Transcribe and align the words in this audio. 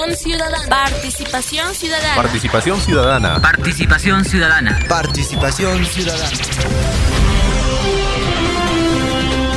Participación 0.00 0.16
ciudadana. 0.16 0.66
Participación 0.66 1.74
ciudadana. 1.74 2.16
Participación 2.16 2.80
ciudadana. 2.80 3.38
Participación 3.42 4.24
ciudadana. 4.24 4.78
Participación 4.88 5.84
ciudadana. 5.84 6.30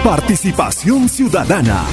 Participación 0.03 1.07
ciudadana. 1.07 1.85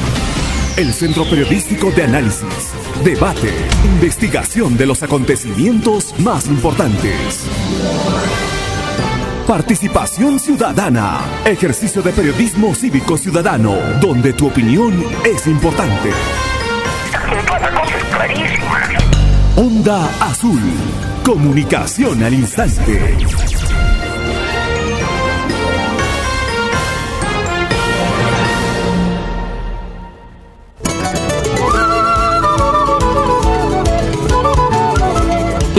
El 0.77 0.93
centro 0.93 1.31
periodístico 1.31 1.93
de 1.93 2.03
análisis, 2.03 2.73
debate, 3.05 3.55
investigación 3.85 4.77
de 4.77 4.87
los 4.87 5.05
acontecimientos 5.05 6.13
más 6.19 6.47
importantes. 6.47 7.47
Participación 9.47 10.41
ciudadana. 10.41 11.21
Ejercicio 11.45 12.03
de 12.03 12.11
periodismo 12.11 12.75
cívico 12.75 13.17
ciudadano, 13.17 13.77
donde 14.01 14.33
tu 14.33 14.49
opinión 14.49 15.05
es 15.25 15.47
importante. 15.47 16.11
Onda 19.57 20.09
Azul. 20.21 20.61
Comunicación 21.25 22.23
al 22.23 22.35
instante. 22.35 23.17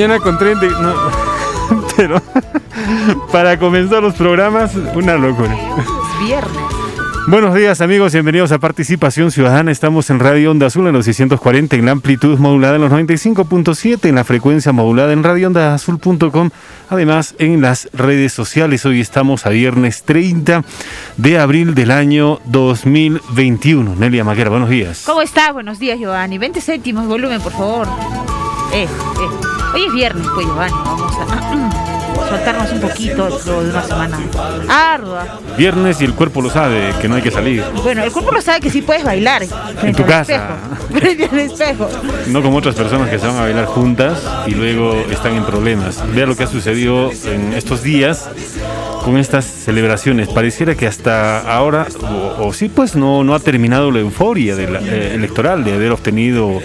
Mañana 0.02 0.20
con 0.20 0.38
30. 0.38 0.66
No, 0.82 0.94
pero 1.96 2.22
para 3.32 3.60
comenzar 3.60 4.02
los 4.02 4.16
programas, 4.16 4.72
una 4.96 5.16
locura. 5.16 5.56
Es 5.78 6.26
viernes. 6.26 6.81
Buenos 7.28 7.54
días 7.54 7.82
amigos, 7.82 8.14
bienvenidos 8.14 8.52
a 8.52 8.58
Participación 8.58 9.32
Ciudadana. 9.32 9.72
Estamos 9.72 10.10
en 10.10 10.20
Radio 10.20 10.52
Onda 10.52 10.66
Azul 10.66 10.88
en 10.88 10.94
los 10.94 11.06
640 11.06 11.76
en 11.76 11.86
la 11.86 11.92
amplitud 11.92 12.40
modulada 12.40 12.76
en 12.76 12.82
los 12.82 12.92
95.7 12.92 14.10
en 14.10 14.16
la 14.16 14.24
frecuencia 14.24 14.72
modulada 14.72 15.14
en 15.14 15.24
radioondaazul.com. 15.24 16.50
Además 16.90 17.36
en 17.38 17.62
las 17.62 17.90
redes 17.94 18.34
sociales. 18.34 18.86
Hoy 18.86 19.02
estamos 19.02 19.46
a 19.46 19.50
viernes 19.50 20.02
30 20.04 20.64
de 21.18 21.40
abril 21.40 21.76
del 21.76 21.92
año 21.92 22.40
2021. 22.46 23.96
Nelia 23.96 24.24
Maquera, 24.24 24.50
buenos 24.50 24.70
días. 24.70 25.04
¿Cómo 25.06 25.22
está? 25.22 25.52
Buenos 25.52 25.78
días, 25.78 26.00
Giovanni. 26.00 26.40
20 26.40 26.60
céntimos, 26.60 27.08
volumen, 27.08 27.40
por 27.40 27.52
favor. 27.52 27.88
Eh, 28.74 28.84
eh. 28.84 28.88
Hoy 29.76 29.86
es 29.86 29.94
viernes, 29.94 30.28
pues, 30.34 30.48
Giovanni. 30.48 30.76
Vamos 30.84 31.14
a 31.18 31.98
soltarnos 32.32 32.72
un 32.72 32.80
poquito 32.80 33.40
de 33.40 33.70
una 33.70 33.84
semana 33.84 34.20
ardua. 34.70 35.40
Viernes 35.58 36.02
y 36.02 36.06
el 36.06 36.14
cuerpo 36.14 36.42
lo 36.42 36.50
sabe, 36.50 36.94
que 37.02 37.08
no 37.08 37.16
hay 37.16 37.22
que 37.22 37.32
salir. 37.32 37.64
Bueno, 37.84 38.04
el 38.04 38.12
cuerpo 38.12 38.32
lo 38.32 38.42
sabe 38.42 38.62
que 38.62 38.70
sí 38.70 38.82
puedes 38.82 39.04
bailar. 39.04 39.44
En 39.84 39.94
tu 39.94 40.06
casa. 40.06 40.58
Frente 40.92 41.26
al 41.32 41.40
espejo. 41.40 41.90
No 42.28 42.42
como 42.42 42.58
otras 42.58 42.76
personas 42.76 43.10
que 43.10 43.20
se 43.20 43.28
van 43.28 43.38
a 43.38 43.42
bailar 43.42 43.66
juntas 43.66 44.22
y 44.48 44.52
luego 44.52 44.96
están 45.10 45.36
en 45.36 45.44
problemas. 45.44 46.04
Vea 46.14 46.26
lo 46.26 46.36
que 46.36 46.44
ha 46.44 46.48
sucedido 46.48 47.12
en 47.26 47.54
estos 47.54 47.84
días 47.84 48.30
con 49.04 49.18
estas 49.18 49.46
celebraciones. 49.46 50.30
Pareciera 50.30 50.76
que 50.76 50.88
hasta 50.88 51.40
ahora, 51.40 51.88
o, 52.40 52.54
sí, 52.54 52.70
pues 52.70 52.96
no, 52.96 53.24
no 53.24 53.34
ha 53.34 53.40
terminado 53.40 53.92
la 53.92 54.00
euforia 54.00 54.56
de 54.56 54.70
la, 54.70 54.80
eh, 54.80 55.16
electoral 55.16 55.64
de 55.64 55.74
haber 55.74 55.92
obtenido 55.92 56.60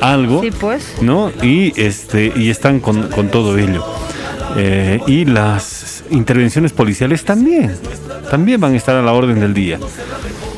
algo. 0.00 0.40
Sí, 0.40 0.50
pues. 0.50 0.96
¿No? 1.02 1.32
Y, 1.42 1.78
este, 1.80 2.32
y 2.34 2.50
están 2.50 2.80
con, 2.80 3.08
con 3.08 3.28
todo 3.28 3.58
ello. 3.58 3.84
Eh, 4.56 5.00
y 5.06 5.24
las 5.24 6.04
intervenciones 6.10 6.72
policiales 6.72 7.24
también, 7.24 7.76
también 8.30 8.60
van 8.60 8.74
a 8.74 8.76
estar 8.76 8.96
a 8.96 9.02
la 9.02 9.12
orden 9.12 9.40
del 9.40 9.54
día. 9.54 9.78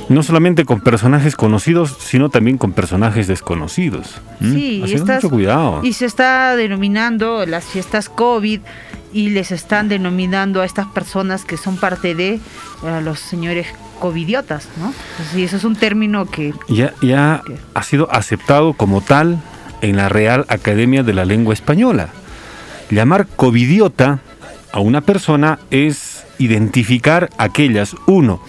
No 0.09 0.23
solamente 0.23 0.65
con 0.65 0.81
personajes 0.81 1.37
conocidos, 1.37 1.97
sino 2.01 2.29
también 2.29 2.59
con 2.59 2.73
personajes 2.73 3.27
desconocidos. 3.29 4.21
Sí, 4.41 4.83
y, 4.85 4.97
mucho 4.99 5.31
cuidado. 5.31 5.81
y 5.83 5.93
se 5.93 6.07
está 6.07 6.57
denominando 6.57 7.47
las 7.47 7.65
fiestas 7.65 8.09
COVID 8.09 8.61
y 9.13 9.31
les 9.31 9.53
están 9.53 9.89
denominando 9.89 10.61
a 10.61 10.65
estas 10.65 10.87
personas 10.87 11.45
que 11.45 11.57
son 11.57 11.77
parte 11.77 12.15
de 12.15 12.41
los 13.05 13.21
señores 13.21 13.67
covidiotas, 14.01 14.69
¿no? 14.79 14.93
Y 15.39 15.45
eso 15.45 15.57
es 15.57 15.65
un 15.65 15.77
término 15.77 16.27
que... 16.27 16.53
Ya, 16.69 16.93
ya 17.03 17.43
ha 17.75 17.83
sido 17.83 18.11
aceptado 18.11 18.73
como 18.73 19.01
tal 19.01 19.39
en 19.81 19.97
la 19.97 20.09
Real 20.09 20.45
Academia 20.49 21.03
de 21.03 21.13
la 21.13 21.25
Lengua 21.25 21.55
Española. 21.55 22.09
Llamar 22.91 23.27
covidiota 23.27 24.21
a 24.73 24.81
una 24.81 25.01
persona 25.01 25.59
es 25.71 26.25
identificar 26.39 27.31
aquellas, 27.39 27.95
uno, 28.07 28.41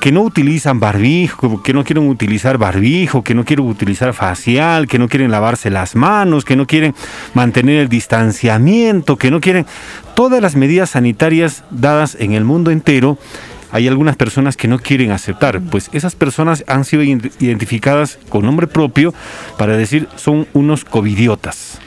que 0.00 0.12
no 0.12 0.22
utilizan 0.22 0.78
barbijo, 0.78 1.62
que 1.62 1.72
no 1.72 1.82
quieren 1.82 2.08
utilizar 2.08 2.58
barbijo, 2.58 3.24
que 3.24 3.34
no 3.34 3.44
quieren 3.44 3.66
utilizar 3.66 4.12
facial, 4.12 4.86
que 4.86 4.98
no 4.98 5.08
quieren 5.08 5.30
lavarse 5.30 5.70
las 5.70 5.96
manos, 5.96 6.44
que 6.44 6.56
no 6.56 6.66
quieren 6.66 6.94
mantener 7.34 7.80
el 7.80 7.88
distanciamiento, 7.88 9.16
que 9.16 9.30
no 9.30 9.40
quieren 9.40 9.66
todas 10.14 10.40
las 10.40 10.54
medidas 10.54 10.90
sanitarias 10.90 11.64
dadas 11.70 12.16
en 12.20 12.32
el 12.34 12.44
mundo 12.44 12.70
entero. 12.70 13.18
Hay 13.72 13.88
algunas 13.88 14.16
personas 14.16 14.56
que 14.56 14.68
no 14.68 14.78
quieren 14.78 15.10
aceptar, 15.10 15.60
pues 15.60 15.90
esas 15.92 16.14
personas 16.14 16.64
han 16.68 16.84
sido 16.84 17.02
identificadas 17.02 18.18
con 18.28 18.44
nombre 18.44 18.68
propio 18.68 19.12
para 19.58 19.76
decir 19.76 20.08
son 20.14 20.46
unos 20.52 20.84
covidiotas. 20.84 21.78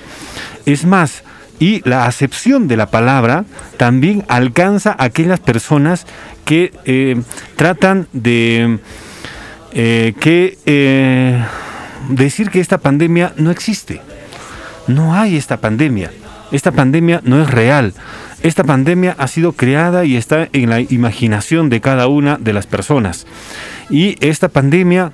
Es 0.65 0.85
más, 0.85 1.23
y 1.59 1.87
la 1.87 2.05
acepción 2.05 2.67
de 2.67 2.77
la 2.77 2.87
palabra 2.87 3.45
también 3.77 4.23
alcanza 4.27 4.91
a 4.91 5.03
aquellas 5.05 5.39
personas 5.39 6.05
que 6.45 6.71
eh, 6.85 7.21
tratan 7.55 8.07
de 8.13 8.79
eh, 9.73 10.13
que, 10.19 10.57
eh, 10.65 11.45
decir 12.09 12.49
que 12.49 12.59
esta 12.59 12.79
pandemia 12.79 13.33
no 13.37 13.51
existe. 13.51 14.01
No 14.87 15.13
hay 15.13 15.35
esta 15.35 15.57
pandemia. 15.57 16.11
Esta 16.51 16.71
pandemia 16.71 17.21
no 17.23 17.41
es 17.41 17.51
real. 17.51 17.93
Esta 18.41 18.63
pandemia 18.63 19.15
ha 19.19 19.27
sido 19.27 19.51
creada 19.51 20.05
y 20.05 20.15
está 20.15 20.47
en 20.53 20.69
la 20.69 20.79
imaginación 20.79 21.69
de 21.69 21.81
cada 21.81 22.07
una 22.07 22.37
de 22.37 22.53
las 22.53 22.65
personas. 22.65 23.27
Y 23.89 24.15
esta 24.25 24.47
pandemia 24.49 25.11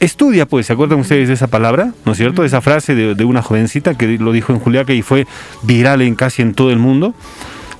estudia, 0.00 0.46
pues, 0.46 0.66
¿se 0.66 0.72
acuerdan 0.72 1.00
ustedes 1.00 1.28
de 1.28 1.34
esa 1.34 1.46
palabra? 1.46 1.92
¿No 2.04 2.12
es 2.12 2.18
cierto? 2.18 2.44
Esa 2.44 2.60
frase 2.60 2.94
de, 2.94 3.24
una 3.24 3.42
jovencita 3.42 3.96
que 3.96 4.18
lo 4.18 4.32
dijo 4.32 4.52
en 4.52 4.58
Juliaca 4.58 4.92
y 4.92 5.02
fue 5.02 5.26
viral 5.62 6.02
en 6.02 6.14
casi 6.14 6.42
en 6.42 6.54
todo 6.54 6.70
el 6.70 6.78
mundo. 6.78 7.14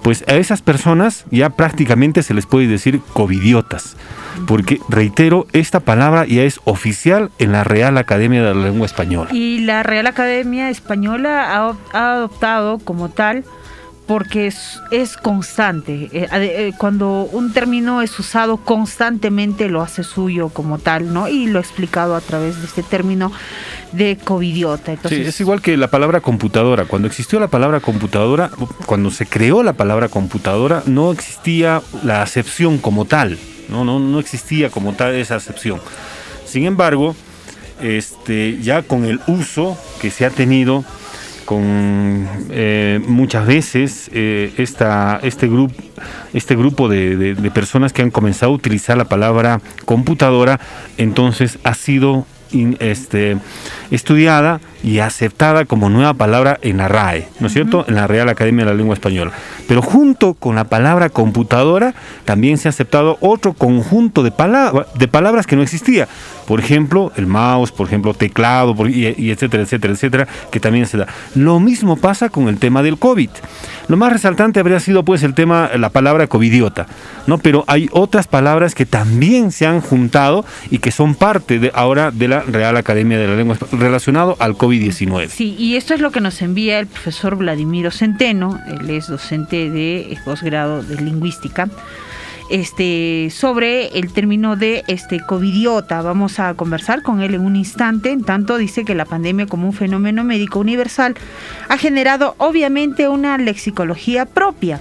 Pues 0.02 0.22
a 0.28 0.36
esas 0.36 0.62
personas 0.62 1.24
ya 1.32 1.50
prácticamente 1.50 2.22
se 2.22 2.32
les 2.32 2.46
puede 2.46 2.68
decir 2.68 3.00
covidiotas. 3.12 3.96
Porque, 4.46 4.80
reitero, 4.88 5.46
esta 5.52 5.80
palabra 5.80 6.26
ya 6.26 6.42
es 6.42 6.60
oficial 6.64 7.30
en 7.38 7.52
la 7.52 7.64
Real 7.64 7.96
Academia 7.98 8.42
de 8.42 8.54
la 8.54 8.62
Lengua 8.62 8.86
Española. 8.86 9.30
Y 9.32 9.60
la 9.60 9.82
Real 9.82 10.06
Academia 10.06 10.70
Española 10.70 11.56
ha, 11.56 11.76
ha 11.92 12.12
adoptado 12.12 12.78
como 12.78 13.08
tal 13.08 13.44
porque 14.06 14.46
es, 14.46 14.80
es 14.90 15.16
constante. 15.16 16.08
Eh, 16.12 16.28
eh, 16.32 16.72
cuando 16.78 17.28
un 17.32 17.52
término 17.52 18.02
es 18.02 18.18
usado 18.18 18.58
constantemente 18.58 19.68
lo 19.68 19.82
hace 19.82 20.04
suyo 20.04 20.48
como 20.48 20.78
tal, 20.78 21.12
¿no? 21.12 21.28
Y 21.28 21.46
lo 21.46 21.58
he 21.58 21.62
explicado 21.62 22.14
a 22.14 22.20
través 22.20 22.58
de 22.60 22.66
este 22.66 22.82
término 22.82 23.32
de 23.92 24.16
covidiota. 24.22 24.92
Entonces, 24.92 25.18
sí, 25.18 25.24
es 25.28 25.40
igual 25.40 25.60
que 25.60 25.76
la 25.76 25.88
palabra 25.88 26.20
computadora. 26.20 26.84
Cuando 26.84 27.08
existió 27.08 27.40
la 27.40 27.48
palabra 27.48 27.80
computadora, 27.80 28.50
cuando 28.86 29.10
se 29.10 29.26
creó 29.26 29.62
la 29.62 29.72
palabra 29.72 30.08
computadora, 30.08 30.82
no 30.86 31.10
existía 31.10 31.82
la 32.04 32.22
acepción 32.22 32.78
como 32.78 33.04
tal. 33.04 33.38
No, 33.68 33.84
no, 33.84 33.98
no 33.98 34.20
existía 34.20 34.70
como 34.70 34.92
tal 34.92 35.14
esa 35.14 35.34
acepción. 35.34 35.80
Sin 36.44 36.64
embargo, 36.64 37.16
este, 37.82 38.58
ya 38.62 38.82
con 38.82 39.04
el 39.04 39.20
uso 39.26 39.76
que 40.00 40.10
se 40.10 40.24
ha 40.24 40.30
tenido, 40.30 40.84
con 41.46 42.28
eh, 42.50 43.00
muchas 43.06 43.46
veces 43.46 44.10
eh, 44.12 44.52
esta, 44.58 45.18
este, 45.22 45.48
grupo 45.48 45.74
este 46.34 46.54
grupo 46.56 46.88
de, 46.90 47.34
personas 47.54 47.94
que 47.94 48.02
han 48.02 48.10
comenzado 48.10 48.52
a 48.52 48.54
utilizar 48.54 48.98
la 48.98 49.06
palabra 49.06 49.62
computadora, 49.86 50.60
entonces 50.98 51.58
ha 51.64 51.72
sido 51.72 52.26
este, 52.78 53.38
estudiada 53.90 54.60
y 54.82 55.00
aceptada 55.00 55.64
como 55.64 55.90
nueva 55.90 56.14
palabra 56.14 56.58
en 56.62 56.76
la 56.76 56.86
RAE, 56.86 57.28
¿no 57.40 57.48
es 57.48 57.52
cierto? 57.52 57.84
En 57.88 57.96
la 57.96 58.06
Real 58.06 58.28
Academia 58.28 58.64
de 58.64 58.70
la 58.70 58.76
Lengua 58.76 58.94
Española. 58.94 59.32
Pero 59.66 59.82
junto 59.82 60.34
con 60.34 60.54
la 60.54 60.64
palabra 60.64 61.08
computadora 61.08 61.94
también 62.24 62.56
se 62.56 62.68
ha 62.68 62.70
aceptado 62.70 63.18
otro 63.20 63.52
conjunto 63.54 64.22
de, 64.22 64.32
de 64.94 65.08
palabras 65.08 65.46
que 65.46 65.56
no 65.56 65.62
existía. 65.62 66.06
Por 66.46 66.60
ejemplo, 66.60 67.10
el 67.16 67.26
mouse, 67.26 67.72
por 67.72 67.88
ejemplo, 67.88 68.14
teclado, 68.14 68.74
y, 68.86 69.30
etcétera, 69.30 69.64
etcétera, 69.64 69.94
etcétera, 69.94 70.28
que 70.52 70.60
también 70.60 70.86
se 70.86 70.98
da. 70.98 71.08
Lo 71.34 71.58
mismo 71.58 71.96
pasa 71.96 72.28
con 72.28 72.48
el 72.48 72.58
tema 72.58 72.84
del 72.84 72.98
COVID. 72.98 73.30
Lo 73.88 73.96
más 73.96 74.12
resaltante 74.12 74.60
habría 74.60 74.78
sido 74.78 75.04
pues 75.04 75.22
el 75.22 75.34
tema, 75.34 75.70
la 75.76 75.90
palabra 75.90 76.26
covidiota, 76.28 76.86
¿no? 77.26 77.38
Pero 77.38 77.64
hay 77.66 77.88
otras 77.92 78.28
palabras 78.28 78.74
que 78.74 78.86
también 78.86 79.50
se 79.50 79.66
han 79.66 79.80
juntado 79.80 80.44
y 80.70 80.78
que 80.78 80.90
son 80.90 81.14
parte 81.14 81.58
de 81.58 81.72
ahora 81.74 82.10
de 82.10 82.28
la 82.28 82.35
Real 82.42 82.76
Academia 82.76 83.18
de 83.18 83.28
la 83.28 83.36
Lengua 83.36 83.56
relacionado 83.72 84.36
al 84.38 84.54
COVID-19. 84.54 85.28
Sí, 85.28 85.54
y 85.58 85.76
esto 85.76 85.94
es 85.94 86.00
lo 86.00 86.10
que 86.10 86.20
nos 86.20 86.42
envía 86.42 86.78
el 86.78 86.86
profesor 86.86 87.36
Vladimiro 87.36 87.90
Centeno, 87.90 88.60
él 88.66 88.90
es 88.90 89.08
docente 89.08 89.70
de 89.70 90.16
posgrado 90.24 90.82
de 90.82 90.96
lingüística 90.96 91.68
este, 92.48 93.28
sobre 93.30 93.98
el 93.98 94.12
término 94.12 94.56
de 94.56 94.84
este 94.86 95.20
covidiota. 95.20 96.02
Vamos 96.02 96.38
a 96.38 96.54
conversar 96.54 97.02
con 97.02 97.20
él 97.20 97.34
en 97.34 97.40
un 97.40 97.56
instante. 97.56 98.10
En 98.10 98.22
tanto, 98.22 98.56
dice 98.56 98.84
que 98.84 98.94
la 98.94 99.04
pandemia 99.04 99.46
como 99.46 99.66
un 99.66 99.72
fenómeno 99.72 100.24
médico 100.24 100.60
universal 100.60 101.14
ha 101.68 101.78
generado 101.78 102.34
obviamente 102.38 103.08
una 103.08 103.38
lexicología 103.38 104.26
propia. 104.26 104.80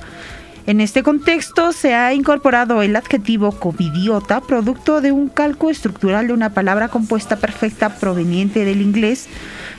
En 0.68 0.82
este 0.82 1.04
contexto 1.04 1.74
se 1.74 1.94
ha 1.94 2.12
incorporado 2.16 2.82
el 2.82 2.96
adjetivo 2.96 3.52
covidiota, 3.52 4.42
producto 4.42 5.00
de 5.00 5.12
un 5.12 5.30
calco 5.30 5.70
estructural 5.70 6.26
de 6.26 6.34
una 6.34 6.56
palabra 6.56 6.88
compuesta 6.88 7.36
perfecta 7.36 7.98
proveniente 7.98 8.66
del 8.66 8.82
inglés. 8.82 9.28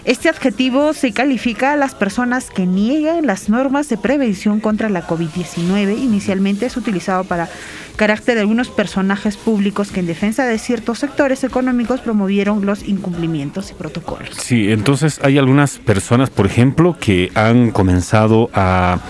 Este 0.04 0.28
adjetivo 0.28 0.92
se 0.92 1.12
califica 1.12 1.72
a 1.72 1.76
las 1.76 1.96
personas 1.96 2.50
que 2.50 2.66
niegan 2.66 3.26
las 3.26 3.48
normas 3.48 3.88
de 3.88 3.98
prevención 3.98 4.60
contra 4.60 4.88
la 4.88 5.04
COVID-19. 5.04 5.98
Inicialmente 5.98 6.66
es 6.66 6.76
utilizado 6.76 7.24
para 7.24 7.48
carácter 7.96 8.36
de 8.36 8.42
algunos 8.42 8.68
personajes 8.68 9.36
públicos 9.36 9.90
que 9.90 9.98
en 9.98 10.06
defensa 10.06 10.44
de 10.44 10.56
ciertos 10.58 11.00
sectores 11.00 11.42
económicos 11.42 12.00
promovieron 12.00 12.64
los 12.64 12.86
incumplimientos 12.86 13.72
y 13.72 13.74
protocolos. 13.74 14.36
Sí, 14.36 14.70
entonces 14.70 15.18
hay 15.24 15.36
algunas 15.38 15.78
personas, 15.78 16.30
por 16.30 16.46
ejemplo, 16.46 16.96
que 17.00 17.32
han 17.34 17.72
comenzado 17.72 18.50
a 18.52 19.00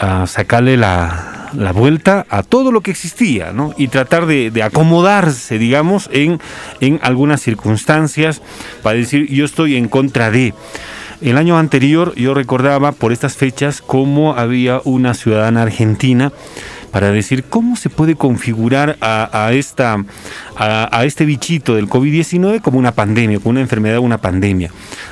a 0.00 0.26
sacarle 0.26 0.76
la, 0.76 1.50
la, 1.52 1.72
vuelta 1.72 2.26
a 2.30 2.42
todo 2.42 2.72
lo 2.72 2.80
que 2.80 2.90
existía, 2.90 3.52
¿no? 3.52 3.74
Y 3.76 3.88
tratar 3.88 4.26
de, 4.26 4.62
acomodarse, 4.62 5.58
digamos, 5.58 6.08
en, 6.12 6.40
en 6.80 6.98
algunas 7.02 7.42
circunstancias 7.42 8.40
para 8.82 8.96
decir 8.96 9.26
yo 9.30 9.44
estoy 9.44 9.76
en 9.76 9.88
contra 9.88 10.30
de. 10.30 10.54
El 11.20 11.36
año 11.36 11.58
anterior 11.58 12.14
yo 12.14 12.32
recordaba 12.32 12.92
por 12.92 13.12
estas 13.12 13.36
fechas 13.36 13.82
cómo 13.82 14.36
había 14.36 14.80
una 14.84 15.12
ciudadana 15.12 15.62
argentina 15.62 16.32
para 16.90 17.12
decir 17.12 17.44
cómo 17.44 17.76
se 17.76 17.90
puede 17.90 18.16
configurar 18.16 18.96
a, 19.00 19.50
esta, 19.52 20.04
a, 20.56 21.04
este 21.04 21.24
bichito 21.24 21.74
del 21.74 21.88
COVID-19 21.88 22.60
como 22.60 22.78
una 22.78 22.92
pandemia, 22.92 23.38
como 23.38 23.50
una 23.50 23.60
enfermedad, 23.60 23.98
una 23.98 24.18
pandemia. 24.18 24.70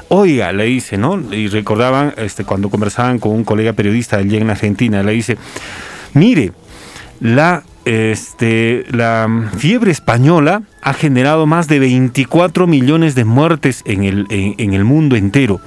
Oiga, 0.09 0.53
le 0.53 0.65
dice, 0.65 0.99
¿no? 0.99 1.21
Y 1.33 1.49
recordaban 1.49 2.15
este, 2.17 2.45
cuando 2.45 2.71
conversaban 2.71 3.19
con 3.19 3.33
un 3.33 3.45
colega 3.45 3.73
periodista 3.73 4.17
allí 4.17 4.37
en 4.37 4.51
Argentina, 4.51 5.03
le 5.03 5.13
dice, 5.13 5.37
mire, 6.15 6.53
la 7.21 7.63
este, 7.85 8.85
la 8.91 9.51
fiebre 9.57 9.91
española 9.91 10.63
ha 10.83 10.93
generado 10.93 11.47
más 11.47 11.69
de 11.69 11.79
24 11.79 12.67
millones 12.67 13.15
de 13.15 13.25
muertes 13.25 13.83
en 13.87 14.05
el, 14.05 14.27
en 14.29 14.75
el 14.75 14.85
mundo 14.85 15.17
entero. 15.17 15.61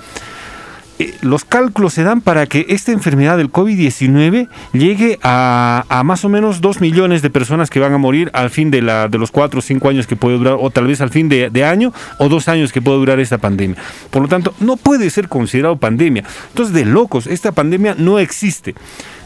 Eh, 1.01 1.15
los 1.21 1.45
cálculos 1.45 1.95
se 1.95 2.03
dan 2.03 2.21
para 2.21 2.45
que 2.45 2.67
esta 2.69 2.91
enfermedad 2.91 3.35
del 3.35 3.51
COVID-19 3.51 4.49
llegue 4.71 5.17
a, 5.23 6.03
más 6.05 6.23
o 6.25 6.29
menos 6.29 6.61
2 6.61 6.79
millones 6.79 7.23
de 7.23 7.31
personas 7.31 7.71
que 7.71 7.79
van 7.79 7.91
a 7.93 7.97
morir 7.97 8.29
al 8.33 8.51
fin 8.51 8.69
de, 8.69 8.83
los 8.83 9.31
4 9.31 9.57
o 9.57 9.61
5 9.63 9.89
años 9.89 10.05
que 10.05 10.15
puede 10.15 10.37
durar, 10.37 10.57
o 10.59 10.69
tal 10.69 10.85
vez 10.85 11.01
al 11.01 11.09
fin 11.09 11.27
de, 11.27 11.65
año 11.65 11.91
o 12.19 12.29
dos 12.29 12.47
años 12.47 12.71
que 12.71 12.83
puede 12.83 12.99
durar 12.99 13.19
esta 13.19 13.39
pandemia. 13.39 13.77
Por 14.11 14.21
lo 14.21 14.27
tanto, 14.27 14.53
no 14.59 14.77
puede 14.77 15.09
ser 15.09 15.27
considerado 15.27 15.75
pandemia. 15.77 16.23
Entonces, 16.49 16.75
de 16.75 16.85
locos, 16.85 17.25
esta 17.25 17.51
pandemia 17.51 17.95
no 17.97 18.19
existe. 18.19 18.75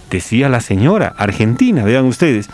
Decía 0.10 0.48
la 0.48 0.62
señora 0.62 1.14
argentina, 1.18 1.84
vean 1.84 2.06
ustedes. 2.06 2.48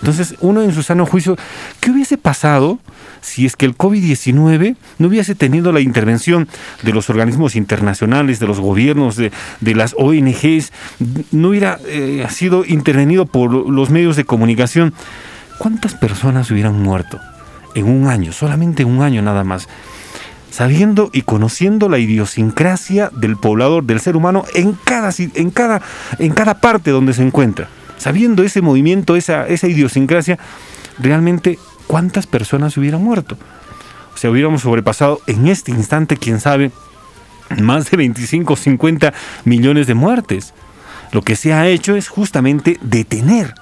Entonces, 0.00 0.34
uno 0.40 0.62
en 0.62 0.74
su 0.74 0.82
sano 0.82 1.06
juicio, 1.06 1.38
¿qué 1.80 1.90
hubiese 1.90 2.18
pasado 2.18 2.80
si 3.20 3.46
es 3.46 3.56
que 3.56 3.66
el 3.66 3.76
COVID-19 3.76 4.76
no 4.98 5.08
hubiese 5.08 5.34
tenido 5.34 5.72
la 5.72 5.80
intervención 5.80 6.48
de 6.82 6.92
los 6.92 7.10
organismos 7.10 7.56
internacionales, 7.56 8.40
de 8.40 8.46
los 8.46 8.60
gobiernos, 8.60 9.16
de, 9.16 9.32
de 9.60 9.74
las 9.74 9.94
ONGs, 9.98 10.72
no 11.32 11.48
hubiera 11.48 11.78
eh, 11.86 12.26
sido 12.30 12.64
intervenido 12.64 13.26
por 13.26 13.50
los 13.50 13.90
medios 13.90 14.16
de 14.16 14.24
comunicación? 14.24 14.94
¿Cuántas 15.58 15.94
personas 15.94 16.50
hubieran 16.50 16.80
muerto 16.80 17.18
en 17.74 17.86
un 17.86 18.08
año, 18.08 18.32
solamente 18.32 18.84
un 18.84 19.02
año 19.02 19.22
nada 19.22 19.44
más? 19.44 19.68
sabiendo 20.50 21.10
y 21.12 21.22
conociendo 21.22 21.90
la 21.90 21.98
idiosincrasia 21.98 23.10
del 23.14 23.36
poblador, 23.36 23.84
del 23.84 24.00
ser 24.00 24.16
humano, 24.16 24.44
en 24.54 24.72
cada, 24.72 25.10
en 25.18 25.50
cada, 25.50 25.82
en 26.18 26.32
cada 26.32 26.54
parte 26.54 26.90
donde 26.90 27.12
se 27.12 27.22
encuentra 27.22 27.68
sabiendo 27.98 28.42
ese 28.42 28.62
movimiento, 28.62 29.16
esa, 29.16 29.46
esa 29.46 29.68
idiosincrasia, 29.68 30.38
realmente 30.98 31.58
cuántas 31.88 32.28
personas 32.28 32.76
hubieran 32.76 33.02
muerto. 33.02 33.36
O 34.14 34.16
sea, 34.16 34.30
hubiéramos 34.30 34.62
sobrepasado 34.62 35.20
en 35.26 35.48
este 35.48 35.72
instante, 35.72 36.16
quién 36.16 36.38
sabe, 36.38 36.70
más 37.60 37.90
de 37.90 37.96
25 37.96 38.52
o 38.52 38.56
50 38.56 39.12
millones 39.44 39.88
de 39.88 39.94
muertes. 39.94 40.54
Lo 41.10 41.22
que 41.22 41.34
se 41.34 41.52
ha 41.52 41.66
hecho 41.66 41.96
es 41.96 42.08
justamente 42.08 42.78
detener 42.82 43.54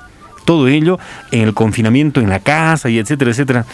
todo 0.44 0.68
ello 0.68 0.98
en 1.30 1.42
el 1.42 1.54
confinamiento 1.54 2.20
en 2.20 2.28
la 2.28 2.40
casa 2.40 2.88
y 2.88 2.98
etcétera, 2.98 3.30
etcétera. 3.30 3.66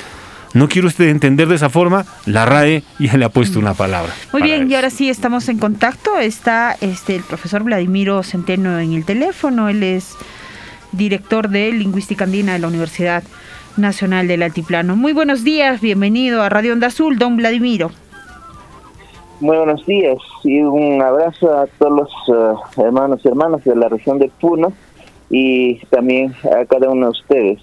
No 0.54 0.68
quiero 0.68 0.88
usted 0.88 1.08
entender 1.08 1.48
de 1.48 1.54
esa 1.54 1.70
forma, 1.70 2.04
la 2.26 2.44
RAE 2.44 2.82
ya 2.98 3.16
le 3.16 3.24
ha 3.24 3.30
puesto 3.30 3.58
una 3.58 3.72
palabra. 3.72 4.12
Muy 4.32 4.42
bien, 4.42 4.62
eso. 4.62 4.70
y 4.70 4.74
ahora 4.74 4.90
sí 4.90 5.08
estamos 5.08 5.48
en 5.48 5.58
contacto. 5.58 6.18
Está 6.18 6.76
este 6.80 7.16
el 7.16 7.22
profesor 7.22 7.62
Vladimiro 7.62 8.22
Centeno 8.22 8.78
en 8.78 8.92
el 8.92 9.04
teléfono. 9.06 9.70
Él 9.70 9.82
es 9.82 10.14
director 10.92 11.48
de 11.48 11.72
Lingüística 11.72 12.24
Andina 12.24 12.52
de 12.52 12.58
la 12.58 12.68
Universidad 12.68 13.22
Nacional 13.76 14.28
del 14.28 14.42
Altiplano. 14.42 14.96
Muy 14.96 15.12
buenos 15.12 15.44
días, 15.44 15.80
bienvenido 15.80 16.42
a 16.42 16.48
Radio 16.48 16.72
Onda 16.72 16.88
Azul, 16.88 17.18
don 17.18 17.36
Vladimiro. 17.36 17.90
Muy 19.40 19.56
buenos 19.56 19.84
días 19.86 20.18
y 20.44 20.60
un 20.60 21.02
abrazo 21.02 21.58
a 21.58 21.66
todos 21.78 21.92
los 21.92 22.28
uh, 22.28 22.80
hermanos 22.80 23.20
y 23.24 23.28
hermanas 23.28 23.64
de 23.64 23.74
la 23.74 23.88
región 23.88 24.18
de 24.18 24.30
Puno 24.40 24.72
y 25.30 25.78
también 25.86 26.34
a 26.44 26.64
cada 26.64 26.88
uno 26.90 27.06
de 27.06 27.10
ustedes. 27.10 27.58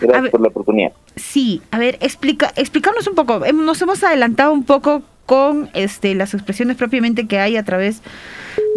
Gracias 0.00 0.22
ver, 0.22 0.30
por 0.30 0.40
la 0.40 0.48
oportunidad. 0.48 0.92
Sí, 1.16 1.62
a 1.70 1.78
ver, 1.78 1.98
explica, 2.00 2.52
explícanos 2.56 3.06
un 3.08 3.14
poco. 3.14 3.40
Nos 3.52 3.82
hemos 3.82 4.04
adelantado 4.04 4.52
un 4.52 4.64
poco 4.64 5.02
con 5.26 5.68
este, 5.74 6.14
las 6.14 6.32
expresiones 6.34 6.76
propiamente 6.76 7.26
que 7.26 7.40
hay 7.40 7.56
a 7.56 7.64
través 7.64 8.02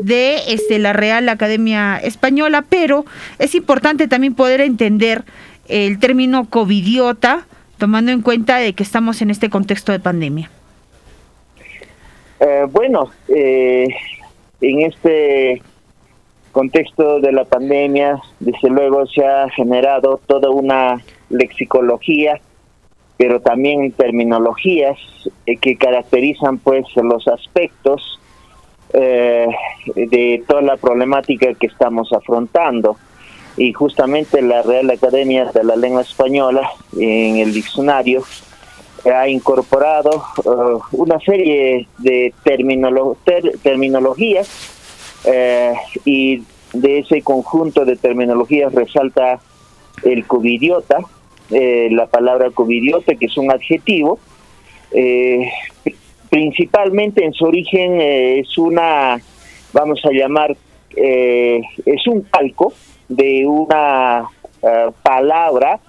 de 0.01 0.37
este, 0.47 0.79
la 0.79 0.93
Real 0.93 1.29
Academia 1.29 1.97
Española, 1.97 2.65
pero 2.67 3.05
es 3.37 3.53
importante 3.55 4.07
también 4.07 4.33
poder 4.33 4.61
entender 4.61 5.23
el 5.69 5.99
término 5.99 6.49
covidiota, 6.49 7.45
tomando 7.77 8.11
en 8.11 8.21
cuenta 8.21 8.57
de 8.57 8.73
que 8.73 8.83
estamos 8.83 9.21
en 9.21 9.29
este 9.29 9.49
contexto 9.49 9.91
de 9.91 9.99
pandemia. 9.99 10.49
Eh, 12.39 12.65
bueno, 12.69 13.11
eh, 13.27 13.87
en 14.61 14.81
este 14.81 15.61
contexto 16.51 17.19
de 17.19 17.31
la 17.31 17.45
pandemia, 17.45 18.19
desde 18.39 18.69
luego 18.69 19.05
se 19.07 19.25
ha 19.25 19.49
generado 19.49 20.19
toda 20.25 20.49
una 20.49 21.01
lexicología, 21.29 22.39
pero 23.17 23.39
también 23.41 23.91
terminologías 23.91 24.97
eh, 25.45 25.57
que 25.57 25.75
caracterizan 25.75 26.57
pues 26.57 26.85
los 26.95 27.27
aspectos 27.27 28.19
eh, 28.93 29.47
de 29.95 30.43
toda 30.47 30.61
la 30.61 30.77
problemática 30.77 31.53
que 31.53 31.67
estamos 31.67 32.11
afrontando. 32.11 32.97
Y 33.57 33.73
justamente 33.73 34.41
la 34.41 34.61
Real 34.61 34.89
Academia 34.89 35.45
de 35.45 35.63
la 35.63 35.75
Lengua 35.75 36.01
Española 36.01 36.69
en 36.97 37.37
el 37.37 37.53
diccionario 37.53 38.23
ha 39.05 39.27
incorporado 39.27 40.23
uh, 40.43 40.79
una 40.91 41.19
serie 41.19 41.87
de 41.97 42.33
terminolo 42.43 43.17
ter 43.23 43.57
terminologías 43.63 44.49
eh, 45.25 45.73
y 46.05 46.43
de 46.73 46.99
ese 46.99 47.21
conjunto 47.21 47.85
de 47.85 47.95
terminologías 47.95 48.73
resalta 48.73 49.39
el 50.03 50.25
covidiota, 50.25 50.99
eh, 51.49 51.89
la 51.91 52.07
palabra 52.07 52.51
covidiota, 52.51 53.15
que 53.15 53.25
es 53.25 53.37
un 53.37 53.51
adjetivo, 53.51 54.19
eh, 54.91 55.49
principalmente 56.29 57.25
en 57.25 57.33
su 57.33 57.45
origen 57.45 57.99
es 57.99 58.57
una, 58.57 59.19
vamos 59.73 59.99
a 60.05 60.11
llamar, 60.11 60.55
es 60.95 62.07
un 62.07 62.21
calco 62.21 62.73
de 63.09 63.45
una 63.45 64.23
uh, 64.61 64.91
palabra 65.03 65.79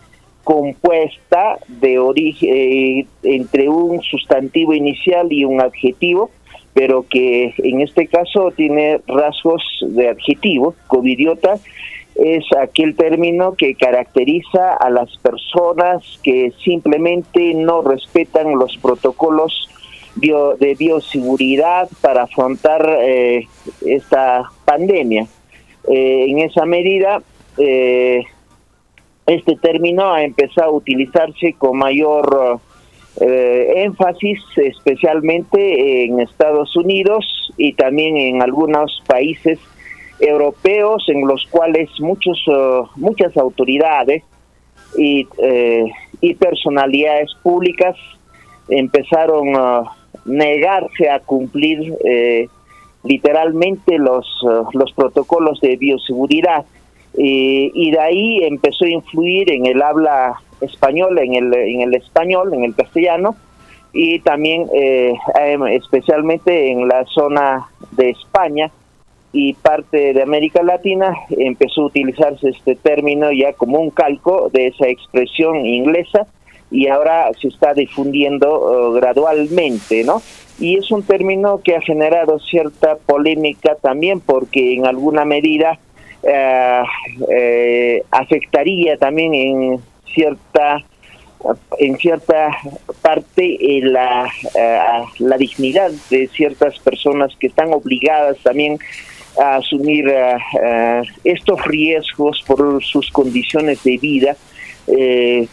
compuesta 0.43 1.59
de 1.69 1.99
origen 1.99 2.51
eh, 2.53 3.07
entre 3.23 3.69
un 3.69 4.03
sustantivo 4.03 4.75
inicial 4.75 5.33
y 5.33 5.45
un 5.45 5.61
adjetivo, 5.61 6.31
pero 6.73 7.05
que 7.09 7.55
en 7.59 7.81
este 7.81 8.07
caso 8.07 8.51
tiene 8.57 9.01
rasgos 9.07 9.63
de 9.83 10.09
adjetivo, 10.09 10.75
covidiota, 10.87 11.59
es 12.17 12.45
aquel 12.59 12.97
término 12.97 13.55
que 13.55 13.75
caracteriza 13.75 14.75
a 14.75 14.91
las 14.91 15.17
personas 15.19 16.03
que 16.23 16.53
simplemente 16.65 17.55
no 17.55 17.83
respetan 17.83 18.59
los 18.59 18.77
protocolos 18.77 19.69
de 20.17 20.75
bioseguridad 20.79 21.89
para 22.01 22.25
afrontar 22.25 22.99
eh, 23.01 23.47
esta 23.87 24.51
pandemia. 24.65 25.27
Eh, 25.93 26.27
en 26.31 26.39
esa 26.39 26.65
medida, 26.67 27.21
eh, 27.59 28.23
este 29.27 29.57
término 29.57 30.13
ha 30.13 30.23
empezado 30.23 30.71
a 30.71 30.75
utilizarse 30.75 31.55
con 31.55 31.79
mayor 31.79 32.61
énfasis, 33.21 34.41
especialmente 34.57 36.05
en 36.05 36.21
Estados 36.21 36.75
Unidos 36.77 37.53
y 37.59 37.75
también 37.75 38.17
en 38.17 38.41
algunos 38.41 39.03
países 39.07 39.59
europeos 40.21 41.05
en 41.09 41.27
los 41.27 41.45
cuales 41.51 41.91
muchos 41.99 42.43
muchas 42.97 43.37
autoridades 43.37 44.23
y, 44.97 45.27
y 46.21 46.35
personalidades 46.35 47.31
públicas 47.43 47.97
empezaron 48.69 49.55
a 49.57 49.83
negarse 50.25 51.11
a 51.11 51.19
cumplir 51.19 51.93
literalmente 53.05 53.99
los, 53.99 54.27
los 54.73 54.93
protocolos 54.93 55.61
de 55.61 55.77
bioseguridad 55.77 56.65
y 57.15 57.91
de 57.91 57.99
ahí 57.99 58.45
empezó 58.45 58.85
a 58.85 58.91
influir 58.91 59.51
en 59.51 59.67
el 59.67 59.83
habla 59.83 60.41
española, 60.61 61.23
en 61.23 61.35
el, 61.35 61.55
en 61.55 61.81
el 61.81 61.95
español, 61.95 62.55
en 62.55 62.65
el 62.65 62.75
castellano, 62.75 63.37
y 63.93 64.21
también 64.21 64.67
eh, 64.75 65.15
em, 65.41 65.67
especialmente 65.69 66.71
en 66.71 66.87
la 66.87 67.05
zona 67.07 67.69
de 67.93 68.11
España 68.11 68.71
y 69.33 69.55
parte 69.55 70.13
de 70.13 70.23
América 70.23 70.63
Latina 70.63 71.15
empezó 71.31 71.83
a 71.83 71.87
utilizarse 71.87 72.49
este 72.49 72.77
término 72.77 73.33
ya 73.33 73.53
como 73.53 73.79
un 73.79 73.91
calco 73.91 74.49
de 74.53 74.69
esa 74.69 74.89
expresión 74.89 75.65
inglesa 75.67 76.27
y 76.71 76.87
ahora 76.87 77.31
se 77.41 77.49
está 77.49 77.75
difundiendo 77.75 78.49
oh, 78.49 78.93
gradualmente, 78.93 80.05
¿no? 80.05 80.23
Y 80.61 80.77
es 80.77 80.91
un 80.91 81.03
término 81.03 81.63
que 81.65 81.75
ha 81.75 81.81
generado 81.81 82.39
cierta 82.39 82.97
polémica 82.97 83.77
también 83.77 84.21
porque 84.21 84.75
en 84.75 84.87
alguna 84.87 85.25
medida 85.25 85.79
eh, 86.23 86.83
eh, 87.31 88.03
afectaría 88.11 88.99
también 88.99 89.35
en 89.35 89.81
cierta 90.13 90.85
en 91.79 91.97
cierta 91.97 92.51
parte 93.01 93.43
eh, 93.59 93.81
la, 93.83 94.31
la 95.19 95.39
dignidad 95.39 95.91
de 96.11 96.29
ciertas 96.29 96.79
personas 96.81 97.35
que 97.41 97.47
están 97.47 97.73
obligadas 97.73 98.37
también 98.43 98.79
a 99.41 99.57
asumir 99.57 100.13
estos 101.25 101.65
riesgos 101.65 102.45
por 102.47 102.85
sus 102.85 103.11
condiciones 103.11 103.83
de 103.85 103.97
vida 103.97 104.37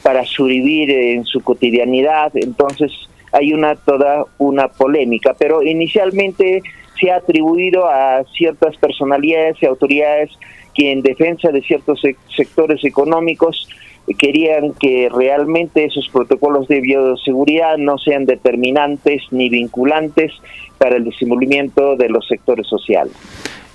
para 0.04 0.26
sobrevivir 0.26 0.92
en 0.92 1.24
su 1.24 1.42
cotidianidad. 1.42 2.36
Entonces 2.36 2.92
hay 3.31 3.53
una 3.53 3.75
toda 3.75 4.25
una 4.38 4.67
polémica, 4.67 5.36
pero 5.38 5.63
inicialmente 5.63 6.62
se 7.00 7.12
ha 7.12 7.17
atribuido 7.17 7.88
a 7.88 8.24
ciertas 8.36 8.75
personalidades 8.77 9.57
y 9.62 9.65
autoridades 9.65 10.31
que 10.74 10.91
en 10.91 11.01
defensa 11.01 11.50
de 11.50 11.62
ciertos 11.62 12.01
sectores 12.36 12.84
económicos 12.84 13.67
querían 14.17 14.74
que 14.74 15.10
realmente 15.13 15.84
esos 15.84 16.07
protocolos 16.10 16.67
de 16.67 16.79
bioseguridad 16.81 17.77
no 17.77 17.98
sean 17.98 18.25
determinantes 18.25 19.24
ni 19.31 19.50
vinculantes 19.50 20.31
para 20.77 20.96
el 20.98 21.03
desenvolvimiento 21.03 21.96
de 21.96 22.10
los 22.10 22.25
sectores 22.27 22.67
sociales. 22.67 23.13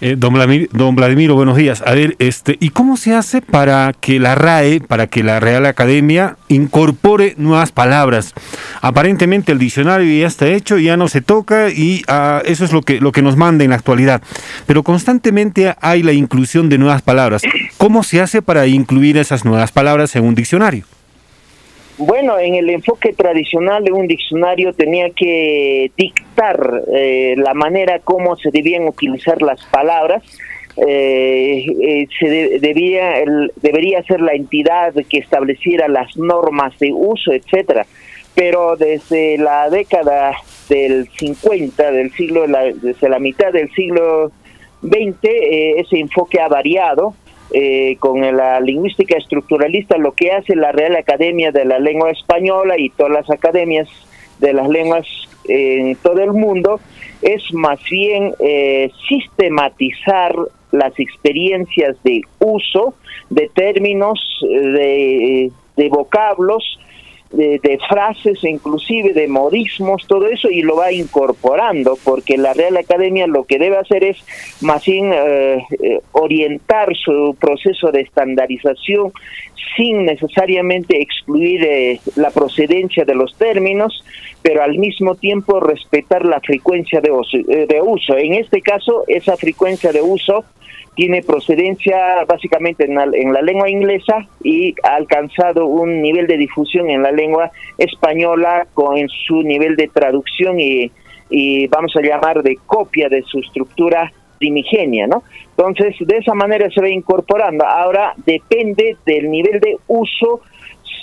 Eh, 0.05 0.17
don, 0.19 0.35
Vladimir, 0.35 0.69
Vladimiro, 0.73 1.37
buenos 1.37 1.57
días. 1.57 1.81
A 1.87 1.93
ver, 1.95 2.17
este, 2.19 2.57
¿y 2.59 2.71
cómo 2.71 2.97
se 2.97 3.15
hace 3.15 3.41
para 3.41 3.93
que 3.93 4.19
la 4.19 4.35
RAE, 4.35 4.81
para 4.81 5.07
que 5.07 5.23
la 5.23 5.39
Real 5.39 5.65
Academia 5.65 6.37
incorpore 6.49 7.37
nuevas 7.39 7.71
palabras? 7.71 8.35
Aparentemente 8.81 9.53
el 9.53 9.61
diccionario 9.61 10.13
ya 10.21 10.27
está 10.27 10.49
hecho, 10.49 10.77
ya 10.79 10.97
no 10.97 11.07
se 11.07 11.21
toca 11.21 11.69
y 11.71 12.03
ah, 12.09 12.43
eso 12.45 12.65
es 12.65 12.73
lo 12.73 12.83
que, 12.83 13.01
lo 13.01 13.13
que 13.13 13.23
nos 13.23 13.37
manda 13.37 13.63
en 13.63 13.71
la 13.71 13.77
actualidad. 13.77 14.23
Pero 14.67 14.83
constantemente 14.83 15.77
hay 15.81 16.03
la 16.03 16.13
inclusión 16.13 16.69
de 16.69 16.79
nuevas 16.79 17.03
palabras. 17.03 17.43
¿Cómo 17.79 18.03
se 18.03 18.21
hace 18.21 18.43
para 18.43 18.67
incluir 18.67 19.17
esas 19.19 19.45
nuevas 19.45 19.71
palabras 19.71 20.17
en 20.17 20.25
un 20.25 20.35
diccionario? 20.35 20.85
Bueno, 22.05 22.37
en 22.37 22.57
el 22.57 22.69
enfoque 22.69 23.13
tradicional 23.13 23.85
de 23.85 23.93
un 23.93 24.09
diccionario 24.09 24.73
tenía 24.73 25.11
que 25.11 25.93
dictar 25.97 26.83
eh, 26.93 27.37
la 27.37 27.55
manera 27.55 28.01
como 28.01 28.35
se 28.35 28.51
debían 28.51 28.89
utilizar 28.89 29.41
las 29.41 29.65
palabras. 29.67 30.21
Eh, 30.85 31.65
eh, 31.81 32.09
se 32.19 32.59
debía 32.59 33.23
debería 33.55 34.03
ser 34.03 34.21
la 34.21 34.33
entidad 34.33 34.95
que 35.09 35.19
estableciera 35.19 35.87
las 35.87 36.17
normas 36.17 36.77
de 36.81 36.93
uso, 36.93 37.33
etcétera. 37.33 37.87
Pero 38.35 38.75
desde 38.75 39.39
la 39.39 39.71
década 39.71 40.33
del 40.69 41.09
50 41.09 41.93
del 41.93 42.11
siglo, 42.15 42.47
desde 42.83 43.09
la 43.09 43.21
mitad 43.21 43.53
del 43.53 43.71
siglo 43.75 44.33
XX, 44.83 45.19
ese 45.23 46.01
enfoque 46.01 46.41
ha 46.41 46.49
variado 46.49 47.15
eh, 47.53 47.97
con 47.99 48.21
la 48.21 48.61
lingüística 48.61 49.17
estructuralista, 49.17 49.99
lo 49.99 50.13
que 50.13 50.33
hace 50.33 50.57
la 50.57 50.73
Real 50.73 50.97
Academia 50.97 51.53
de 51.53 51.65
la 51.65 51.79
Lengua 51.79 52.11
Española 52.11 52.79
y 52.79 52.91
todas 52.91 53.13
las 53.13 53.31
academias 53.31 53.89
de 54.39 54.53
las 54.53 54.69
lenguas 54.69 55.07
en 55.45 55.97
todo 55.97 56.23
el 56.23 56.33
mundo, 56.33 56.81
es 57.21 57.43
más 57.53 57.79
bien 57.91 58.35
eh, 58.41 58.91
sistematizar 59.09 60.35
las 60.71 60.99
experiencias 60.99 61.97
de 62.03 62.23
uso 62.39 62.95
de 63.29 63.51
términos, 63.55 64.19
de, 64.43 65.51
de 65.77 65.89
vocablos, 65.89 66.79
de, 67.33 67.79
frases, 67.89 68.45
inclusive 68.45 69.13
de 69.13 69.27
modismos, 69.29 70.07
todo 70.07 70.27
eso, 70.27 70.51
y 70.51 70.63
lo 70.63 70.77
va 70.77 70.93
incorporando, 70.93 71.99
porque 72.05 72.37
la 72.37 72.53
Real 72.53 72.77
Academia 72.77 73.27
lo 73.27 73.45
que 73.45 73.59
debe 73.59 73.77
hacer 73.77 74.05
es 74.05 74.19
más 74.61 74.85
bien 74.85 75.13
eh, 75.13 75.65
eh, 75.83 76.01
orientar 76.13 76.95
su 76.97 77.37
proceso 77.41 77.91
de 77.91 78.03
estandarización 78.03 79.13
sin 79.77 80.05
necesariamente 80.05 81.01
excluir 81.01 81.65
eh, 81.65 82.01
la 82.17 82.31
procedencia 82.31 83.05
de 83.05 83.15
los 83.15 83.35
términos, 83.37 84.05
pero 84.43 84.63
al 84.63 84.77
mismo 84.77 85.15
tiempo 85.15 85.61
respetar 85.61 86.25
la 86.27 86.41
frecuencia 86.41 87.01
de 87.01 87.13
de 87.13 87.81
uso. 87.81 88.17
En 88.17 88.35
este 88.35 88.61
caso, 88.61 89.05
esa 89.07 89.37
frecuencia 89.37 89.93
de 89.93 90.03
uso 90.03 90.45
tiene 90.95 91.23
procedencia 91.23 92.25
básicamente 92.27 92.85
en 92.85 92.95
la, 92.95 93.43
lengua 93.43 93.71
inglesa 93.71 94.27
y 94.43 94.75
ha 94.83 94.97
alcanzado 94.97 95.67
un 95.67 96.03
nivel 96.03 96.27
de 96.27 96.37
difusión 96.37 96.91
en 96.91 97.03
la 97.03 97.13
lengua 97.13 97.51
española 97.79 98.67
con 98.75 99.09
su 99.09 99.43
nivel 99.43 99.77
de 99.77 99.89
traducción 99.89 100.61
y, 100.61 100.91
vamos 101.69 101.97
a 101.97 102.03
llamar 102.03 102.43
de 102.43 102.59
copia 102.67 103.09
de 103.09 103.23
su 103.23 103.39
estructura 103.39 104.13
primigenia, 104.39 105.07
¿no? 105.07 105.23
Entonces, 105.57 105.97
de 106.01 106.19
esa 106.19 106.35
manera 106.35 106.69
se 106.69 106.83
va 106.83 106.91
incorporando. 106.91 107.65
Ahora 107.65 108.13
depende 108.27 108.99
del 109.07 109.31
nivel 109.31 109.59
de 109.61 109.79
uso 109.87 110.43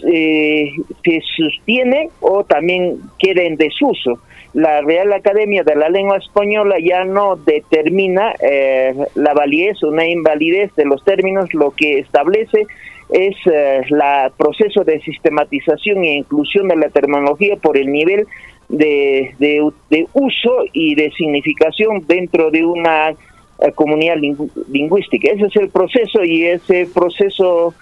eh, 0.05 0.71
se 1.03 1.21
sostiene 1.35 2.09
o 2.21 2.43
también 2.43 2.99
queda 3.17 3.41
en 3.41 3.55
desuso 3.55 4.19
la 4.53 4.81
Real 4.81 5.13
Academia 5.13 5.63
de 5.63 5.75
la 5.75 5.89
Lengua 5.89 6.17
Española 6.17 6.77
ya 6.83 7.03
no 7.03 7.35
determina 7.35 8.33
eh, 8.41 8.93
la 9.15 9.33
validez 9.33 9.83
o 9.83 9.89
una 9.89 10.07
invalidez 10.07 10.73
de 10.75 10.85
los 10.85 11.03
términos, 11.03 11.53
lo 11.53 11.71
que 11.71 11.99
establece 11.99 12.65
es 13.09 13.35
eh, 13.51 13.81
proceso 14.37 14.83
de 14.83 15.01
sistematización 15.01 16.03
e 16.03 16.15
inclusión 16.15 16.67
de 16.67 16.75
la 16.75 16.89
terminología 16.89 17.55
por 17.55 17.77
el 17.77 17.91
nivel 17.91 18.27
de, 18.69 19.33
de, 19.39 20.07
uso 20.13 20.63
y 20.73 20.95
de 20.95 21.11
significación 21.11 22.05
dentro 22.07 22.51
de 22.51 22.63
una 22.63 23.09
eh, 23.09 23.71
comunidad 23.73 24.17
lingüística. 24.71 25.31
Ese 25.31 25.47
es 25.47 25.55
el 25.55 25.69
proceso 25.69 26.23
y 26.23 26.45
ese 26.45 26.87
proceso 26.93 27.73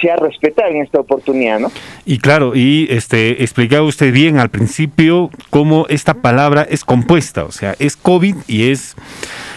se 0.00 0.10
ha 0.10 0.16
respetado 0.16 0.70
en 0.70 0.82
esta 0.82 1.00
oportunidad, 1.00 1.58
¿no? 1.58 1.72
Y 2.04 2.18
claro, 2.18 2.54
y 2.54 2.86
este 2.90 3.42
explicaba 3.42 3.82
usted 3.82 4.12
bien 4.12 4.38
al 4.38 4.50
principio 4.50 5.30
cómo 5.50 5.86
esta 5.88 6.14
palabra 6.14 6.66
es 6.68 6.84
compuesta, 6.84 7.44
o 7.44 7.52
sea, 7.52 7.74
es 7.78 7.96
COVID 7.96 8.36
y 8.46 8.70
es 8.70 8.94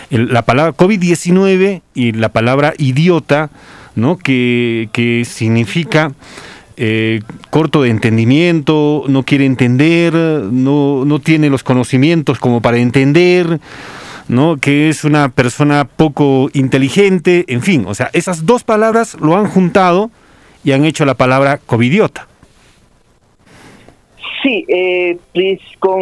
la 0.10 0.44
palabra 0.44 0.74
COVID-19 0.76 1.82
y 1.94 2.12
la 2.14 2.30
palabra 2.30 2.74
idiota, 2.78 3.50
¿no? 3.96 4.18
Que, 4.18 4.90
que 4.94 5.26
significa 5.26 6.14
eh, 6.82 7.20
corto 7.50 7.82
de 7.82 7.90
entendimiento, 7.90 9.04
no 9.10 9.24
quiere 9.24 9.46
entender, 9.46 10.14
no, 10.14 11.04
no 11.04 11.20
tiene 11.20 11.50
los 11.50 11.62
conocimientos 11.62 12.40
como 12.40 12.62
para 12.62 12.78
entender, 12.78 13.60
¿no? 14.30 14.56
que 14.56 14.88
es 14.88 15.04
una 15.04 15.28
persona 15.28 15.84
poco 15.84 16.50
inteligente, 16.54 17.44
en 17.50 17.62
fin, 17.62 17.84
o 17.86 17.94
sea, 17.96 18.10
esas 18.14 18.46
dos 18.46 18.64
palabras 18.64 19.18
lo 19.20 19.36
han 19.36 19.48
juntado 19.48 20.10
y 20.70 20.72
han 20.72 20.86
hecho 20.86 21.04
la 21.04 21.16
palabra 21.16 21.58
covidiota. 21.58 22.28
Sí, 24.44 24.66
eh, 24.68 25.18
pues 25.34 25.60
con, 25.80 26.00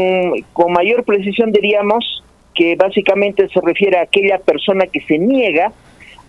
mayor 0.73 1.05
precisión 1.05 1.53
diríamos 1.53 2.21
que 2.53 2.75
básicamente 2.75 3.47
se 3.47 3.61
refiere 3.61 3.97
a 3.97 4.01
aquella 4.01 4.39
persona 4.39 4.87
que 4.87 4.99
se 5.01 5.17
niega 5.19 5.71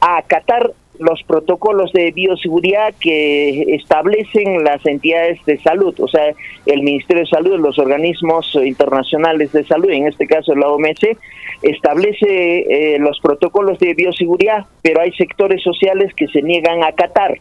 a 0.00 0.18
acatar 0.18 0.71
los 1.00 1.21
protocolos 1.25 1.92
de 1.92 2.12
bioseguridad 2.12 2.95
que 3.00 3.75
establecen 3.75 4.62
las 4.62 4.87
entidades 4.87 5.45
de 5.45 5.59
salud, 5.59 5.95
o 5.99 6.07
sea, 6.07 6.33
el 6.66 6.83
Ministerio 6.83 7.25
de 7.25 7.30
Salud, 7.30 7.59
los 7.59 7.78
organismos 7.78 8.57
internacionales 8.64 9.50
de 9.52 9.64
salud, 9.64 9.90
en 9.90 10.07
este 10.07 10.26
caso 10.26 10.54
la 10.54 10.68
OMS, 10.68 11.16
establece 11.62 12.95
eh, 12.95 12.99
los 13.00 13.18
protocolos 13.21 13.78
de 13.80 13.95
bioseguridad, 13.95 14.66
pero 14.83 15.00
hay 15.00 15.12
sectores 15.12 15.62
sociales 15.62 16.12
que 16.14 16.28
se 16.28 16.42
niegan 16.42 16.85
a 16.85 16.88
acatar 16.88 17.38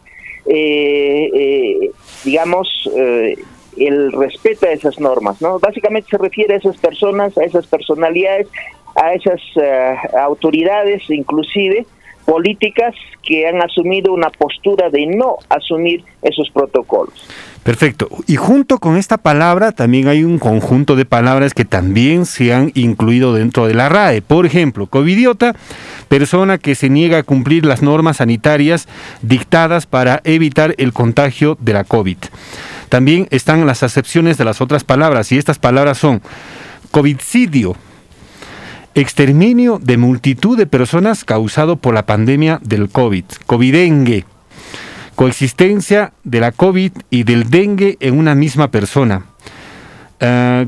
digamos, 2.24 2.68
eh, 2.96 3.36
el 3.76 4.12
respeto 4.12 4.66
a 4.66 4.70
esas 4.70 4.98
normas, 4.98 5.40
¿no? 5.40 5.58
Básicamente 5.58 6.08
se 6.10 6.18
refiere 6.18 6.54
a 6.54 6.56
esas 6.58 6.76
personas, 6.78 7.36
a 7.38 7.44
esas 7.44 7.66
personalidades, 7.66 8.48
a 8.94 9.14
esas 9.14 9.40
eh, 9.56 9.94
autoridades 10.18 11.02
inclusive, 11.10 11.86
políticas 12.28 12.94
que 13.22 13.48
han 13.48 13.62
asumido 13.62 14.12
una 14.12 14.28
postura 14.28 14.90
de 14.90 15.06
no 15.06 15.38
asumir 15.48 16.04
esos 16.20 16.50
protocolos. 16.50 17.14
Perfecto. 17.62 18.10
Y 18.26 18.36
junto 18.36 18.78
con 18.78 18.98
esta 18.98 19.16
palabra 19.16 19.72
también 19.72 20.08
hay 20.08 20.24
un 20.24 20.38
conjunto 20.38 20.94
de 20.94 21.06
palabras 21.06 21.54
que 21.54 21.64
también 21.64 22.26
se 22.26 22.52
han 22.52 22.70
incluido 22.74 23.32
dentro 23.32 23.66
de 23.66 23.72
la 23.72 23.88
RAE. 23.88 24.20
Por 24.20 24.44
ejemplo, 24.44 24.86
covidiota, 24.88 25.56
persona 26.08 26.58
que 26.58 26.74
se 26.74 26.90
niega 26.90 27.16
a 27.16 27.22
cumplir 27.22 27.64
las 27.64 27.80
normas 27.80 28.18
sanitarias 28.18 28.88
dictadas 29.22 29.86
para 29.86 30.20
evitar 30.24 30.74
el 30.76 30.92
contagio 30.92 31.56
de 31.60 31.72
la 31.72 31.84
COVID. 31.84 32.18
También 32.90 33.26
están 33.30 33.66
las 33.66 33.82
acepciones 33.82 34.36
de 34.36 34.44
las 34.44 34.60
otras 34.60 34.84
palabras 34.84 35.32
y 35.32 35.38
estas 35.38 35.58
palabras 35.58 35.96
son 35.96 36.20
covidcidio, 36.90 37.74
exterminio 39.00 39.78
de 39.82 39.96
multitud 39.96 40.56
de 40.56 40.66
personas 40.66 41.24
causado 41.24 41.76
por 41.76 41.94
la 41.94 42.06
pandemia 42.06 42.60
del 42.62 42.88
COVID, 42.88 43.24
covidengue, 43.46 44.24
coexistencia 45.14 46.12
de 46.24 46.40
la 46.40 46.52
COVID 46.52 46.92
y 47.10 47.24
del 47.24 47.50
dengue 47.50 47.96
en 48.00 48.18
una 48.18 48.34
misma 48.34 48.70
persona. 48.70 49.24
Uh, 50.20 50.66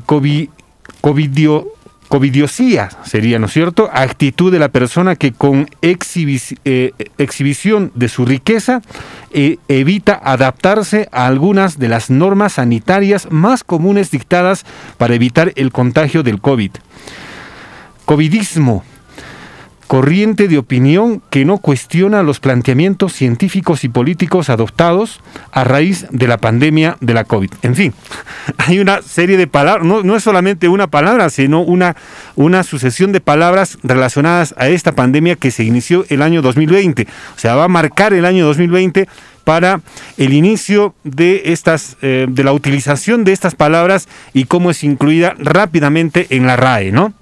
covidiosía 2.08 2.88
sería, 3.04 3.38
¿no 3.38 3.46
es 3.46 3.52
cierto? 3.52 3.88
Actitud 3.92 4.50
de 4.50 4.58
la 4.58 4.68
persona 4.68 5.14
que 5.14 5.32
con 5.32 5.68
eh, 5.82 6.92
exhibición 7.18 7.92
de 7.94 8.08
su 8.08 8.25
riqueza 8.25 8.82
eh, 9.32 9.58
evita 9.68 10.20
adaptarse 10.22 11.08
a 11.12 11.26
algunas 11.26 11.78
de 11.78 11.88
las 11.88 12.10
normas 12.10 12.54
sanitarias 12.54 13.28
más 13.30 13.62
comunes 13.62 14.10
dictadas 14.10 14.66
para 14.99 15.14
evitar 15.14 15.52
el 15.54 15.70
contagio 15.70 16.25
del 16.25 16.40
COVID. 16.40 16.72
Covidismo 18.11 18.83
corriente 19.87 20.49
de 20.49 20.59
opinión 20.59 21.23
que 21.31 21.45
no 21.45 21.59
cuestiona 21.59 22.25
los 22.25 22.40
planteamientos 22.40 23.12
científicos 23.12 23.85
y 23.85 23.88
políticos 23.88 24.50
adoptados 24.50 25.21
a 25.52 25.62
raíz 25.62 26.09
de 26.11 26.26
la 26.26 26.38
pandemia 26.38 26.97
de 27.00 27.14
la 27.14 27.23
COVID. 27.23 27.52
En 27.62 27.76
fin, 27.76 27.95
hay 28.59 28.81
una 28.81 29.00
serie 29.02 29.37
de 29.37 29.47
palabras, 29.47 29.87
no, 29.87 30.17
es 30.17 30.25
solamente 30.25 30.67
una 30.67 30.88
palabra, 30.88 31.31
sino 31.31 31.61
una, 31.61 31.95
una 32.35 32.64
sucesión 32.64 33.12
de 33.12 33.21
palabras 33.21 33.79
relacionadas 33.85 34.57
a 34.59 34.67
esta 34.67 34.90
pandemia 34.90 35.37
que 35.37 35.52
se 35.52 35.62
inició 35.62 36.05
el 36.09 36.23
año 36.23 36.43
2020. 36.43 37.07
O 37.37 37.38
sea, 37.38 37.55
va 37.55 37.67
a 37.67 37.69
marcar 37.69 38.12
el 38.12 38.25
año 38.25 38.45
2020 38.45 39.07
para 39.45 39.83
el 40.17 40.33
inicio 40.33 40.97
de 41.05 41.43
estas 41.45 41.97
eh, 42.02 42.26
de 42.29 42.43
la 42.43 42.52
utilización 42.52 43.23
de 43.23 43.31
estas 43.33 43.55
palabras 43.55 44.09
y 44.33 44.47
cómo 44.47 44.73
es 44.73 44.83
incluida 44.83 45.37
rápidamente 45.38 46.26
en 46.31 46.49
la 46.49 46.57
RAE, 46.57 46.90
¿no? 46.90 47.14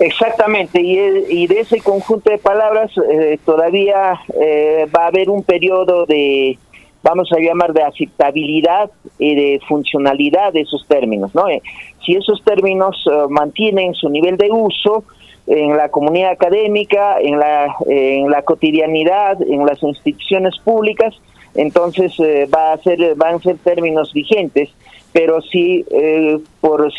Exactamente, 0.00 0.80
y, 0.80 1.46
de 1.46 1.60
ese 1.60 1.82
conjunto 1.82 2.30
de 2.30 2.38
palabras 2.38 2.90
eh, 3.10 3.38
todavía 3.44 4.18
eh, 4.40 4.86
va 4.96 5.04
a 5.04 5.08
haber 5.08 5.28
un 5.28 5.42
periodo 5.42 6.06
de, 6.06 6.58
vamos 7.02 7.30
a 7.32 7.38
llamar, 7.38 7.74
de 7.74 7.82
aceptabilidad 7.82 8.90
y 9.18 9.34
de 9.34 9.60
funcionalidad 9.68 10.54
de 10.54 10.62
esos 10.62 10.86
términos. 10.88 11.34
¿no? 11.34 11.50
Eh, 11.50 11.60
si 12.02 12.14
esos 12.14 12.42
términos 12.42 12.96
mantienen 13.28 13.92
su 13.92 14.08
nivel 14.08 14.38
de 14.38 14.50
uso 14.50 15.04
en 15.46 15.76
la 15.76 15.90
comunidad 15.90 16.30
académica, 16.30 17.20
en 17.20 17.38
la, 17.38 17.76
en 17.86 18.30
la 18.30 18.40
cotidianidad, 18.40 19.42
en 19.42 19.66
las 19.66 19.82
instituciones 19.82 20.56
públicas, 20.64 21.14
entonces 21.54 22.14
va 22.54 22.72
a 22.72 22.78
ser, 22.78 23.16
van 23.16 23.34
a 23.34 23.38
ser 23.40 23.58
términos 23.58 24.14
vigentes 24.14 24.70
pero 25.12 25.40
sí 25.40 25.84
eh, 25.90 26.38
por, 26.60 26.90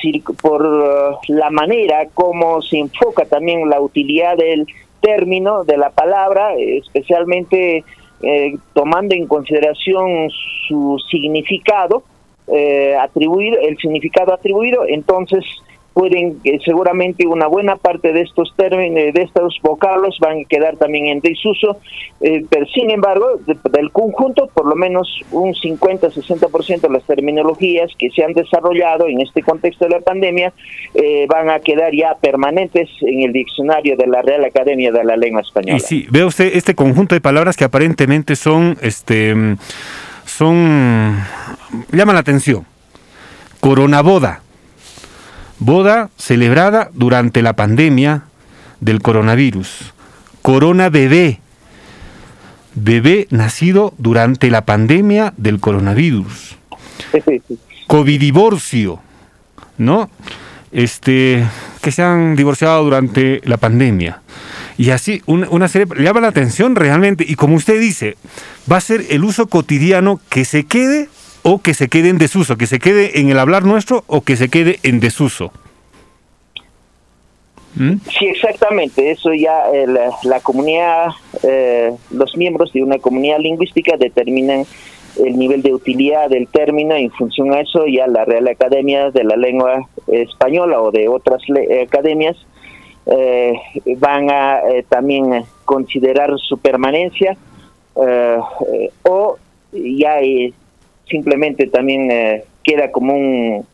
por 0.41 0.65
uh, 0.65 1.17
la 1.27 1.49
manera 1.49 2.07
como 2.13 2.61
se 2.61 2.79
enfoca 2.79 3.25
también 3.25 3.69
la 3.69 3.79
utilidad 3.79 4.37
del 4.37 4.67
término, 4.99 5.63
de 5.63 5.77
la 5.77 5.89
palabra, 5.89 6.53
especialmente 6.55 7.83
eh, 8.21 8.55
tomando 8.73 9.15
en 9.15 9.27
consideración 9.27 10.29
su 10.67 10.97
significado, 11.09 12.03
eh, 12.47 12.95
atribuir 12.99 13.57
el 13.61 13.77
significado 13.77 14.33
atribuido, 14.33 14.83
entonces 14.87 15.43
pueden 15.93 16.39
eh, 16.43 16.59
seguramente 16.63 17.27
una 17.27 17.47
buena 17.47 17.75
parte 17.75 18.13
de 18.13 18.21
estos 18.21 18.53
términos, 18.55 19.13
de 19.13 19.21
estos 19.21 19.59
vocablos 19.61 20.17
van 20.21 20.39
a 20.39 20.43
quedar 20.45 20.77
también 20.77 21.07
en 21.07 21.19
desuso, 21.19 21.77
eh, 22.21 22.45
pero 22.49 22.65
sin 22.67 22.91
embargo, 22.91 23.39
del 23.45 23.91
conjunto, 23.91 24.49
por 24.53 24.67
lo 24.67 24.75
menos 24.75 25.07
un 25.31 25.53
50-60% 25.53 26.81
de 26.81 26.89
las 26.89 27.03
terminologías 27.03 27.91
que 27.97 28.09
se 28.11 28.23
han 28.23 28.33
desarrollado 28.33 29.07
en 29.07 29.21
este 29.21 29.41
contexto 29.41 29.85
de 29.85 29.91
la 29.91 29.99
pandemia 29.99 30.53
eh, 30.93 31.25
van 31.27 31.49
a 31.49 31.59
quedar 31.59 31.93
ya 31.93 32.15
permanentes 32.15 32.89
en 33.01 33.23
el 33.23 33.33
diccionario 33.33 33.97
de 33.97 34.07
la 34.07 34.21
Real 34.21 34.45
Academia 34.45 34.91
de 34.91 35.03
la 35.03 35.17
Lengua 35.17 35.41
Española. 35.41 35.77
Y 35.77 35.79
sí, 35.81 36.07
ve 36.09 36.23
usted 36.23 36.51
este 36.55 36.73
conjunto 36.73 37.15
de 37.15 37.21
palabras 37.21 37.57
que 37.57 37.65
aparentemente 37.65 38.35
son, 38.35 38.77
este, 38.81 39.35
son, 40.25 41.17
llaman 41.91 42.15
la 42.15 42.21
atención. 42.21 42.65
Coronaboda 43.59 44.41
Boda 45.61 46.09
celebrada 46.17 46.89
durante 46.95 47.43
la 47.43 47.53
pandemia 47.53 48.23
del 48.79 48.99
coronavirus. 48.99 49.93
Corona 50.41 50.89
bebé. 50.89 51.39
Bebé 52.73 53.27
nacido 53.29 53.93
durante 53.99 54.49
la 54.49 54.65
pandemia 54.65 55.35
del 55.37 55.59
coronavirus. 55.59 56.57
Covidivorcio, 57.85 59.01
¿no? 59.77 60.09
Este, 60.71 61.45
que 61.83 61.91
se 61.91 62.01
han 62.01 62.35
divorciado 62.35 62.83
durante 62.83 63.39
la 63.43 63.57
pandemia. 63.57 64.19
Y 64.79 64.89
así, 64.89 65.21
una, 65.27 65.47
una 65.51 65.67
serie, 65.67 65.85
llama 66.03 66.21
la 66.21 66.29
atención 66.29 66.75
realmente. 66.75 67.23
Y 67.27 67.35
como 67.35 67.55
usted 67.55 67.79
dice, 67.79 68.17
va 68.69 68.77
a 68.77 68.81
ser 68.81 69.05
el 69.11 69.23
uso 69.23 69.45
cotidiano 69.45 70.19
que 70.27 70.43
se 70.43 70.63
quede 70.63 71.07
o 71.43 71.59
que 71.59 71.73
se 71.73 71.87
quede 71.87 72.09
en 72.09 72.17
desuso, 72.17 72.57
que 72.57 72.67
se 72.67 72.79
quede 72.79 73.19
en 73.19 73.29
el 73.29 73.39
hablar 73.39 73.63
nuestro 73.63 74.03
o 74.07 74.21
que 74.21 74.35
se 74.35 74.49
quede 74.49 74.79
en 74.83 74.99
desuso. 74.99 75.51
¿Mm? 77.75 77.95
Sí, 78.17 78.25
exactamente. 78.25 79.11
Eso 79.11 79.33
ya 79.33 79.71
eh, 79.73 79.87
la, 80.23 80.39
comunidad, 80.41 81.07
eh, 81.43 81.91
los 82.11 82.35
miembros 82.35 82.73
de 82.73 82.83
una 82.83 82.97
comunidad 82.97 83.39
lingüística 83.39 83.95
determinan 83.97 84.65
el 85.23 85.37
nivel 85.37 85.61
de 85.61 85.73
utilidad 85.73 86.29
del 86.29 86.47
término. 86.47 86.95
En 86.95 87.11
función 87.11 87.53
a 87.53 87.61
eso, 87.61 87.85
ya 87.87 88.07
la 88.07 88.25
Real 88.25 88.47
Academia 88.47 89.11
de 89.11 89.23
la 89.23 89.35
Lengua 89.35 89.87
Española 90.07 90.81
o 90.81 90.91
de 90.91 91.07
otras 91.07 91.41
academias 91.81 92.35
eh, 93.05 93.53
van 93.97 94.29
a 94.29 94.59
también 94.89 95.45
considerar 95.65 96.31
su 96.39 96.57
permanencia 96.57 97.37
o 99.03 99.37
ya 99.73 100.21
simplemente 101.11 101.67
también 101.67 102.09
queda 102.63 102.91
como 102.91 103.13
un 103.13 103.65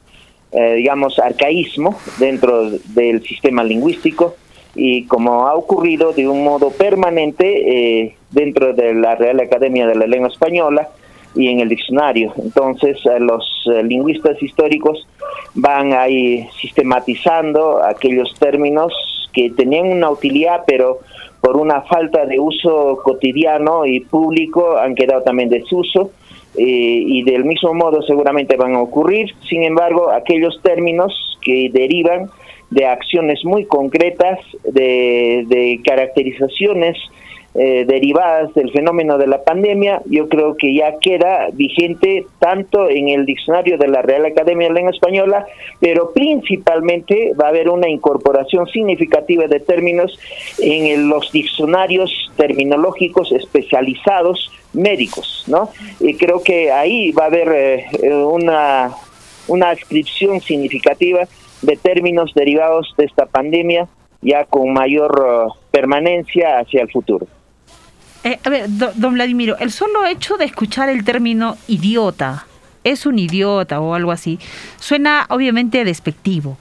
eh, 0.50 0.76
digamos, 0.76 1.19
arcaísmo 1.19 1.97
dentro 2.19 2.69
del 2.69 3.21
sistema 3.21 3.65
lingüístico 3.65 4.36
y 4.76 5.06
como 5.06 5.45
ha 5.45 5.56
ocurrido 5.56 6.13
de 6.13 6.26
un 6.26 6.41
modo 6.41 6.71
permanente 6.71 8.06
eh, 8.06 8.15
dentro 8.32 8.73
de 8.73 8.93
la 8.93 9.15
Real 9.15 9.41
Academia 9.41 9.86
de 9.86 9.95
la 9.95 10.08
Lengua 10.08 10.30
Española 10.30 10.88
y 11.36 11.50
en 11.50 11.60
el 11.60 11.67
diccionario. 11.67 12.34
Entonces, 12.38 12.97
eh, 13.06 13.19
los 13.19 13.43
lingüistas 13.84 14.41
históricos 14.41 15.06
van 15.54 15.91
ahí 15.91 16.47
sistematizando 16.62 17.84
aquellos 17.84 18.34
términos 18.39 18.93
que 19.34 19.50
tenían 19.50 19.88
una 19.88 20.10
utilidad, 20.10 20.63
pero 20.65 21.00
por 21.41 21.58
una 21.58 21.82
falta 21.82 22.26
de 22.26 22.39
uso 22.39 23.02
cotidiano 23.04 23.86
y 23.86 24.00
público 24.00 24.78
han 24.78 24.95
quedado 24.95 25.23
también 25.23 25.50
desuso 25.50 26.12
eh, 26.58 27.04
y 27.06 27.24
del 27.24 27.46
mismo 27.46 27.74
modo 27.74 28.02
seguramente 28.02 28.58
van 28.58 28.76
a 28.76 28.82
ocurrir. 28.82 29.34
Sin 29.48 29.63
embargo, 29.63 30.12
aquellos 30.12 30.60
términos 30.63 31.38
que 31.41 31.70
derivan 31.72 32.30
de 32.70 32.86
acciones 32.86 33.46
muy 33.46 33.65
concretas, 33.65 34.39
de, 34.63 35.80
caracterizaciones 35.86 36.98
eh, 37.54 37.86
derivadas 37.88 38.54
del 38.54 38.72
fenómeno 38.72 39.18
de 39.18 39.28
la 39.28 39.44
pandemia, 39.44 40.02
yo 40.06 40.30
creo 40.30 40.56
que 40.56 40.76
ya 40.76 41.00
queda 41.00 41.48
vigente 41.54 42.26
tanto 42.40 42.90
en 42.90 43.10
el 43.10 43.26
diccionario 43.26 43.78
de 43.78 43.88
la 43.88 44.02
Real 44.02 44.26
Academia 44.26 44.68
de 44.68 44.74
Lengua 44.74 44.92
Española, 44.92 45.48
pero 45.80 46.12
principalmente 46.12 47.34
va 47.34 47.46
a 47.46 47.50
haber 47.50 47.70
una 47.70 47.90
incorporación 47.90 48.68
significativa 48.68 49.48
de 49.48 49.60
términos 49.60 50.20
en 50.60 51.10
los 51.10 51.32
diccionarios 51.32 52.12
terminológicos 52.36 53.32
especializados 53.32 54.52
médicos, 54.74 55.46
¿no? 55.48 55.70
Y 56.00 56.14
creo 56.16 56.44
que 56.44 56.72
ahí 56.72 57.12
va 57.12 57.24
a 57.24 57.28
haber 57.28 57.48
eh, 57.54 58.14
una, 58.14 58.92
una 59.48 59.70
ascripción 59.72 60.42
significativa 60.42 61.28
de 61.62 61.76
términos 61.76 62.34
derivados 62.36 62.94
de 62.98 63.06
esta 63.06 63.26
pandemia 63.26 63.88
ya 64.22 64.46
con 64.46 64.74
mayor 64.74 65.12
uh, 65.20 65.54
permanencia 65.72 66.60
hacia 66.60 66.82
el 66.82 66.92
futuro. 66.92 67.28
Eh, 68.28 68.40
a 68.44 68.50
ver, 68.50 68.66
don 68.68 69.13
Vladimiro, 69.13 69.58
el 69.58 69.72
solo 69.72 70.06
hecho 70.06 70.36
de 70.36 70.44
escuchar 70.44 70.90
el 70.90 71.06
término 71.06 71.58
idiota, 71.70 72.46
es 72.84 73.06
un 73.06 73.20
idiota 73.20 73.80
o 73.80 73.94
algo 73.94 74.12
así, 74.12 74.38
suena 74.82 75.26
obviamente 75.30 75.86
despectivo. 75.86 76.58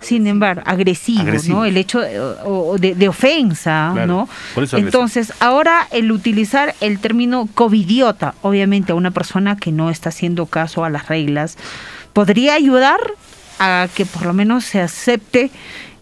sin 0.00 0.28
embargo, 0.28 0.62
agresivo, 0.64 1.22
Agresivo. 1.22 1.58
¿no? 1.58 1.64
El 1.64 1.76
hecho 1.76 1.98
de, 1.98 2.20
o 2.20 2.76
de, 2.78 2.94
de 2.94 3.08
ofensa, 3.08 3.90
Claro, 3.92 4.28
¿no? 4.54 4.68
Entonces, 4.78 5.32
ahora 5.40 5.88
el 5.90 6.12
utilizar 6.12 6.76
el 6.80 7.00
término 7.00 7.48
covidiota, 7.54 8.34
obviamente 8.42 8.92
a 8.92 8.94
una 8.94 9.10
persona 9.10 9.56
que 9.56 9.72
no 9.72 9.90
está 9.90 10.10
haciendo 10.10 10.46
caso 10.46 10.84
a 10.84 10.90
las 10.90 11.08
reglas, 11.08 11.58
podría 12.12 12.54
ayudar 12.54 13.00
a 13.58 13.88
que 13.94 14.06
por 14.06 14.26
lo 14.26 14.32
menos 14.32 14.64
se 14.64 14.80
acepte 14.80 15.50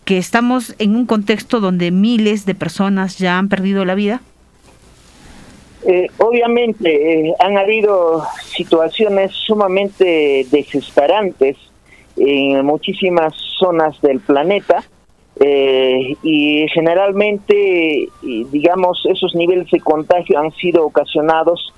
que 0.05 0.19
estamos 0.19 0.75
en 0.79 0.97
un 0.97 1.07
contexto 1.07 1.61
donde 1.61 1.91
miles 1.93 2.45
de 2.45 2.55
personas 2.55 3.17
ya 3.17 3.39
han 3.39 3.49
perdido 3.49 3.87
la 3.87 3.95
vida. 3.95 4.21
Eh, 5.87 6.07
obviamente 6.19 7.29
eh, 7.29 7.35
han 7.39 7.57
habido 7.57 8.25
situaciones 8.45 9.33
sumamente 9.33 10.47
desesperantes 10.51 11.57
en 12.17 12.65
muchísimas 12.65 13.33
zonas 13.59 14.01
del 14.01 14.19
planeta 14.21 14.83
eh, 15.39 16.17
y 16.23 16.67
generalmente, 16.69 18.09
digamos, 18.23 19.07
esos 19.09 19.37
niveles 19.37 19.71
de 19.71 19.79
contagio 19.79 20.39
han 20.39 20.51
sido 20.53 20.85
ocasionados 20.85 21.73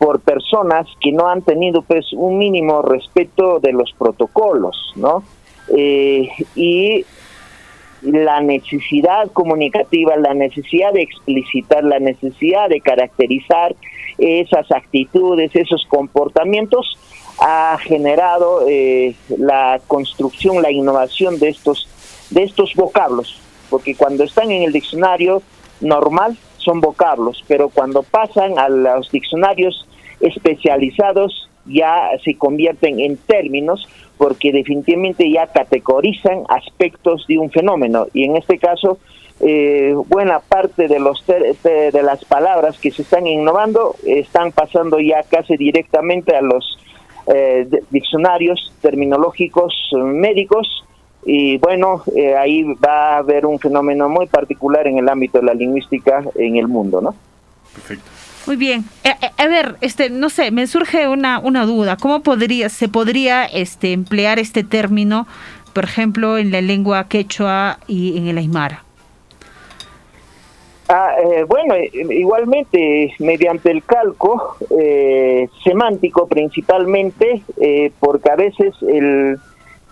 por 0.00 0.20
personas 0.20 0.86
que 0.98 1.12
no 1.12 1.28
han 1.28 1.42
tenido 1.42 1.82
pues 1.82 2.12
un 2.14 2.38
mínimo 2.38 2.80
respeto 2.80 3.60
de 3.60 3.72
los 3.72 3.92
protocolos, 3.92 4.94
¿no? 4.96 5.22
Eh, 5.76 6.28
y 6.56 7.04
la 8.02 8.40
necesidad 8.40 9.30
comunicativa, 9.32 10.16
la 10.16 10.34
necesidad 10.34 10.92
de 10.92 11.02
explicitar, 11.02 11.84
la 11.84 11.98
necesidad 11.98 12.68
de 12.68 12.80
caracterizar 12.80 13.74
esas 14.18 14.70
actitudes, 14.72 15.50
esos 15.54 15.86
comportamientos, 15.88 16.98
ha 17.40 17.78
generado 17.78 18.66
eh, 18.68 19.14
la 19.38 19.80
construcción, 19.86 20.62
la 20.62 20.70
innovación 20.70 21.38
de 21.38 21.48
estos, 21.48 21.88
de 22.30 22.42
estos 22.42 22.74
vocablos, 22.74 23.40
porque 23.70 23.94
cuando 23.94 24.24
están 24.24 24.50
en 24.50 24.62
el 24.62 24.72
diccionario 24.72 25.42
normal 25.80 26.36
son 26.58 26.80
vocablos, 26.80 27.42
pero 27.48 27.70
cuando 27.70 28.02
pasan 28.02 28.58
a 28.58 28.68
los 28.68 29.10
diccionarios 29.10 29.86
especializados 30.20 31.48
ya 31.64 32.10
se 32.24 32.34
convierten 32.34 33.00
en 33.00 33.16
términos 33.16 33.88
porque 34.20 34.52
definitivamente 34.52 35.30
ya 35.30 35.46
categorizan 35.46 36.42
aspectos 36.50 37.24
de 37.26 37.38
un 37.38 37.50
fenómeno. 37.50 38.06
Y 38.12 38.24
en 38.24 38.36
este 38.36 38.58
caso 38.58 38.98
eh, 39.40 39.94
buena 40.08 40.40
parte 40.40 40.88
de 40.88 41.00
los 41.00 41.24
ter- 41.24 41.56
de, 41.62 42.02
las 42.02 42.22
palabras 42.26 42.78
que 42.78 42.90
se 42.90 43.00
están 43.00 43.26
innovando 43.26 43.96
están 44.04 44.52
pasando 44.52 45.00
ya 45.00 45.22
casi 45.22 45.56
directamente 45.56 46.36
a 46.36 46.42
los 46.42 46.78
eh, 47.34 47.66
diccionarios 47.88 48.74
terminológicos 48.82 49.72
eh, 49.92 49.96
médicos. 50.02 50.84
Y 51.24 51.56
bueno 51.56 52.02
eh, 52.14 52.36
ahí 52.36 52.62
va 52.74 53.14
a 53.14 53.18
haber 53.20 53.46
un 53.46 53.58
fenómeno 53.58 54.10
muy 54.10 54.26
particular 54.26 54.86
en 54.86 54.98
el 54.98 55.08
ámbito 55.08 55.38
de 55.38 55.46
la 55.46 55.54
lingüística 55.54 56.24
en 56.34 56.56
el 56.56 56.68
mundo 56.68 57.00
no 57.00 57.14
Muy 58.46 58.56
bien. 58.56 58.84
Eh, 59.04 59.14
eh, 59.20 59.30
a 59.36 59.46
ver, 59.46 59.76
este, 59.80 60.10
no 60.10 60.30
sé, 60.30 60.50
me 60.50 60.66
surge 60.66 61.08
una, 61.08 61.38
una 61.38 61.66
duda. 61.66 61.96
¿Cómo 61.96 62.20
podría, 62.20 62.68
se 62.68 62.88
podría 62.88 63.44
este, 63.44 63.92
emplear 63.92 64.38
este 64.38 64.64
término, 64.64 65.26
por 65.72 65.84
ejemplo, 65.84 66.38
en 66.38 66.50
la 66.50 66.60
lengua 66.60 67.06
quechua 67.08 67.78
y 67.86 68.18
en 68.18 68.26
el 68.28 68.38
aymara? 68.38 68.84
Ah, 70.92 71.14
eh, 71.22 71.44
bueno, 71.44 71.74
eh, 71.74 71.88
igualmente 71.92 73.14
mediante 73.20 73.70
el 73.70 73.84
calco 73.84 74.56
eh, 74.76 75.46
semántico 75.62 76.26
principalmente, 76.26 77.42
eh, 77.60 77.92
porque 78.00 78.28
a 78.28 78.34
veces 78.34 78.74
el, 78.82 79.38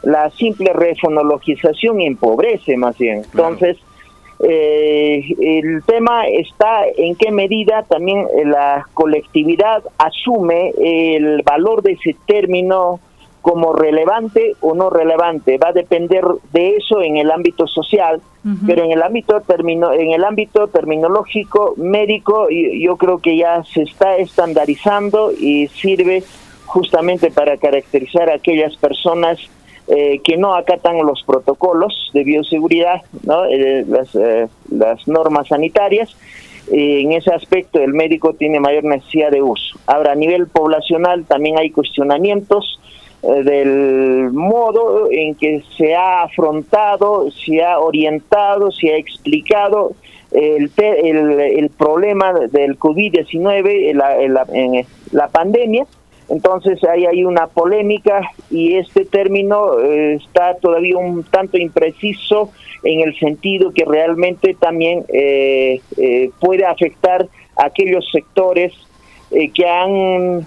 la 0.02 0.28
simple 0.30 0.72
refonologización 0.72 2.00
empobrece 2.00 2.76
más 2.76 2.98
bien. 2.98 3.18
Entonces, 3.18 3.76
eh, 4.40 5.24
el 5.40 5.82
tema 5.84 6.26
está 6.28 6.86
en 6.96 7.16
qué 7.16 7.32
medida 7.32 7.82
también 7.82 8.20
eh, 8.20 8.44
la 8.44 8.86
colectividad 8.94 9.82
asume 9.98 10.72
el 10.78 11.42
valor 11.42 11.82
de 11.82 11.92
ese 11.92 12.14
término 12.26 13.00
como 13.42 13.72
relevante 13.72 14.54
o 14.60 14.74
no 14.74 14.90
relevante. 14.90 15.58
Va 15.58 15.68
a 15.68 15.72
depender 15.72 16.22
de 16.52 16.76
eso 16.76 17.00
en 17.00 17.16
el 17.16 17.30
ámbito 17.30 17.66
social, 17.66 18.20
pero 18.66 18.84
en 18.84 18.92
el 18.92 19.02
ámbito 19.02 19.40
termino, 19.42 19.92
en 19.92 20.12
el 20.12 20.24
ámbito 20.24 20.68
terminológico 20.68 21.74
médico 21.76 22.48
yo 22.50 22.96
creo 22.96 23.18
que 23.18 23.36
ya 23.36 23.62
se 23.64 23.82
está 23.82 24.16
estandarizando 24.16 25.32
y 25.32 25.68
sirve 25.68 26.24
justamente 26.66 27.30
para 27.30 27.56
caracterizar 27.56 28.30
a 28.30 28.34
aquellas 28.34 28.76
personas 28.76 29.38
eh, 29.88 30.20
que 30.22 30.36
no 30.36 30.54
acatan 30.54 30.98
los 30.98 31.22
protocolos 31.24 32.10
de 32.14 32.24
bioseguridad, 32.24 33.02
¿no? 33.24 33.44
Eh, 33.46 33.84
las, 33.88 34.14
eh, 34.14 34.46
las 34.70 35.06
normas 35.08 35.48
sanitarias. 35.48 36.14
Eh, 36.70 37.00
en 37.00 37.12
ese 37.12 37.32
aspecto 37.32 37.80
el 37.80 37.94
médico 37.94 38.34
tiene 38.34 38.60
mayor 38.60 38.84
necesidad 38.84 39.30
de 39.30 39.40
uso. 39.42 39.78
Ahora, 39.86 40.12
a 40.12 40.14
nivel 40.14 40.46
poblacional 40.48 41.24
también 41.24 41.58
hay 41.58 41.70
cuestionamientos 41.70 42.78
eh, 43.22 43.42
del 43.42 44.30
modo 44.32 45.08
en 45.10 45.34
que 45.34 45.62
se 45.78 45.94
ha 45.94 46.24
afrontado, 46.24 47.30
se 47.30 47.62
ha 47.64 47.78
orientado, 47.80 48.70
se 48.70 48.92
ha 48.92 48.96
explicado 48.98 49.92
el, 50.30 50.70
el, 50.76 51.40
el 51.40 51.70
problema 51.70 52.34
del 52.34 52.78
COVID-19, 52.78 53.94
la, 53.94 54.16
la- 54.28 54.46
en 54.52 54.84
la 55.12 55.28
pandemia. 55.28 55.86
Entonces 56.28 56.82
ahí 56.84 57.06
hay 57.06 57.24
una 57.24 57.46
polémica 57.46 58.20
y 58.50 58.74
este 58.74 59.04
término 59.04 59.78
eh, 59.80 60.14
está 60.14 60.54
todavía 60.58 60.98
un 60.98 61.24
tanto 61.24 61.56
impreciso 61.56 62.50
en 62.84 63.00
el 63.00 63.18
sentido 63.18 63.72
que 63.72 63.84
realmente 63.84 64.54
también 64.54 65.04
eh, 65.08 65.80
eh, 65.96 66.30
puede 66.38 66.66
afectar 66.66 67.26
a 67.56 67.66
aquellos 67.66 68.08
sectores 68.10 68.72
que 69.30 69.68
han 69.68 70.46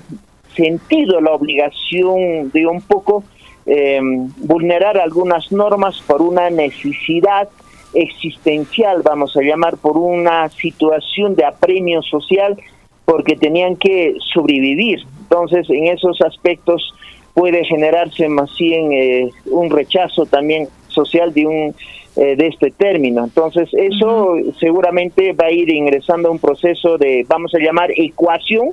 sentido 0.55 1.21
la 1.21 1.33
obligación 1.33 2.49
de 2.49 2.65
un 2.65 2.81
poco 2.81 3.23
eh, 3.65 3.99
vulnerar 4.37 4.97
algunas 4.97 5.51
normas 5.51 6.01
por 6.07 6.21
una 6.21 6.49
necesidad 6.49 7.47
existencial, 7.93 9.01
vamos 9.03 9.35
a 9.37 9.41
llamar, 9.41 9.77
por 9.77 9.97
una 9.97 10.49
situación 10.49 11.35
de 11.35 11.45
apremio 11.45 12.01
social, 12.01 12.57
porque 13.05 13.35
tenían 13.35 13.75
que 13.75 14.15
sobrevivir. 14.33 15.05
Entonces, 15.31 15.69
en 15.69 15.87
esos 15.87 16.19
aspectos 16.21 16.93
puede 17.33 17.63
generarse 17.63 18.27
más 18.27 18.51
bien 18.59 18.91
eh, 18.91 19.29
un 19.45 19.69
rechazo 19.69 20.25
también 20.25 20.67
social 20.89 21.33
de 21.33 21.45
un 21.45 21.75
eh, 22.17 22.35
de 22.35 22.47
este 22.47 22.71
término. 22.71 23.23
Entonces, 23.23 23.69
eso 23.71 24.35
seguramente 24.59 25.31
va 25.31 25.45
a 25.45 25.51
ir 25.51 25.69
ingresando 25.69 26.27
a 26.27 26.31
un 26.33 26.39
proceso 26.39 26.97
de, 26.97 27.25
vamos 27.29 27.55
a 27.55 27.59
llamar, 27.59 27.91
ecuación 27.95 28.71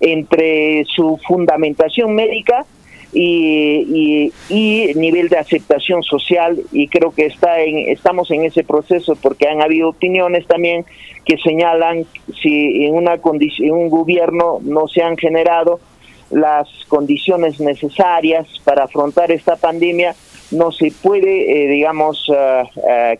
entre 0.00 0.86
su 0.86 1.20
fundamentación 1.28 2.14
médica 2.14 2.64
y, 3.12 4.32
y, 4.48 4.54
y 4.54 4.94
nivel 4.94 5.28
de 5.28 5.36
aceptación 5.36 6.02
social 6.02 6.58
y 6.72 6.88
creo 6.88 7.12
que 7.14 7.26
está 7.26 7.60
en, 7.60 7.90
estamos 7.90 8.30
en 8.30 8.46
ese 8.46 8.64
proceso 8.64 9.16
porque 9.16 9.48
han 9.48 9.60
habido 9.60 9.90
opiniones 9.90 10.46
también 10.46 10.86
que 11.26 11.36
señalan 11.36 12.06
si 12.40 12.86
en 12.86 12.94
una 12.94 13.18
condición 13.18 13.68
en 13.68 13.74
un 13.74 13.90
gobierno 13.90 14.60
no 14.62 14.88
se 14.88 15.02
han 15.02 15.18
generado 15.18 15.80
las 16.30 16.68
condiciones 16.88 17.60
necesarias 17.60 18.46
para 18.64 18.84
afrontar 18.84 19.30
esta 19.30 19.56
pandemia 19.56 20.14
no 20.50 20.72
se 20.72 20.92
puede 21.02 21.64
eh, 21.64 21.68
digamos 21.68 22.28
uh, 22.28 22.66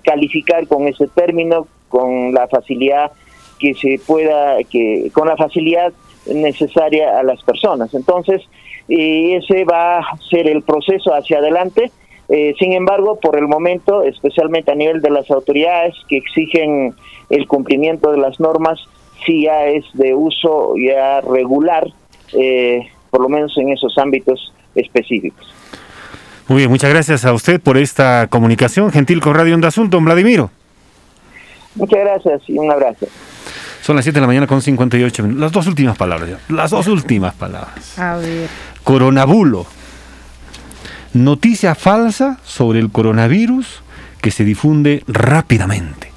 calificar 0.03 0.67
con 0.67 0.87
ese 0.89 1.07
término 1.09 1.67
con 1.89 2.33
la 2.33 2.49
facilidad 2.49 3.13
que 3.59 3.75
se 3.75 4.01
pueda 4.07 4.63
que 4.65 5.11
con 5.13 5.29
la 5.29 5.37
facilidad 5.37 5.93
necesaria 6.27 7.19
a 7.19 7.23
las 7.23 7.43
personas 7.43 7.93
entonces 7.95 8.43
y 8.91 9.35
ese 9.35 9.65
va 9.65 9.99
a 9.99 10.17
ser 10.29 10.49
el 10.49 10.63
proceso 10.63 11.15
hacia 11.15 11.39
adelante. 11.39 11.93
Eh, 12.29 12.55
sin 12.59 12.73
embargo, 12.73 13.19
por 13.21 13.39
el 13.39 13.47
momento, 13.47 14.03
especialmente 14.03 14.73
a 14.73 14.75
nivel 14.75 15.01
de 15.01 15.11
las 15.11 15.31
autoridades 15.31 15.95
que 16.09 16.17
exigen 16.17 16.95
el 17.29 17.47
cumplimiento 17.47 18.11
de 18.11 18.19
las 18.19 18.41
normas, 18.41 18.81
sí 19.25 19.45
ya 19.45 19.67
es 19.67 19.85
de 19.95 20.15
uso 20.15 20.75
ya 20.77 21.21
regular, 21.21 21.87
eh, 22.33 22.89
por 23.11 23.21
lo 23.21 23.29
menos 23.29 23.57
en 23.59 23.71
esos 23.71 23.97
ámbitos 23.99 24.53
específicos. 24.75 25.55
Muy 26.49 26.59
bien, 26.59 26.71
muchas 26.71 26.91
gracias 26.91 27.25
a 27.25 27.33
usted 27.33 27.61
por 27.61 27.77
esta 27.77 28.27
comunicación 28.29 28.91
gentil 28.91 29.21
con 29.21 29.35
Radio 29.35 29.55
Onda 29.55 29.69
Azul, 29.69 29.89
don 29.89 30.05
Vladimiro. 30.05 30.51
Muchas 31.77 32.01
gracias 32.01 32.43
y 32.49 32.59
un 32.59 32.71
abrazo. 32.71 33.07
Son 33.83 33.97
las 33.97 34.05
7 34.05 34.17
de 34.17 34.21
la 34.21 34.27
mañana 34.27 34.47
con 34.47 34.61
58 34.61 35.23
minutos. 35.23 35.41
Las 35.41 35.53
dos 35.53 35.67
últimas 35.67 35.97
palabras. 35.97 36.29
ya. 36.31 36.39
Las 36.55 36.71
dos 36.71 36.87
últimas 36.89 37.35
palabras. 37.35 37.99
A 37.99 38.17
ver. 38.17 38.49
Coronabulo. 38.85 39.67
Noticia 41.13 41.75
falsa 41.75 42.39
sobre 42.45 42.79
el 42.79 42.91
coronavirus 42.91 43.83
que 44.21 44.31
se 44.31 44.45
difunde 44.45 45.03
rápidamente. 45.07 46.10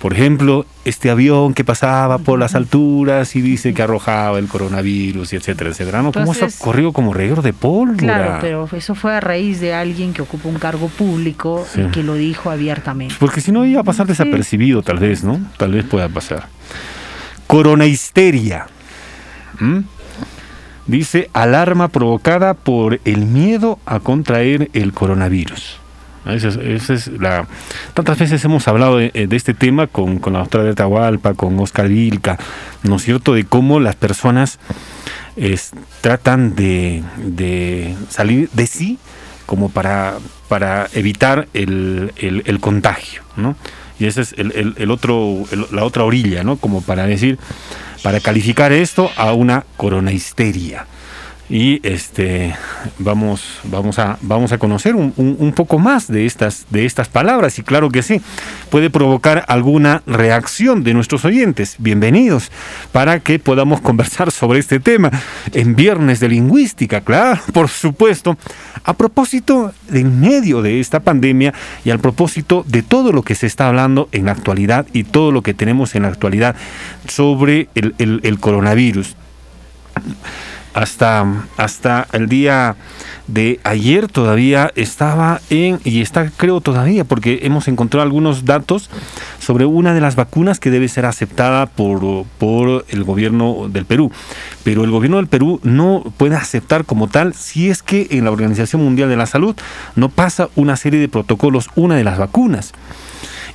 Por 0.00 0.12
ejemplo, 0.12 0.64
este 0.84 1.10
avión 1.10 1.54
que 1.54 1.64
pasaba 1.64 2.18
por 2.18 2.38
las 2.38 2.54
alturas 2.54 3.34
y 3.34 3.40
dice 3.40 3.74
que 3.74 3.82
arrojaba 3.82 4.38
el 4.38 4.46
coronavirus 4.46 5.32
y 5.32 5.36
etcétera, 5.36 5.70
etcétera. 5.70 6.02
¿no? 6.02 6.12
¿Cómo 6.12 6.32
eso 6.32 6.46
corrió 6.58 6.92
como 6.92 7.12
reguero 7.12 7.42
de 7.42 7.52
pólvora? 7.52 7.96
Claro, 7.96 8.38
pero 8.40 8.68
eso 8.72 8.94
fue 8.94 9.16
a 9.16 9.20
raíz 9.20 9.60
de 9.60 9.74
alguien 9.74 10.12
que 10.12 10.22
ocupa 10.22 10.48
un 10.48 10.58
cargo 10.58 10.88
público 10.88 11.66
y 11.74 11.90
que 11.90 12.04
lo 12.04 12.14
dijo 12.14 12.50
abiertamente. 12.50 13.16
Porque 13.18 13.40
si 13.40 13.50
no 13.50 13.64
iba 13.64 13.80
a 13.80 13.84
pasar 13.84 14.06
desapercibido, 14.06 14.82
tal 14.82 15.00
vez, 15.00 15.24
¿no? 15.24 15.40
Tal 15.56 15.72
vez 15.72 15.84
pueda 15.84 16.08
pasar. 16.08 16.46
Corona 17.48 17.86
histeria. 17.86 18.66
¿Mm? 19.58 19.80
Dice 20.86 21.28
alarma 21.32 21.88
provocada 21.88 22.54
por 22.54 23.00
el 23.04 23.26
miedo 23.26 23.80
a 23.84 23.98
contraer 23.98 24.70
el 24.74 24.92
coronavirus. 24.92 25.80
Esa 26.28 26.48
es, 26.92 27.08
la... 27.08 27.46
Tantas 27.94 28.18
veces 28.18 28.44
hemos 28.44 28.68
hablado 28.68 28.98
de, 28.98 29.28
este 29.30 29.54
tema 29.54 29.86
con, 29.86 30.20
la 30.32 30.40
doctora 30.40 30.64
de 30.64 30.70
Atahualpa, 30.70 31.34
con 31.34 31.58
Oscar 31.58 31.88
Vilca, 31.88 32.38
¿no 32.82 32.96
es 32.96 33.02
cierto?, 33.02 33.34
de 33.34 33.44
cómo 33.44 33.80
las 33.80 33.96
personas 33.96 34.58
tratan 36.00 36.54
de, 36.54 37.94
salir 38.10 38.50
de 38.52 38.66
sí 38.66 38.98
como 39.46 39.70
para, 39.70 40.18
evitar 40.92 41.48
el, 41.54 42.58
contagio, 42.60 43.22
¿no? 43.36 43.56
Y 43.98 44.06
esa 44.06 44.20
es 44.20 44.34
el, 44.36 44.90
otro, 44.90 45.44
la 45.72 45.84
otra 45.84 46.04
orilla, 46.04 46.44
¿no? 46.44 46.56
Como 46.56 46.82
para 46.82 47.06
decir, 47.06 47.38
para 48.02 48.20
calificar 48.20 48.72
esto 48.72 49.10
a 49.16 49.32
una 49.32 49.64
corona 49.76 50.12
histeria 50.12 50.86
y 51.50 51.80
este 51.82 52.54
vamos 52.98 53.60
vamos 53.64 53.98
a 53.98 54.18
vamos 54.20 54.52
a 54.52 54.58
conocer 54.58 54.94
un, 54.94 55.14
un, 55.16 55.52
poco 55.52 55.78
más 55.78 56.06
de 56.06 56.26
estas 56.26 56.66
de 56.70 56.84
estas 56.84 57.08
palabras. 57.08 57.58
Y 57.58 57.62
claro 57.62 57.90
que 57.90 58.02
sí 58.02 58.20
puede 58.70 58.90
provocar 58.90 59.44
alguna 59.48 60.02
reacción 60.06 60.84
de 60.84 60.94
nuestros 60.94 61.24
oyentes. 61.24 61.76
Bienvenidos 61.78 62.50
para 62.92 63.20
que 63.20 63.38
podamos 63.38 63.80
conversar 63.88 64.30
sobre 64.30 64.58
este 64.58 64.78
tema 64.78 65.10
en 65.54 65.74
viernes 65.74 66.20
de 66.20 66.28
lingüística 66.28 67.00
claro 67.00 67.40
por 67.52 67.68
supuesto. 67.68 68.36
A 68.84 68.94
propósito 68.94 69.72
del 69.88 70.06
medio 70.06 70.62
de 70.62 70.80
esta 70.80 71.00
pandemia 71.00 71.52
y 71.84 71.90
al 71.90 71.98
propósito 71.98 72.64
de 72.66 72.82
todo 72.82 73.12
lo 73.12 73.22
que 73.22 73.34
se 73.34 73.46
está 73.46 73.68
hablando 73.68 74.08
en 74.12 74.26
la 74.26 74.32
actualidad 74.32 74.86
y 74.92 75.04
todo 75.04 75.32
lo 75.32 75.42
que 75.42 75.54
tenemos 75.54 75.94
en 75.94 76.02
la 76.02 76.08
actualidad 76.08 76.56
sobre 77.06 77.68
el, 77.74 77.94
el 77.98 78.38
coronavirus 78.38 79.16
hasta, 80.78 81.26
hasta 81.56 82.06
el 82.12 82.28
día 82.28 82.76
de 83.26 83.58
ayer 83.64 84.06
todavía 84.06 84.70
estaba 84.76 85.40
en, 85.50 85.80
y 85.82 86.00
está 86.02 86.30
creo 86.30 86.60
todavía, 86.60 87.02
porque 87.02 87.40
hemos 87.42 87.66
encontrado 87.66 88.04
algunos 88.04 88.44
datos 88.44 88.88
sobre 89.40 89.64
una 89.64 89.92
de 89.92 90.00
las 90.00 90.14
vacunas 90.14 90.60
que 90.60 90.70
debe 90.70 90.86
ser 90.86 91.04
aceptada 91.04 91.66
por, 91.66 92.24
por 92.38 92.84
el 92.90 93.02
gobierno 93.02 93.68
del 93.68 93.86
Perú. 93.86 94.12
Pero 94.62 94.84
el 94.84 94.92
gobierno 94.92 95.16
del 95.16 95.26
Perú 95.26 95.58
no 95.64 96.04
puede 96.16 96.36
aceptar 96.36 96.84
como 96.84 97.08
tal 97.08 97.34
si 97.34 97.68
es 97.68 97.82
que 97.82 98.06
en 98.12 98.24
la 98.24 98.30
Organización 98.30 98.84
Mundial 98.84 99.08
de 99.08 99.16
la 99.16 99.26
Salud 99.26 99.56
no 99.96 100.10
pasa 100.10 100.48
una 100.54 100.76
serie 100.76 101.00
de 101.00 101.08
protocolos, 101.08 101.70
una 101.74 101.96
de 101.96 102.04
las 102.04 102.18
vacunas. 102.18 102.72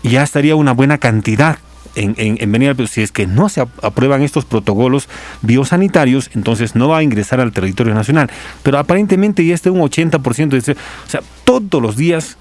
Y 0.01 0.09
ya 0.09 0.23
estaría 0.23 0.57
una 0.57 0.73
buena 0.73 0.97
cantidad 0.97 1.57
en, 1.95 2.15
en, 2.17 2.51
venir, 2.51 2.75
si 2.87 3.01
es 3.01 3.11
que 3.11 3.27
no 3.27 3.49
se 3.49 3.61
aprueban 3.61 4.21
estos 4.21 4.45
protocolos 4.45 5.07
biosanitarios, 5.41 6.29
entonces 6.33 6.75
no 6.75 6.87
va 6.87 6.99
a 6.99 7.03
ingresar 7.03 7.39
al 7.39 7.51
territorio 7.51 7.93
nacional. 7.93 8.29
Pero 8.63 8.79
aparentemente 8.79 9.45
ya 9.45 9.53
está 9.53 9.71
un 9.71 9.81
80%, 9.81 10.49
de, 10.49 10.71
o 10.73 11.09
sea, 11.09 11.21
todos 11.43 11.81
los 11.81 11.95
días 11.95 12.37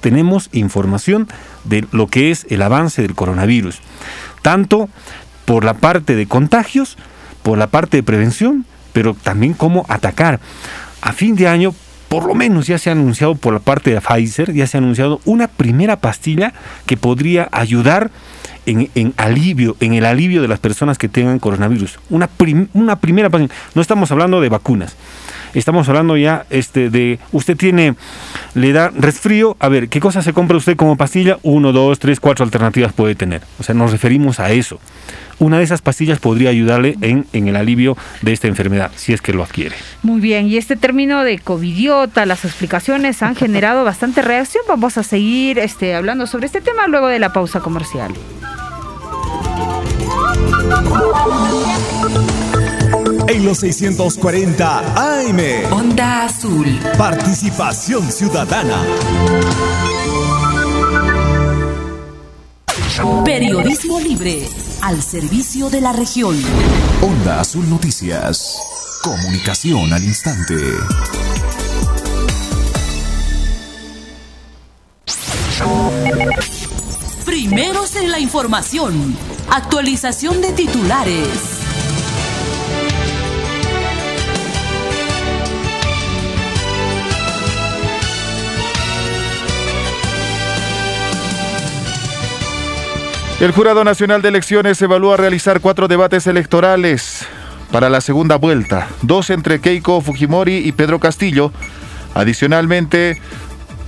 tenemos 0.00 0.48
información 0.52 1.28
de 1.64 1.84
lo 1.92 2.06
que 2.06 2.30
es 2.30 2.46
el 2.48 2.62
avance 2.62 3.02
del 3.02 3.14
coronavirus, 3.14 3.80
tanto 4.42 4.88
por 5.44 5.64
la 5.64 5.74
parte 5.74 6.14
de 6.14 6.26
contagios, 6.26 6.96
por 7.42 7.58
la 7.58 7.68
parte 7.68 7.98
de 7.98 8.02
prevención, 8.02 8.66
pero 8.92 9.14
también 9.14 9.54
cómo 9.54 9.84
atacar. 9.88 10.40
A 11.00 11.12
fin 11.12 11.36
de 11.36 11.48
año, 11.48 11.74
por 12.08 12.24
lo 12.26 12.34
menos 12.34 12.66
ya 12.66 12.78
se 12.78 12.90
ha 12.90 12.92
anunciado 12.92 13.34
por 13.34 13.52
la 13.52 13.60
parte 13.60 13.92
de 13.92 14.00
Pfizer, 14.00 14.52
ya 14.52 14.66
se 14.66 14.76
ha 14.76 14.80
anunciado 14.80 15.20
una 15.24 15.48
primera 15.48 15.96
pastilla 15.96 16.52
que 16.86 16.96
podría 16.96 17.48
ayudar 17.52 18.10
en, 18.66 19.14
alivio, 19.16 19.76
en 19.80 19.94
el 19.94 20.04
alivio 20.04 20.42
de 20.42 20.48
las 20.48 20.58
personas 20.58 20.98
que 20.98 21.08
tengan 21.08 21.38
coronavirus. 21.38 21.98
Una, 22.10 22.28
una 22.74 22.96
primera 22.96 23.30
No 23.74 23.82
estamos 23.82 24.10
hablando 24.10 24.40
de 24.40 24.48
vacunas. 24.48 24.96
Estamos 25.54 25.88
hablando 25.88 26.16
ya 26.16 26.46
este, 26.50 26.90
de, 26.90 27.18
usted 27.32 27.56
tiene, 27.56 27.94
le 28.54 28.72
da 28.72 28.90
resfrío, 28.90 29.56
a 29.60 29.68
ver, 29.68 29.88
¿qué 29.88 30.00
cosa 30.00 30.22
se 30.22 30.32
compra 30.32 30.56
usted 30.56 30.76
como 30.76 30.96
pastilla? 30.96 31.38
Uno, 31.42 31.72
dos, 31.72 31.98
tres, 31.98 32.20
cuatro 32.20 32.44
alternativas 32.44 32.92
puede 32.92 33.14
tener. 33.14 33.42
O 33.58 33.62
sea, 33.62 33.74
nos 33.74 33.92
referimos 33.92 34.40
a 34.40 34.50
eso. 34.50 34.78
Una 35.38 35.58
de 35.58 35.64
esas 35.64 35.82
pastillas 35.82 36.18
podría 36.18 36.48
ayudarle 36.48 36.96
en, 37.02 37.26
en 37.34 37.48
el 37.48 37.56
alivio 37.56 37.96
de 38.22 38.32
esta 38.32 38.48
enfermedad, 38.48 38.90
si 38.96 39.12
es 39.12 39.20
que 39.20 39.34
lo 39.34 39.42
adquiere. 39.42 39.76
Muy 40.02 40.20
bien, 40.20 40.46
y 40.46 40.56
este 40.56 40.76
término 40.76 41.24
de 41.24 41.38
covidiota, 41.38 42.24
las 42.24 42.44
explicaciones 42.44 43.22
han 43.22 43.36
generado 43.36 43.84
bastante 43.84 44.22
reacción. 44.22 44.64
Vamos 44.66 44.96
a 44.96 45.02
seguir 45.02 45.58
este, 45.58 45.94
hablando 45.94 46.26
sobre 46.26 46.46
este 46.46 46.62
tema 46.62 46.86
luego 46.86 47.08
de 47.08 47.18
la 47.18 47.32
pausa 47.32 47.60
comercial. 47.60 48.14
En 53.28 53.44
los 53.44 53.58
640 53.58 54.78
AM. 54.94 55.72
Onda 55.72 56.24
Azul. 56.24 56.78
Participación 56.96 58.10
ciudadana. 58.12 58.84
Periodismo 63.24 64.00
libre 64.00 64.48
al 64.80 65.02
servicio 65.02 65.68
de 65.70 65.80
la 65.80 65.92
región. 65.92 66.40
Onda 67.02 67.40
Azul 67.40 67.68
Noticias. 67.68 68.56
Comunicación 69.02 69.92
al 69.92 70.04
instante. 70.04 70.54
Primeros 77.24 77.96
en 77.96 78.12
la 78.12 78.20
información. 78.20 79.16
Actualización 79.50 80.40
de 80.40 80.52
titulares. 80.52 81.55
El 93.38 93.52
Jurado 93.52 93.84
Nacional 93.84 94.22
de 94.22 94.28
Elecciones 94.28 94.80
evalúa 94.80 95.18
realizar 95.18 95.60
cuatro 95.60 95.88
debates 95.88 96.26
electorales 96.26 97.26
para 97.70 97.90
la 97.90 98.00
segunda 98.00 98.36
vuelta, 98.36 98.88
dos 99.02 99.28
entre 99.28 99.60
Keiko 99.60 100.00
Fujimori 100.00 100.56
y 100.56 100.72
Pedro 100.72 101.00
Castillo, 101.00 101.52
adicionalmente 102.14 103.20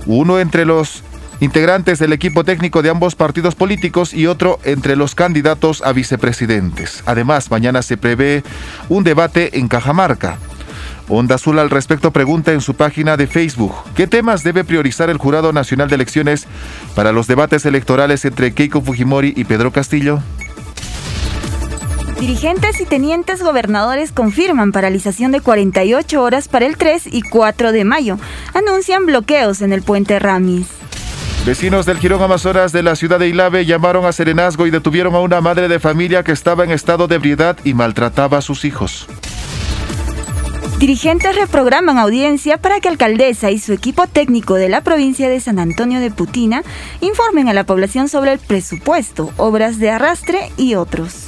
uno 0.05 0.39
entre 0.39 0.65
los 0.65 1.03
integrantes 1.39 1.97
del 1.97 2.13
equipo 2.13 2.43
técnico 2.43 2.83
de 2.83 2.91
ambos 2.91 3.15
partidos 3.15 3.55
políticos 3.55 4.13
y 4.13 4.27
otro 4.27 4.59
entre 4.65 4.95
los 4.95 5.15
candidatos 5.15 5.81
a 5.81 5.93
vicepresidentes. 5.93 7.01
Además, 7.07 7.49
mañana 7.49 7.81
se 7.81 7.97
prevé 7.97 8.43
un 8.87 9.03
debate 9.03 9.57
en 9.57 9.67
Cajamarca. 9.67 10.37
Onda 11.09 11.35
Azul 11.35 11.57
al 11.57 11.71
respecto 11.71 12.11
pregunta 12.11 12.53
en 12.53 12.61
su 12.61 12.75
página 12.75 13.17
de 13.17 13.25
Facebook, 13.25 13.73
¿qué 13.95 14.05
temas 14.05 14.43
debe 14.43 14.63
priorizar 14.63 15.09
el 15.09 15.17
Jurado 15.17 15.51
Nacional 15.51 15.89
de 15.89 15.95
Elecciones 15.95 16.45
para 16.95 17.11
los 17.11 17.25
debates 17.25 17.65
electorales 17.65 18.25
entre 18.25 18.53
Keiko 18.53 18.81
Fujimori 18.81 19.33
y 19.35 19.43
Pedro 19.43 19.71
Castillo? 19.71 20.19
Dirigentes 22.19 22.79
y 22.79 22.85
tenientes 22.85 23.41
gobernadores 23.41 24.11
confirman 24.11 24.71
paralización 24.71 25.31
de 25.31 25.41
48 25.41 26.21
horas 26.21 26.47
para 26.47 26.67
el 26.67 26.77
3 26.77 27.07
y 27.11 27.21
4 27.23 27.71
de 27.71 27.85
mayo. 27.85 28.19
Anuncian 28.53 29.05
bloqueos 29.05 29.61
en 29.61 29.73
el 29.73 29.81
puente 29.81 30.19
Ramis. 30.19 30.67
Vecinos 31.45 31.85
del 31.87 31.97
Girón 31.97 32.21
Amazonas 32.21 32.71
de 32.71 32.83
la 32.83 32.95
ciudad 32.95 33.17
de 33.17 33.29
Ilave 33.29 33.65
llamaron 33.65 34.05
a 34.05 34.11
Serenazgo 34.11 34.67
y 34.67 34.69
detuvieron 34.69 35.15
a 35.15 35.21
una 35.21 35.41
madre 35.41 35.69
de 35.69 35.79
familia 35.79 36.23
que 36.23 36.33
estaba 36.33 36.65
en 36.65 36.71
estado 36.71 37.07
de 37.07 37.15
ebriedad 37.15 37.57
y 37.63 37.73
maltrataba 37.73 38.37
a 38.37 38.41
sus 38.41 38.65
hijos. 38.65 39.07
Dirigentes 40.79 41.35
reprograman 41.35 41.97
audiencia 41.97 42.57
para 42.57 42.79
que 42.79 42.87
alcaldesa 42.87 43.51
y 43.51 43.59
su 43.59 43.73
equipo 43.73 44.07
técnico 44.07 44.55
de 44.55 44.69
la 44.69 44.79
provincia 44.79 45.27
de 45.27 45.41
San 45.41 45.59
Antonio 45.59 45.99
de 45.99 46.09
Putina 46.09 46.63
informen 47.01 47.49
a 47.49 47.53
la 47.53 47.65
población 47.65 48.07
sobre 48.07 48.31
el 48.31 48.39
presupuesto, 48.39 49.33
obras 49.35 49.77
de 49.79 49.89
arrastre 49.89 50.53
y 50.55 50.75
otros. 50.75 51.25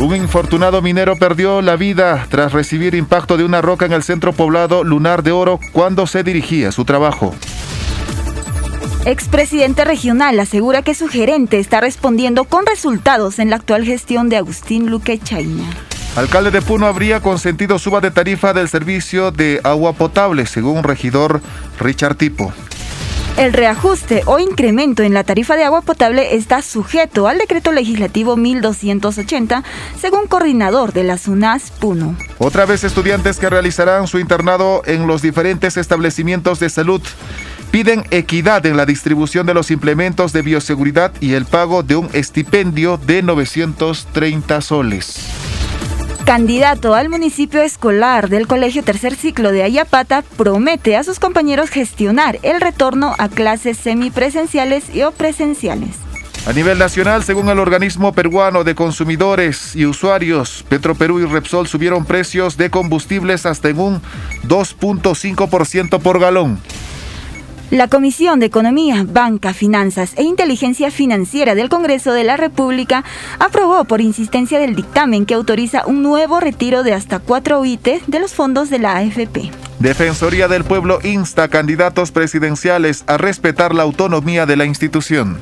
Un 0.00 0.16
infortunado 0.16 0.82
minero 0.82 1.14
perdió 1.14 1.62
la 1.62 1.76
vida 1.76 2.26
tras 2.28 2.52
recibir 2.52 2.96
impacto 2.96 3.36
de 3.36 3.44
una 3.44 3.62
roca 3.62 3.86
en 3.86 3.92
el 3.92 4.02
centro 4.02 4.32
poblado 4.32 4.82
Lunar 4.82 5.22
de 5.22 5.30
Oro 5.30 5.60
cuando 5.70 6.08
se 6.08 6.24
dirigía 6.24 6.70
a 6.70 6.72
su 6.72 6.84
trabajo. 6.84 7.32
Expresidente 9.04 9.84
regional 9.84 10.40
asegura 10.40 10.82
que 10.82 10.96
su 10.96 11.06
gerente 11.06 11.60
está 11.60 11.80
respondiendo 11.80 12.42
con 12.42 12.66
resultados 12.66 13.38
en 13.38 13.50
la 13.50 13.56
actual 13.56 13.84
gestión 13.84 14.28
de 14.28 14.38
Agustín 14.38 14.90
Luque 14.90 15.20
Chaina. 15.20 15.70
Alcalde 16.16 16.50
de 16.50 16.60
Puno 16.60 16.86
habría 16.86 17.20
consentido 17.20 17.78
suba 17.78 18.00
de 18.00 18.10
tarifa 18.10 18.52
del 18.52 18.68
servicio 18.68 19.30
de 19.30 19.60
agua 19.62 19.92
potable, 19.92 20.44
según 20.44 20.82
regidor 20.82 21.40
Richard 21.78 22.16
Tipo. 22.16 22.52
El 23.36 23.52
reajuste 23.52 24.22
o 24.26 24.40
incremento 24.40 25.04
en 25.04 25.14
la 25.14 25.22
tarifa 25.22 25.54
de 25.54 25.62
agua 25.62 25.82
potable 25.82 26.34
está 26.34 26.62
sujeto 26.62 27.28
al 27.28 27.38
decreto 27.38 27.70
legislativo 27.70 28.36
1280, 28.36 29.62
según 30.00 30.26
coordinador 30.26 30.92
de 30.92 31.04
la 31.04 31.16
SUNAS 31.16 31.70
Puno. 31.70 32.16
Otra 32.38 32.66
vez 32.66 32.82
estudiantes 32.82 33.38
que 33.38 33.48
realizarán 33.48 34.08
su 34.08 34.18
internado 34.18 34.82
en 34.86 35.06
los 35.06 35.22
diferentes 35.22 35.76
establecimientos 35.76 36.58
de 36.58 36.70
salud 36.70 37.00
piden 37.70 38.04
equidad 38.10 38.66
en 38.66 38.76
la 38.76 38.84
distribución 38.84 39.46
de 39.46 39.54
los 39.54 39.70
implementos 39.70 40.32
de 40.32 40.42
bioseguridad 40.42 41.12
y 41.20 41.34
el 41.34 41.44
pago 41.46 41.84
de 41.84 41.94
un 41.94 42.10
estipendio 42.12 42.98
de 42.98 43.22
930 43.22 44.60
soles. 44.60 45.49
Candidato 46.24 46.94
al 46.94 47.08
municipio 47.08 47.60
escolar 47.62 48.28
del 48.28 48.46
Colegio 48.46 48.84
Tercer 48.84 49.16
Ciclo 49.16 49.50
de 49.50 49.62
Ayapata 49.62 50.22
promete 50.36 50.96
a 50.96 51.02
sus 51.02 51.18
compañeros 51.18 51.70
gestionar 51.70 52.38
el 52.42 52.60
retorno 52.60 53.14
a 53.18 53.28
clases 53.28 53.78
semipresenciales 53.78 54.94
y 54.94 55.02
o 55.02 55.10
presenciales. 55.10 55.96
A 56.46 56.52
nivel 56.52 56.78
nacional, 56.78 57.22
según 57.24 57.48
el 57.48 57.58
organismo 57.58 58.12
peruano 58.12 58.64
de 58.64 58.74
consumidores 58.74 59.76
y 59.76 59.84
usuarios, 59.86 60.64
Petroperú 60.68 61.20
y 61.20 61.26
Repsol 61.26 61.66
subieron 61.66 62.04
precios 62.04 62.56
de 62.56 62.70
combustibles 62.70 63.44
hasta 63.44 63.68
en 63.68 63.78
un 63.78 64.02
2.5% 64.44 66.00
por 66.00 66.18
galón. 66.18 66.60
La 67.70 67.86
Comisión 67.86 68.40
de 68.40 68.46
Economía, 68.46 69.06
Banca, 69.08 69.54
Finanzas 69.54 70.14
e 70.16 70.24
Inteligencia 70.24 70.90
Financiera 70.90 71.54
del 71.54 71.68
Congreso 71.68 72.12
de 72.12 72.24
la 72.24 72.36
República 72.36 73.04
aprobó 73.38 73.84
por 73.84 74.00
insistencia 74.00 74.58
del 74.58 74.74
dictamen 74.74 75.24
que 75.24 75.34
autoriza 75.34 75.86
un 75.86 76.02
nuevo 76.02 76.40
retiro 76.40 76.82
de 76.82 76.94
hasta 76.94 77.20
4 77.20 77.60
UIT 77.60 78.06
de 78.08 78.18
los 78.18 78.34
fondos 78.34 78.70
de 78.70 78.80
la 78.80 78.96
AFP. 78.96 79.52
Defensoría 79.78 80.48
del 80.48 80.64
Pueblo 80.64 80.98
insta 81.04 81.44
a 81.44 81.48
candidatos 81.48 82.10
presidenciales 82.10 83.04
a 83.06 83.18
respetar 83.18 83.72
la 83.72 83.84
autonomía 83.84 84.46
de 84.46 84.56
la 84.56 84.64
institución. 84.64 85.38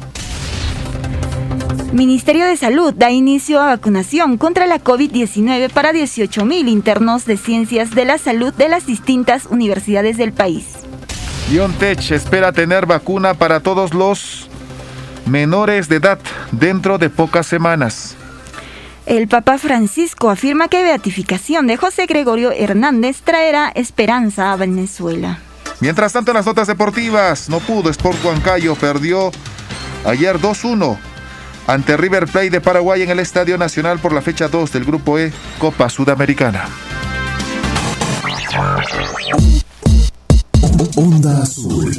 Ministerio 1.95 2.45
de 2.45 2.59
Salud 2.59 2.93
da 2.93 3.11
inicio 3.11 3.59
a 3.59 3.69
vacunación 3.69 4.37
contra 4.37 4.67
la 4.67 4.85
COVID-19 4.85 5.71
para 5.71 5.93
18.000 5.95 6.69
internos 6.69 7.25
de 7.25 7.38
ciencias 7.38 7.95
de 7.95 8.05
la 8.05 8.19
salud 8.19 8.53
de 8.53 8.69
las 8.69 8.85
distintas 8.85 9.47
universidades 9.47 10.19
del 10.19 10.35
país. 10.35 10.67
BioNTech 11.50 12.11
espera 12.11 12.52
tener 12.52 12.84
vacuna 12.84 13.32
para 13.32 13.61
todos 13.61 13.94
los 13.94 14.48
menores 15.24 15.88
de 15.88 15.96
edad 15.96 16.18
dentro 16.52 16.98
de 16.98 17.08
pocas 17.08 17.46
semanas. 17.46 18.16
El 19.06 19.28
Papa 19.28 19.56
Francisco 19.56 20.28
afirma 20.28 20.68
que 20.68 20.82
beatificación 20.82 21.66
de 21.66 21.78
José 21.78 22.04
Gregorio 22.04 22.52
Hernández 22.52 23.22
traerá 23.22 23.72
esperanza 23.74 24.52
a 24.52 24.56
Venezuela. 24.56 25.38
Mientras 25.80 26.12
tanto, 26.12 26.32
en 26.32 26.37
las 26.37 26.44
notas 26.44 26.66
deportivas, 26.66 27.48
no 27.48 27.61
pudo. 27.61 27.88
Sport 27.88 28.22
Huancayo 28.22 28.74
perdió 28.74 29.30
ayer 30.04 30.38
2-1 30.38 30.98
ante 31.66 31.96
River 31.96 32.26
Plate 32.26 32.50
de 32.50 32.61
Paraguay 32.61 33.00
en 33.00 33.08
el 33.08 33.20
Estadio 33.20 33.56
Nacional 33.56 34.00
por 34.00 34.12
la 34.12 34.20
fecha 34.20 34.48
2 34.48 34.70
del 34.70 34.84
Grupo 34.84 35.18
E 35.18 35.32
Copa 35.58 35.88
Sudamericana. 35.88 36.68
Onda 40.79 41.43
Azul. 41.43 41.91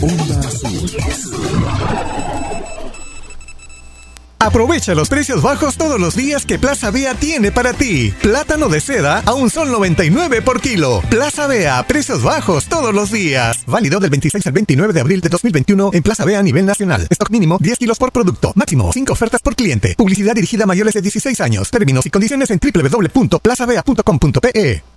Onda 0.00 0.48
Azul. 0.48 0.88
Aprovecha 4.38 4.94
los 4.94 5.10
precios 5.10 5.42
bajos 5.42 5.76
todos 5.76 6.00
los 6.00 6.16
días 6.16 6.46
que 6.46 6.58
Plaza 6.58 6.90
Bea 6.90 7.14
tiene 7.14 7.52
para 7.52 7.74
ti. 7.74 8.14
Plátano 8.22 8.70
de 8.70 8.80
seda 8.80 9.20
a 9.26 9.34
un 9.34 9.50
sol 9.50 9.70
99 9.70 10.40
por 10.40 10.62
kilo. 10.62 11.02
Plaza 11.10 11.46
Bea, 11.46 11.86
precios 11.86 12.22
bajos 12.22 12.64
todos 12.66 12.94
los 12.94 13.10
días. 13.10 13.58
Válido 13.66 14.00
del 14.00 14.08
26 14.08 14.46
al 14.46 14.54
29 14.54 14.94
de 14.94 15.00
abril 15.00 15.20
de 15.20 15.28
2021 15.28 15.90
en 15.92 16.02
Plaza 16.02 16.24
Bea 16.24 16.38
a 16.38 16.42
nivel 16.42 16.64
nacional. 16.64 17.06
Stock 17.10 17.28
mínimo 17.30 17.58
10 17.60 17.78
kilos 17.78 17.98
por 17.98 18.10
producto. 18.10 18.52
Máximo 18.54 18.90
5 18.90 19.12
ofertas 19.12 19.42
por 19.42 19.54
cliente. 19.54 19.96
Publicidad 19.98 20.34
dirigida 20.34 20.64
a 20.64 20.66
mayores 20.66 20.94
de 20.94 21.02
16 21.02 21.42
años. 21.42 21.70
Términos 21.70 22.06
y 22.06 22.10
condiciones 22.10 22.50
en 22.50 22.58
www.plazabea.com.pe. 22.58 24.93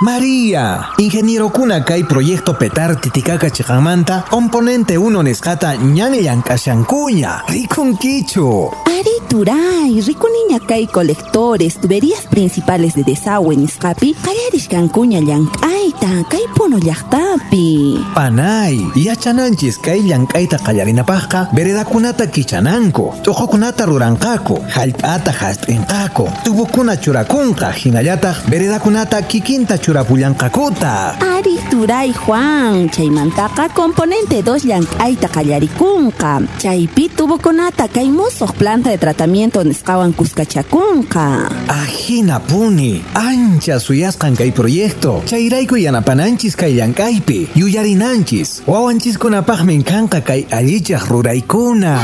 María, 0.00 0.90
ingeniero 0.98 1.50
Kunakay 1.50 2.04
proyecto 2.04 2.56
petar 2.56 3.00
titicaca 3.00 3.50
chikamanta, 3.50 4.24
componente 4.30 4.96
1 4.96 5.22
nescata 5.24 5.74
ñane 5.74 6.22
yankashankuña, 6.22 7.42
ricun 7.48 7.96
quicho. 7.96 8.70
Ari 8.86 9.18
Turay, 9.28 10.00
ricuniña 10.00 10.60
kay 10.64 10.86
colectores, 10.86 11.80
tuberías 11.80 12.26
principales 12.26 12.94
de 12.94 13.02
desagüe 13.02 13.54
en 13.54 13.64
Iscapi, 13.64 14.14
kayarish 14.14 14.68
cancuña 14.68 15.18
yankaita, 15.18 16.28
kay 16.30 16.44
puno 16.54 16.78
llaqtapi. 16.78 17.98
Panay, 18.14 18.78
yachananchis 18.94 19.78
kay 19.78 20.02
llankayta 20.02 20.58
qallarinapaqqa, 20.58 21.50
veredakunata 21.52 22.30
kichananku, 22.30 23.14
tuqukunata 23.24 23.84
ruranqaku, 23.84 24.60
hallp'ata 24.74 25.32
hast'inqaku, 25.32 26.28
tubukuna 26.44 26.96
churakunqa, 26.96 27.72
hinallataq 27.72 28.46
veredakunata 28.48 29.22
kikinta 29.22 29.76
churapullanqakuta. 29.88 31.16
Ari 31.16 31.56
Turay 31.72 32.12
Juan, 32.12 32.90
chaymantaka 32.92 33.72
componente 33.72 34.42
2 34.44 34.68
llankayta 34.68 35.28
qallaricunqa. 35.32 36.44
Chaypi 36.60 37.08
tubukunata 37.16 37.88
kay 37.88 38.12
musuq 38.12 38.52
planta 38.52 38.90
de 38.90 38.98
tratamiento 38.98 39.64
nisqawan 39.64 40.12
kuskachakunqa. 40.12 41.48
Ajina 41.72 42.36
puni, 42.40 43.00
ancha 43.14 43.80
suyasqan 43.80 44.36
kay 44.36 44.52
proyecto. 44.52 45.22
Chayrayku 45.24 45.80
yanapananchis 45.80 46.52
kay 46.52 46.76
llankaypi, 46.76 47.48
yuyarinanchis. 47.56 48.68
Wawanchiskunapaqmi 48.68 49.84
kanqa 49.88 50.20
kay 50.20 50.44
allichaq 50.52 51.08
ruraykuna. 51.08 51.96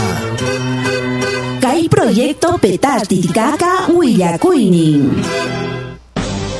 Kay 1.61 1.88
proyecto 1.92 2.57
petar 2.57 3.05
titicaca 3.05 3.92
willakuynin. 3.92 5.20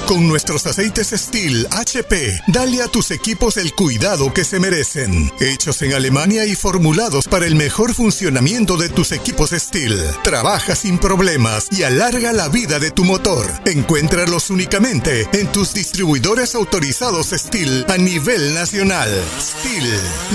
Con 0.07 0.29
nuestros 0.29 0.67
aceites 0.67 1.15
Steel 1.17 1.67
HP, 1.71 2.39
dale 2.49 2.83
a 2.83 2.89
tus 2.89 3.11
equipos 3.11 3.57
el 3.57 3.73
cuidado 3.73 4.35
que 4.35 4.45
se 4.45 4.61
merecen. 4.61 5.33
Hechos 5.41 5.81
en 5.81 5.95
Alemania 5.95 6.45
y 6.45 6.55
formulados 6.55 7.27
para 7.27 7.47
el 7.47 7.55
mejor 7.55 7.95
funcionamiento 7.95 8.77
de 8.77 8.91
tus 8.91 9.13
equipos 9.13 9.51
Steel. 9.51 9.99
Trabaja 10.23 10.77
sin 10.77 10.99
problemas 10.99 11.69
y 11.73 11.85
alarga 11.85 12.35
la 12.35 12.49
vida 12.49 12.79
de 12.79 12.91
tu 12.91 13.05
motor. 13.05 13.51
Encuéntralos 13.65 14.51
únicamente 14.51 15.27
en 15.33 15.51
tus 15.53 15.73
distribuidores 15.73 16.55
autorizados 16.55 17.31
Steel 17.31 17.87
a 17.89 17.97
nivel 17.97 18.53
nacional. 18.55 19.11
Steel, 19.41 19.91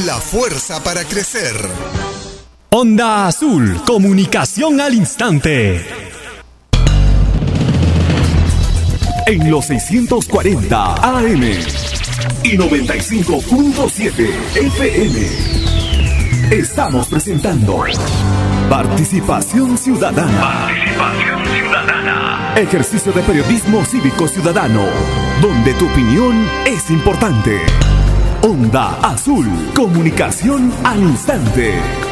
la 0.06 0.20
fuerza 0.20 0.84
para 0.84 1.04
crecer. 1.04 1.56
Onda 2.72 3.28
Azul, 3.28 3.82
comunicación 3.86 4.82
al 4.82 4.96
instante. 4.96 6.09
En 9.30 9.52
los 9.52 9.66
640 9.66 10.96
AM 10.96 11.44
y 12.44 12.58
95.7 12.58 14.28
FM. 14.56 15.20
Estamos 16.50 17.08
presentando 17.10 17.84
Participación 18.68 19.78
Ciudadana. 19.78 20.42
Participación 20.42 21.46
Ciudadana. 21.46 22.56
Ejercicio 22.58 23.12
de 23.12 23.22
periodismo 23.22 23.86
cívico 23.86 24.28
ciudadano, 24.28 24.88
donde 25.44 25.76
tu 25.76 25.88
opinión 25.88 26.50
es 26.66 26.90
importante. 26.90 27.60
Onda 28.42 28.98
Azul, 29.04 29.48
comunicación 29.76 30.74
al 30.84 31.02
instante. 31.04 32.09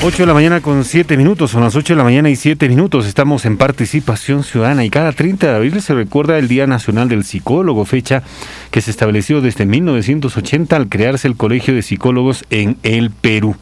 8 0.00 0.22
de 0.22 0.26
la 0.26 0.34
mañana 0.34 0.60
con 0.60 0.84
7 0.84 1.16
minutos, 1.16 1.50
son 1.50 1.64
las 1.64 1.74
8 1.74 1.94
de 1.94 1.98
la 1.98 2.04
mañana 2.04 2.30
y 2.30 2.36
7 2.36 2.68
minutos. 2.68 3.04
Estamos 3.04 3.44
en 3.44 3.56
participación 3.56 4.44
ciudadana 4.44 4.84
y 4.84 4.90
cada 4.90 5.10
30 5.10 5.48
de 5.48 5.56
abril 5.56 5.82
se 5.82 5.92
recuerda 5.92 6.38
el 6.38 6.46
Día 6.46 6.68
Nacional 6.68 7.08
del 7.08 7.24
Psicólogo, 7.24 7.84
fecha 7.84 8.22
que 8.70 8.80
se 8.80 8.92
estableció 8.92 9.40
desde 9.40 9.66
1980 9.66 10.76
al 10.76 10.88
crearse 10.88 11.26
el 11.26 11.36
Colegio 11.36 11.74
de 11.74 11.82
Psicólogos 11.82 12.44
en 12.50 12.76
el 12.84 13.10
Perú. 13.10 13.56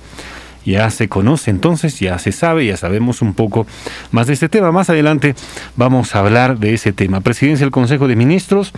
Ya 0.67 0.91
se 0.91 1.09
conoce 1.09 1.51
entonces, 1.51 1.99
ya 2.01 2.19
se 2.19 2.33
sabe, 2.33 2.67
ya 2.67 2.77
sabemos 2.77 3.23
un 3.23 3.33
poco 3.33 3.67
más 4.11 4.27
de 4.27 4.35
este 4.35 4.51
tema. 4.51 4.71
Más 4.73 4.91
adelante 4.91 5.35
vamos 5.77 6.15
a 6.15 6.19
hablar 6.19 6.59
de 6.59 6.75
ese 6.75 6.93
tema. 6.93 7.23
Presidencia 7.23 7.65
del 7.65 7.71
Consejo 7.71 8.09
de 8.09 8.17
Ministros 8.17 8.73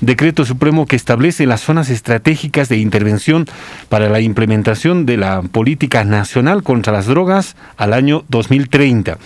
decreto 0.00 0.44
supremo 0.44 0.86
que 0.86 0.96
establece 0.96 1.46
las 1.46 1.60
zonas 1.60 1.90
estratégicas 1.90 2.68
de 2.68 2.78
intervención 2.78 3.46
para 3.88 4.08
la 4.08 4.20
implementación 4.20 5.06
de 5.06 5.16
la 5.16 5.42
política 5.42 6.04
nacional 6.04 6.62
contra 6.62 6.92
las 6.92 7.06
drogas 7.06 7.56
al 7.76 7.92
año 7.92 8.24
2030 8.28 9.18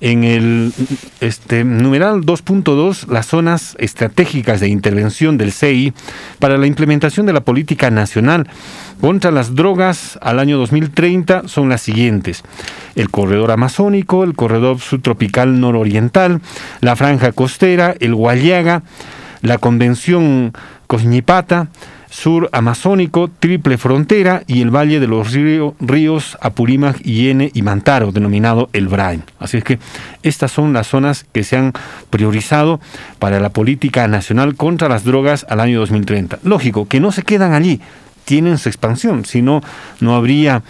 en 0.00 0.22
el 0.22 0.72
este, 1.20 1.64
numeral 1.64 2.26
2.2 2.26 3.08
las 3.08 3.26
zonas 3.26 3.74
estratégicas 3.78 4.60
de 4.60 4.68
intervención 4.68 5.38
del 5.38 5.52
CI 5.52 5.94
para 6.38 6.58
la 6.58 6.66
implementación 6.66 7.24
de 7.24 7.32
la 7.32 7.40
política 7.40 7.90
nacional 7.90 8.46
contra 9.00 9.30
las 9.30 9.54
drogas 9.54 10.18
al 10.20 10.40
año 10.40 10.58
2030 10.58 11.48
son 11.48 11.70
las 11.70 11.80
siguientes. 11.80 12.42
El 12.96 13.10
corredor 13.10 13.50
amazónico, 13.50 14.24
el 14.24 14.34
corredor 14.34 14.78
subtropical 14.78 15.58
nororiental, 15.58 16.40
la 16.80 16.96
franja 16.96 17.32
costera, 17.32 17.94
el 17.98 18.14
Guayaga, 18.14 18.82
la 19.44 19.58
Convención 19.58 20.52
Coñipata, 20.86 21.68
sur 22.08 22.48
amazónico, 22.52 23.30
triple 23.38 23.76
frontera 23.76 24.42
y 24.46 24.62
el 24.62 24.74
valle 24.74 25.00
de 25.00 25.06
los 25.06 25.32
ríos 25.32 26.38
Apurímac, 26.40 27.04
Iene 27.04 27.50
y 27.52 27.60
Mantaro, 27.60 28.10
denominado 28.10 28.70
el 28.72 28.88
Brain. 28.88 29.22
Así 29.38 29.58
es 29.58 29.64
que 29.64 29.78
estas 30.22 30.50
son 30.50 30.72
las 30.72 30.86
zonas 30.86 31.26
que 31.32 31.44
se 31.44 31.58
han 31.58 31.72
priorizado 32.08 32.80
para 33.18 33.38
la 33.38 33.50
política 33.50 34.08
nacional 34.08 34.56
contra 34.56 34.88
las 34.88 35.04
drogas 35.04 35.44
al 35.50 35.60
año 35.60 35.78
2030. 35.80 36.38
Lógico, 36.42 36.88
que 36.88 37.00
no 37.00 37.12
se 37.12 37.22
quedan 37.22 37.52
allí, 37.52 37.80
tienen 38.24 38.56
su 38.56 38.70
expansión, 38.70 39.26
si 39.26 39.42
no, 39.42 39.60
no 40.00 40.16
habría 40.16 40.62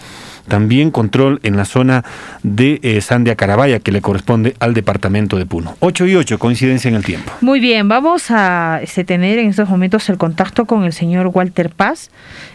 también 0.47 0.91
control 0.91 1.39
en 1.43 1.57
la 1.57 1.65
zona 1.65 2.03
de 2.43 2.79
eh, 2.83 3.01
Sandia 3.01 3.35
Carabaya, 3.35 3.79
que 3.79 3.91
le 3.91 4.01
corresponde 4.01 4.55
al 4.59 4.73
departamento 4.73 5.37
de 5.37 5.45
Puno. 5.45 5.75
8 5.79 6.07
y 6.07 6.15
8, 6.15 6.39
coincidencia 6.39 6.89
en 6.89 6.95
el 6.95 7.03
tiempo. 7.03 7.31
Muy 7.41 7.59
bien, 7.59 7.87
vamos 7.87 8.29
a 8.29 8.79
este, 8.81 9.03
tener 9.03 9.39
en 9.39 9.49
estos 9.49 9.69
momentos 9.69 10.09
el 10.09 10.17
contacto 10.17 10.65
con 10.65 10.83
el 10.83 10.93
señor 10.93 11.27
Walter 11.33 11.69
Paz. 11.69 12.11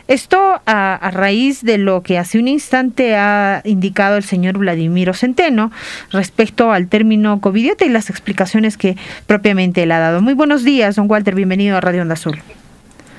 Esto 0.08 0.60
a, 0.66 1.10
raíz 1.12 1.62
de 1.62 1.78
lo 1.78 2.02
que 2.02 2.18
hace 2.18 2.38
un 2.38 2.48
instante 2.48 3.16
ha 3.16 3.62
indicado 3.64 4.16
el 4.16 4.24
señor 4.24 4.58
Vladimiro 4.58 5.14
Centeno 5.14 5.70
respecto 6.10 6.72
al 6.72 6.88
término 6.88 7.40
covidiota 7.40 7.84
y 7.84 7.88
las 7.90 8.10
explicaciones 8.10 8.76
que 8.76 8.96
propiamente 9.26 9.84
él 9.84 9.92
ha 9.92 10.00
dado. 10.00 10.20
Muy 10.20 10.34
buenos 10.34 10.64
días, 10.64 10.96
don 10.96 11.08
Walter, 11.08 11.34
bienvenido 11.34 11.76
a 11.76 11.80
Radio 11.80 12.02
Onda 12.02 12.14
Azul. 12.14 12.40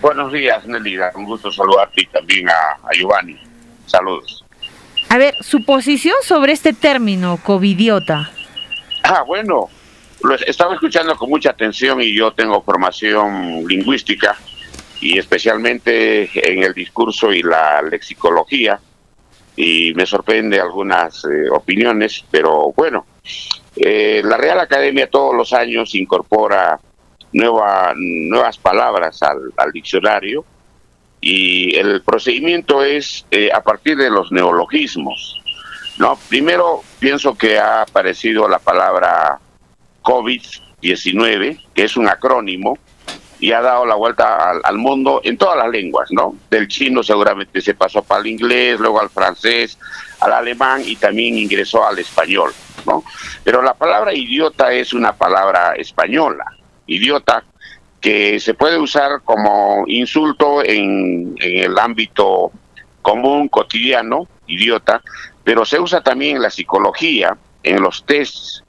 Buenos 0.02 0.34
días, 0.34 0.66
Nelida. 0.66 1.12
Un 1.16 1.26
gusto 1.26 1.52
saludarte 1.52 2.02
y 2.02 2.06
también 2.08 2.50
a, 2.50 2.54
a 2.84 2.92
Giovanni. 2.94 3.38
Saludos. 3.86 4.41
A 5.12 5.18
ver, 5.18 5.36
su 5.42 5.66
posición 5.66 6.16
sobre 6.24 6.54
este 6.54 6.72
término, 6.72 7.38
covidiota. 7.44 8.32
Ah, 9.04 9.24
bueno, 9.28 9.68
lo 10.24 10.36
estaba 10.36 10.74
escuchando 10.76 11.18
con 11.18 11.30
mucha 11.30 11.50
atención 11.50 12.02
y 12.02 12.16
yo 12.16 12.32
tengo 12.32 12.62
formación 12.62 13.66
lingüística 13.68 14.38
y 15.02 15.20
especialmente 15.20 16.30
en 16.34 16.64
el 16.64 16.74
discurso 16.74 17.34
y 17.34 17.44
la 17.44 17.82
lexicología 17.82 18.80
y 19.58 19.94
me 19.96 20.06
sorprende 20.06 20.62
algunas 20.62 21.26
eh, 21.26 21.50
opiniones, 21.52 22.24
pero 22.32 22.72
bueno, 22.74 23.06
eh, 23.76 24.22
la 24.24 24.38
Real 24.38 24.62
Academia 24.62 25.10
todos 25.10 25.36
los 25.36 25.52
años 25.52 25.94
incorpora 25.94 26.80
nueva, 27.34 27.92
nuevas 27.98 28.58
palabras 28.58 29.22
al, 29.24 29.52
al 29.58 29.74
diccionario 29.74 30.46
y 31.22 31.76
el 31.76 32.02
procedimiento 32.02 32.84
es 32.84 33.26
eh, 33.30 33.52
a 33.54 33.62
partir 33.62 33.96
de 33.96 34.10
los 34.10 34.32
neologismos. 34.32 35.40
No, 36.00 36.18
primero 36.28 36.82
pienso 37.00 37.38
que 37.38 37.60
ha 37.60 37.84
aparecido 37.84 38.50
la 38.50 38.58
palabra 38.58 39.40
COVID-19, 40.02 41.62
que 41.76 41.84
es 41.84 41.96
un 41.96 42.08
acrónimo 42.08 42.80
y 43.40 43.52
ha 43.52 43.62
dado 43.62 43.86
la 43.86 43.96
vuelta 43.96 44.52
al, 44.64 44.78
mundo 44.78 45.22
en 45.24 45.38
todas 45.38 45.58
las 45.58 45.70
lenguas, 45.70 46.10
¿no? 46.12 46.36
Del 46.50 46.68
chino 46.68 47.04
seguramente 47.04 47.62
se 47.62 47.76
pasó 47.76 48.04
para 48.04 48.22
el 48.22 48.28
inglés, 48.28 48.80
luego 48.80 49.00
al 49.00 49.10
francés, 49.10 49.78
al 50.20 50.34
alemán 50.34 50.82
y 50.86 50.96
también 50.96 51.38
ingresó 51.38 51.86
al 51.86 52.00
español, 52.00 52.52
¿no? 52.86 53.04
Pero 53.44 53.62
la 53.62 53.74
palabra 53.74 54.14
idiota 54.14 54.72
es 54.74 54.94
una 54.94 55.14
palabra 55.14 55.74
española. 55.76 56.46
Idiota 56.86 57.44
que 58.02 58.40
se 58.40 58.56
puede 58.56 58.80
usar 58.80 59.22
como 59.24 59.84
insulto 59.86 60.64
en, 60.66 61.36
el 61.40 61.78
ámbito 61.78 62.52
común, 63.02 63.48
cotidiano, 63.48 64.28
idiota, 64.48 65.02
pero 65.44 65.64
se 65.64 65.80
usa 65.80 66.02
también 66.02 66.38
en 66.38 66.42
la 66.42 66.50
psicología, 66.50 67.38
en 67.64 67.82
los 67.82 68.04
tests 68.06 68.64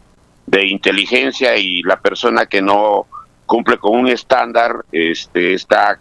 de 0.47 0.67
inteligencia 0.67 1.57
y 1.57 1.83
la 1.83 1.99
persona 1.99 2.47
que 2.47 2.61
no 2.61 3.07
cumple 3.47 3.79
con 3.79 3.99
un 3.99 4.09
estándar 4.09 4.85
este, 4.93 5.55
está 5.55 5.99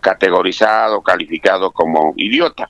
categorizado, 0.00 1.02
calificado 1.02 1.70
como 1.70 2.14
idiota. 2.16 2.68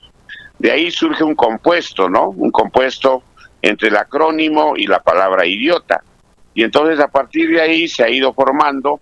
De 0.59 0.71
ahí 0.71 0.91
surge 0.91 1.23
un 1.23 1.35
compuesto, 1.35 2.09
¿no? 2.09 2.29
Un 2.29 2.51
compuesto 2.51 3.23
entre 3.61 3.89
el 3.89 3.97
acrónimo 3.97 4.75
y 4.77 4.87
la 4.87 4.99
palabra 4.99 5.45
idiota. 5.45 6.01
Y 6.53 6.63
entonces 6.63 6.99
a 6.99 7.07
partir 7.07 7.49
de 7.49 7.61
ahí 7.61 7.87
se 7.87 8.03
ha 8.03 8.09
ido 8.09 8.33
formando 8.33 8.99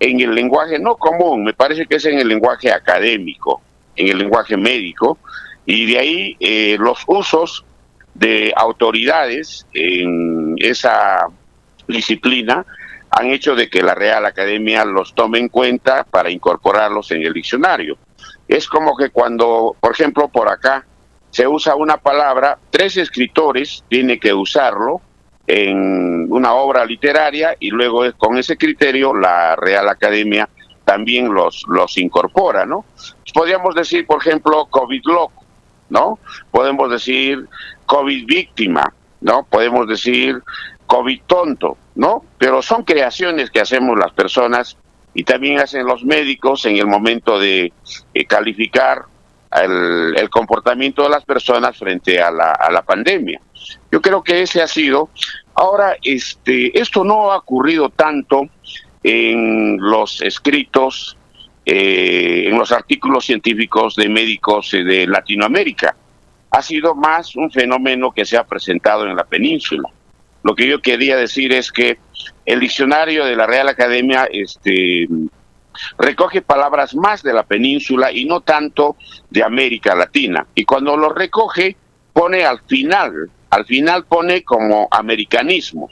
en 0.00 0.20
el 0.20 0.34
lenguaje 0.34 0.78
no 0.78 0.96
común, 0.96 1.44
me 1.44 1.54
parece 1.54 1.86
que 1.86 1.96
es 1.96 2.04
en 2.04 2.18
el 2.18 2.28
lenguaje 2.28 2.72
académico, 2.72 3.60
en 3.96 4.08
el 4.08 4.18
lenguaje 4.18 4.56
médico, 4.56 5.18
y 5.66 5.86
de 5.86 5.98
ahí 5.98 6.36
eh, 6.40 6.76
los 6.78 7.02
usos 7.06 7.64
de 8.14 8.52
autoridades 8.56 9.66
en 9.72 10.54
esa 10.58 11.26
disciplina 11.86 12.64
han 13.10 13.30
hecho 13.30 13.54
de 13.54 13.68
que 13.68 13.82
la 13.82 13.94
Real 13.94 14.26
Academia 14.26 14.84
los 14.84 15.14
tome 15.14 15.38
en 15.38 15.48
cuenta 15.48 16.04
para 16.04 16.30
incorporarlos 16.30 17.10
en 17.10 17.22
el 17.22 17.32
diccionario. 17.32 17.96
Es 18.46 18.68
como 18.68 18.96
que 18.96 19.10
cuando, 19.10 19.76
por 19.80 19.92
ejemplo, 19.92 20.28
por 20.28 20.48
acá 20.48 20.84
se 21.30 21.46
usa 21.46 21.74
una 21.74 21.96
palabra, 21.96 22.58
tres 22.70 22.96
escritores 22.96 23.84
tienen 23.88 24.18
que 24.18 24.32
usarlo 24.32 25.00
en 25.48 26.26
una 26.30 26.52
obra 26.52 26.84
literaria 26.84 27.56
y 27.58 27.70
luego 27.70 28.02
con 28.18 28.36
ese 28.36 28.58
criterio 28.58 29.14
la 29.14 29.56
Real 29.56 29.88
Academia 29.88 30.46
también 30.84 31.32
los, 31.32 31.64
los 31.68 31.96
incorpora, 31.96 32.66
¿no? 32.66 32.84
Podríamos 33.32 33.74
decir, 33.74 34.06
por 34.06 34.20
ejemplo, 34.20 34.66
COVID 34.66 35.02
loco, 35.06 35.44
¿no? 35.88 36.18
Podemos 36.50 36.90
decir 36.90 37.46
COVID 37.86 38.26
víctima, 38.26 38.92
¿no? 39.22 39.44
Podemos 39.44 39.88
decir 39.88 40.42
COVID 40.86 41.20
tonto, 41.26 41.78
¿no? 41.94 42.24
Pero 42.36 42.60
son 42.60 42.84
creaciones 42.84 43.50
que 43.50 43.60
hacemos 43.60 43.98
las 43.98 44.12
personas 44.12 44.76
y 45.14 45.24
también 45.24 45.60
hacen 45.60 45.86
los 45.86 46.04
médicos 46.04 46.66
en 46.66 46.76
el 46.76 46.86
momento 46.86 47.38
de 47.38 47.72
eh, 48.12 48.24
calificar 48.26 49.02
el, 49.52 50.28
comportamiento 50.30 51.02
de 51.02 51.08
las 51.08 51.24
personas 51.24 51.76
frente 51.76 52.20
a 52.20 52.30
la, 52.30 52.52
a 52.52 52.70
la 52.70 52.82
pandemia. 52.82 53.40
Yo 53.90 54.00
creo 54.00 54.22
que 54.22 54.42
ese 54.42 54.62
ha 54.62 54.66
sido. 54.66 55.10
Ahora, 55.54 55.96
este, 56.02 56.78
esto 56.78 57.04
no 57.04 57.32
ha 57.32 57.38
ocurrido 57.38 57.88
tanto 57.88 58.48
en 59.02 59.78
los 59.78 60.22
escritos, 60.22 61.16
eh, 61.64 62.44
en 62.48 62.58
los 62.58 62.72
artículos 62.72 63.24
científicos 63.24 63.94
de 63.96 64.08
médicos 64.08 64.70
de 64.72 65.06
Latinoamérica. 65.06 65.96
Ha 66.50 66.62
sido 66.62 66.94
más 66.94 67.36
un 67.36 67.50
fenómeno 67.50 68.12
que 68.12 68.24
se 68.24 68.36
ha 68.36 68.44
presentado 68.44 69.06
en 69.06 69.16
la 69.16 69.24
península. 69.24 69.88
Lo 70.42 70.54
que 70.54 70.66
yo 70.66 70.80
quería 70.80 71.16
decir 71.16 71.52
es 71.52 71.72
que 71.72 71.98
el 72.46 72.60
diccionario 72.60 73.24
de 73.24 73.36
la 73.36 73.46
Real 73.46 73.68
Academia 73.68 74.28
este, 74.30 75.06
recoge 75.98 76.42
palabras 76.42 76.94
más 76.94 77.22
de 77.22 77.32
la 77.32 77.44
península 77.44 78.12
y 78.12 78.24
no 78.24 78.40
tanto 78.40 78.96
de 79.30 79.42
América 79.42 79.94
Latina. 79.94 80.46
Y 80.54 80.64
cuando 80.64 80.96
lo 80.96 81.10
recoge, 81.10 81.76
pone 82.12 82.44
al 82.44 82.60
final 82.66 83.30
al 83.50 83.64
final 83.64 84.04
pone 84.04 84.42
como 84.42 84.88
americanismo. 84.90 85.90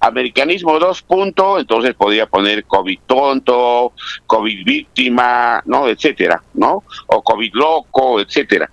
Americanismo 0.00 0.78
dos 0.78 1.02
puntos, 1.02 1.60
entonces 1.60 1.94
podría 1.94 2.26
poner 2.26 2.64
COVID 2.64 2.98
tonto, 3.06 3.92
COVID 4.26 4.64
víctima, 4.64 5.62
¿no? 5.64 5.86
Etcétera, 5.86 6.42
¿no? 6.54 6.82
O 7.06 7.22
COVID 7.22 7.52
loco, 7.54 8.20
etcétera. 8.20 8.68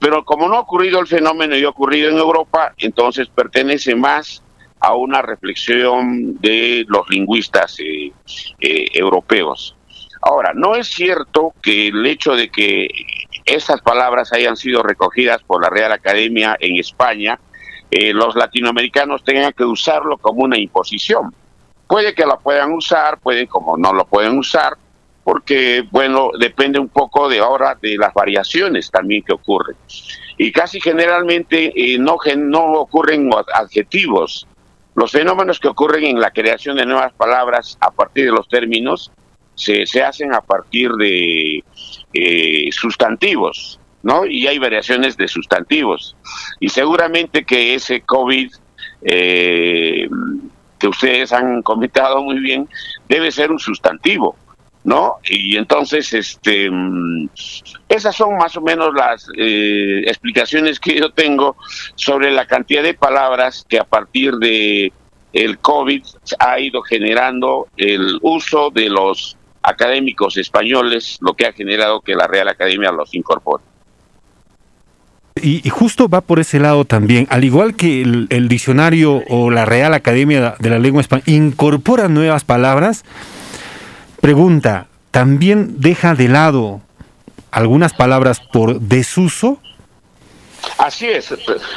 Pero 0.00 0.24
como 0.24 0.48
no 0.48 0.56
ha 0.56 0.60
ocurrido 0.60 0.98
el 0.98 1.06
fenómeno 1.06 1.56
y 1.56 1.64
ha 1.64 1.68
ocurrido 1.68 2.10
en 2.10 2.18
Europa, 2.18 2.74
entonces 2.78 3.28
pertenece 3.28 3.94
más 3.94 4.42
a 4.80 4.94
una 4.94 5.22
reflexión 5.22 6.36
de 6.40 6.84
los 6.88 7.08
lingüistas 7.10 7.78
eh, 7.78 8.12
eh, 8.60 8.86
europeos. 8.92 9.75
Ahora, 10.26 10.50
no 10.56 10.74
es 10.74 10.88
cierto 10.88 11.54
que 11.62 11.86
el 11.86 12.04
hecho 12.04 12.34
de 12.34 12.48
que 12.48 12.88
estas 13.44 13.80
palabras 13.80 14.32
hayan 14.32 14.56
sido 14.56 14.82
recogidas 14.82 15.40
por 15.44 15.62
la 15.62 15.70
Real 15.70 15.92
Academia 15.92 16.56
en 16.58 16.80
España 16.80 17.38
eh, 17.92 18.12
los 18.12 18.34
latinoamericanos 18.34 19.22
tengan 19.22 19.52
que 19.52 19.62
usarlo 19.62 20.18
como 20.18 20.42
una 20.42 20.58
imposición. 20.58 21.32
Puede 21.86 22.12
que 22.12 22.26
la 22.26 22.38
puedan 22.38 22.72
usar, 22.72 23.20
puede 23.20 23.46
como 23.46 23.76
no 23.76 23.92
lo 23.92 24.04
pueden 24.04 24.36
usar, 24.36 24.72
porque, 25.22 25.86
bueno, 25.92 26.30
depende 26.40 26.80
un 26.80 26.88
poco 26.88 27.28
de 27.28 27.38
ahora 27.38 27.78
de 27.80 27.96
las 27.96 28.12
variaciones 28.12 28.90
también 28.90 29.22
que 29.22 29.32
ocurren. 29.32 29.76
Y 30.38 30.50
casi 30.50 30.80
generalmente 30.80 31.72
eh, 31.76 31.98
no, 32.00 32.18
no 32.36 32.72
ocurren 32.72 33.30
adjetivos. 33.54 34.48
Los 34.96 35.12
fenómenos 35.12 35.60
que 35.60 35.68
ocurren 35.68 36.02
en 36.02 36.20
la 36.20 36.32
creación 36.32 36.76
de 36.78 36.84
nuevas 36.84 37.12
palabras 37.12 37.78
a 37.80 37.92
partir 37.92 38.24
de 38.24 38.32
los 38.32 38.48
términos 38.48 39.12
se, 39.56 39.86
se 39.86 40.02
hacen 40.02 40.32
a 40.32 40.40
partir 40.40 40.92
de 40.92 41.64
eh, 42.12 42.68
sustantivos. 42.70 43.80
¿no? 44.02 44.24
Y 44.24 44.46
hay 44.46 44.58
variaciones 44.58 45.16
de 45.16 45.26
sustantivos. 45.26 46.14
Y 46.60 46.68
seguramente 46.68 47.44
que 47.44 47.74
ese 47.74 48.02
COVID 48.02 48.52
eh, 49.02 50.08
que 50.78 50.88
ustedes 50.88 51.32
han 51.32 51.62
comentado 51.62 52.22
muy 52.22 52.38
bien 52.38 52.68
debe 53.08 53.32
ser 53.32 53.50
un 53.50 53.58
sustantivo. 53.58 54.36
¿No? 54.84 55.16
Y 55.24 55.56
entonces, 55.56 56.12
este, 56.12 56.70
mm, 56.70 57.28
esas 57.88 58.14
son 58.14 58.36
más 58.36 58.56
o 58.56 58.60
menos 58.60 58.94
las 58.94 59.26
eh, 59.36 60.02
explicaciones 60.06 60.78
que 60.78 61.00
yo 61.00 61.10
tengo 61.10 61.56
sobre 61.96 62.30
la 62.30 62.46
cantidad 62.46 62.84
de 62.84 62.94
palabras 62.94 63.66
que 63.68 63.80
a 63.80 63.84
partir 63.84 64.34
de 64.34 64.92
el 65.32 65.58
COVID 65.58 66.04
ha 66.38 66.60
ido 66.60 66.82
generando 66.82 67.66
el 67.76 68.18
uso 68.22 68.70
de 68.70 68.88
los 68.88 69.35
académicos 69.66 70.36
españoles, 70.36 71.18
lo 71.20 71.34
que 71.34 71.44
ha 71.44 71.52
generado 71.52 72.00
que 72.00 72.14
la 72.14 72.28
Real 72.28 72.48
Academia 72.48 72.92
los 72.92 73.12
incorpore. 73.14 73.64
Y, 75.42 75.68
justo 75.68 76.08
va 76.08 76.22
por 76.22 76.38
ese 76.38 76.58
lado 76.60 76.86
también, 76.86 77.26
al 77.28 77.44
igual 77.44 77.76
que 77.76 78.00
el, 78.00 78.48
diccionario 78.48 79.22
o 79.28 79.50
la 79.50 79.66
Real 79.66 79.92
Academia 79.92 80.54
de 80.58 80.70
la 80.70 80.78
Lengua 80.78 81.02
Española 81.02 81.24
incorpora 81.26 82.08
nuevas 82.08 82.44
palabras, 82.44 83.04
pregunta, 84.22 84.86
¿también 85.10 85.78
deja 85.78 86.14
de 86.14 86.28
lado 86.28 86.80
algunas 87.50 87.92
palabras 87.92 88.40
por 88.40 88.80
desuso? 88.80 89.60
Así 90.78 91.08
es, 91.08 91.34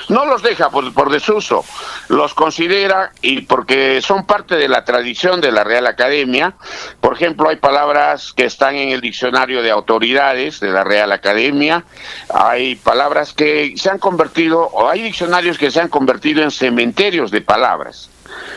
no 0.10 0.26
los 0.26 0.42
deja 0.42 0.70
por, 0.70 1.10
desuso, 1.10 1.64
los 2.10 2.34
considera 2.34 3.12
y 3.22 3.42
porque 3.42 4.02
son 4.02 4.26
parte 4.26 4.56
de 4.56 4.68
la 4.68 4.84
tradición 4.84 5.42
de 5.42 5.52
la 5.52 5.64
Real 5.64 5.88
Academia. 5.88 6.54
Por 7.00 7.14
ejemplo, 7.14 7.50
hay 7.50 7.58
palabras 7.58 8.34
que 8.34 8.46
están 8.46 8.76
en 8.76 8.90
el 8.90 9.02
diccionario 9.02 9.62
de 9.62 9.72
autoridades 9.72 10.60
de 10.60 10.72
la 10.72 10.84
Real 10.84 11.12
Academia, 11.12 11.84
hay 12.34 12.76
palabras 12.76 13.34
que 13.34 13.74
se 13.78 13.90
han 13.90 14.00
convertido, 14.00 14.62
o 14.62 14.90
hay 14.90 15.02
diccionarios 15.02 15.58
que 15.58 15.72
se 15.72 15.80
han 15.80 15.90
convertido 15.90 16.44
en 16.44 16.52
cementerios 16.52 17.32
de 17.32 17.42
palabras. 17.42 18.10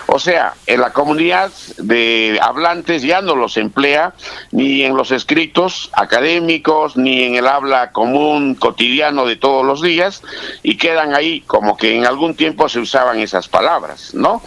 O 0.07 0.18
sea, 0.18 0.55
en 0.66 0.81
la 0.81 0.93
comunidad 0.93 1.51
de 1.79 2.39
hablantes 2.43 3.03
ya 3.03 3.23
no 3.23 3.35
los 3.37 3.57
emplea 3.57 4.14
ni 4.51 4.83
en 4.83 4.97
los 4.97 5.11
escritos 5.11 5.91
académicos, 5.93 6.97
ni 6.97 7.25
en 7.25 7.37
el 7.37 7.47
habla 7.47 7.93
común 7.93 8.55
cotidiano 8.55 9.27
de 9.27 9.37
todos 9.37 9.64
los 9.64 9.81
días, 9.81 10.23
y 10.62 10.77
quedan 10.77 11.14
ahí 11.14 11.41
como 11.47 11.77
que 11.77 11.97
en 11.97 12.05
algún 12.05 12.35
tiempo 12.35 12.68
se 12.68 12.81
usaban 12.81 13.20
esas 13.20 13.49
palabras, 13.49 14.14
¿no? 14.14 14.43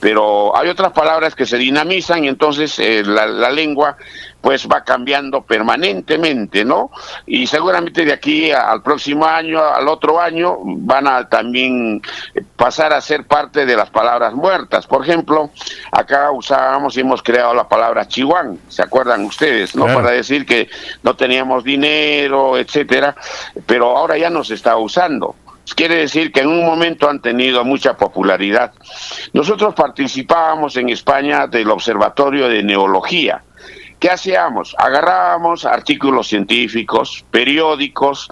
Pero 0.00 0.56
hay 0.56 0.68
otras 0.68 0.92
palabras 0.92 1.34
que 1.34 1.46
se 1.46 1.58
dinamizan 1.58 2.24
y 2.24 2.28
entonces 2.28 2.78
eh, 2.78 3.02
la 3.04 3.50
lengua 3.50 3.96
pues 4.40 4.66
va 4.66 4.82
cambiando 4.82 5.42
permanentemente, 5.42 6.64
¿no? 6.64 6.90
Y 7.26 7.46
seguramente 7.46 8.04
de 8.04 8.12
aquí 8.12 8.50
al 8.50 8.82
próximo 8.82 9.26
año, 9.26 9.62
al 9.62 9.88
otro 9.88 10.20
año, 10.20 10.58
van 10.62 11.06
a 11.06 11.28
también 11.28 12.02
pasar 12.56 12.92
a 12.92 13.00
ser 13.00 13.26
parte 13.26 13.66
de 13.66 13.76
las 13.76 13.90
palabras 13.90 14.34
muertas. 14.34 14.86
Por 14.86 15.02
ejemplo, 15.02 15.50
acá 15.92 16.30
usábamos 16.30 16.96
y 16.96 17.00
hemos 17.00 17.22
creado 17.22 17.54
la 17.54 17.68
palabra 17.68 18.08
chihuán, 18.08 18.58
¿se 18.68 18.82
acuerdan 18.82 19.24
ustedes, 19.24 19.74
no? 19.74 19.86
Para 19.86 20.10
decir 20.10 20.46
que 20.46 20.68
no 21.02 21.14
teníamos 21.16 21.64
dinero, 21.64 22.56
etcétera, 22.56 23.14
pero 23.66 23.96
ahora 23.96 24.16
ya 24.16 24.30
no 24.30 24.44
se 24.44 24.54
está 24.54 24.76
usando 24.76 25.34
quiere 25.74 25.96
decir 25.96 26.32
que 26.32 26.40
en 26.40 26.48
un 26.48 26.64
momento 26.64 27.08
han 27.08 27.20
tenido 27.20 27.64
mucha 27.64 27.96
popularidad. 27.96 28.72
Nosotros 29.32 29.74
participábamos 29.74 30.76
en 30.76 30.88
España 30.90 31.46
del 31.46 31.70
Observatorio 31.70 32.48
de 32.48 32.62
Neología, 32.62 33.42
¿Qué 34.00 34.08
hacíamos? 34.08 34.74
Agarrábamos 34.78 35.66
artículos 35.66 36.26
científicos, 36.28 37.22
periódicos, 37.30 38.30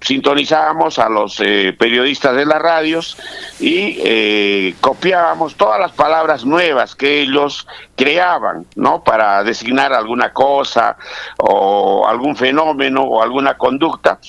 sintonizábamos 0.00 1.00
a 1.00 1.08
los 1.08 1.40
eh, 1.40 1.74
periodistas 1.76 2.36
de 2.36 2.46
las 2.46 2.62
radios 2.62 3.18
y 3.58 3.98
eh, 4.04 4.76
copiábamos 4.80 5.56
todas 5.56 5.80
las 5.80 5.90
palabras 5.90 6.44
nuevas 6.44 6.94
que 6.94 7.22
ellos 7.22 7.66
creaban, 7.96 8.66
¿no? 8.76 9.02
Para 9.02 9.42
designar 9.42 9.92
alguna 9.92 10.32
cosa 10.32 10.96
o 11.38 12.06
algún 12.06 12.36
fenómeno 12.36 13.02
o 13.02 13.20
alguna 13.20 13.58
conducta 13.58 14.20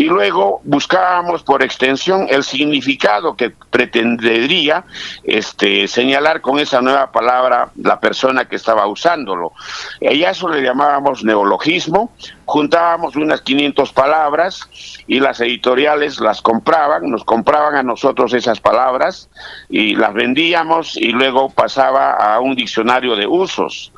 y 0.00 0.04
luego 0.04 0.62
buscábamos 0.64 1.42
por 1.42 1.62
extensión 1.62 2.26
el 2.30 2.42
significado 2.42 3.36
que 3.36 3.50
pretendería 3.50 4.86
este, 5.24 5.86
señalar 5.88 6.40
con 6.40 6.58
esa 6.58 6.80
nueva 6.80 7.12
palabra 7.12 7.70
la 7.76 8.00
persona 8.00 8.46
que 8.46 8.56
estaba 8.56 8.86
usándolo. 8.86 9.52
Y 10.00 10.24
a 10.24 10.30
eso 10.30 10.48
le 10.48 10.62
llamábamos 10.62 11.22
neologismo, 11.22 12.14
juntábamos 12.46 13.14
unas 13.14 13.42
500 13.42 13.92
palabras 13.92 14.70
y 15.06 15.20
las 15.20 15.38
editoriales 15.42 16.18
las 16.18 16.40
compraban, 16.40 17.10
nos 17.10 17.22
compraban 17.22 17.74
a 17.74 17.82
nosotros 17.82 18.32
esas 18.32 18.58
palabras 18.58 19.28
y 19.68 19.96
las 19.96 20.14
vendíamos 20.14 20.96
y 20.96 21.12
luego 21.12 21.50
pasaba 21.50 22.12
a 22.12 22.40
un 22.40 22.54
diccionario 22.54 23.16
de 23.16 23.26
usos. 23.26 23.92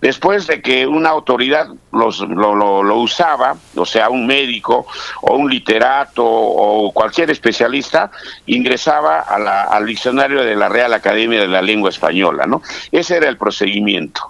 Después 0.00 0.46
de 0.46 0.62
que 0.62 0.86
una 0.86 1.10
autoridad 1.10 1.68
los, 1.92 2.20
lo, 2.20 2.96
usaba, 2.96 3.56
o 3.74 3.84
sea, 3.84 4.10
un 4.10 4.26
médico 4.26 4.86
o 5.22 5.36
un 5.36 5.50
literato 5.50 6.24
o 6.24 6.92
cualquier 6.92 7.30
especialista, 7.30 8.10
ingresaba 8.46 9.20
al 9.20 9.86
diccionario 9.86 10.42
de 10.42 10.54
la 10.54 10.68
Real 10.68 10.92
Academia 10.92 11.40
de 11.40 11.48
la 11.48 11.62
Lengua 11.62 11.90
Española, 11.90 12.46
¿no? 12.46 12.62
Ese 12.92 13.16
era 13.16 13.28
el 13.28 13.36
procedimiento. 13.36 14.20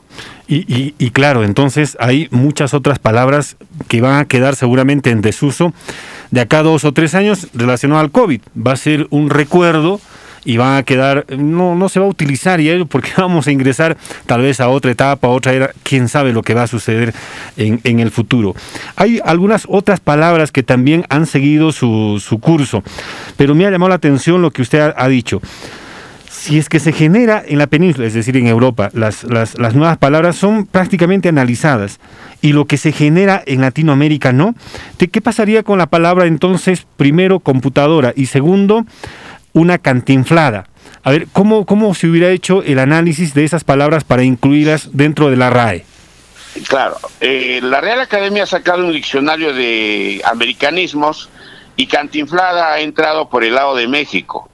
Y, 0.50 0.94
y 0.98 1.10
claro, 1.10 1.44
entonces 1.44 1.98
hay 2.00 2.28
muchas 2.30 2.72
otras 2.72 2.98
palabras 2.98 3.56
que 3.86 4.00
van 4.00 4.18
a 4.18 4.24
quedar 4.24 4.56
seguramente 4.56 5.10
en 5.10 5.20
desuso 5.20 5.74
de 6.30 6.40
acá 6.40 6.62
dos 6.62 6.84
o 6.84 6.92
tres 6.92 7.14
años 7.14 7.48
relacionado 7.52 8.00
al 8.00 8.10
COVID. 8.10 8.40
Va 8.56 8.72
a 8.72 8.76
ser 8.76 9.06
un 9.10 9.28
recuerdo 9.28 10.00
y 10.44 10.56
van 10.56 10.76
a 10.76 10.82
quedar, 10.82 11.26
no, 11.36 11.74
no 11.74 11.88
se 11.88 12.00
va 12.00 12.06
a 12.06 12.08
utilizar 12.08 12.60
y 12.60 12.84
porque 12.84 13.10
vamos 13.16 13.46
a 13.46 13.52
ingresar 13.52 13.96
tal 14.26 14.42
vez 14.42 14.60
a 14.60 14.68
otra 14.68 14.90
etapa, 14.90 15.28
a 15.28 15.30
otra 15.30 15.52
era, 15.52 15.70
quién 15.82 16.08
sabe 16.08 16.32
lo 16.32 16.42
que 16.42 16.54
va 16.54 16.64
a 16.64 16.66
suceder 16.66 17.14
en, 17.56 17.80
en 17.84 18.00
el 18.00 18.10
futuro. 18.10 18.54
Hay 18.96 19.20
algunas 19.24 19.66
otras 19.68 20.00
palabras 20.00 20.52
que 20.52 20.62
también 20.62 21.04
han 21.08 21.26
seguido 21.26 21.72
su, 21.72 22.22
su 22.24 22.38
curso, 22.38 22.82
pero 23.36 23.54
me 23.54 23.66
ha 23.66 23.70
llamado 23.70 23.90
la 23.90 23.96
atención 23.96 24.42
lo 24.42 24.50
que 24.50 24.62
usted 24.62 24.92
ha, 24.96 25.08
dicho 25.08 25.40
si 26.30 26.58
es 26.58 26.68
que 26.68 26.80
se 26.80 26.92
genera 26.92 27.42
en 27.44 27.58
la 27.58 27.66
península, 27.66 28.06
es 28.06 28.14
decir, 28.14 28.36
en 28.36 28.46
Europa, 28.46 28.90
las, 28.92 29.24
las, 29.24 29.58
las, 29.58 29.74
nuevas 29.74 29.98
palabras 29.98 30.36
son 30.36 30.66
prácticamente 30.66 31.28
analizadas 31.28 31.98
y 32.40 32.52
lo 32.52 32.66
que 32.66 32.76
se 32.76 32.92
genera 32.92 33.42
en 33.44 33.60
Latinoamérica 33.60 34.32
no, 34.32 34.54
¿qué 34.98 35.20
pasaría 35.20 35.62
con 35.62 35.78
la 35.78 35.86
palabra 35.86 36.26
entonces, 36.26 36.86
primero, 36.96 37.40
computadora 37.40 38.12
y 38.14 38.26
segundo, 38.26 38.86
una 39.58 39.78
cantinflada. 39.78 40.66
A 41.02 41.10
ver, 41.10 41.26
¿cómo, 41.32 41.66
¿cómo 41.66 41.94
se 41.94 42.06
hubiera 42.06 42.30
hecho 42.30 42.62
el 42.62 42.78
análisis 42.78 43.34
de 43.34 43.44
esas 43.44 43.64
palabras 43.64 44.04
para 44.04 44.24
incluirlas 44.24 44.90
dentro 44.92 45.30
de 45.30 45.36
la 45.36 45.50
RAE? 45.50 45.84
Claro, 46.66 46.96
eh, 47.20 47.60
la 47.62 47.80
Real 47.80 48.00
Academia 48.00 48.42
ha 48.42 48.46
sacado 48.46 48.84
un 48.84 48.92
diccionario 48.92 49.52
de 49.52 50.20
americanismos 50.24 51.28
y 51.76 51.86
cantinflada 51.86 52.72
ha 52.72 52.80
entrado 52.80 53.28
por 53.28 53.44
el 53.44 53.54
lado 53.54 53.76
de 53.76 53.86
México. 53.86 54.48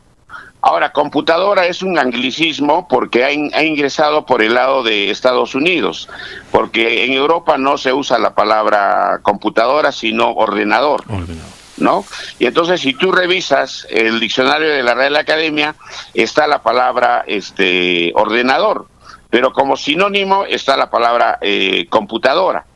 Ahora, 0.61 0.93
computadora 0.93 1.67
es 1.67 1.83
un 1.83 1.99
anglicismo 1.99 2.89
porque 2.89 3.25
ha, 3.25 3.29
ha, 3.29 3.65
ingresado 3.65 4.25
por 4.25 4.43
el 4.43 4.55
lado 4.55 4.83
de 4.83 5.11
Estados 5.11 5.55
Unidos, 5.55 6.09
porque 6.51 7.05
en 7.05 7.13
Europa 7.13 7.59
no 7.59 7.77
se 7.77 7.93
usa 7.93 8.19
la 8.19 8.35
palabra 8.35 9.21
computadora, 9.23 9.93
sino 9.93 10.33
ordenador. 10.33 11.03
ordenador. 11.09 11.64
¿No? 11.77 12.05
Y 12.39 12.47
entonces 12.47 12.81
si 12.81 12.95
tú 12.95 13.13
revisas 13.13 13.87
el 13.91 14.21
diccionario 14.21 14.69
de 14.69 14.83
la 14.83 14.95
Real 14.95 15.17
Academia, 15.17 15.75
está 16.13 16.47
la 16.47 16.63
palabra 16.63 17.25
este 17.27 18.13
ordenador, 18.15 18.87
pero 19.31 19.53
como 19.53 19.77
sinónimo 19.77 20.45
está 20.45 20.77
la 20.77 20.91
palabra 20.91 21.39
eh, 21.41 21.87
computadora. 21.89 22.67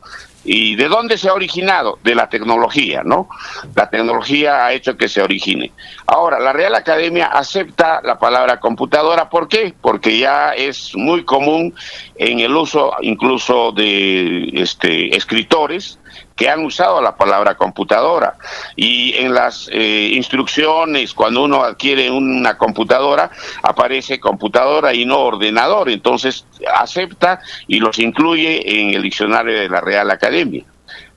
¿Y 0.45 0.75
de 0.75 0.87
dónde 0.87 1.17
se 1.17 1.27
ha 1.29 1.33
originado? 1.33 1.99
De 2.01 2.15
la 2.15 2.29
tecnología, 2.29 3.03
¿no? 3.03 3.27
La 3.75 3.89
tecnología 3.89 4.65
ha 4.65 4.73
hecho 4.73 4.95
que 4.95 5.09
se 5.09 5.21
origine. 5.21 5.71
Ahora, 6.07 6.39
la 6.39 6.53
Real 6.53 6.75
Academia 6.75 7.27
acepta 7.27 8.01
la 8.03 8.17
palabra 8.17 8.59
computadora, 8.59 9.29
¿por 9.29 9.49
qué? 9.49 9.73
Porque 9.79 10.17
ya 10.17 10.53
es 10.53 10.95
muy 10.95 11.25
común 11.25 11.75
en 12.15 12.39
el 12.39 12.55
uso 12.55 12.93
incluso 13.01 13.73
de 13.73 14.49
este, 14.53 15.15
escritores 15.15 15.98
que 16.35 16.49
han 16.49 16.63
usado 16.63 17.01
la 17.01 17.15
palabra 17.15 17.55
computadora. 17.55 18.35
Y 18.75 19.15
en 19.17 19.33
las 19.33 19.69
eh, 19.71 20.11
instrucciones, 20.13 21.13
cuando 21.13 21.43
uno 21.43 21.63
adquiere 21.63 22.09
una 22.09 22.57
computadora, 22.57 23.29
aparece 23.63 24.19
computadora 24.19 24.93
y 24.93 25.05
no 25.05 25.19
ordenador. 25.19 25.89
Entonces 25.89 26.45
acepta 26.73 27.41
y 27.67 27.79
los 27.79 27.99
incluye 27.99 28.81
en 28.81 28.93
el 28.93 29.01
diccionario 29.01 29.59
de 29.59 29.69
la 29.69 29.81
Real 29.81 30.09
Academia. 30.11 30.63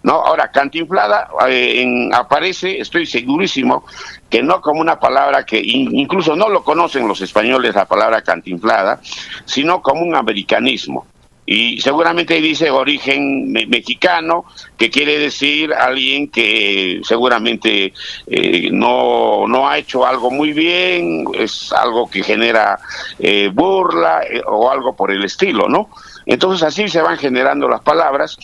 ¿no? 0.02 0.14
Ahora, 0.14 0.50
cantinflada 0.50 1.28
eh, 1.48 2.08
aparece, 2.12 2.80
estoy 2.80 3.06
segurísimo, 3.06 3.84
que 4.28 4.42
no 4.42 4.60
como 4.60 4.80
una 4.80 4.98
palabra 4.98 5.44
que 5.44 5.60
incluso 5.62 6.34
no 6.34 6.48
lo 6.48 6.64
conocen 6.64 7.06
los 7.06 7.20
españoles, 7.20 7.74
la 7.74 7.84
palabra 7.84 8.22
cantinflada, 8.22 9.00
sino 9.44 9.80
como 9.80 10.02
un 10.02 10.14
americanismo 10.14 11.06
y 11.44 11.80
seguramente 11.80 12.40
dice 12.40 12.70
origen 12.70 13.50
mexicano, 13.52 14.44
que 14.78 14.90
quiere 14.90 15.18
decir 15.18 15.74
alguien 15.74 16.28
que 16.28 17.00
seguramente 17.02 17.92
eh, 18.28 18.70
no, 18.70 19.46
no 19.48 19.68
ha 19.68 19.78
hecho 19.78 20.06
algo 20.06 20.30
muy 20.30 20.52
bien, 20.52 21.24
es 21.34 21.72
algo 21.72 22.08
que 22.08 22.22
genera 22.22 22.78
eh, 23.18 23.50
burla 23.52 24.22
eh, 24.22 24.40
o 24.46 24.70
algo 24.70 24.94
por 24.94 25.10
el 25.10 25.24
estilo, 25.24 25.68
¿no? 25.68 25.90
Entonces 26.26 26.62
así 26.62 26.86
se 26.88 27.02
van 27.02 27.18
generando 27.18 27.68
las 27.68 27.80
palabras 27.80 28.38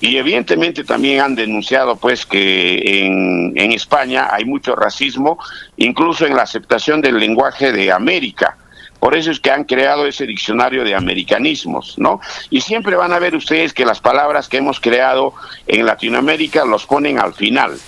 y 0.00 0.16
evidentemente 0.16 0.82
también 0.82 1.20
han 1.20 1.36
denunciado 1.36 1.94
pues 1.94 2.26
que 2.26 3.04
en, 3.04 3.52
en 3.54 3.70
España 3.70 4.28
hay 4.32 4.44
mucho 4.44 4.74
racismo, 4.74 5.38
incluso 5.76 6.26
en 6.26 6.34
la 6.34 6.42
aceptación 6.42 7.00
del 7.00 7.20
lenguaje 7.20 7.70
de 7.70 7.92
América 7.92 8.56
Por 9.00 9.16
eso 9.16 9.30
es 9.30 9.40
que 9.40 9.50
han 9.50 9.64
creado 9.64 10.06
ese 10.06 10.26
diccionario 10.26 10.84
de 10.84 10.94
americanismos, 10.94 11.98
¿no? 11.98 12.20
Y 12.50 12.60
siempre 12.60 12.96
van 12.96 13.12
a 13.12 13.18
ver 13.18 13.34
ustedes 13.34 13.72
que 13.72 13.86
las 13.86 14.00
palabras 14.00 14.48
que 14.48 14.58
hemos 14.58 14.78
creado 14.78 15.32
en 15.66 15.86
Latinoamérica 15.86 16.64
los 16.64 16.86
ponen 16.86 17.18
al 17.18 17.34
final. 17.34 17.78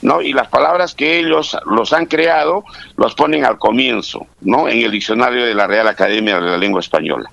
¿no? 0.00 0.20
Y 0.22 0.32
las 0.32 0.46
palabras 0.48 0.94
que 0.94 1.18
ellos 1.18 1.56
los 1.66 1.92
han 1.92 2.06
creado 2.06 2.64
los 2.96 3.14
ponen 3.14 3.44
al 3.44 3.58
comienzo, 3.58 4.28
¿no? 4.42 4.68
En 4.68 4.78
el 4.78 4.92
diccionario 4.92 5.44
de 5.44 5.54
la 5.54 5.66
Real 5.66 5.88
Academia 5.88 6.38
de 6.38 6.50
la 6.50 6.56
Lengua 6.56 6.80
Española. 6.80 7.30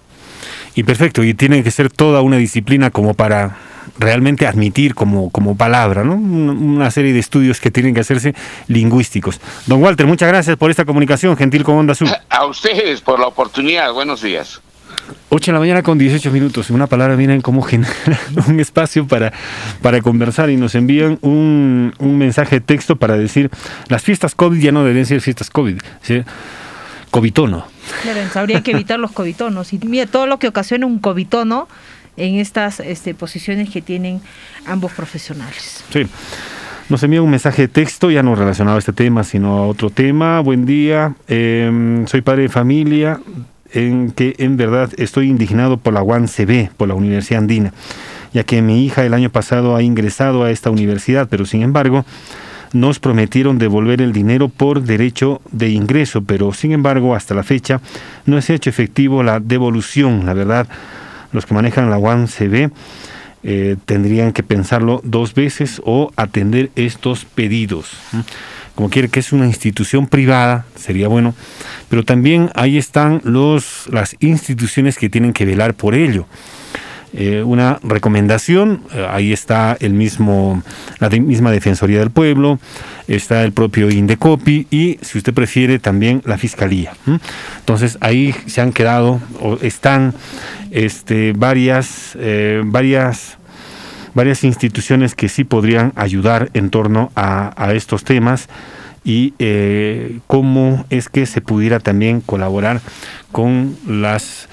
Y 0.73 0.83
perfecto, 0.83 1.23
y 1.23 1.33
tiene 1.33 1.63
que 1.63 1.69
ser 1.69 1.91
toda 1.91 2.21
una 2.21 2.37
disciplina 2.37 2.89
como 2.89 3.13
para 3.13 3.55
realmente 3.97 4.47
admitir 4.47 4.95
como, 4.95 5.29
como 5.29 5.55
palabra, 5.55 6.03
¿no? 6.03 6.15
Una 6.15 6.91
serie 6.91 7.13
de 7.13 7.19
estudios 7.19 7.59
que 7.59 7.71
tienen 7.71 7.93
que 7.93 8.01
hacerse 8.01 8.35
lingüísticos. 8.67 9.39
Don 9.65 9.81
Walter, 9.81 10.05
muchas 10.05 10.29
gracias 10.29 10.57
por 10.57 10.69
esta 10.71 10.85
comunicación, 10.85 11.37
gentil 11.37 11.63
con 11.63 11.75
Onda 11.75 11.93
Azul. 11.93 12.09
A 12.29 12.45
ustedes 12.45 13.01
por 13.01 13.19
la 13.19 13.27
oportunidad, 13.27 13.91
buenos 13.93 14.21
días. 14.21 14.61
8 15.29 15.51
de 15.51 15.53
la 15.53 15.59
mañana 15.59 15.83
con 15.83 15.97
18 15.97 16.31
minutos. 16.31 16.69
Una 16.69 16.87
palabra, 16.87 17.15
miren 17.15 17.41
cómo 17.41 17.61
genera 17.61 17.93
un 18.47 18.59
espacio 18.59 19.07
para, 19.07 19.33
para 19.81 20.01
conversar 20.01 20.49
y 20.49 20.57
nos 20.57 20.75
envían 20.75 21.19
un, 21.21 21.93
un 21.99 22.17
mensaje 22.17 22.57
de 22.57 22.61
texto 22.61 22.95
para 22.95 23.17
decir, 23.17 23.49
las 23.87 24.03
fiestas 24.03 24.35
COVID 24.35 24.59
ya 24.59 24.71
no 24.71 24.83
deben 24.83 25.05
ser 25.05 25.21
fiestas 25.21 25.49
COVID, 25.49 25.79
¿sí? 26.01 26.23
covitono. 27.15 27.65
Claro, 28.01 28.19
habría 28.35 28.61
que 28.61 28.71
evitar 28.71 28.99
los 28.99 29.11
covitonos. 29.11 29.71
Y 29.71 29.79
mira, 29.79 30.05
todo 30.05 30.27
lo 30.27 30.37
que 30.37 30.49
ocasiona 30.49 30.85
un 30.85 30.99
covitono 30.99 31.69
en 32.17 32.35
estas 32.35 32.79
este, 32.79 33.13
posiciones 33.13 33.69
que 33.69 33.81
tienen 33.81 34.21
ambos 34.65 34.91
profesionales. 34.93 35.83
Sí. 35.91 36.07
Nos 36.87 37.01
envía 37.01 37.21
un 37.21 37.31
mensaje 37.31 37.63
de 37.63 37.67
texto, 37.67 38.11
ya 38.11 38.21
no 38.21 38.35
relacionado 38.35 38.75
a 38.75 38.79
este 38.79 38.93
tema, 38.93 39.23
sino 39.23 39.57
a 39.57 39.67
otro 39.67 39.89
tema. 39.89 40.39
Buen 40.41 40.67
día, 40.67 41.15
eh, 41.27 42.03
soy 42.07 42.21
padre 42.21 42.43
de 42.43 42.49
familia, 42.49 43.19
en 43.73 44.11
que 44.11 44.35
en 44.37 44.55
verdad 44.55 44.91
estoy 44.97 45.29
indignado 45.29 45.77
por 45.77 45.93
la 45.93 46.03
UAN-CB, 46.03 46.69
por 46.77 46.87
la 46.87 46.93
Universidad 46.93 47.39
Andina, 47.39 47.73
ya 48.33 48.43
que 48.43 48.61
mi 48.61 48.85
hija 48.85 49.03
el 49.03 49.13
año 49.13 49.29
pasado 49.29 49.75
ha 49.75 49.81
ingresado 49.81 50.43
a 50.43 50.51
esta 50.51 50.69
universidad, 50.69 51.27
pero 51.29 51.45
sin 51.45 51.63
embargo 51.63 52.05
nos 52.73 52.99
prometieron 52.99 53.57
devolver 53.57 54.01
el 54.01 54.11
dinero 54.11 54.49
por 54.49 54.81
derecho 54.81 55.41
de 55.51 55.69
ingreso, 55.69 56.23
pero 56.23 56.53
sin 56.53 56.71
embargo 56.71 57.15
hasta 57.15 57.33
la 57.33 57.43
fecha 57.43 57.79
no 58.25 58.41
se 58.41 58.53
ha 58.53 58.55
hecho 58.57 58.69
efectivo 58.69 59.23
la 59.23 59.39
devolución, 59.39 60.25
la 60.25 60.33
verdad 60.33 60.67
los 61.35 61.45
que 61.45 61.53
manejan 61.53 61.89
la 61.89 61.99
UAN-CB 61.99 62.71
eh, 63.43 63.75
tendrían 63.85 64.33
que 64.33 64.41
pensarlo 64.41 65.01
dos 65.03 65.35
veces 65.35 65.79
o 65.85 66.11
atender 66.15 66.71
estos 66.75 67.25
pedidos. 67.25 67.91
Como 68.73 68.89
quiere 68.89 69.09
que 69.09 69.19
es 69.19 69.31
una 69.31 69.45
institución 69.45 70.07
privada, 70.07 70.65
sería 70.75 71.07
bueno, 71.07 71.35
pero 71.87 72.03
también 72.03 72.49
ahí 72.55 72.77
están 72.77 73.21
los, 73.23 73.85
las 73.91 74.15
instituciones 74.19 74.97
que 74.97 75.09
tienen 75.09 75.31
que 75.31 75.45
velar 75.45 75.75
por 75.75 75.93
ello. 75.93 76.25
Eh, 77.17 77.43
una 77.43 77.79
recomendación, 77.81 78.81
eh, 78.93 79.07
ahí 79.09 79.31
está 79.31 79.77
el 79.79 79.93
mismo, 79.93 80.61
la 80.99 81.09
misma 81.09 81.49
Defensoría 81.49 81.99
del 81.99 82.09
Pueblo, 82.09 82.59
está 83.07 83.45
el 83.45 83.53
propio 83.53 83.89
Indecopi 83.89 84.67
y, 84.69 84.99
si 85.01 85.19
usted 85.19 85.33
prefiere, 85.33 85.79
también 85.79 86.21
la 86.25 86.37
Fiscalía. 86.37 86.91
Entonces 87.59 87.97
ahí 88.01 88.35
se 88.47 88.59
han 88.59 88.73
quedado 88.73 89.21
o 89.39 89.57
están 89.61 90.13
este, 90.71 91.31
varias, 91.31 92.17
eh, 92.19 92.61
varias, 92.65 93.37
varias 94.13 94.43
instituciones 94.43 95.15
que 95.15 95.29
sí 95.29 95.45
podrían 95.45 95.93
ayudar 95.95 96.49
en 96.53 96.69
torno 96.69 97.13
a, 97.15 97.53
a 97.55 97.73
estos 97.75 98.03
temas 98.03 98.49
y 99.05 99.33
cómo 100.25 100.83
es 100.89 101.09
que 101.09 101.27
se 101.27 101.39
pudiera 101.39 101.79
también 101.79 102.21
colaborar 102.21 102.81
con 103.31 103.77
las 103.87 104.49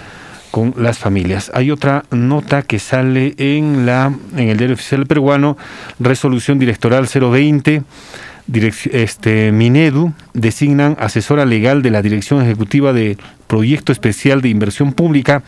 con 0.52 0.74
las 0.76 0.98
familias. 0.98 1.50
Hay 1.54 1.72
otra 1.72 2.04
nota 2.12 2.62
que 2.62 2.78
sale 2.78 3.34
en 3.38 3.86
la 3.86 4.14
en 4.36 4.48
el 4.48 4.56
diario 4.56 4.74
oficial 4.74 5.06
peruano, 5.06 5.56
resolución 5.98 6.60
directoral 6.60 7.08
020 7.08 7.82
este, 8.90 9.52
Minedu 9.52 10.12
designan 10.34 10.96
asesora 10.98 11.44
legal 11.44 11.82
de 11.82 11.90
la 11.90 12.02
Dirección 12.02 12.42
Ejecutiva 12.42 12.92
de 12.92 13.16
Proyecto 13.46 13.92
Especial 13.92 14.40
de 14.42 14.48
Inversión 14.48 14.92
Pública, 14.92 15.42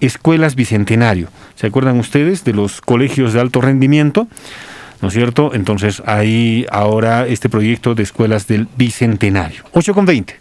Escuelas 0.00 0.54
Bicentenario. 0.54 1.28
¿Se 1.54 1.66
acuerdan 1.66 1.98
ustedes 1.98 2.44
de 2.44 2.52
los 2.52 2.80
colegios 2.80 3.32
de 3.32 3.40
alto 3.40 3.60
rendimiento? 3.60 4.26
¿No 5.00 5.08
es 5.08 5.14
cierto? 5.14 5.52
Entonces, 5.54 6.02
ahí 6.06 6.66
ahora 6.70 7.26
este 7.26 7.48
proyecto 7.48 7.94
de 7.94 8.02
escuelas 8.02 8.46
del 8.46 8.68
Bicentenario. 8.76 9.64
8 9.72 9.94
con 9.94 10.06
20. 10.06 10.36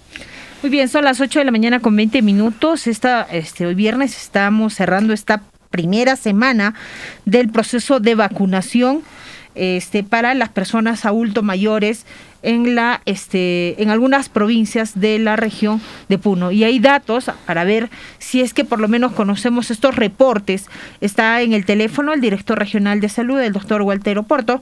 Muy 0.62 0.70
bien, 0.70 0.90
son 0.90 1.06
las 1.06 1.20
8 1.20 1.40
de 1.40 1.46
la 1.46 1.52
mañana 1.52 1.80
con 1.80 1.96
20 1.96 2.22
minutos. 2.22 2.86
Esta, 2.86 3.24
este, 3.24 3.66
hoy 3.66 3.74
viernes 3.74 4.16
estamos 4.16 4.76
cerrando 4.76 5.12
esta 5.12 5.42
primera 5.72 6.16
semana 6.16 6.76
del 7.26 7.50
proceso 7.50 8.00
de 8.00 8.14
vacunación 8.14 9.02
este, 9.56 10.04
para 10.04 10.36
las 10.36 10.50
personas 10.50 11.04
adultos 11.08 11.44
mayores 11.44 12.06
en 12.44 12.76
la 12.76 13.02
este 13.06 13.82
en 13.82 13.90
algunas 13.90 14.30
provincias 14.30 15.00
de 15.00 15.18
la 15.18 15.36
región 15.36 15.82
de 16.10 16.20
Puno. 16.20 16.52
Y 16.52 16.64
hay 16.64 16.78
datos 16.78 17.32
para 17.48 17.64
ver 17.64 17.90
si 18.20 18.42
es 18.42 18.54
que 18.54 18.64
por 18.64 18.80
lo 18.80 18.88
menos 18.88 19.14
conocemos 19.14 19.72
estos 19.72 19.96
reportes. 19.96 20.68
Está 21.02 21.42
en 21.42 21.54
el 21.54 21.66
teléfono 21.66 22.14
el 22.14 22.22
director 22.22 22.60
regional 22.60 23.02
de 23.02 23.10
salud 23.10 23.40
el 23.40 23.54
doctor 23.54 23.82
Walter 23.82 24.20
Oporto 24.20 24.62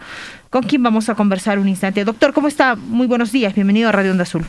con 0.50 0.64
quien 0.64 0.82
vamos 0.82 1.10
a 1.10 1.16
conversar 1.16 1.60
un 1.60 1.68
instante. 1.68 2.06
Doctor 2.06 2.32
cómo 2.32 2.48
está 2.48 2.78
muy 2.78 3.06
buenos 3.06 3.34
días 3.34 3.54
bienvenido 3.54 3.90
a 3.90 3.92
Radio 3.92 4.12
Onda 4.12 4.24
Azul 4.24 4.46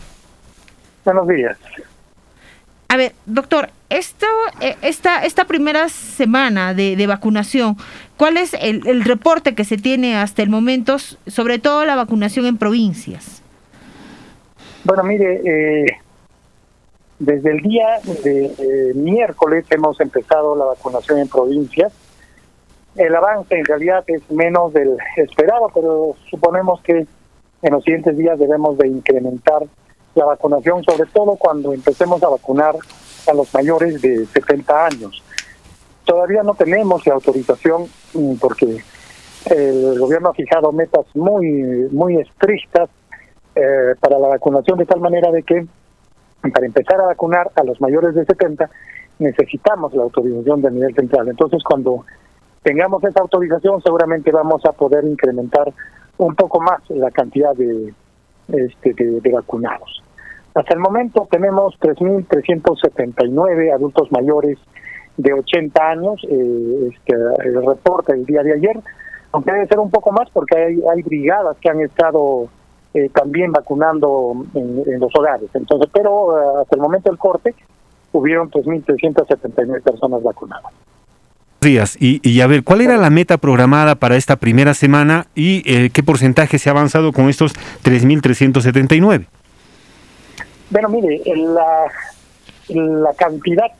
Buenos 1.05 1.29
días. 1.29 1.57
A 2.89 2.97
ver, 2.97 3.13
doctor, 3.25 3.71
esto, 3.89 4.27
eh, 4.61 4.77
esta, 4.83 5.25
esta 5.25 5.45
primera 5.45 5.89
semana 5.89 6.75
de, 6.75 6.97
de 6.97 7.07
vacunación, 7.07 7.77
¿cuál 8.17 8.37
es 8.37 8.55
el, 8.55 8.87
el, 8.87 9.05
reporte 9.05 9.55
que 9.55 9.65
se 9.65 9.77
tiene 9.77 10.17
hasta 10.17 10.43
el 10.43 10.51
momento, 10.51 10.99
sobre 10.99 11.59
todo 11.59 11.85
la 11.85 11.95
vacunación 11.95 12.47
en 12.47 12.57
provincias? 12.57 13.43
Bueno, 14.85 15.05
mire, 15.05 15.41
eh, 15.45 15.87
desde 17.21 17.51
el 17.51 17.61
día 17.61 18.01
de 18.25 18.47
eh, 18.47 18.95
miércoles 18.95 19.67
hemos 19.71 20.01
empezado 20.01 20.57
la 20.57 20.65
vacunación 20.65 21.19
en 21.19 21.29
provincias. 21.29 21.93
El 22.97 23.15
avance 23.15 23.57
en 23.57 23.67
realidad 23.67 24.03
es 24.07 24.29
menos 24.31 24.73
del 24.73 24.97
esperado, 25.17 25.71
pero 25.73 26.17
suponemos 26.29 26.81
que 26.81 27.07
en 27.63 27.73
los 27.73 27.85
siguientes 27.85 28.17
días 28.17 28.39
debemos 28.39 28.79
de 28.79 28.89
incrementar 28.89 29.65
la 30.21 30.27
vacunación, 30.27 30.85
sobre 30.85 31.09
todo 31.11 31.37
cuando 31.37 31.73
empecemos 31.73 32.23
a 32.23 32.29
vacunar 32.29 32.77
a 33.27 33.33
los 33.35 33.53
mayores 33.55 34.01
de 34.03 34.27
70 34.27 34.87
años. 34.87 35.23
Todavía 36.05 36.43
no 36.43 36.55
tenemos 36.55 37.07
la 37.07 37.15
autorización 37.15 37.87
mm, 38.15 38.35
porque 38.35 38.83
el 39.47 39.99
gobierno 39.99 40.31
ha 40.31 40.35
fijado 40.35 40.71
metas 40.73 41.07
muy 41.15 41.89
muy 41.91 42.17
estrictas 42.17 42.91
eh, 43.55 43.95
para 43.99 44.19
la 44.19 44.29
vacunación 44.29 44.79
de 44.79 44.87
tal 44.87 45.01
manera 45.01 45.31
de 45.33 45.43
que 45.43 45.67
para 46.53 46.67
empezar 46.67 47.01
a 47.01 47.07
vacunar 47.07 47.51
a 47.55 47.65
los 47.65 47.81
mayores 47.81 48.15
de 48.15 48.27
70 48.27 48.69
necesitamos 49.19 49.95
la 49.95 50.03
autorización 50.03 50.61
del 50.61 50.75
nivel 50.75 50.95
central. 50.95 51.29
Entonces 51.29 51.63
cuando 51.65 52.05
tengamos 52.63 53.03
esa 53.05 53.21
autorización 53.21 53.83
seguramente 53.83 54.31
vamos 54.31 54.63
a 54.67 54.73
poder 54.73 55.05
incrementar 55.05 55.73
un 56.19 56.35
poco 56.35 56.61
más 56.61 56.81
la 56.91 57.11
cantidad 57.11 57.55
de, 57.55 57.95
este, 58.49 58.93
de, 58.93 59.21
de 59.21 59.33
vacunados. 59.33 60.03
Hasta 60.55 60.75
el 60.75 60.81
momento 60.81 61.29
tenemos 61.31 61.79
3.379 61.81 63.73
adultos 63.73 64.11
mayores 64.11 64.59
de 65.17 65.33
80 65.33 65.89
años, 65.89 66.21
eh, 66.29 66.91
este, 66.93 67.15
el 67.45 67.65
reporte 67.65 68.13
del 68.13 68.27
día 68.27 68.43
de 68.43 68.55
ayer, 68.55 68.81
aunque 69.33 69.53
debe 69.53 69.67
ser 69.67 69.79
un 69.79 69.91
poco 69.91 70.13
más 70.13 70.29
porque 70.31 70.57
hay, 70.57 71.03
brigadas 71.03 71.57
que 71.59 71.71
han 71.71 71.81
estado 71.81 72.49
eh, 72.95 73.09
también 73.11 73.53
vacunando 73.53 74.45
en, 74.55 74.83
en, 74.87 74.99
los 74.99 75.15
hogares. 75.15 75.49
Entonces, 75.55 75.89
pero 75.93 76.27
uh, 76.27 76.59
hasta 76.63 76.75
el 76.75 76.83
momento 76.83 77.11
del 77.11 77.19
corte 77.19 77.55
hubieron 78.13 78.51
3.379 78.51 79.83
personas 79.83 80.23
vacunadas. 80.23 80.73
Días. 81.61 81.97
Y, 82.01 82.27
y, 82.29 82.41
a 82.41 82.47
ver, 82.47 82.65
¿cuál 82.65 82.81
era 82.81 82.97
la 82.97 83.11
meta 83.11 83.37
programada 83.37 83.95
para 83.97 84.17
esta 84.17 84.37
primera 84.37 84.73
semana 84.73 85.27
y 85.35 85.63
eh, 85.71 85.91
qué 85.91 86.03
porcentaje 86.03 86.59
se 86.59 86.71
ha 86.71 86.73
avanzado 86.73 87.13
con 87.13 87.29
estos 87.29 87.53
3.379? 87.85 89.27
Bueno, 90.71 90.89
mire, 90.89 91.21
la, 91.37 91.91
la 92.69 93.13
cantidad 93.15 93.71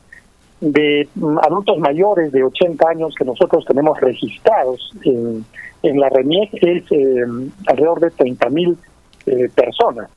de 0.59 1.07
adultos 1.41 1.79
mayores 1.79 2.31
de 2.31 2.43
80 2.43 2.87
años 2.87 3.15
que 3.17 3.25
nosotros 3.25 3.65
tenemos 3.65 3.99
registrados 3.99 4.91
en, 5.03 5.43
en 5.83 5.99
la 5.99 6.09
RENIEC 6.09 6.49
es 6.61 6.83
eh, 6.91 7.23
alrededor 7.65 7.99
de 7.99 8.11
30 8.11 8.49
mil 8.49 8.77
eh, 9.25 9.49
personas. 9.53 10.09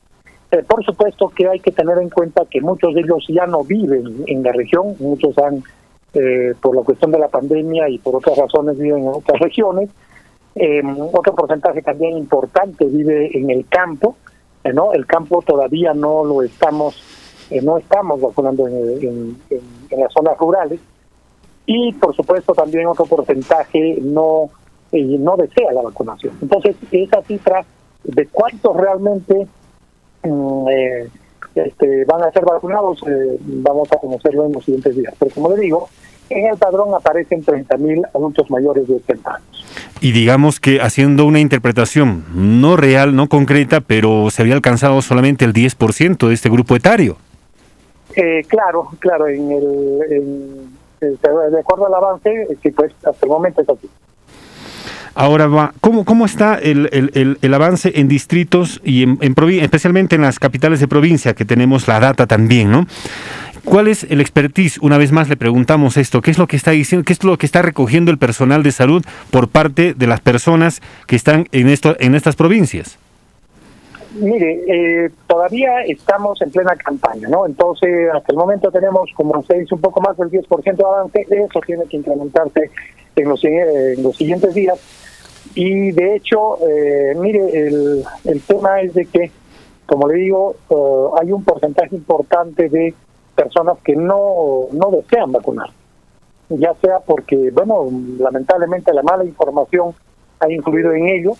Eh, 0.51 0.63
por 0.67 0.83
supuesto 0.85 1.29
que 1.29 1.47
hay 1.47 1.59
que 1.59 1.71
tener 1.71 1.97
en 1.97 2.09
cuenta 2.09 2.43
que 2.49 2.61
muchos 2.61 2.93
de 2.93 3.01
ellos 3.01 3.25
ya 3.27 3.47
no 3.47 3.63
viven 3.63 4.23
en 4.27 4.43
la 4.43 4.51
región, 4.51 4.95
muchos 4.99 5.35
han, 5.39 5.63
por 6.61 6.73
la 6.73 6.81
cuestión 6.83 7.11
de 7.11 7.19
la 7.19 7.27
pandemia 7.27 7.89
y 7.89 7.97
por 7.97 8.15
otras 8.15 8.37
razones, 8.37 8.77
viven 8.77 9.01
en 9.01 9.09
otras 9.09 9.37
regiones. 9.37 9.89
otro 11.11 11.35
porcentaje 11.35 11.81
también 11.81 12.17
importante 12.17 12.85
vive 12.85 13.37
en 13.37 13.49
el 13.49 13.65
campo, 13.67 14.15
¿no? 14.73 14.93
El 14.93 15.05
campo 15.05 15.41
todavía 15.41 15.93
no 15.93 16.23
lo 16.23 16.41
estamos 16.41 17.01
eh, 17.49 17.61
no 17.61 17.77
estamos 17.77 18.19
vacunando 18.19 18.67
en, 18.67 19.37
las 19.91 20.11
zonas 20.11 20.37
rurales 20.37 20.79
y 21.65 21.93
por 21.93 22.15
supuesto 22.15 22.53
también 22.53 22.87
otro 22.87 23.05
porcentaje 23.05 23.99
no 24.01 24.49
eh, 24.91 25.17
no 25.19 25.35
desea 25.37 25.71
la 25.71 25.81
vacunación. 25.81 26.33
Entonces 26.41 26.75
esa 26.91 27.21
cifra 27.23 27.65
de 28.03 28.27
cuántos 28.27 28.75
realmente 28.75 29.47
mm, 30.23 30.67
eh, 30.69 31.09
este, 31.55 32.05
van 32.05 32.23
a 32.23 32.31
ser 32.31 32.43
vacunados 32.45 33.01
eh, 33.07 33.37
vamos 33.39 33.91
a 33.91 33.97
conocerlo 33.97 34.45
en 34.45 34.53
los 34.53 34.65
siguientes 34.65 34.95
días. 34.95 35.13
Pero 35.17 35.31
como 35.33 35.49
le 35.49 35.61
digo, 35.61 35.89
en 36.29 36.47
el 36.47 36.57
padrón 36.57 36.93
aparecen 36.95 37.43
30.000 37.43 38.09
adultos 38.13 38.49
mayores 38.49 38.87
de 38.87 38.95
80 38.95 39.29
años. 39.29 39.65
Y 40.01 40.11
digamos 40.11 40.59
que 40.59 40.81
haciendo 40.81 41.25
una 41.25 41.39
interpretación 41.39 42.23
no 42.33 42.75
real, 42.75 43.15
no 43.15 43.27
concreta, 43.27 43.81
pero 43.81 44.29
se 44.29 44.41
había 44.41 44.55
alcanzado 44.55 45.01
solamente 45.01 45.45
el 45.45 45.53
10% 45.53 46.27
de 46.27 46.33
este 46.33 46.49
grupo 46.49 46.75
etario. 46.75 47.17
Eh, 48.15 48.43
claro, 48.47 48.89
claro, 48.99 49.27
en 49.27 49.51
el, 49.51 50.69
de 51.01 51.59
acuerdo 51.59 51.87
al 51.87 51.93
avance, 51.93 52.47
sí, 52.61 52.71
pues 52.71 52.93
hasta 53.03 53.25
el 53.25 53.29
momento 53.29 53.61
es 53.61 53.69
así. 53.69 53.89
Ahora 55.17 55.47
va, 55.47 55.73
¿cómo, 55.79 56.03
cómo 56.03 56.25
está 56.25 56.55
el, 56.55 56.89
el, 56.91 57.37
el, 57.41 57.53
avance 57.53 57.93
en 57.95 58.09
distritos 58.09 58.81
y 58.83 59.03
en, 59.03 59.17
en 59.21 59.33
especialmente 59.61 60.15
en 60.15 60.21
las 60.21 60.39
capitales 60.39 60.81
de 60.81 60.89
provincia, 60.89 61.33
que 61.33 61.45
tenemos 61.45 61.87
la 61.87 62.01
data 62.01 62.27
también, 62.27 62.69
¿no? 62.69 62.85
¿Cuál 63.65 63.87
es 63.87 64.03
el 64.03 64.21
expertise? 64.21 64.77
Una 64.79 64.97
vez 64.97 65.11
más 65.11 65.27
le 65.27 65.37
preguntamos 65.37 65.97
esto, 65.97 66.21
¿qué 66.21 66.31
es 66.31 66.37
lo 66.37 66.47
que 66.47 66.55
está 66.55 66.71
diciendo, 66.71 67.03
qué 67.03 67.13
es 67.13 67.23
lo 67.23 67.37
que 67.37 67.45
está 67.45 67.61
recogiendo 67.61 68.11
el 68.11 68.17
personal 68.17 68.63
de 68.63 68.71
salud 68.71 69.03
por 69.31 69.49
parte 69.49 69.93
de 69.93 70.07
las 70.07 70.21
personas 70.21 70.81
que 71.07 71.15
están 71.15 71.47
en 71.51 71.69
esto, 71.69 71.95
en 71.99 72.13
estas 72.15 72.35
provincias? 72.35 72.97
Mire, 74.19 74.61
eh, 74.67 75.09
todavía 75.27 75.81
estamos 75.81 76.41
en 76.41 76.51
plena 76.51 76.75
campaña, 76.75 77.27
¿no? 77.27 77.45
Entonces, 77.45 78.09
hasta 78.13 78.31
el 78.31 78.37
momento 78.37 78.71
tenemos, 78.71 79.09
como 79.13 79.43
se 79.43 79.59
dice, 79.59 79.75
un 79.75 79.81
poco 79.81 79.99
más 79.99 80.15
del 80.15 80.29
10% 80.29 80.75
de 80.75 80.83
avance, 80.83 81.27
eso 81.29 81.59
tiene 81.65 81.83
que 81.85 81.97
incrementarse 81.97 82.69
en 83.15 83.27
los, 83.27 83.43
en 83.43 84.01
los 84.03 84.15
siguientes 84.15 84.53
días. 84.53 84.79
Y 85.53 85.91
de 85.91 86.15
hecho, 86.15 86.57
eh, 86.67 87.15
mire, 87.19 87.41
el, 87.67 88.05
tema 88.47 88.81
es 88.81 88.93
de 88.93 89.05
que, 89.05 89.31
como 89.85 90.07
le 90.07 90.15
digo, 90.15 90.55
uh, 90.69 91.17
hay 91.19 91.31
un 91.31 91.43
porcentaje 91.43 91.95
importante 91.95 92.69
de 92.69 92.93
personas 93.35 93.77
que 93.83 93.95
no, 93.95 94.67
no 94.71 94.91
desean 94.91 95.31
vacunar, 95.31 95.69
ya 96.49 96.73
sea 96.75 96.99
porque, 96.99 97.51
bueno, 97.51 97.89
lamentablemente 98.17 98.93
la 98.93 99.03
mala 99.03 99.25
información 99.25 99.93
ha 100.39 100.51
influido 100.51 100.91
en 100.93 101.07
ello. 101.07 101.33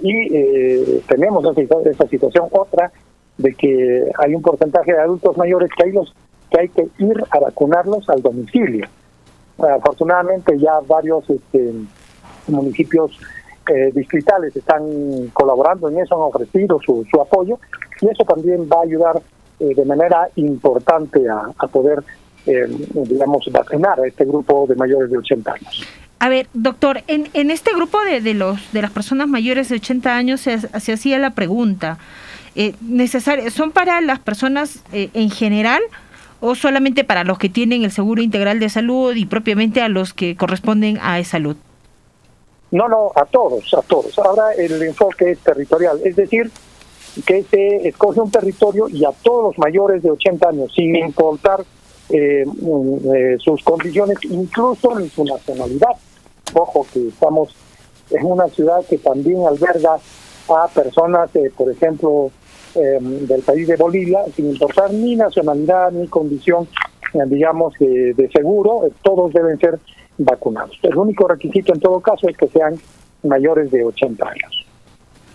Y 0.00 0.36
eh, 0.36 1.02
tenemos 1.08 1.44
esa, 1.56 1.76
esa, 1.84 2.06
situación 2.06 2.46
otra 2.52 2.92
de 3.36 3.52
que 3.54 4.04
hay 4.18 4.34
un 4.34 4.40
porcentaje 4.40 4.92
de 4.92 5.00
adultos 5.00 5.36
mayores 5.36 5.70
que 5.76 5.84
hay, 5.84 5.92
los, 5.92 6.14
que, 6.50 6.60
hay 6.60 6.68
que 6.68 6.88
ir 6.98 7.24
a 7.30 7.40
vacunarlos 7.40 8.08
al 8.08 8.22
domicilio. 8.22 8.86
Afortunadamente 9.58 10.56
ya 10.58 10.78
varios 10.86 11.28
este, 11.28 11.72
municipios 12.46 13.18
eh, 13.68 13.90
distritales 13.92 14.54
están 14.54 14.82
colaborando 15.32 15.88
en 15.88 15.98
eso, 15.98 16.14
han 16.14 16.22
ofrecido 16.22 16.78
su, 16.84 17.04
su 17.10 17.20
apoyo 17.20 17.58
y 18.00 18.08
eso 18.08 18.24
también 18.24 18.68
va 18.72 18.78
a 18.78 18.82
ayudar 18.82 19.20
eh, 19.60 19.74
de 19.74 19.84
manera 19.84 20.28
importante 20.36 21.20
a, 21.28 21.66
poder, 21.66 22.02
eh, 22.46 22.66
digamos, 23.08 23.46
vacunar 23.50 24.00
a 24.00 24.06
este 24.06 24.24
grupo 24.24 24.66
de 24.68 24.74
mayores 24.74 25.10
de 25.10 25.18
80 25.18 25.52
años. 25.52 25.86
A 26.18 26.28
ver, 26.28 26.48
doctor, 26.54 27.02
en, 27.08 27.28
en 27.34 27.50
este 27.50 27.72
grupo 27.74 28.00
de, 28.00 28.20
de, 28.20 28.34
los, 28.34 28.72
de 28.72 28.82
las 28.82 28.90
personas 28.90 29.28
mayores 29.28 29.68
de 29.68 29.76
80 29.76 30.16
años 30.16 30.40
se, 30.40 30.58
se 30.58 30.92
hacía 30.92 31.18
la 31.18 31.30
pregunta, 31.30 31.98
eh, 32.56 32.74
¿son 33.50 33.70
para 33.70 34.00
las 34.00 34.18
personas 34.18 34.82
eh, 34.92 35.10
en 35.12 35.30
general 35.30 35.82
o 36.40 36.54
solamente 36.54 37.04
para 37.04 37.22
los 37.22 37.38
que 37.38 37.50
tienen 37.50 37.84
el 37.84 37.92
seguro 37.92 38.22
integral 38.22 38.60
de 38.60 38.70
salud 38.70 39.14
y 39.14 39.26
propiamente 39.26 39.82
a 39.82 39.90
los 39.90 40.14
que 40.14 40.36
corresponden 40.36 40.98
a 41.02 41.22
salud? 41.24 41.56
No, 42.70 42.88
no, 42.88 43.12
a 43.14 43.26
todos, 43.26 43.72
a 43.74 43.82
todos. 43.82 44.18
Ahora 44.18 44.54
el 44.54 44.82
enfoque 44.82 45.32
es 45.32 45.38
territorial, 45.40 46.00
es 46.02 46.16
decir, 46.16 46.50
que 47.24 47.42
se 47.44 47.88
escoge 47.88 48.20
un 48.20 48.30
territorio 48.30 48.88
y 48.88 49.04
a 49.04 49.12
todos 49.22 49.44
los 49.44 49.58
mayores 49.58 50.02
de 50.02 50.10
80 50.10 50.48
años, 50.48 50.72
sin 50.74 50.96
importar 50.96 51.64
eh, 52.08 52.44
mm, 52.46 53.14
eh, 53.14 53.36
sus 53.38 53.62
condiciones, 53.62 54.18
incluso 54.24 54.98
en 54.98 55.08
su 55.10 55.24
nacionalidad. 55.24 55.96
Ojo 56.54 56.86
que 56.92 57.08
estamos 57.08 57.54
en 58.10 58.24
una 58.24 58.48
ciudad 58.48 58.84
que 58.88 58.98
también 58.98 59.44
alberga 59.46 59.98
a 60.48 60.68
personas, 60.68 61.34
eh, 61.34 61.50
por 61.56 61.70
ejemplo, 61.70 62.30
del 62.74 63.40
país 63.40 63.66
de 63.66 63.76
Bolivia, 63.76 64.18
sin 64.34 64.50
importar 64.50 64.92
ni 64.92 65.16
nacionalidad 65.16 65.90
ni 65.92 66.08
condición, 66.08 66.68
digamos, 67.26 67.72
de 67.78 68.28
seguro, 68.34 68.82
todos 69.00 69.32
deben 69.32 69.58
ser 69.58 69.78
vacunados. 70.18 70.78
El 70.82 70.94
único 70.98 71.26
requisito 71.26 71.72
en 71.72 71.80
todo 71.80 72.00
caso 72.00 72.28
es 72.28 72.36
que 72.36 72.48
sean 72.48 72.78
mayores 73.22 73.70
de 73.70 73.82
80 73.82 74.28
años. 74.28 74.65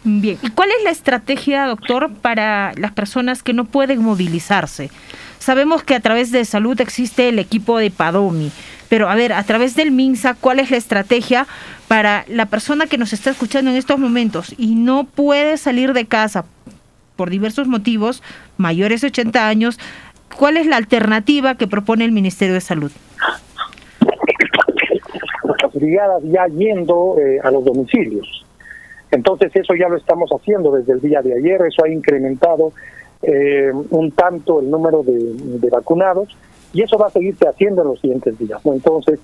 Bien, 0.03 0.39
¿y 0.41 0.49
cuál 0.49 0.69
es 0.69 0.83
la 0.83 0.89
estrategia, 0.89 1.67
doctor, 1.67 2.11
para 2.11 2.73
las 2.75 2.91
personas 2.91 3.43
que 3.43 3.53
no 3.53 3.65
pueden 3.65 4.01
movilizarse? 4.01 4.89
Sabemos 5.37 5.83
que 5.83 5.93
a 5.93 5.99
través 5.99 6.31
de 6.31 6.43
salud 6.43 6.79
existe 6.81 7.29
el 7.29 7.37
equipo 7.37 7.77
de 7.77 7.91
Padomi, 7.91 8.51
pero 8.89 9.09
a 9.09 9.15
ver, 9.15 9.31
a 9.31 9.43
través 9.43 9.75
del 9.75 9.91
MINSA, 9.91 10.33
¿cuál 10.33 10.59
es 10.59 10.71
la 10.71 10.77
estrategia 10.77 11.45
para 11.87 12.25
la 12.27 12.47
persona 12.47 12.87
que 12.87 12.97
nos 12.97 13.13
está 13.13 13.29
escuchando 13.29 13.69
en 13.69 13.77
estos 13.77 13.99
momentos 13.99 14.55
y 14.57 14.73
no 14.73 15.03
puede 15.03 15.57
salir 15.57 15.93
de 15.93 16.05
casa 16.05 16.45
por 17.15 17.29
diversos 17.29 17.67
motivos, 17.67 18.23
mayores 18.57 19.01
de 19.01 19.07
80 19.07 19.47
años? 19.47 19.79
¿Cuál 20.35 20.57
es 20.57 20.65
la 20.65 20.77
alternativa 20.77 21.55
que 21.55 21.67
propone 21.67 22.05
el 22.05 22.11
Ministerio 22.11 22.55
de 22.55 22.61
Salud? 22.61 22.91
Las 25.61 25.73
brigadas 25.73 26.23
ya 26.23 26.47
yendo 26.47 27.17
eh, 27.19 27.39
a 27.43 27.51
los 27.51 27.63
domicilios 27.63 28.41
entonces 29.11 29.51
eso 29.53 29.75
ya 29.75 29.89
lo 29.89 29.97
estamos 29.97 30.29
haciendo 30.31 30.71
desde 30.71 30.93
el 30.93 31.01
día 31.01 31.21
de 31.21 31.33
ayer, 31.33 31.61
eso 31.67 31.83
ha 31.83 31.89
incrementado 31.89 32.71
eh, 33.21 33.71
un 33.91 34.11
tanto 34.11 34.61
el 34.61 34.71
número 34.71 35.03
de, 35.03 35.69
vacunados 35.69 36.35
y 36.73 36.81
eso 36.81 36.97
va 36.97 37.07
a 37.07 37.11
seguirse 37.11 37.47
haciendo 37.47 37.81
en 37.81 37.89
los 37.89 37.99
siguientes 37.99 38.39
días. 38.39 38.61
Entonces, 38.65 39.19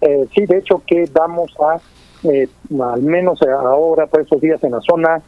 eh, 0.00 0.26
sí, 0.34 0.46
de 0.46 0.58
hecho 0.58 0.82
que 0.86 1.08
vamos 1.12 1.52
a, 1.60 1.80
eh, 2.28 2.48
al 2.80 3.02
menos 3.02 3.42
ahora 3.42 4.06
por 4.06 4.22
esos 4.22 4.40
días 4.40 4.62
en 4.64 4.70
la 4.70 4.80
zona 4.80 5.20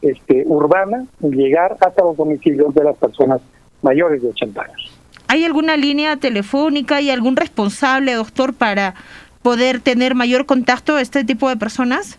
este, 0.00 0.44
urbana, 0.46 1.04
llegar 1.20 1.76
hasta 1.80 2.02
los 2.02 2.16
domicilios 2.16 2.72
de 2.74 2.84
las 2.84 2.96
personas 2.96 3.40
mayores 3.82 4.22
de 4.22 4.28
80 4.28 4.62
años. 4.62 4.92
¿Hay 5.28 5.44
alguna 5.44 5.76
línea 5.76 6.16
telefónica 6.16 7.00
y 7.00 7.10
algún 7.10 7.36
responsable, 7.36 8.14
doctor, 8.14 8.54
para 8.54 8.94
poder 9.42 9.80
tener 9.80 10.14
mayor 10.14 10.46
contacto 10.46 10.96
a 10.96 11.00
este 11.00 11.24
tipo 11.24 11.48
de 11.48 11.56
personas? 11.56 12.18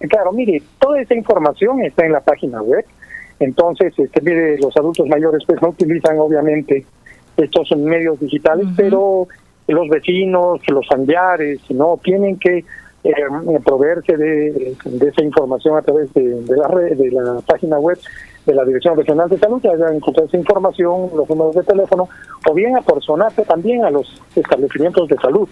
Claro, 0.00 0.32
mire, 0.32 0.62
toda 0.78 1.00
esa 1.00 1.14
información 1.14 1.82
está 1.82 2.06
en 2.06 2.12
la 2.12 2.20
página 2.20 2.62
web. 2.62 2.84
Entonces, 3.40 3.92
este, 3.98 4.20
mire, 4.20 4.58
los 4.58 4.76
adultos 4.76 5.06
mayores 5.08 5.42
pues 5.46 5.60
no 5.62 5.68
utilizan 5.68 6.18
obviamente 6.18 6.84
estos 7.36 7.70
medios 7.76 8.18
digitales, 8.20 8.66
pero 8.76 9.28
los 9.68 9.88
vecinos, 9.88 10.60
los 10.68 10.86
familiares, 10.86 11.60
no 11.70 12.00
tienen 12.02 12.38
que 12.38 12.64
eh, 13.04 13.12
proveerse 13.64 14.16
de, 14.16 14.76
esa 15.00 15.22
información 15.22 15.76
a 15.76 15.82
través 15.82 16.12
de, 16.14 16.42
la 16.48 16.68
de 16.68 17.10
la 17.10 17.40
página 17.46 17.78
web 17.78 17.98
de 18.44 18.54
la 18.54 18.64
Dirección 18.64 18.96
Regional 18.96 19.28
de 19.28 19.38
Salud, 19.38 19.60
que 19.60 19.68
hayan 19.68 19.96
encontrar 19.96 20.26
esa 20.26 20.36
información, 20.36 21.10
los 21.14 21.28
números 21.28 21.54
de 21.54 21.62
teléfono, 21.62 22.08
o 22.48 22.54
bien 22.54 22.76
apersonarse 22.76 23.42
también 23.44 23.84
a 23.84 23.90
los 23.90 24.20
establecimientos 24.34 25.08
de 25.08 25.16
salud. 25.16 25.48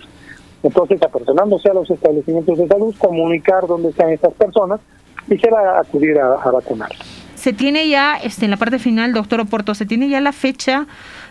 Entonces, 0.67 1.01
apersonándose 1.01 1.71
a 1.71 1.75
los 1.75 1.89
establecimientos 1.89 2.59
de 2.59 2.67
salud, 2.67 2.93
comunicar 2.99 3.69
dónde 3.69 3.91
están 3.91 4.11
estas 4.11 4.35
personas 4.35 4.81
y 5.29 5.39
se 5.39 5.49
va 5.49 5.77
a 5.77 5.81
acudir 5.81 6.19
a, 6.19 6.51
vacunar. 6.51 6.91
Se 7.37 7.53
tiene 7.53 7.89
ya, 7.89 8.17
este, 8.17 8.47
en 8.47 8.51
la 8.51 8.57
parte 8.57 8.81
final, 8.81 9.13
doctor 9.13 9.41
Oporto, 9.41 9.77
se 9.77 9.87
tiene 9.87 10.09
ya 10.09 10.21
la 10.21 10.33
fecha 10.33 10.87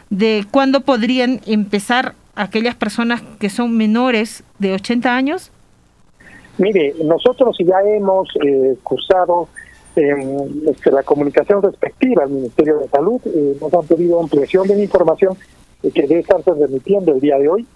de 0.10 0.46
cuándo 0.52 0.82
podrían 0.82 1.42
empezar 1.46 2.14
aquellas 2.36 2.76
personas 2.76 3.22
que 3.38 3.50
son 3.50 3.76
menores 3.76 4.44
de 4.60 4.74
80 4.74 5.14
años? 5.14 5.52
Mire, 6.58 6.96
nosotros 7.04 7.58
ya 7.60 7.82
hemos 7.86 8.30
eh, 8.42 8.78
cursado 8.84 9.50
este, 9.98 10.92
la 10.92 11.04
comunicación 11.04 11.62
respectiva 11.62 12.24
al 12.24 12.30
Ministerio 12.30 12.80
de 12.80 12.88
Salud, 12.88 13.20
eh, 13.26 13.58
nos 13.60 13.74
han 13.74 13.86
pedido 13.86 14.22
ampliación 14.22 14.66
de 14.68 14.78
la 14.78 14.84
información 14.84 15.38
que 15.82 16.02
debe 16.08 16.22
estarse 16.22 16.52
remitiendo 16.54 17.14
el 17.14 17.20
día 17.20 17.38
de 17.38 17.50
hoy 17.50 17.68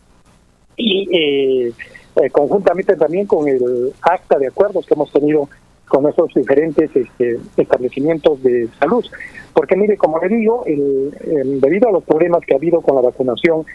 y 0.80 1.08
eh, 1.12 1.74
eh, 2.16 2.30
conjuntamente 2.32 2.96
también 2.96 3.28
con 3.28 3.48
el 3.48 3.94
acta 4.02 4.40
de 4.40 4.48
acuerdos 4.48 4.86
que 4.86 4.94
hemos 4.96 5.12
tenido 5.12 5.50
con 5.88 6.08
esos 6.08 6.34
diferentes 6.34 6.90
este, 6.96 7.40
establecimientos 7.58 8.42
de 8.42 8.70
salud. 8.80 9.06
Porque 9.54 9.76
mire, 9.76 9.98
como 9.98 10.20
le 10.20 10.30
digo, 10.30 10.64
el, 10.66 11.60
debido 11.60 11.90
a 11.90 11.92
los 11.92 12.04
problemas 12.04 12.42
que 12.46 12.54
ha 12.54 12.58
habido 12.58 12.82
con 12.82 12.96
la 12.96 13.02
vacunación 13.02 13.66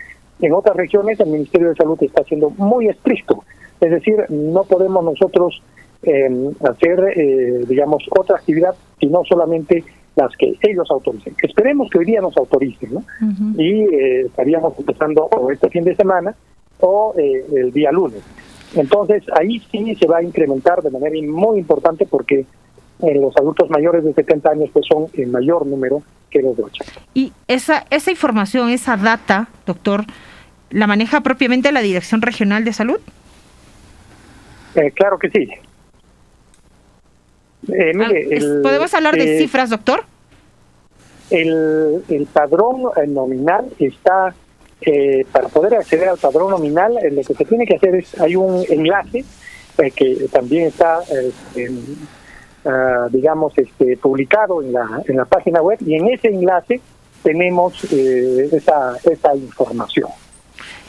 en 0.41 0.53
otras 0.53 0.77
regiones, 0.77 1.21
el 1.21 1.29
Ministerio 1.29 1.69
de 1.69 1.75
Salud 1.75 1.99
está 2.01 2.25
siendo 2.25 2.51
muy 2.51 2.89
estricto. 2.89 3.45
Es 3.81 3.91
decir, 3.91 4.25
no 4.31 4.65
podemos 4.65 5.05
nosotros 5.05 5.63
eh, 6.03 6.51
hacer, 6.69 7.01
eh, 7.17 7.65
digamos, 7.69 8.05
otra 8.11 8.37
actividad, 8.37 8.75
sino 9.01 9.25
solamente 9.25 9.85
las 10.17 10.35
que 10.37 10.55
ellos 10.63 10.89
autoricen. 10.91 11.35
Esperemos 11.43 11.91
que 11.91 11.99
hoy 11.99 12.05
día 12.05 12.21
nos 12.21 12.37
autoricen, 12.37 12.95
¿no? 12.95 13.05
Y 13.59 13.83
eh, 13.83 14.21
estaríamos 14.27 14.79
empezando 14.79 15.25
o 15.25 15.51
este 15.51 15.69
fin 15.71 15.85
de 15.85 15.97
semana 15.97 16.35
o 16.87 17.15
eh, 17.17 17.45
el 17.57 17.73
día 17.73 17.91
lunes. 17.91 18.21
Entonces 18.75 19.23
ahí 19.39 19.63
sí 19.71 19.95
se 19.97 20.07
va 20.07 20.19
a 20.19 20.23
incrementar 20.23 20.83
de 20.83 20.91
manera 20.91 21.17
muy 21.27 21.59
importante 21.59 22.07
porque 22.07 22.41
eh, 23.01 23.15
los 23.15 23.35
adultos 23.37 23.71
mayores 23.71 24.05
de 24.05 24.13
70 24.13 24.51
años 24.51 24.71
pues 24.73 24.85
son 24.87 25.07
el 25.15 25.29
mayor 25.29 25.67
número 25.67 26.03
que 26.31 26.43
los 26.43 26.57
de 26.57 26.65
80. 26.65 26.93
Y 27.15 27.33
esa, 27.49 27.87
esa 27.91 28.11
información, 28.11 28.69
esa 28.69 28.97
data, 28.97 29.49
doctor, 29.65 30.05
¿la 30.71 30.87
maneja 30.87 31.23
propiamente 31.23 31.73
la 31.73 31.81
Dirección 31.81 32.21
Regional 32.21 32.65
de 32.65 32.73
Salud? 32.73 33.01
Eh, 34.75 34.91
claro 34.91 35.19
que 35.19 35.31
sí. 35.31 35.49
Eh, 37.73 37.93
mire, 37.95 38.27
Ah, 38.31 38.37
el, 38.37 38.61
¿Podemos 38.63 38.93
hablar 38.93 39.15
de 39.15 39.37
eh, 39.37 39.39
cifras, 39.39 39.71
doctor? 39.71 40.05
El, 41.31 42.05
el 42.11 42.27
padrón 42.27 42.83
nominal 43.09 43.67
está, 43.79 44.35
eh, 44.87 45.27
para 45.33 45.49
poder 45.49 45.75
acceder 45.75 46.09
al 46.09 46.19
padrón 46.19 46.51
nominal, 46.51 46.97
eh, 47.03 47.11
lo 47.11 47.23
que 47.23 47.35
se 47.35 47.45
tiene 47.45 47.67
que 47.67 47.77
hacer 47.77 47.95
es, 47.95 48.19
hay 48.21 48.37
un 48.37 48.65
enlace 48.69 49.25
eh, 49.79 49.91
que 49.91 50.27
también 50.33 50.67
está, 50.69 51.01
eh, 51.11 51.31
en, 51.57 51.97
ah, 52.65 53.09
digamos, 53.11 53.57
este, 53.59 53.97
publicado 53.97 54.63
en 54.63 54.73
la, 54.73 55.03
en 55.07 55.17
la 55.17 55.25
página 55.25 55.61
web 55.63 55.79
y 55.85 55.95
en 55.95 56.09
ese 56.09 56.29
enlace 56.29 56.81
tenemos 57.23 57.85
esa, 57.85 58.97
esa 59.11 59.35
información. 59.35 60.11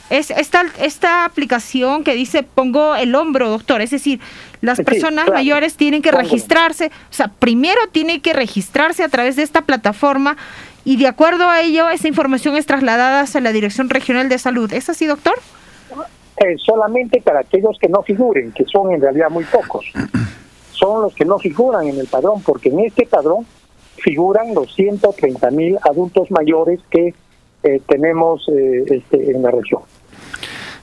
Es 0.10 0.30
esta, 0.30 0.64
esta 0.80 1.26
aplicación 1.26 2.04
que 2.04 2.14
dice 2.14 2.44
pongo 2.44 2.96
el 2.96 3.16
hombro, 3.16 3.50
doctor. 3.50 3.82
Es 3.82 3.90
decir, 3.90 4.20
las 4.62 4.78
Sí, 4.78 4.84
personas 4.84 5.26
claro. 5.26 5.34
mayores 5.40 5.78
tienen 5.78 6.04
que 6.04 6.12
Póngalo. 6.12 6.30
registrarse. 6.30 6.88
O 7.10 7.14
sea, 7.14 7.30
primero 7.30 7.80
tiene 7.92 8.22
que 8.22 8.34
registrarse 8.34 9.04
a 9.04 9.10
través 9.10 9.36
de 9.36 9.42
esta 9.44 9.62
plataforma 9.64 10.38
y 10.86 10.98
de 10.98 11.08
acuerdo 11.08 11.50
a 11.50 11.62
ello, 11.62 11.90
esa 11.90 12.08
información 12.08 12.56
es 12.56 12.68
trasladada 12.68 13.22
hacia 13.22 13.42
la 13.42 13.52
Dirección 13.52 13.90
Regional 13.90 14.30
de 14.30 14.38
Salud. 14.38 14.72
¿Es 14.72 14.88
así, 14.88 15.08
doctor? 15.08 15.34
Eh, 16.38 16.56
solamente 16.58 17.22
para 17.22 17.40
aquellos 17.40 17.78
que 17.80 17.90
no 17.90 18.04
figuren, 18.04 18.52
que 18.52 18.66
son 18.66 18.92
en 18.94 19.02
realidad 19.02 19.30
muy 19.32 19.46
pocos. 19.46 19.86
Son 20.72 21.02
los 21.02 21.16
que 21.16 21.24
no 21.24 21.40
figuran 21.40 21.88
en 21.88 21.98
el 21.98 22.06
padrón, 22.06 22.44
porque 22.44 22.68
en 22.68 22.82
este 22.82 23.06
padrón 23.06 23.48
figuran 23.96 24.54
los 24.54 24.76
130 24.76 25.50
mil 25.52 25.78
adultos 25.82 26.30
mayores 26.32 26.82
que 26.92 27.14
eh, 27.64 27.82
tenemos 27.88 28.46
eh, 28.50 28.84
este, 28.90 29.32
en 29.32 29.42
la 29.42 29.52
región. 29.52 29.82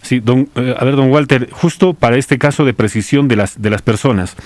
Sí, 0.03 0.19
don, 0.19 0.49
eh, 0.57 0.75
a 0.77 0.85
ver, 0.85 0.97
don 0.97 1.11
Walter, 1.11 1.49
justo 1.53 1.95
para 1.95 2.17
este 2.17 2.37
caso 2.37 2.65
de 2.65 2.75
precisión 2.75 3.29
de 3.29 3.37
las, 3.37 3.63
de 3.63 3.71
las 3.71 3.83
personas, 3.83 4.37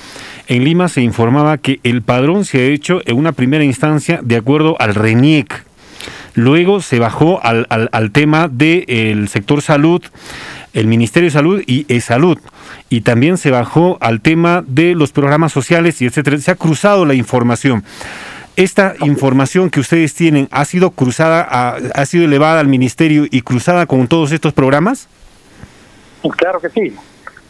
en 0.49 0.65
Lima 0.65 0.89
se 0.89 1.01
informaba 1.01 1.57
que 1.57 1.81
el 1.83 2.03
padrón 2.03 2.45
se 2.45 2.61
ha 2.61 2.65
hecho 2.65 3.01
en 3.07 3.17
una 3.17 3.33
primera 3.33 3.65
instancia 3.65 4.21
de 4.23 4.37
acuerdo 4.37 4.77
al 4.79 4.95
RENIEC. 4.95 5.65
Luego 6.35 6.83
se 6.83 6.99
bajó 6.99 7.43
al, 7.43 7.67
al, 7.71 7.89
al 7.93 8.11
tema 8.11 8.49
del 8.49 9.29
sector 9.29 9.63
salud, 9.63 10.03
el 10.75 10.87
Ministerio 10.87 11.29
de 11.29 11.33
Salud 11.33 11.63
y 11.67 11.87
E-Salud. 11.89 12.39
Y 12.91 13.01
también 13.01 13.39
se 13.39 13.51
bajó 13.51 13.97
al 14.03 14.21
tema 14.21 14.63
de 14.67 14.95
los 14.95 15.13
programas 15.13 15.53
sociales 15.53 16.03
y 16.03 16.05
etcétera. 16.05 16.37
Se 16.37 16.51
ha 16.51 16.57
cruzado 16.57 17.07
la 17.07 17.15
información. 17.15 17.83
¿Esta 18.57 18.95
información 19.01 19.71
que 19.71 19.81
ustedes 19.81 20.13
tienen 20.13 20.49
ha 20.51 20.67
sido 20.67 20.91
cruzada, 20.91 21.77
ha 21.95 22.07
sido 22.07 22.27
elevada 22.27 22.61
al 22.61 22.69
ministerio 22.69 23.27
y 23.31 23.41
cruzada 23.41 23.87
con 23.87 24.07
todos 24.07 24.33
estos 24.33 24.53
programas? 24.53 25.09
Claro 26.31 26.61
que 26.61 26.70
sí, 26.70 26.95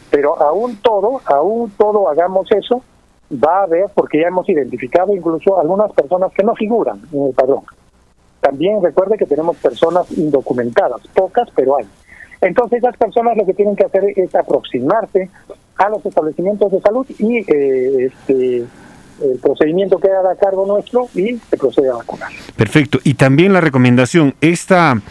pero 0.09 0.39
aún 0.41 0.77
todo, 0.77 1.21
aún 1.25 1.71
todo 1.77 2.09
hagamos 2.09 2.47
eso, 2.51 2.83
va 3.31 3.59
a 3.59 3.63
haber, 3.63 3.85
porque 3.93 4.21
ya 4.21 4.27
hemos 4.27 4.47
identificado 4.47 5.15
incluso 5.15 5.59
algunas 5.59 5.91
personas 5.91 6.31
que 6.33 6.43
no 6.43 6.55
figuran 6.55 7.01
en 7.11 7.27
el 7.27 7.33
padrón. 7.33 7.63
También 8.39 8.81
recuerde 8.81 9.17
que 9.17 9.25
tenemos 9.25 9.57
personas 9.57 10.09
indocumentadas, 10.17 11.01
pocas, 11.13 11.49
pero 11.55 11.77
hay. 11.77 11.85
Entonces 12.41 12.79
esas 12.79 12.95
personas 12.97 13.35
lo 13.35 13.45
que 13.45 13.53
tienen 13.53 13.75
que 13.75 13.85
hacer 13.85 14.03
es 14.15 14.33
aproximarse 14.35 15.29
a 15.75 15.89
los 15.89 16.05
establecimientos 16.05 16.71
de 16.71 16.81
salud 16.81 17.05
y 17.17 17.39
eh, 17.51 18.05
este 18.05 18.65
el 19.21 19.39
procedimiento 19.39 19.97
queda 19.97 20.29
a 20.29 20.35
cargo 20.35 20.65
nuestro 20.65 21.07
y 21.15 21.37
se 21.49 21.57
procede 21.57 21.89
a 21.89 21.95
vacunar. 21.95 22.29
Perfecto. 22.55 22.99
Y 23.03 23.15
también 23.15 23.53
la 23.53 23.61
recomendación, 23.61 24.35
esta, 24.41 25.01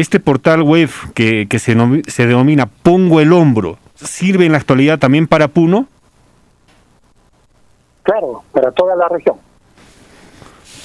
este 0.00 0.20
portal 0.20 0.62
web 0.62 0.90
que, 1.14 1.46
que 1.48 1.58
se, 1.58 1.76
nomi- 1.76 2.06
se 2.08 2.26
denomina 2.26 2.66
Pongo 2.66 3.20
el 3.20 3.32
Hombro, 3.32 3.78
¿sirve 3.94 4.46
en 4.46 4.52
la 4.52 4.58
actualidad 4.58 4.98
también 4.98 5.26
para 5.26 5.48
Puno? 5.48 5.86
Claro, 8.02 8.42
para 8.52 8.70
toda 8.70 8.94
la 8.94 9.08
región. 9.08 9.36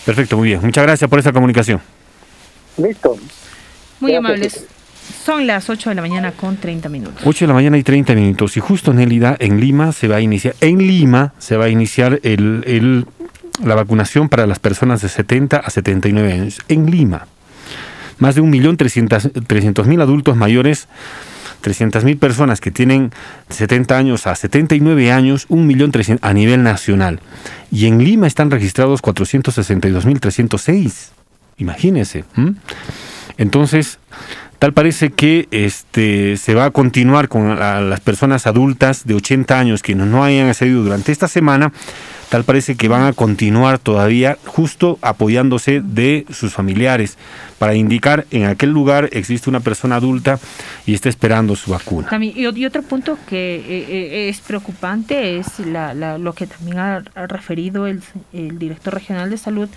Perfecto, 0.06 0.38
muy 0.38 0.48
bien. 0.50 0.62
Muchas 0.64 0.84
gracias 0.84 1.10
por 1.10 1.20
esa 1.20 1.32
comunicación. 1.32 1.80
Listo. 2.78 3.16
Muy 4.00 4.12
Gracias, 4.14 4.18
amables. 4.18 4.68
Son 5.24 5.46
las 5.46 5.70
8 5.70 5.90
de 5.90 5.96
la 5.96 6.02
mañana 6.02 6.32
con 6.32 6.58
30 6.58 6.90
minutos. 6.90 7.22
8 7.24 7.46
de 7.46 7.48
la 7.50 7.54
mañana 7.54 7.78
y 7.78 7.84
30 7.84 8.16
minutos. 8.16 8.58
Y 8.58 8.60
justo 8.60 8.94
Nélida, 8.94 9.36
en 9.40 9.60
Lima 9.60 9.92
se 9.92 10.08
va 10.08 10.16
a 10.16 10.22
iniciar, 10.22 10.56
en 10.62 10.80
Lima 10.80 11.34
se 11.38 11.58
va 11.58 11.66
a 11.66 11.70
iniciar 11.70 12.20
el, 12.24 12.64
el- 12.66 13.06
la 13.64 13.76
vacunación 13.76 14.28
para 14.30 14.48
las 14.48 14.58
personas 14.58 15.02
de 15.02 15.10
70 15.10 15.58
a 15.58 15.70
79 15.70 16.34
años. 16.34 16.60
En 16.68 16.90
Lima. 16.90 17.28
Más 18.22 18.36
de 18.36 18.42
1.300.000 18.44 20.02
adultos 20.02 20.38
mayores, 20.38 20.88
300.000 21.64 22.18
personas 22.18 22.62
que 22.62 22.72
tienen 22.72 23.12
70 23.50 23.98
años 23.98 24.26
a 24.28 24.36
79 24.36 25.12
años, 25.12 25.48
1.300.000 25.50 26.20
a 26.22 26.34
nivel 26.34 26.64
nacional. 26.64 27.20
Y 27.72 27.88
en 27.88 28.04
Lima 28.04 28.28
están 28.28 28.52
registrados 28.52 29.02
462.306. 29.02 31.10
Imagínense. 31.58 32.24
Entonces, 33.38 34.00
tal 34.60 34.74
parece 34.74 35.12
que 35.12 35.48
este 35.52 36.38
se 36.38 36.54
va 36.56 36.66
a 36.66 36.72
continuar 36.72 37.28
con 37.28 37.58
la- 37.60 37.82
las 37.82 38.00
personas 38.02 38.48
adultas 38.48 39.06
de 39.06 39.14
80 39.16 39.60
años 39.60 39.82
que 39.84 39.96
no 39.96 40.24
hayan 40.24 40.48
accedido 40.50 40.84
durante 40.84 41.12
esta 41.12 41.28
semana. 41.28 41.72
Tal 42.32 42.46
parece 42.46 42.76
que 42.78 42.88
van 42.88 43.04
a 43.04 43.12
continuar 43.12 43.78
todavía 43.78 44.38
justo 44.46 44.98
apoyándose 45.02 45.82
de 45.84 46.26
sus 46.30 46.54
familiares 46.54 47.18
para 47.60 47.76
indicar 47.76 48.26
en 48.32 48.46
aquel 48.46 48.70
lugar 48.70 49.10
existe 49.12 49.50
una 49.50 49.60
persona 49.60 49.98
adulta 49.98 50.40
y 50.86 50.94
está 50.94 51.10
esperando 51.10 51.58
su 51.58 51.72
vacuna. 51.72 52.08
También, 52.08 52.34
y, 52.38 52.66
otro 52.66 52.84
punto 52.84 53.18
que 53.28 53.56
eh, 53.58 53.86
eh, 53.90 54.30
es 54.30 54.40
preocupante 54.40 55.40
es 55.40 55.60
la, 55.60 55.94
la- 55.94 56.18
lo 56.18 56.32
que 56.32 56.48
también 56.48 56.80
ha, 56.80 57.00
referido 57.28 57.86
el, 57.86 58.02
el 58.32 58.58
director 58.58 58.94
regional 58.94 59.30
de 59.30 59.38
salud, 59.38 59.68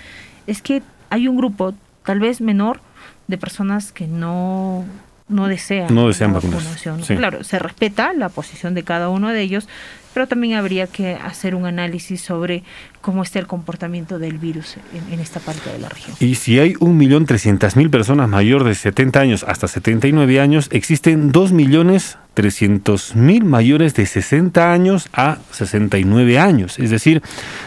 es 0.46 0.62
que 0.62 0.80
hay 1.10 1.26
un 1.26 1.36
grupo, 1.36 1.74
tal 2.04 2.20
vez 2.20 2.40
menor, 2.40 2.78
de 3.26 3.36
personas 3.36 3.90
que 3.90 4.06
no, 4.06 4.84
no 5.28 5.48
desean, 5.48 5.92
No 5.92 6.06
desean 6.06 6.32
vacunación. 6.32 7.02
sí. 7.02 7.16
Claro, 7.16 7.42
se 7.42 7.58
respeta 7.58 8.12
la 8.12 8.28
posición 8.28 8.74
de 8.74 8.84
cada 8.84 9.08
uno 9.08 9.30
de 9.30 9.40
ellos, 9.42 9.68
pero 10.14 10.26
también 10.28 10.54
habría 10.54 10.86
que 10.86 11.14
hacer 11.14 11.54
un 11.54 11.66
análisis 11.66 12.22
sobre 12.22 12.62
cómo 13.00 13.22
está 13.22 13.38
el 13.40 13.46
comportamiento 13.46 14.18
del 14.18 14.38
virus 14.38 14.76
en, 14.94 15.12
en 15.12 15.20
esta 15.20 15.40
parte 15.40 15.70
de 15.70 15.78
la 15.80 15.90
región. 15.90 16.16
Y 16.20 16.36
si 16.36 16.60
hay 16.60 16.74
1.300.000 16.74 17.90
personas 17.90 18.28
mayor 18.28 18.64
de 18.64 18.74
70 18.74 19.20
años 19.20 19.44
hasta 19.46 19.68
79 19.68 20.40
años, 20.40 20.68
existen 20.70 21.32
2.300.000 21.32 23.44
mayores 23.44 23.94
de 23.94 24.06
60 24.06 24.72
años 24.72 25.08
a 25.12 25.36
69 25.50 26.38
años. 26.38 26.78
Es 26.78 26.88
decir, 26.90 27.20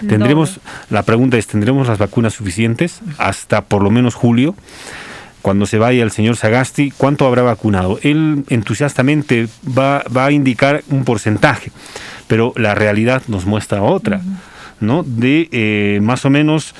tendremos, 0.07 0.61
la 0.89 1.03
pregunta 1.03 1.37
es, 1.37 1.47
¿tendremos 1.47 1.87
las 1.87 1.97
vacunas 1.97 2.33
suficientes 2.33 3.01
hasta 3.17 3.65
por 3.65 3.83
lo 3.83 3.91
menos 3.91 4.15
julio? 4.15 4.55
Cuando 5.47 5.65
se 5.65 5.77
vaya 5.77 6.03
el 6.03 6.11
señor 6.11 6.35
Sagasti, 6.35 6.91
¿cuánto 6.91 7.25
habrá 7.25 7.41
vacunado? 7.41 7.99
Él 8.03 8.43
entusiastamente 8.49 9.47
va, 9.65 10.03
va 10.13 10.25
a 10.25 10.31
indicar 10.33 10.83
un 10.89 11.05
porcentaje, 11.05 11.71
pero 12.27 12.51
la 12.57 12.75
realidad 12.75 13.23
nos 13.29 13.45
muestra 13.45 13.81
otra, 13.81 14.19
¿no? 14.81 15.03
De 15.03 15.47
eh, 15.53 15.99
más 16.01 16.25
o 16.25 16.29
menos 16.29 16.75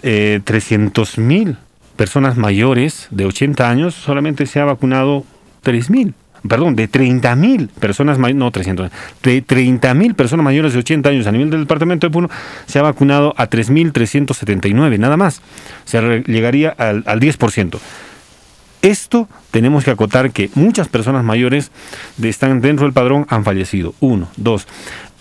eh, 0.00 0.40
300 0.44 1.18
mil 1.18 1.58
personas 1.94 2.38
mayores 2.38 3.06
de 3.10 3.26
80 3.26 3.68
años, 3.68 3.94
solamente 3.94 4.46
se 4.46 4.60
ha 4.60 4.64
vacunado 4.64 5.26
3 5.60 5.90
mil. 5.90 6.14
Perdón, 6.48 6.76
de 6.76 6.88
30 6.88 7.34
mil 7.36 7.68
personas 7.68 8.18
mayores, 8.18 8.38
no 8.38 8.50
300, 8.50 8.90
de 9.22 9.40
30 9.42 9.94
mil 9.94 10.14
personas 10.14 10.44
mayores 10.44 10.74
de 10.74 10.80
80 10.80 11.08
años 11.08 11.26
a 11.26 11.32
nivel 11.32 11.48
del 11.50 11.60
departamento 11.60 12.06
de 12.06 12.10
Puno, 12.10 12.28
se 12.66 12.78
ha 12.78 12.82
vacunado 12.82 13.32
a 13.38 13.48
3.379, 13.48 14.98
nada 14.98 15.16
más. 15.16 15.40
Re- 15.90 16.22
llegaría 16.26 16.68
al, 16.70 17.02
al 17.06 17.20
10%. 17.20 17.78
Esto 18.82 19.28
tenemos 19.50 19.84
que 19.84 19.90
acotar 19.90 20.30
que 20.32 20.50
muchas 20.54 20.88
personas 20.88 21.24
mayores 21.24 21.70
de, 22.18 22.28
están 22.28 22.60
dentro 22.60 22.84
del 22.84 22.92
padrón 22.92 23.26
han 23.30 23.44
fallecido. 23.44 23.94
Uno, 24.00 24.28
dos. 24.36 24.66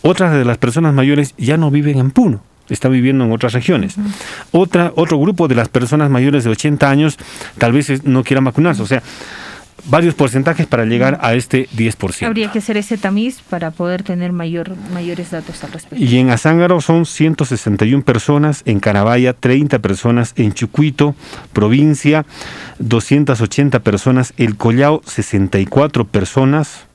Otras 0.01 0.33
de 0.33 0.43
las 0.43 0.57
personas 0.57 0.93
mayores 0.93 1.33
ya 1.37 1.55
no 1.55 1.71
viven 1.71 1.97
en 1.99 2.11
Puno, 2.11 2.41
están 2.67 2.91
viviendo 2.91 3.23
en 3.23 3.31
otras 3.31 3.53
regiones. 3.53 3.95
Otra, 4.51 4.91
otro 4.97 5.17
grupo 5.17 5.47
de 5.47 5.55
las 5.55 5.69
personas 5.69 6.09
mayores 6.09 6.43
de 6.43 6.49
80 6.49 6.89
años 6.89 7.17
tal 7.57 7.71
vez 7.71 8.03
no 8.03 8.25
quieran 8.25 8.43
vacunarse. 8.43 8.81
O 8.81 8.85
sea, 8.85 9.01
varios 9.85 10.15
porcentajes 10.15 10.67
para 10.67 10.85
llegar 10.85 11.19
a 11.21 11.33
este 11.33 11.67
10%. 11.69 12.25
Habría 12.25 12.51
que 12.51 12.59
hacer 12.59 12.77
ese 12.77 12.97
tamiz 12.97 13.41
para 13.49 13.71
poder 13.71 14.03
tener 14.03 14.31
mayor, 14.31 14.75
mayores 14.93 15.31
datos 15.31 15.63
al 15.63 15.71
respecto. 15.71 16.03
Y 16.03 16.17
en 16.17 16.29
Azángaro 16.29 16.81
son 16.81 17.05
161 17.05 18.03
personas, 18.03 18.61
en 18.65 18.79
Carabaya 18.79 19.33
30 19.33 19.79
personas, 19.79 20.33
en 20.35 20.53
Chucuito, 20.53 21.15
provincia, 21.51 22.25
280 22.79 23.79
personas, 23.79 24.33
el 24.37 24.55
Collao 24.55 25.01
64 25.05 26.05
personas. 26.05 26.85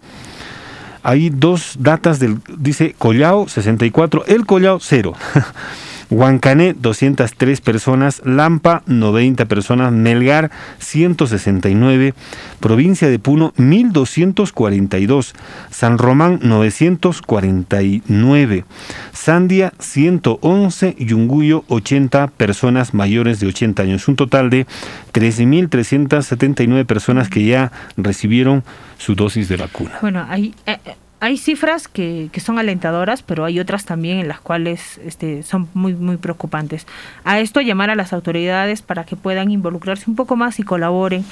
Hay 1.03 1.31
dos 1.31 1.77
datas 1.79 2.19
del, 2.19 2.39
dice 2.59 2.95
Collao 2.99 3.49
64, 3.49 4.25
el 4.27 4.47
Collao 4.47 4.79
0. 4.81 5.15
Huancané 6.11 6.75
203 6.75 7.61
personas, 7.61 8.23
Lampa 8.25 8.83
90 8.87 9.45
personas, 9.47 9.93
Melgar 9.93 10.51
169, 10.79 12.15
provincia 12.61 13.09
de 13.09 13.19
Puno 13.19 13.53
1242, 13.57 15.35
San 15.71 15.99
Román 15.99 16.39
949, 16.43 18.65
Sandia 19.13 19.73
111, 19.79 20.97
Yunguyo 20.99 21.65
80 21.69 22.29
personas 22.29 22.95
mayores 22.95 23.41
de 23.41 23.49
80 23.49 23.83
años, 23.83 24.09
un 24.09 24.17
total 24.17 24.49
de 24.51 24.67
13.379 25.13 26.87
personas 26.87 27.29
que 27.29 27.45
ya 27.45 27.71
recibieron 27.97 28.65
su 28.97 29.15
dosis 29.15 29.49
de 29.49 29.57
vacuna. 29.57 29.99
Bueno, 30.01 30.25
hay... 30.29 30.55
Eh, 30.67 30.79
eh, 30.85 30.97
hay 31.21 31.37
cifras 31.37 31.89
que, 31.89 32.29
que, 32.33 32.41
son 32.41 32.59
alentadoras, 32.59 33.23
pero 33.23 33.45
hay 33.45 33.59
otras 33.59 33.85
también 33.85 34.19
en 34.19 34.29
las 34.29 34.41
cuales 34.41 34.99
este, 35.05 35.43
son 35.43 35.69
muy, 35.75 35.95
muy 35.95 36.17
preocupantes. 36.17 36.87
A 37.25 37.41
esto 37.41 37.61
llamar 37.61 37.91
a 37.91 37.97
las 37.97 38.13
autoridades 38.13 38.83
para 38.83 39.05
que 39.05 39.17
puedan 39.17 39.51
involucrarse 39.51 40.09
un 40.09 40.17
poco 40.17 40.37
más 40.37 40.59
y 40.61 40.63
colaboren 40.63 41.25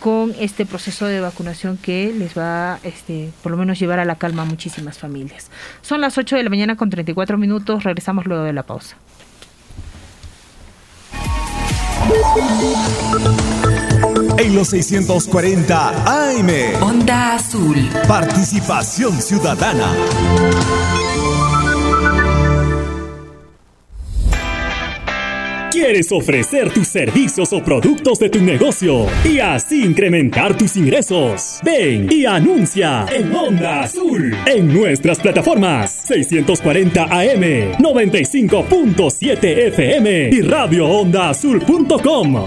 con 0.00 0.34
este 0.38 0.66
proceso 0.66 1.06
de 1.06 1.20
vacunación 1.20 1.76
que 1.76 2.12
les 2.16 2.36
va, 2.36 2.78
este, 2.82 3.30
por 3.42 3.52
lo 3.52 3.58
menos, 3.58 3.78
llevar 3.78 3.98
a 3.98 4.04
la 4.04 4.16
calma 4.16 4.42
a 4.42 4.44
muchísimas 4.44 4.98
familias. 4.98 5.50
Son 5.82 6.00
las 6.00 6.16
8 6.18 6.36
de 6.36 6.42
la 6.42 6.50
mañana 6.50 6.76
con 6.76 6.90
34 6.90 7.38
minutos, 7.38 7.84
regresamos 7.84 8.26
luego 8.26 8.44
de 8.44 8.52
la 8.52 8.62
pausa. 8.62 8.96
En 14.38 14.54
los 14.54 14.68
640 14.68 16.04
AM. 16.06 16.82
Onda 16.82 17.34
Azul. 17.34 17.76
Participación 18.06 19.20
ciudadana. 19.20 19.92
¿Quieres 25.70 26.10
ofrecer 26.10 26.72
tus 26.72 26.88
servicios 26.88 27.52
o 27.52 27.62
productos 27.62 28.18
de 28.18 28.30
tu 28.30 28.40
negocio 28.40 29.06
y 29.24 29.40
así 29.40 29.84
incrementar 29.84 30.56
tus 30.56 30.74
ingresos? 30.76 31.60
Ven 31.62 32.10
y 32.10 32.24
anuncia 32.24 33.04
en 33.14 33.34
Onda 33.34 33.82
Azul 33.82 34.34
en 34.46 34.72
nuestras 34.72 35.18
plataformas 35.18 35.90
640 35.90 37.02
AM, 37.04 37.74
95.7 37.78 39.66
FM 39.68 40.30
y 40.32 40.40
radioondaazul.com. 40.40 42.46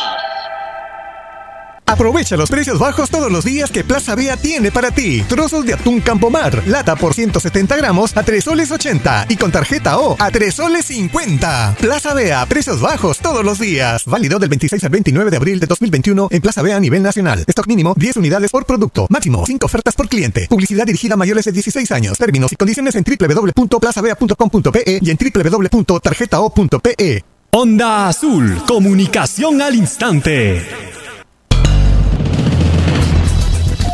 Aprovecha 1.91 2.37
los 2.37 2.49
precios 2.49 2.79
bajos 2.79 3.09
todos 3.09 3.29
los 3.29 3.43
días 3.43 3.69
que 3.69 3.83
Plaza 3.83 4.15
Bea 4.15 4.37
tiene 4.37 4.71
para 4.71 4.91
ti. 4.91 5.25
Trozos 5.27 5.65
de 5.65 5.73
atún 5.73 5.99
Campomar, 5.99 6.65
lata 6.65 6.95
por 6.95 7.13
170 7.13 7.75
gramos 7.75 8.15
a 8.15 8.23
3 8.23 8.41
soles 8.41 8.71
80 8.71 9.25
y 9.27 9.35
con 9.35 9.51
tarjeta 9.51 9.99
O 9.99 10.15
a 10.17 10.31
3 10.31 10.55
soles 10.55 10.85
50. 10.85 11.75
Plaza 11.81 12.13
Bea, 12.13 12.45
precios 12.45 12.79
bajos 12.79 13.19
todos 13.19 13.43
los 13.43 13.59
días. 13.59 14.05
Válido 14.05 14.39
del 14.39 14.47
26 14.47 14.81
al 14.85 14.89
29 14.89 15.31
de 15.31 15.35
abril 15.35 15.59
de 15.59 15.67
2021 15.67 16.29
en 16.31 16.41
Plaza 16.41 16.61
Bea 16.61 16.77
a 16.77 16.79
nivel 16.79 17.03
nacional. 17.03 17.43
Stock 17.45 17.67
mínimo 17.67 17.93
10 17.97 18.15
unidades 18.15 18.51
por 18.51 18.65
producto. 18.65 19.07
Máximo 19.09 19.45
5 19.45 19.65
ofertas 19.65 19.93
por 19.93 20.07
cliente. 20.07 20.47
Publicidad 20.49 20.85
dirigida 20.85 21.15
a 21.15 21.17
mayores 21.17 21.43
de 21.43 21.51
16 21.51 21.91
años. 21.91 22.17
Términos 22.17 22.53
y 22.53 22.55
condiciones 22.55 22.95
en 22.95 23.03
www.plazabea.com.pe 23.03 24.99
y 25.01 25.09
en 25.09 25.17
www.tarjetao.pe. 25.17 27.25
Onda 27.51 28.07
Azul, 28.07 28.63
comunicación 28.65 29.61
al 29.61 29.75
instante 29.75 30.65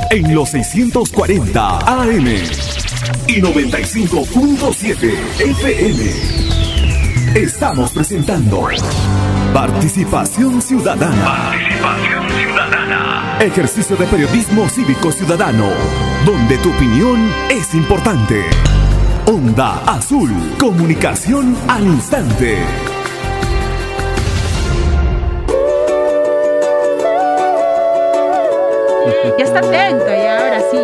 en 0.09 0.33
los 0.33 0.49
640 0.49 1.77
AM 1.79 2.27
y 3.27 3.41
95.7 3.41 5.13
FM. 5.39 6.11
Estamos 7.35 7.91
presentando 7.91 8.67
Participación 9.53 10.61
Ciudadana. 10.61 11.51
Participación 11.51 12.29
Ciudadana. 12.29 13.37
Ejercicio 13.41 13.95
de 13.95 14.05
periodismo 14.07 14.69
cívico 14.69 15.11
ciudadano, 15.11 15.69
donde 16.25 16.57
tu 16.59 16.71
opinión 16.71 17.31
es 17.49 17.73
importante. 17.73 18.45
Onda 19.25 19.83
Azul, 19.85 20.31
comunicación 20.57 21.55
al 21.67 21.85
instante. 21.85 22.86
Ya 29.37 29.43
está 29.43 29.59
atento, 29.59 30.05
y 30.07 30.25
ahora 30.25 30.59
sí. 30.71 30.79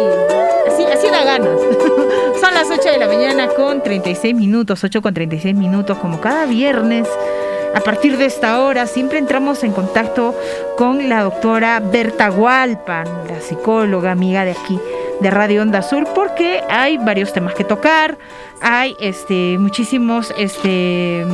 Así, 0.68 1.10
da 1.10 1.24
ganas. 1.24 1.60
Son 2.42 2.54
las 2.54 2.70
8 2.70 2.92
de 2.92 2.98
la 2.98 3.08
mañana 3.08 3.48
con 3.50 3.84
36 3.84 4.36
minutos, 4.36 4.84
8 4.84 5.02
con 5.02 5.14
36 5.14 5.56
minutos, 5.56 5.98
como 5.98 6.20
cada 6.20 6.46
viernes. 6.46 7.08
A 7.76 7.80
partir 7.80 8.18
de 8.18 8.26
esta 8.26 8.62
hora 8.62 8.86
siempre 8.86 9.18
entramos 9.18 9.64
en 9.64 9.72
contacto 9.72 10.36
con 10.78 11.10
la 11.10 11.24
doctora 11.24 11.80
Berta 11.80 12.30
Gualpan, 12.30 13.08
la 13.28 13.42
psicóloga 13.42 14.12
amiga 14.12 14.46
de 14.46 14.52
aquí 14.52 14.80
de 15.20 15.32
Radio 15.32 15.62
Onda 15.62 15.80
Azul, 15.80 16.06
porque 16.14 16.62
hay 16.70 16.98
varios 16.98 17.34
temas 17.34 17.56
que 17.56 17.64
tocar, 17.64 18.18
hay 18.62 18.96
este 19.00 19.58
muchísimos 19.58 20.34
este 20.38 21.26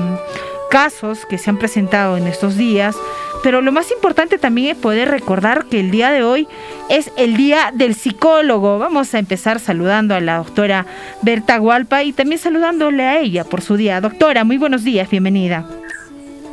casos 0.70 1.26
que 1.26 1.38
se 1.38 1.50
han 1.50 1.58
presentado 1.58 2.18
en 2.18 2.28
estos 2.28 2.58
días, 2.58 2.96
pero 3.44 3.62
lo 3.62 3.72
más 3.72 3.92
importante 3.92 4.38
también 4.38 4.76
es 4.76 4.78
poder 4.78 5.10
recordar 5.10 5.66
que 5.66 5.80
el 5.80 5.92
día 5.92 6.12
de 6.12 6.24
hoy 6.24 6.48
es 6.90 7.12
el 7.18 7.38
día 7.38 7.72
del 7.74 7.96
psicólogo. 7.96 8.80
Vamos 8.80 9.14
a 9.14 9.20
empezar 9.20 9.60
saludando 9.60 10.14
a 10.16 10.20
la 10.20 10.38
doctora 10.38 10.86
Berta 11.22 11.58
Gualpa 11.58 12.04
y 12.04 12.14
también 12.14 12.40
saludándole 12.40 13.04
a 13.04 13.20
ella 13.20 13.44
por 13.44 13.62
su 13.62 13.78
día. 13.78 14.02
Doctora, 14.02 14.44
muy 14.44 14.58
buenos 14.58 14.84
días, 14.84 15.10
bienvenida. 15.10 15.66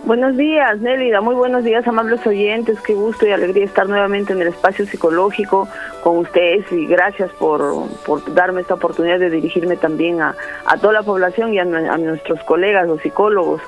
Buenos 0.06 0.36
días, 0.36 0.80
Nélida. 0.80 1.20
Muy 1.20 1.34
buenos 1.34 1.64
días, 1.64 1.84
amables 1.88 2.24
oyentes. 2.24 2.80
Qué 2.80 2.94
gusto 2.94 3.26
y 3.26 3.32
alegría 3.32 3.64
estar 3.64 3.88
nuevamente 3.88 4.32
en 4.32 4.40
el 4.40 4.46
espacio 4.46 4.86
psicológico 4.86 5.66
con 6.04 6.18
ustedes 6.18 6.70
y 6.70 6.86
gracias 6.86 7.28
por, 7.32 7.88
por 8.06 8.32
darme 8.32 8.60
esta 8.60 8.74
oportunidad 8.74 9.18
de 9.18 9.30
dirigirme 9.30 9.76
también 9.76 10.22
a, 10.22 10.36
a 10.64 10.76
toda 10.76 10.92
la 10.92 11.02
población 11.02 11.52
y 11.52 11.58
a, 11.58 11.62
a 11.62 11.98
nuestros 11.98 12.40
colegas, 12.44 12.86
los 12.86 13.00
psicólogos 13.00 13.60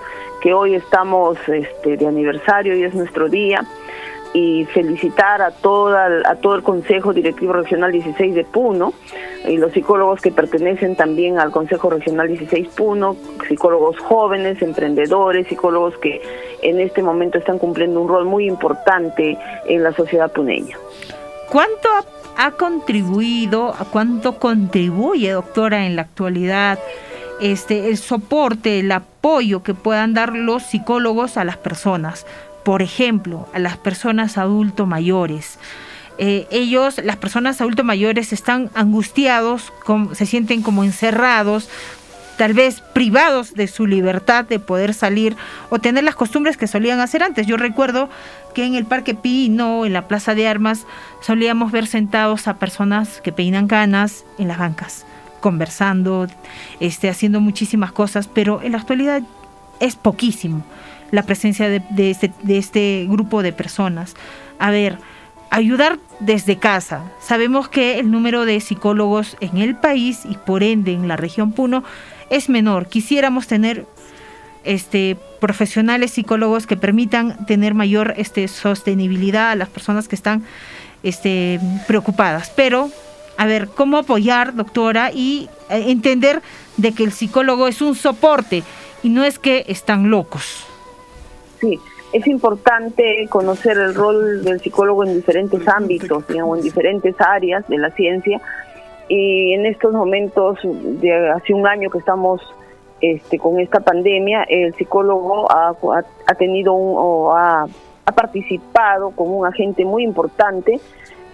que 0.43 0.55
hoy 0.55 0.75
estamos 0.75 1.37
este, 1.49 1.97
de 1.97 2.07
aniversario 2.07 2.77
y 2.77 2.85
es 2.85 2.95
nuestro 2.95 3.29
día 3.29 3.65
y 4.35 4.67
felicitar 4.67 5.41
a 5.41 5.51
toda 5.51 6.09
a 6.27 6.37
todo 6.37 6.55
el 6.55 6.63
Consejo 6.63 7.13
Directivo 7.13 7.55
Regional 7.55 7.93
16 7.93 8.35
de 8.35 8.45
Puno 8.45 8.93
y 9.47 9.57
los 9.57 9.73
psicólogos 9.73 10.21
que 10.21 10.31
pertenecen 10.31 10.97
también 10.97 11.39
al 11.39 11.51
Consejo 11.51 11.89
Regional 11.91 12.29
16 12.29 12.69
Puno, 12.77 13.17
psicólogos 13.49 13.99
jóvenes, 13.99 14.61
emprendedores, 14.61 15.47
psicólogos 15.49 15.97
que 15.99 16.21
en 16.63 16.81
este 16.81 17.03
momento 17.03 17.39
están 17.39 17.59
cumpliendo 17.59 18.01
un 18.01 18.09
rol 18.09 18.27
muy 18.27 18.47
importante 18.47 19.39
en 19.67 19.83
la 19.83 19.93
sociedad 19.93 20.31
puneña. 20.31 20.77
¿Cuánto 21.51 21.89
ha 22.37 22.51
contribuido, 22.53 23.75
cuánto 23.91 24.39
contribuye, 24.39 25.33
doctora, 25.33 25.87
en 25.87 25.97
la 25.97 26.03
actualidad 26.03 26.79
este, 27.41 27.89
el 27.89 27.99
soporte, 27.99 28.81
el 28.81 28.91
apoyo 28.93 29.63
que 29.63 29.75
puedan 29.75 30.15
dar 30.15 30.35
los 30.35 30.63
psicólogos 30.63 31.37
a 31.37 31.45
las 31.45 31.57
personas. 31.57 32.27
Por 32.65 32.83
ejemplo, 32.83 33.49
a 33.55 33.59
las 33.59 33.77
personas 33.77 34.39
adultos 34.39 34.87
mayores. 34.87 35.59
Eh, 36.19 36.49
ellos, 36.51 37.01
las 37.03 37.17
personas 37.17 37.61
adultos 37.61 37.85
mayores, 37.85 38.33
están 38.33 38.71
angustiados, 38.75 39.73
se 40.13 40.27
sienten 40.27 40.63
como 40.63 40.83
encerrados, 40.83 41.69
tal 42.37 42.55
vez 42.55 42.81
privados 42.81 43.55
de 43.55 43.69
su 43.69 43.87
libertad 43.87 44.45
de 44.45 44.59
poder 44.59 44.95
salir 44.95 45.37
o 45.71 45.79
tener 45.79 46.05
las 46.05 46.17
costumbres 46.17 46.57
que 46.57 46.67
solían 46.67 47.01
hacer 47.01 47.23
antes. 47.23 47.47
Yo 47.47 47.57
recuerdo 47.57 48.11
que 48.55 48.65
en 48.65 48.75
el 48.75 48.85
Parque 48.85 49.15
Pino, 49.15 49.87
en 49.87 49.93
la 49.93 50.09
Plaza 50.09 50.35
de 50.35 50.49
Armas, 50.49 50.87
solíamos 51.21 51.71
ver 51.71 51.87
sentados 51.87 52.49
a 52.49 52.59
personas 52.59 53.21
que 53.21 53.33
peinan 53.33 53.69
canas 53.69 54.25
en 54.39 54.49
las 54.49 54.59
bancas 54.59 55.05
conversando, 55.41 56.27
este, 56.81 57.09
haciendo 57.09 57.41
muchísimas 57.41 57.93
cosas, 57.93 58.29
pero 58.29 58.63
en 58.63 58.73
la 58.73 58.79
actualidad 58.79 59.23
es 59.81 59.97
poquísimo. 59.97 60.65
la 61.11 61.23
presencia 61.23 61.71
de, 61.71 62.11
este, 62.11 62.33
de 62.43 62.59
este 62.59 63.07
grupo 63.09 63.43
de 63.43 63.55
personas. 63.55 64.15
A 64.59 64.71
ver, 64.71 64.99
ayudar 65.51 65.99
desde 66.21 66.59
casa. 66.59 67.05
Sabemos 67.21 67.69
que 67.69 67.99
el 67.99 68.11
número 68.11 68.45
de 68.45 68.61
psicólogos 68.61 69.37
en 69.41 69.57
el 69.57 69.75
país 69.75 70.21
y 70.29 70.37
por 70.37 70.63
ende 70.63 70.93
en 70.93 71.09
la 71.09 71.17
región 71.17 71.53
Puno 71.53 71.83
es 72.31 72.49
menor. 72.49 72.89
Quisiéramos 72.89 73.47
tener 73.47 73.87
este 74.65 75.17
profesionales 75.41 76.11
psicólogos 76.11 76.67
que 76.67 76.77
permitan 76.77 77.47
tener 77.47 77.75
mayor 77.75 78.15
este 78.17 78.49
sostenibilidad 78.49 79.51
a 79.51 79.57
las 79.57 79.69
personas 79.69 80.09
que 80.09 80.17
están 80.17 80.45
este 81.03 81.61
preocupadas, 81.87 82.53
pero 82.55 82.91
a 83.39 83.47
ver, 83.47 83.69
cómo 83.69 83.97
apoyar, 83.99 84.55
doctora, 84.55 85.11
y 85.13 85.49
eh, 85.71 85.85
entender 85.87 86.43
de 86.77 86.93
que 86.93 87.05
el 87.05 87.13
psicólogo 87.13 87.69
es 87.69 87.81
un 87.81 87.95
soporte 87.95 88.65
y 89.03 89.09
no 89.11 89.25
es 89.25 89.39
que 89.39 89.65
están 89.69 90.11
locos. 90.11 90.67
Sí, 91.61 91.79
es 92.13 92.27
importante 92.27 93.27
conocer 93.31 93.79
el 93.79 93.95
rol 93.95 94.43
del 94.43 94.61
psicólogo 94.61 95.05
en 95.05 95.15
diferentes 95.15 95.67
ámbitos, 95.69 96.27
digamos, 96.27 96.59
en 96.59 96.65
diferentes 96.65 97.15
áreas 97.21 97.67
de 97.69 97.79
la 97.79 97.91
ciencia. 97.93 98.41
Y 99.09 99.55
en 99.55 99.67
estos 99.67 99.93
momentos, 99.93 100.59
de 100.65 101.31
hace 101.31 101.55
un 101.55 101.67
año 101.67 101.91
que 101.91 101.99
estamos 101.99 102.43
este, 103.01 103.39
con 103.39 103.61
esta 103.61 103.79
pandemia, 103.79 104.43
el 104.49 104.75
psicólogo 104.75 105.49
ha, 105.49 105.75
tenido 106.37 106.75
o 106.75 107.37
ha, 107.37 107.67
participado 108.17 109.11
como 109.11 109.39
un 109.39 109.47
agente 109.47 109.85
muy 109.85 110.03
importante 110.03 110.81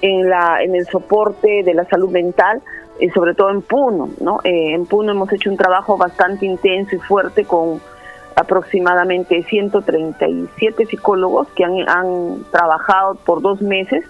en, 0.04 0.28
la, 0.28 0.62
en 0.62 0.74
el 0.74 0.84
soporte 0.84 1.62
de 1.64 1.72
la 1.72 1.86
salud 1.86 2.10
mental, 2.10 2.60
eh, 3.00 3.10
sobre 3.14 3.34
todo 3.34 3.48
en 3.48 3.62
Puno. 3.62 4.10
¿no? 4.20 4.40
Eh, 4.44 4.74
en 4.74 4.84
Puno 4.84 5.12
hemos 5.12 5.32
hecho 5.32 5.48
un 5.48 5.56
trabajo 5.56 5.96
bastante 5.96 6.44
intenso 6.44 6.94
y 6.94 6.98
fuerte 6.98 7.46
con 7.46 7.80
aproximadamente 8.36 9.42
137 9.44 10.84
psicólogos 10.86 11.48
que 11.56 11.64
han, 11.64 11.88
han 11.88 12.44
trabajado 12.50 13.14
por 13.14 13.40
dos 13.40 13.62
meses 13.62 14.04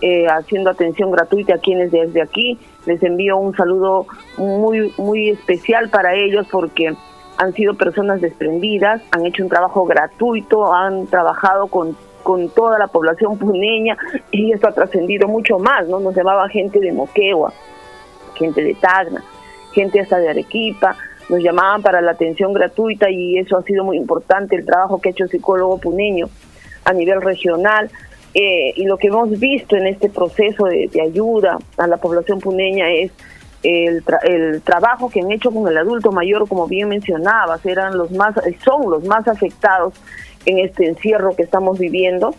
eh, 0.00 0.26
haciendo 0.26 0.70
atención 0.70 1.12
gratuita 1.12 1.54
a 1.54 1.58
quienes 1.58 1.92
desde 1.92 2.22
aquí 2.22 2.58
les 2.86 3.02
envío 3.02 3.36
un 3.36 3.54
saludo 3.54 4.06
muy 4.38 4.92
muy 4.98 5.30
especial 5.30 5.90
para 5.90 6.14
ellos 6.14 6.46
porque 6.50 6.94
han 7.38 7.52
sido 7.52 7.74
personas 7.74 8.20
desprendidas, 8.20 9.02
han 9.10 9.26
hecho 9.26 9.42
un 9.42 9.50
trabajo 9.50 9.84
gratuito, 9.84 10.72
han 10.72 11.06
trabajado 11.06 11.66
con, 11.66 11.96
con 12.22 12.48
toda 12.50 12.78
la 12.78 12.88
población 12.88 13.38
puneña 13.38 13.96
y 14.30 14.52
esto 14.52 14.68
ha 14.68 14.72
trascendido 14.72 15.28
mucho 15.28 15.58
más, 15.58 15.86
¿no? 15.88 16.00
Nos 16.00 16.14
llamaba 16.14 16.48
gente 16.48 16.80
de 16.80 16.92
Moquegua, 16.92 17.52
gente 18.34 18.62
de 18.62 18.74
Tacna, 18.74 19.22
gente 19.72 20.00
hasta 20.00 20.18
de 20.18 20.30
Arequipa, 20.30 20.96
nos 21.28 21.42
llamaban 21.42 21.82
para 21.82 22.00
la 22.00 22.12
atención 22.12 22.52
gratuita 22.52 23.10
y 23.10 23.38
eso 23.38 23.56
ha 23.56 23.62
sido 23.62 23.84
muy 23.84 23.96
importante, 23.96 24.56
el 24.56 24.64
trabajo 24.64 25.00
que 25.00 25.08
ha 25.08 25.12
hecho 25.12 25.24
el 25.24 25.30
psicólogo 25.30 25.78
puneño 25.78 26.28
a 26.84 26.92
nivel 26.92 27.20
regional. 27.20 27.90
Eh, 28.34 28.74
y 28.76 28.84
lo 28.84 28.98
que 28.98 29.08
hemos 29.08 29.30
visto 29.30 29.76
en 29.76 29.86
este 29.86 30.10
proceso 30.10 30.66
de, 30.66 30.90
ayuda 31.02 31.58
a 31.78 31.86
la 31.86 31.96
población 31.96 32.38
puneña 32.38 32.90
es 32.90 33.10
el, 33.62 34.04
el, 34.24 34.60
trabajo 34.60 35.08
que 35.08 35.20
han 35.20 35.32
hecho 35.32 35.50
con 35.50 35.66
el 35.68 35.78
adulto 35.78 36.12
mayor, 36.12 36.46
como 36.46 36.66
bien 36.66 36.88
mencionabas, 36.88 37.64
eran 37.64 37.96
los 37.96 38.10
más, 38.12 38.34
son 38.62 38.90
los 38.90 39.04
más 39.04 39.26
afectados 39.26 39.94
en 40.46 40.58
este 40.58 40.86
encierro 40.86 41.36
que 41.36 41.42
estamos 41.42 41.78
viviendo. 41.78 42.34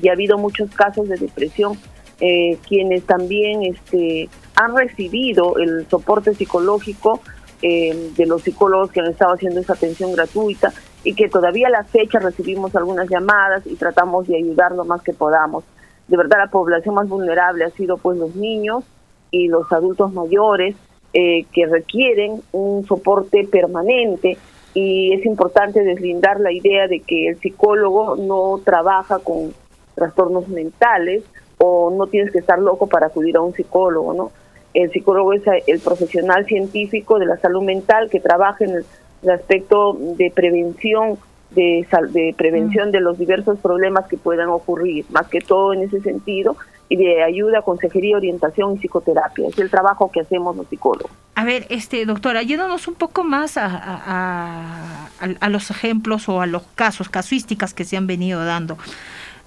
Y 0.00 0.08
ha 0.08 0.12
habido 0.12 0.38
muchos 0.38 0.70
casos 0.70 1.08
de 1.08 1.16
depresión, 1.16 1.78
eh, 2.20 2.58
quienes 2.68 3.04
también 3.04 3.62
este, 3.62 4.28
han 4.54 4.76
recibido 4.76 5.58
el 5.58 5.86
soporte 5.88 6.34
psicológico 6.34 7.20
eh, 7.62 8.12
de 8.16 8.26
los 8.26 8.42
psicólogos 8.42 8.92
que 8.92 9.00
han 9.00 9.06
estado 9.06 9.34
haciendo 9.34 9.60
esa 9.60 9.72
atención 9.72 10.12
gratuita 10.12 10.72
y 11.04 11.14
que 11.14 11.28
todavía 11.28 11.68
a 11.68 11.70
la 11.70 11.84
fecha 11.84 12.18
recibimos 12.18 12.76
algunas 12.76 13.08
llamadas 13.08 13.66
y 13.66 13.76
tratamos 13.76 14.26
de 14.26 14.36
ayudar 14.36 14.72
lo 14.72 14.84
más 14.84 15.02
que 15.02 15.14
podamos. 15.14 15.64
De 16.08 16.16
verdad 16.16 16.38
la 16.38 16.50
población 16.50 16.94
más 16.96 17.08
vulnerable 17.08 17.64
ha 17.64 17.70
sido 17.70 17.96
pues 17.96 18.18
los 18.18 18.36
niños 18.36 18.84
y 19.30 19.48
los 19.48 19.72
adultos 19.72 20.12
mayores 20.12 20.76
eh, 21.12 21.46
que 21.52 21.66
requieren 21.66 22.42
un 22.52 22.86
soporte 22.86 23.48
permanente 23.50 24.36
y 24.76 25.14
es 25.14 25.24
importante 25.24 25.82
deslindar 25.82 26.38
la 26.38 26.52
idea 26.52 26.86
de 26.86 27.00
que 27.00 27.28
el 27.28 27.40
psicólogo 27.40 28.16
no 28.16 28.60
trabaja 28.62 29.18
con 29.20 29.54
trastornos 29.94 30.48
mentales 30.48 31.24
o 31.56 31.90
no 31.90 32.06
tienes 32.08 32.30
que 32.30 32.40
estar 32.40 32.58
loco 32.58 32.86
para 32.86 33.06
acudir 33.06 33.38
a 33.38 33.40
un 33.40 33.54
psicólogo, 33.54 34.12
¿no? 34.12 34.32
el 34.74 34.90
psicólogo 34.90 35.32
es 35.32 35.42
el 35.66 35.80
profesional 35.80 36.44
científico 36.44 37.18
de 37.18 37.24
la 37.24 37.38
salud 37.38 37.62
mental 37.62 38.10
que 38.10 38.20
trabaja 38.20 38.64
en 38.64 38.70
el, 38.76 38.84
aspecto 39.30 39.96
de 39.98 40.30
prevención 40.30 41.18
de, 41.52 41.86
de 42.10 42.34
prevención 42.36 42.90
mm. 42.90 42.92
de 42.92 43.00
los 43.00 43.18
diversos 43.18 43.58
problemas 43.58 44.06
que 44.06 44.18
puedan 44.18 44.50
ocurrir, 44.50 45.06
más 45.08 45.26
que 45.28 45.40
todo 45.40 45.72
en 45.72 45.82
ese 45.82 46.00
sentido, 46.02 46.56
de 46.94 47.24
ayuda, 47.24 47.62
consejería, 47.62 48.16
orientación 48.16 48.74
y 48.74 48.78
psicoterapia. 48.78 49.48
Es 49.48 49.58
el 49.58 49.70
trabajo 49.70 50.10
que 50.12 50.20
hacemos 50.20 50.56
los 50.56 50.68
psicólogos. 50.68 51.10
A 51.34 51.44
ver, 51.44 51.66
este 51.68 52.06
doctor, 52.06 52.36
ayúdanos 52.36 52.86
un 52.86 52.94
poco 52.94 53.24
más 53.24 53.56
a, 53.56 53.66
a, 53.66 55.08
a, 55.40 55.48
los 55.48 55.70
ejemplos 55.70 56.28
o 56.28 56.40
a 56.40 56.46
los 56.46 56.62
casos, 56.74 57.08
casuísticas 57.08 57.74
que 57.74 57.84
se 57.84 57.96
han 57.96 58.06
venido 58.06 58.44
dando. 58.44 58.78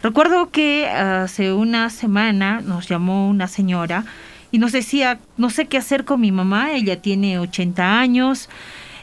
Recuerdo 0.03 0.49
que 0.49 0.87
hace 0.87 1.53
una 1.53 1.89
semana 1.89 2.61
nos 2.61 2.87
llamó 2.87 3.29
una 3.29 3.47
señora 3.47 4.05
y 4.51 4.59
nos 4.59 4.71
decía, 4.71 5.19
no 5.37 5.49
sé 5.49 5.67
qué 5.67 5.77
hacer 5.77 6.05
con 6.05 6.21
mi 6.21 6.31
mamá, 6.31 6.73
ella 6.73 7.01
tiene 7.01 7.39
80 7.39 7.99
años, 7.99 8.49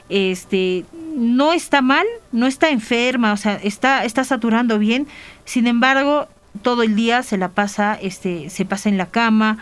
este, 0.09 0.85
no 1.17 1.53
está 1.53 1.83
mal, 1.83 2.07
no 2.33 2.47
está 2.47 2.71
enferma, 2.71 3.33
o 3.33 3.37
sea, 3.37 3.55
está, 3.63 4.05
está 4.05 4.25
saturando 4.25 4.79
bien, 4.79 5.07
sin 5.45 5.67
embargo, 5.67 6.29
todo 6.63 6.83
el 6.83 6.97
día 6.97 7.23
se 7.23 7.39
la 7.39 7.49
pasa, 7.49 7.99
este, 8.01 8.51
se 8.51 8.65
pasa 8.65 8.89
en 8.89 8.99
la 8.99 9.07
cama, 9.07 9.59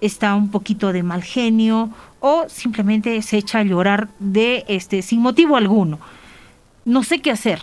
está 0.00 0.34
un 0.34 0.50
poquito 0.50 0.92
de 0.92 1.02
mal 1.02 1.22
genio 1.22 1.90
o 2.20 2.48
simplemente 2.48 3.20
se 3.22 3.38
echa 3.38 3.60
a 3.60 3.62
llorar 3.62 4.08
de 4.18 4.64
este 4.68 5.02
sin 5.02 5.20
motivo 5.20 5.56
alguno. 5.56 5.98
No 6.84 7.02
sé 7.02 7.20
qué 7.20 7.30
hacer. 7.30 7.60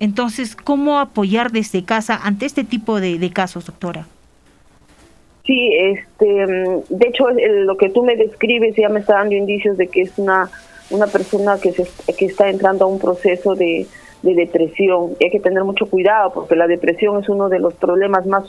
Entonces, 0.00 0.56
¿cómo 0.56 0.98
apoyar 0.98 1.50
desde 1.50 1.84
casa 1.84 2.18
ante 2.22 2.46
este 2.46 2.64
tipo 2.64 3.00
de 3.00 3.30
casos, 3.30 3.66
doctora? 3.66 4.06
Sí, 5.44 5.72
este, 5.74 6.24
de 6.24 7.08
hecho 7.08 7.26
lo 7.30 7.76
que 7.76 7.90
tú 7.90 8.04
me 8.04 8.16
describes 8.16 8.76
ya 8.76 8.88
me 8.88 9.00
está 9.00 9.14
dando 9.14 9.34
indicios 9.34 9.76
de 9.76 9.88
que 9.88 10.02
es 10.02 10.12
una 10.16 10.50
una 10.92 11.06
persona 11.06 11.58
que 11.58 11.72
se, 11.72 11.86
que 12.14 12.26
está 12.26 12.48
entrando 12.48 12.84
a 12.84 12.88
un 12.88 12.98
proceso 12.98 13.54
de, 13.54 13.86
de 14.22 14.34
depresión. 14.34 15.10
hay 15.20 15.30
que 15.30 15.40
tener 15.40 15.64
mucho 15.64 15.86
cuidado 15.86 16.32
porque 16.32 16.56
la 16.56 16.66
depresión 16.66 17.20
es 17.20 17.28
uno 17.28 17.48
de 17.48 17.58
los 17.58 17.74
problemas 17.74 18.26
más 18.26 18.44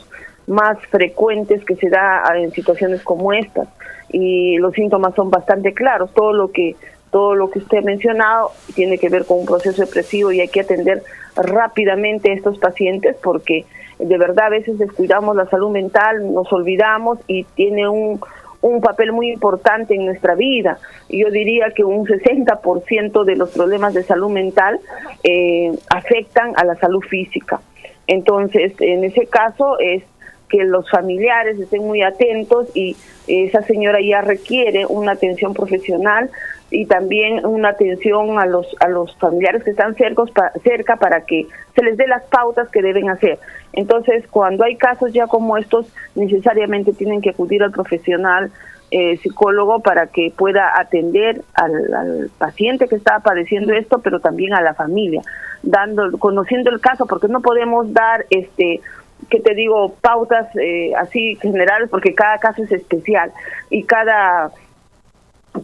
más 0.46 0.78
frecuentes 0.90 1.64
que 1.64 1.74
se 1.76 1.88
da 1.88 2.22
en 2.36 2.50
situaciones 2.52 3.02
como 3.02 3.32
estas 3.32 3.68
y 4.10 4.58
los 4.58 4.74
síntomas 4.74 5.14
son 5.14 5.30
bastante 5.30 5.72
claros. 5.72 6.12
Todo 6.12 6.32
lo 6.32 6.50
que 6.50 6.76
todo 7.10 7.34
lo 7.34 7.48
que 7.48 7.60
usted 7.60 7.78
ha 7.78 7.82
mencionado 7.82 8.50
tiene 8.74 8.98
que 8.98 9.08
ver 9.08 9.24
con 9.24 9.38
un 9.38 9.46
proceso 9.46 9.82
depresivo 9.82 10.32
y 10.32 10.40
hay 10.40 10.48
que 10.48 10.60
atender 10.60 11.02
rápidamente 11.36 12.30
a 12.30 12.34
estos 12.34 12.58
pacientes 12.58 13.16
porque 13.22 13.64
de 13.98 14.18
verdad 14.18 14.46
a 14.46 14.50
veces 14.50 14.78
descuidamos 14.78 15.36
la 15.36 15.46
salud 15.46 15.70
mental, 15.70 16.32
nos 16.34 16.52
olvidamos 16.52 17.18
y 17.28 17.44
tiene 17.54 17.88
un, 17.88 18.20
un 18.64 18.80
papel 18.80 19.12
muy 19.12 19.30
importante 19.30 19.94
en 19.94 20.06
nuestra 20.06 20.34
vida. 20.34 20.78
Yo 21.10 21.30
diría 21.30 21.66
que 21.76 21.84
un 21.84 22.06
60% 22.06 23.24
de 23.24 23.36
los 23.36 23.50
problemas 23.50 23.92
de 23.92 24.02
salud 24.02 24.30
mental 24.30 24.80
eh, 25.22 25.70
afectan 25.90 26.54
a 26.56 26.64
la 26.64 26.74
salud 26.76 27.02
física. 27.02 27.60
Entonces, 28.06 28.72
en 28.80 29.04
ese 29.04 29.26
caso 29.26 29.78
es 29.78 30.02
que 30.48 30.64
los 30.64 30.90
familiares 30.90 31.60
estén 31.60 31.82
muy 31.82 32.00
atentos 32.00 32.74
y 32.74 32.96
esa 33.26 33.62
señora 33.62 33.98
ya 34.00 34.22
requiere 34.22 34.86
una 34.86 35.12
atención 35.12 35.52
profesional 35.52 36.30
y 36.70 36.86
también 36.86 37.44
una 37.44 37.70
atención 37.70 38.38
a 38.38 38.46
los 38.46 38.66
a 38.80 38.88
los 38.88 39.16
familiares 39.16 39.62
que 39.62 39.70
están 39.70 39.94
cerca, 39.94 40.24
cerca 40.62 40.96
para 40.96 41.22
que 41.22 41.46
se 41.74 41.82
les 41.82 41.96
dé 41.96 42.06
las 42.06 42.24
pautas 42.24 42.68
que 42.70 42.82
deben 42.82 43.10
hacer. 43.10 43.38
Entonces, 43.72 44.24
cuando 44.28 44.64
hay 44.64 44.76
casos 44.76 45.12
ya 45.12 45.26
como 45.26 45.56
estos, 45.56 45.86
necesariamente 46.14 46.92
tienen 46.92 47.20
que 47.20 47.30
acudir 47.30 47.62
al 47.62 47.70
profesional 47.70 48.50
eh, 48.90 49.16
psicólogo 49.18 49.80
para 49.80 50.06
que 50.06 50.32
pueda 50.36 50.78
atender 50.78 51.42
al, 51.54 51.94
al, 51.94 52.30
paciente 52.38 52.86
que 52.86 52.96
está 52.96 53.20
padeciendo 53.20 53.72
esto, 53.72 53.98
pero 53.98 54.20
también 54.20 54.54
a 54.54 54.60
la 54.60 54.74
familia, 54.74 55.22
dando 55.62 56.16
conociendo 56.18 56.70
el 56.70 56.80
caso, 56.80 57.06
porque 57.06 57.28
no 57.28 57.40
podemos 57.40 57.92
dar 57.92 58.26
este 58.30 58.80
que 59.28 59.40
te 59.40 59.54
digo 59.54 59.94
pautas 60.00 60.48
eh, 60.56 60.92
así 60.96 61.36
generales 61.36 61.88
porque 61.90 62.14
cada 62.14 62.38
caso 62.38 62.62
es 62.62 62.72
especial 62.72 63.32
y 63.70 63.84
cada 63.84 64.50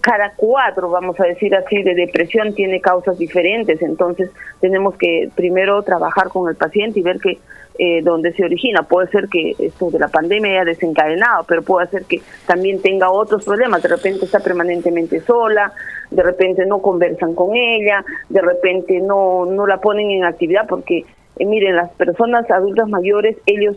cada 0.01 0.33
cuadro, 0.35 0.91
vamos 0.91 1.19
a 1.19 1.25
decir 1.25 1.55
así, 1.55 1.83
de 1.83 1.95
depresión 1.95 2.55
tiene 2.55 2.81
causas 2.81 3.19
diferentes, 3.19 3.83
entonces 3.83 4.31
tenemos 4.61 4.97
que 4.97 5.31
primero 5.35 5.83
trabajar 5.83 6.29
con 6.29 6.49
el 6.49 6.57
paciente 6.57 7.01
y 7.01 7.03
ver 7.03 7.19
que 7.19 7.39
eh, 7.79 8.01
dónde 8.03 8.33
se 8.33 8.45
origina. 8.45 8.83
Puede 8.83 9.09
ser 9.09 9.29
que 9.29 9.55
esto 9.59 9.91
de 9.91 9.99
la 9.99 10.09
pandemia 10.09 10.53
haya 10.53 10.65
desencadenado, 10.65 11.45
pero 11.49 11.63
puede 11.63 11.89
ser 11.89 12.05
que 12.05 12.21
también 12.47 12.81
tenga 12.83 13.11
otros 13.11 13.45
problemas, 13.45 13.83
de 13.83 13.89
repente 13.89 14.27
está 14.27 14.39
permanentemente 14.41 15.21
sola, 15.21 15.73
de 16.11 16.23
repente 16.23 16.67
no 16.67 16.81
conversan 16.81 17.35
con 17.35 17.57
ella, 17.57 18.05
de 18.29 18.43
repente 18.43 19.01
no, 19.01 19.47
no 19.47 19.67
la 19.67 19.79
ponen 19.79 20.11
en 20.11 20.25
actividad 20.25 20.67
porque, 20.69 21.05
eh, 21.39 21.47
miren, 21.47 21.77
las 21.77 21.91
personas 21.93 22.49
adultas 22.51 22.89
mayores, 22.89 23.37
ellos, 23.47 23.77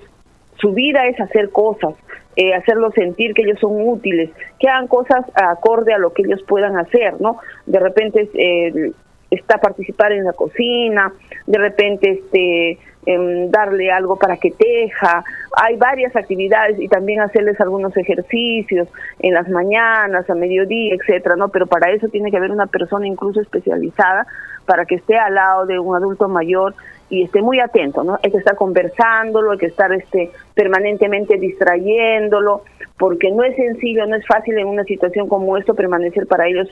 su 0.57 0.73
vida 0.73 1.07
es 1.07 1.19
hacer 1.19 1.49
cosas, 1.49 1.95
eh, 2.35 2.53
hacerlos 2.53 2.93
sentir 2.93 3.33
que 3.33 3.43
ellos 3.43 3.59
son 3.59 3.87
útiles, 3.87 4.29
que 4.59 4.67
hagan 4.67 4.87
cosas 4.87 5.25
acorde 5.35 5.93
a 5.93 5.97
lo 5.97 6.13
que 6.13 6.23
ellos 6.23 6.43
puedan 6.47 6.77
hacer, 6.77 7.19
¿no? 7.21 7.37
De 7.65 7.79
repente 7.79 8.29
eh, 8.33 8.91
está 9.29 9.59
participar 9.59 10.11
en 10.11 10.25
la 10.25 10.33
cocina, 10.33 11.13
de 11.45 11.57
repente 11.57 12.09
este 12.09 12.79
em, 13.05 13.51
darle 13.51 13.91
algo 13.91 14.15
para 14.15 14.37
que 14.37 14.51
teja, 14.51 15.23
hay 15.55 15.75
varias 15.75 16.15
actividades 16.15 16.79
y 16.79 16.87
también 16.87 17.21
hacerles 17.21 17.59
algunos 17.59 17.95
ejercicios 17.97 18.87
en 19.19 19.33
las 19.33 19.47
mañanas, 19.49 20.29
a 20.29 20.35
mediodía, 20.35 20.95
etcétera, 20.95 21.35
¿no? 21.35 21.49
Pero 21.49 21.67
para 21.67 21.91
eso 21.91 22.07
tiene 22.07 22.31
que 22.31 22.37
haber 22.37 22.51
una 22.51 22.67
persona 22.67 23.05
incluso 23.07 23.41
especializada 23.41 24.25
para 24.65 24.85
que 24.85 24.95
esté 24.95 25.17
al 25.17 25.35
lado 25.35 25.65
de 25.65 25.77
un 25.79 25.95
adulto 25.95 26.29
mayor 26.29 26.73
y 27.13 27.23
esté 27.23 27.43
muy 27.43 27.59
atento, 27.59 28.03
¿no? 28.03 28.17
Hay 28.23 28.31
que 28.31 28.39
estar 28.39 28.55
conversándolo, 28.55 29.51
hay 29.51 29.59
que 29.59 29.67
estar 29.67 29.93
este 29.93 30.31
permanentemente 30.55 31.37
distrayéndolo, 31.37 32.63
porque 32.97 33.29
no 33.31 33.43
es 33.43 33.55
sencillo, 33.55 34.07
no 34.07 34.15
es 34.15 34.25
fácil 34.25 34.57
en 34.57 34.67
una 34.67 34.83
situación 34.83 35.27
como 35.27 35.55
esto 35.57 35.75
permanecer 35.75 36.25
para 36.25 36.47
ellos 36.47 36.67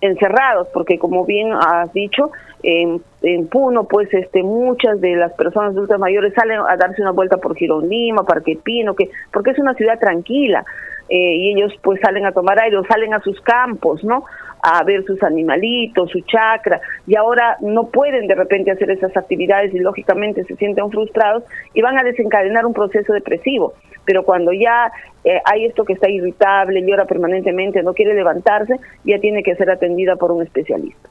encerrados, 0.00 0.68
porque 0.72 0.98
como 0.98 1.26
bien 1.26 1.52
has 1.52 1.92
dicho, 1.92 2.30
en, 2.62 3.02
en, 3.20 3.46
Puno, 3.46 3.84
pues 3.84 4.12
este 4.14 4.42
muchas 4.42 5.00
de 5.02 5.16
las 5.16 5.32
personas 5.34 5.72
adultas 5.72 5.98
mayores 5.98 6.32
salen 6.34 6.60
a 6.66 6.76
darse 6.76 7.02
una 7.02 7.12
vuelta 7.12 7.36
por 7.36 7.54
Girón 7.54 7.88
Lima, 7.88 8.24
Parque 8.24 8.58
Pino, 8.62 8.94
que, 8.94 9.10
porque 9.32 9.50
es 9.50 9.58
una 9.58 9.74
ciudad 9.74 9.98
tranquila, 9.98 10.64
eh, 11.10 11.36
y 11.36 11.52
ellos 11.52 11.72
pues 11.82 12.00
salen 12.00 12.24
a 12.24 12.32
tomar 12.32 12.58
aire 12.62 12.78
o 12.78 12.84
salen 12.86 13.12
a 13.12 13.20
sus 13.20 13.38
campos, 13.42 14.02
¿no? 14.02 14.24
A 14.66 14.82
ver 14.82 15.04
sus 15.04 15.22
animalitos, 15.22 16.10
su 16.10 16.20
chacra, 16.20 16.80
y 17.06 17.16
ahora 17.16 17.58
no 17.60 17.88
pueden 17.88 18.26
de 18.26 18.34
repente 18.34 18.70
hacer 18.70 18.90
esas 18.90 19.14
actividades 19.14 19.74
y 19.74 19.78
lógicamente 19.78 20.42
se 20.44 20.56
sienten 20.56 20.90
frustrados 20.90 21.44
y 21.74 21.82
van 21.82 21.98
a 21.98 22.02
desencadenar 22.02 22.64
un 22.64 22.72
proceso 22.72 23.12
depresivo. 23.12 23.74
Pero 24.06 24.22
cuando 24.22 24.54
ya 24.54 24.90
eh, 25.22 25.38
hay 25.44 25.66
esto 25.66 25.84
que 25.84 25.92
está 25.92 26.08
irritable, 26.08 26.80
llora 26.80 27.04
permanentemente, 27.04 27.82
no 27.82 27.92
quiere 27.92 28.14
levantarse, 28.14 28.80
ya 29.04 29.18
tiene 29.18 29.42
que 29.42 29.54
ser 29.54 29.70
atendida 29.70 30.16
por 30.16 30.32
un 30.32 30.42
especialista. 30.42 31.10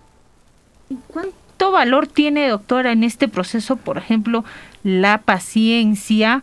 ¿Cuánto 1.07 1.71
valor 1.71 2.07
tiene, 2.07 2.47
doctora, 2.47 2.91
en 2.91 3.03
este 3.03 3.27
proceso, 3.27 3.75
por 3.75 3.99
ejemplo, 3.99 4.43
la 4.83 5.19
paciencia 5.19 6.41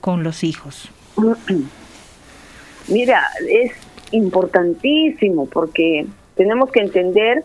con 0.00 0.24
los 0.24 0.42
hijos? 0.42 0.90
Mira, 2.88 3.22
es 3.48 3.70
importantísimo 4.10 5.46
porque 5.46 6.06
tenemos 6.40 6.72
que 6.72 6.80
entender 6.80 7.44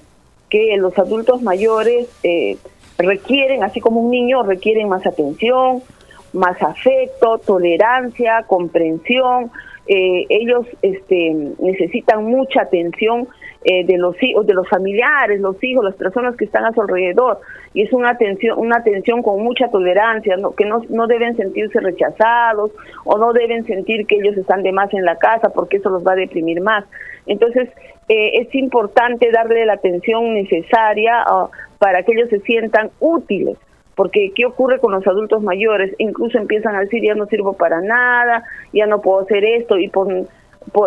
que 0.50 0.74
los 0.78 0.98
adultos 0.98 1.42
mayores 1.42 2.08
eh, 2.24 2.56
requieren, 2.98 3.62
así 3.62 3.82
como 3.82 4.00
un 4.00 4.10
niño, 4.10 4.44
requieren 4.44 4.88
más 4.88 5.06
atención, 5.06 5.84
más 6.32 6.64
afecto, 6.64 7.38
tolerancia, 7.40 8.46
comprensión. 8.48 9.52
Eh, 9.86 10.26
ellos 10.30 10.66
este, 10.82 11.36
necesitan 11.60 12.24
mucha 12.24 12.62
atención 12.62 13.28
eh, 13.66 13.86
de 13.86 13.98
los 13.98 14.16
hijos, 14.24 14.48
de 14.48 14.54
los 14.54 14.70
familiares, 14.70 15.42
los 15.42 15.62
hijos, 15.62 15.84
las 15.84 15.96
personas 15.96 16.38
que 16.38 16.46
están 16.46 16.64
a 16.64 16.72
su 16.72 16.82
alrededor. 16.82 17.42
Y 17.74 17.82
es 17.82 17.92
una 17.92 18.12
atención, 18.12 18.58
una 18.58 18.78
atención 18.78 19.24
con 19.24 19.44
mucha 19.44 19.68
tolerancia, 19.68 20.38
que 20.56 20.64
no, 20.64 20.84
no 20.88 21.08
deben 21.08 21.36
sentirse 21.36 21.82
rechazados 21.82 22.72
o 23.04 23.18
no 23.18 23.34
deben 23.34 23.66
sentir 23.66 24.08
que 24.08 24.16
ellos 24.16 24.38
están 24.38 24.64
de 24.64 24.72
más 24.72 24.94
en 24.94 25.04
la 25.04 25.18
casa 25.18 25.50
porque 25.50 25.78
eso 25.78 25.90
los 25.90 26.08
va 26.08 26.14
a 26.14 26.16
deprimir 26.16 26.62
más. 26.62 26.86
Entonces, 27.26 27.68
eh, 28.08 28.42
es 28.42 28.54
importante 28.56 29.32
darle 29.32 29.66
la 29.66 29.74
atención 29.74 30.34
necesaria 30.34 31.24
ah, 31.26 31.50
para 31.80 32.04
que 32.04 32.14
ellos 32.14 32.30
se 32.30 32.40
sientan 32.42 32.92
útiles 33.00 33.58
porque 33.96 34.32
¿qué 34.36 34.46
ocurre 34.46 34.80
con 34.80 34.92
los 34.92 35.08
adultos 35.08 35.42
mayores? 35.42 35.96
Incluso 35.98 36.38
empiezan 36.38 36.76
a 36.76 36.82
decir, 36.82 37.02
ya 37.04 37.16
no 37.16 37.26
sirvo 37.28 37.54
para 37.54 37.82
nada, 37.82 38.44
ya 38.74 38.86
no 38.86 39.02
puedo 39.02 39.22
hacer 39.22 39.44
esto, 39.46 39.78
y 39.78 39.88
por, 39.88 40.10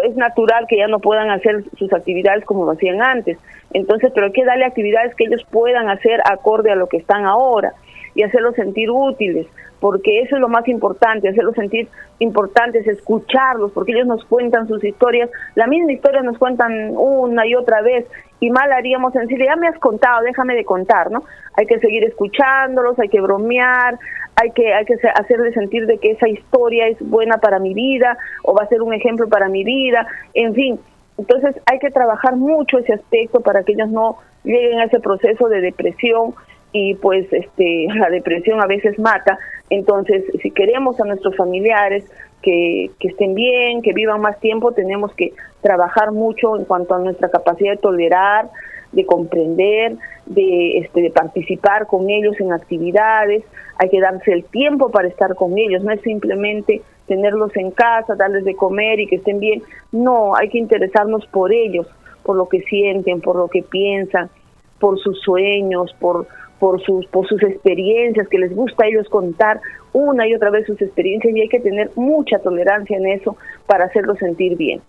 es 0.05 0.17
natural 0.17 0.67
que 0.69 0.77
ya 0.77 0.89
no 0.89 0.99
puedan 1.01 1.31
hacer 1.31 1.65
sus 1.79 1.93
actividades 1.93 2.45
como 2.45 2.67
lo 2.67 2.73
hacían 2.73 3.03
antes. 3.03 3.39
Entonces, 3.73 4.13
pero 4.15 4.27
hay 4.27 4.33
que 4.33 4.45
darle 4.45 4.65
actividades 4.65 5.15
que 5.15 5.25
ellos 5.25 5.45
puedan 5.51 5.89
hacer 5.89 6.21
acorde 6.31 6.71
a 6.71 6.77
lo 6.77 6.87
que 6.89 6.99
están 6.99 7.25
ahora 7.25 7.73
y 8.15 8.23
hacerlos 8.23 8.55
sentir 8.55 8.91
útiles, 8.91 9.47
porque 9.81 10.21
eso 10.21 10.37
es 10.37 10.41
lo 10.41 10.49
más 10.49 10.67
importante, 10.69 11.29
hacerlos 11.29 11.55
sentir 11.55 11.89
importantes, 12.19 12.87
escucharlos, 12.87 13.73
porque 13.73 13.93
ellos 13.93 14.07
nos 14.07 14.25
cuentan 14.25 14.67
sus 14.67 14.83
historias, 14.83 15.31
la 15.55 15.67
misma 15.67 15.93
historia 15.93 16.23
nos 16.23 16.39
cuentan 16.39 16.93
una 16.97 17.47
y 17.47 17.55
otra 17.55 17.83
vez, 17.83 18.07
y 18.41 18.51
mal 18.51 18.73
haríamos 18.73 19.15
en 19.15 19.23
decirle, 19.23 19.47
ya 19.47 19.57
me 19.57 19.69
has 19.69 19.79
contado, 19.79 20.23
déjame 20.23 20.55
de 20.55 20.65
contar, 20.65 21.11
¿no? 21.11 21.25
Hay 21.55 21.67
que 21.67 21.79
seguir 21.81 22.05
escuchándolos, 22.05 22.99
hay 22.99 23.09
que 23.09 23.21
bromear, 23.21 23.99
hay 24.37 24.51
que, 24.53 24.73
hay 24.73 24.85
que 24.85 24.95
hacerles 25.15 25.55
sentir 25.55 25.87
de 25.87 25.99
que 25.99 26.13
esa 26.13 26.29
historia 26.29 26.87
es 26.87 26.99
buena 27.01 27.39
para 27.39 27.59
mi 27.59 27.75
vida, 27.75 28.17
o 28.45 28.55
va 28.55 28.65
a 28.65 28.69
ser 28.69 28.83
un 28.83 28.95
ejemplo 28.95 29.29
para 29.29 29.49
mi 29.49 29.65
vida, 29.65 30.07
en 30.35 30.55
fin. 30.55 30.81
Entonces 31.19 31.61
hay 31.67 31.81
que 31.81 31.91
trabajar 31.91 32.37
mucho 32.37 32.79
ese 32.79 32.95
aspecto 32.95 33.41
para 33.41 33.65
que 33.65 33.73
ellos 33.73 33.89
no 33.89 34.19
lleguen 34.45 34.79
a 34.79 34.85
ese 34.85 35.01
proceso 35.01 35.49
de 35.49 35.61
depresión 35.61 36.35
y 36.73 36.95
pues 36.95 37.27
este 37.33 37.87
la 37.95 38.09
depresión 38.11 38.63
a 38.63 38.67
veces 38.67 38.99
mata. 38.99 39.39
Entonces, 39.71 40.25
si 40.43 40.51
queremos 40.51 41.01
a 41.01 41.05
nuestros 41.05 41.37
familiares 41.37 42.05
que, 42.43 42.91
estén 43.01 43.35
bien, 43.35 43.83
que 43.83 43.93
vivan 43.93 44.21
más 44.21 44.39
tiempo, 44.41 44.73
tenemos 44.73 45.13
que 45.15 45.33
trabajar 45.61 46.13
mucho 46.13 46.57
en 46.57 46.65
cuanto 46.65 46.95
a 46.95 46.99
nuestra 46.99 47.29
capacidad 47.29 47.73
de 47.73 47.79
tolerar, 47.79 48.49
de 48.93 49.05
comprender, 49.05 49.97
de, 50.27 50.79
este, 50.79 51.03
de 51.03 51.11
participar 51.11 51.87
con 51.87 52.09
ellos 52.09 52.41
en 52.41 52.53
actividades, 52.53 53.45
hay 53.79 53.91
que 53.91 54.01
darse 54.01 54.33
el 54.33 54.45
tiempo 54.45 54.91
para 54.91 55.09
estar 55.09 55.35
con 55.35 55.59
ellos, 55.59 55.83
no 55.85 55.93
es 55.93 56.01
simplemente 56.01 56.83
tenerlos 57.07 57.55
en 57.57 57.71
casa, 57.71 58.15
darles 58.15 58.45
de 58.45 58.57
comer 58.57 59.01
y 59.01 59.07
que 59.07 59.17
estén 59.17 59.41
bien, 59.41 59.63
no, 59.93 60.35
hay 60.35 60.49
que 60.49 60.59
interesarnos 60.59 61.27
por 61.27 61.53
ellos, 61.53 61.87
por 62.23 62.37
lo 62.37 62.49
que 62.49 62.61
sienten, 62.63 63.21
por 63.21 63.37
lo 63.37 63.49
que 63.49 63.63
piensan, 63.63 64.31
por 64.79 64.99
sus 64.99 65.21
sueños, 65.21 65.95
por, 66.01 66.27
por 66.59 66.83
sus, 66.83 67.07
por 67.07 67.27
sus 67.29 67.43
experiencias, 67.43 68.29
que 68.29 68.39
les 68.39 68.55
gusta 68.55 68.85
a 68.85 68.89
ellos 68.89 69.09
contar 69.09 69.61
una 69.93 70.27
y 70.27 70.35
otra 70.35 70.51
vez 70.51 70.67
sus 70.67 70.81
experiencias 70.81 71.35
y 71.35 71.41
hay 71.41 71.49
que 71.49 71.61
tener 71.61 71.91
mucha 71.95 72.39
tolerancia 72.39 72.97
en 72.97 73.07
eso 73.07 73.37
para 73.67 73.85
hacerlos 73.85 74.19
sentir 74.19 74.57
bien. 74.57 74.81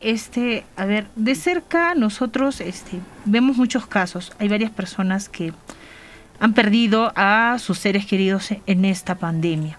Este, 0.00 0.64
a 0.76 0.84
ver, 0.84 1.06
de 1.16 1.34
cerca 1.34 1.94
nosotros 1.94 2.60
este, 2.60 2.98
vemos 3.24 3.56
muchos 3.56 3.86
casos. 3.86 4.32
Hay 4.38 4.48
varias 4.48 4.70
personas 4.70 5.28
que 5.28 5.52
han 6.40 6.52
perdido 6.52 7.12
a 7.16 7.56
sus 7.58 7.78
seres 7.78 8.04
queridos 8.06 8.50
en 8.66 8.84
esta 8.84 9.14
pandemia. 9.14 9.78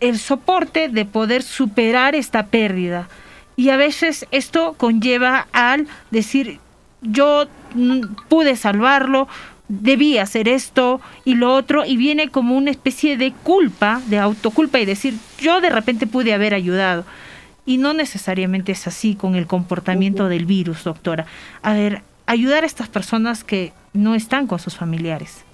El 0.00 0.18
soporte 0.18 0.88
de 0.88 1.04
poder 1.04 1.42
superar 1.42 2.14
esta 2.14 2.46
pérdida. 2.46 3.08
Y 3.56 3.70
a 3.70 3.76
veces 3.76 4.24
esto 4.30 4.74
conlleva 4.78 5.48
al 5.52 5.88
decir, 6.12 6.60
yo 7.02 7.46
pude 8.28 8.56
salvarlo, 8.56 9.28
debí 9.68 10.18
hacer 10.18 10.48
esto 10.48 11.00
y 11.24 11.34
lo 11.34 11.54
otro, 11.54 11.84
y 11.84 11.96
viene 11.96 12.28
como 12.28 12.56
una 12.56 12.70
especie 12.70 13.16
de 13.16 13.32
culpa, 13.42 14.00
de 14.06 14.18
autoculpa 14.18 14.80
y 14.80 14.86
decir, 14.86 15.14
yo 15.38 15.60
de 15.60 15.70
repente 15.70 16.06
pude 16.06 16.32
haber 16.32 16.54
ayudado. 16.54 17.04
Y 17.66 17.76
no 17.76 17.92
necesariamente 17.92 18.72
es 18.72 18.86
así 18.86 19.14
con 19.14 19.34
el 19.34 19.46
comportamiento 19.46 20.28
del 20.28 20.46
virus, 20.46 20.84
doctora. 20.84 21.26
A 21.62 21.74
ver, 21.74 22.00
ayudar 22.24 22.64
a 22.64 22.66
estas 22.66 22.88
personas 22.88 23.44
que 23.44 23.72
no 23.92 24.14
están 24.14 24.46
con 24.46 24.58
sus 24.58 24.76
familiares. 24.76 25.44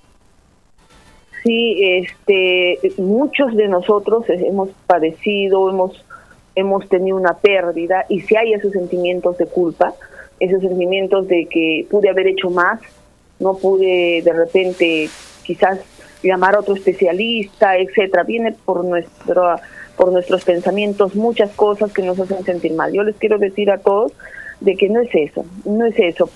Sí, 1.42 1.76
este, 1.82 2.78
muchos 2.96 3.54
de 3.54 3.68
nosotros 3.68 4.24
hemos 4.28 4.70
padecido, 4.86 5.68
hemos, 5.68 6.04
hemos 6.54 6.88
tenido 6.88 7.16
una 7.16 7.34
pérdida 7.34 8.06
y 8.08 8.20
si 8.20 8.36
hay 8.36 8.54
esos 8.54 8.72
sentimientos 8.72 9.36
de 9.36 9.46
culpa, 9.46 9.92
esos 10.40 10.60
sentimientos 10.60 11.28
de 11.28 11.46
que 11.46 11.86
pude 11.90 12.08
haber 12.08 12.26
hecho 12.26 12.50
más, 12.50 12.80
no 13.38 13.56
pude 13.56 14.22
de 14.22 14.32
repente 14.32 15.08
quizás 15.42 15.80
llamar 16.22 16.54
a 16.54 16.60
otro 16.60 16.74
especialista, 16.74 17.76
etcétera. 17.76 18.22
Viene 18.24 18.54
por 18.64 18.84
nuestro 18.84 19.56
por 19.96 20.10
nuestros 20.12 20.44
pensamientos 20.44 21.14
muchas 21.14 21.52
cosas 21.52 21.92
que 21.92 22.02
nos 22.02 22.18
hacen 22.18 22.44
sentir 22.44 22.72
mal. 22.72 22.92
Yo 22.92 23.04
les 23.04 23.16
quiero 23.16 23.38
decir 23.38 23.70
a 23.70 23.78
todos 23.78 24.12
de 24.60 24.76
que 24.76 24.88
no 24.88 25.00
es 25.00 25.10
eso, 25.14 25.44
no 25.64 25.86
es 25.86 25.94
eso, 25.98 26.28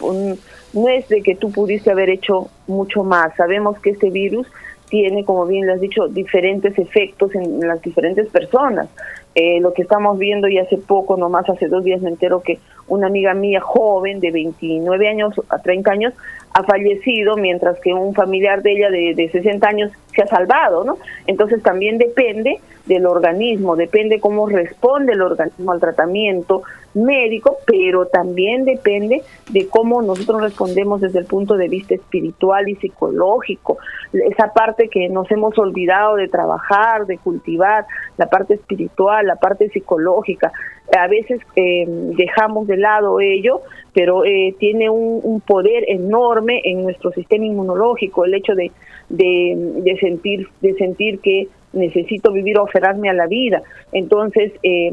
no 0.72 0.88
es 0.88 1.08
de 1.08 1.22
que 1.22 1.34
tú 1.34 1.50
pudiste 1.50 1.90
haber 1.90 2.10
hecho 2.10 2.48
mucho 2.66 3.02
más. 3.02 3.34
Sabemos 3.36 3.78
que 3.80 3.90
este 3.90 4.10
virus 4.10 4.46
tiene, 4.88 5.24
como 5.24 5.46
bien 5.46 5.66
le 5.66 5.72
has 5.72 5.80
dicho, 5.80 6.08
diferentes 6.08 6.78
efectos 6.78 7.34
en 7.34 7.60
las 7.66 7.82
diferentes 7.82 8.28
personas. 8.28 8.88
Eh, 9.34 9.60
lo 9.60 9.72
que 9.72 9.82
estamos 9.82 10.18
viendo 10.18 10.48
y 10.48 10.58
hace 10.58 10.78
poco, 10.78 11.16
nomás 11.16 11.48
hace 11.48 11.68
dos 11.68 11.84
días 11.84 12.00
me 12.00 12.10
entero 12.10 12.42
que 12.42 12.58
una 12.88 13.06
amiga 13.06 13.34
mía 13.34 13.60
joven 13.60 14.20
de 14.20 14.30
29 14.32 15.08
años 15.08 15.34
a 15.48 15.58
30 15.58 15.90
años 15.90 16.14
ha 16.54 16.62
fallecido, 16.64 17.36
mientras 17.36 17.78
que 17.80 17.92
un 17.92 18.14
familiar 18.14 18.62
de 18.62 18.72
ella 18.72 18.90
de, 18.90 19.14
de 19.14 19.30
60 19.30 19.68
años 19.68 19.92
se 20.14 20.22
ha 20.22 20.26
salvado, 20.26 20.82
¿no? 20.84 20.98
Entonces 21.26 21.62
también 21.62 21.98
depende 21.98 22.58
del 22.86 23.06
organismo, 23.06 23.76
depende 23.76 24.18
cómo 24.18 24.48
responde 24.48 25.12
el 25.12 25.20
organismo 25.20 25.72
al 25.72 25.80
tratamiento 25.80 26.62
médico, 26.94 27.58
pero 27.66 28.06
también 28.06 28.64
depende 28.64 29.22
de 29.50 29.68
cómo 29.68 30.02
nosotros 30.02 30.40
respondemos 30.42 31.00
desde 31.00 31.18
el 31.20 31.26
punto 31.26 31.56
de 31.56 31.68
vista 31.68 31.94
espiritual 31.94 32.68
y 32.68 32.76
psicológico, 32.76 33.78
esa 34.12 34.52
parte 34.52 34.88
que 34.88 35.08
nos 35.08 35.30
hemos 35.30 35.56
olvidado 35.58 36.16
de 36.16 36.28
trabajar, 36.28 37.06
de 37.06 37.18
cultivar, 37.18 37.86
la 38.16 38.26
parte 38.26 38.54
espiritual, 38.54 39.17
la 39.22 39.36
parte 39.36 39.68
psicológica. 39.68 40.52
A 40.98 41.06
veces 41.06 41.40
eh, 41.56 41.84
dejamos 41.86 42.66
de 42.66 42.76
lado 42.76 43.20
ello, 43.20 43.60
pero 43.92 44.24
eh, 44.24 44.54
tiene 44.58 44.88
un, 44.90 45.40
poder 45.46 45.84
enorme 45.88 46.60
en 46.64 46.82
nuestro 46.82 47.10
sistema 47.12 47.44
inmunológico, 47.44 48.24
el 48.24 48.34
hecho 48.34 48.54
de, 48.54 48.70
de, 49.08 49.96
sentir, 50.00 50.48
de 50.60 50.74
sentir 50.74 51.20
que 51.20 51.48
necesito 51.72 52.32
vivir 52.32 52.58
o 52.58 52.64
aferrarme 52.64 53.10
a 53.10 53.12
la 53.12 53.26
vida. 53.26 53.62
Entonces, 53.92 54.52
eh, 54.62 54.92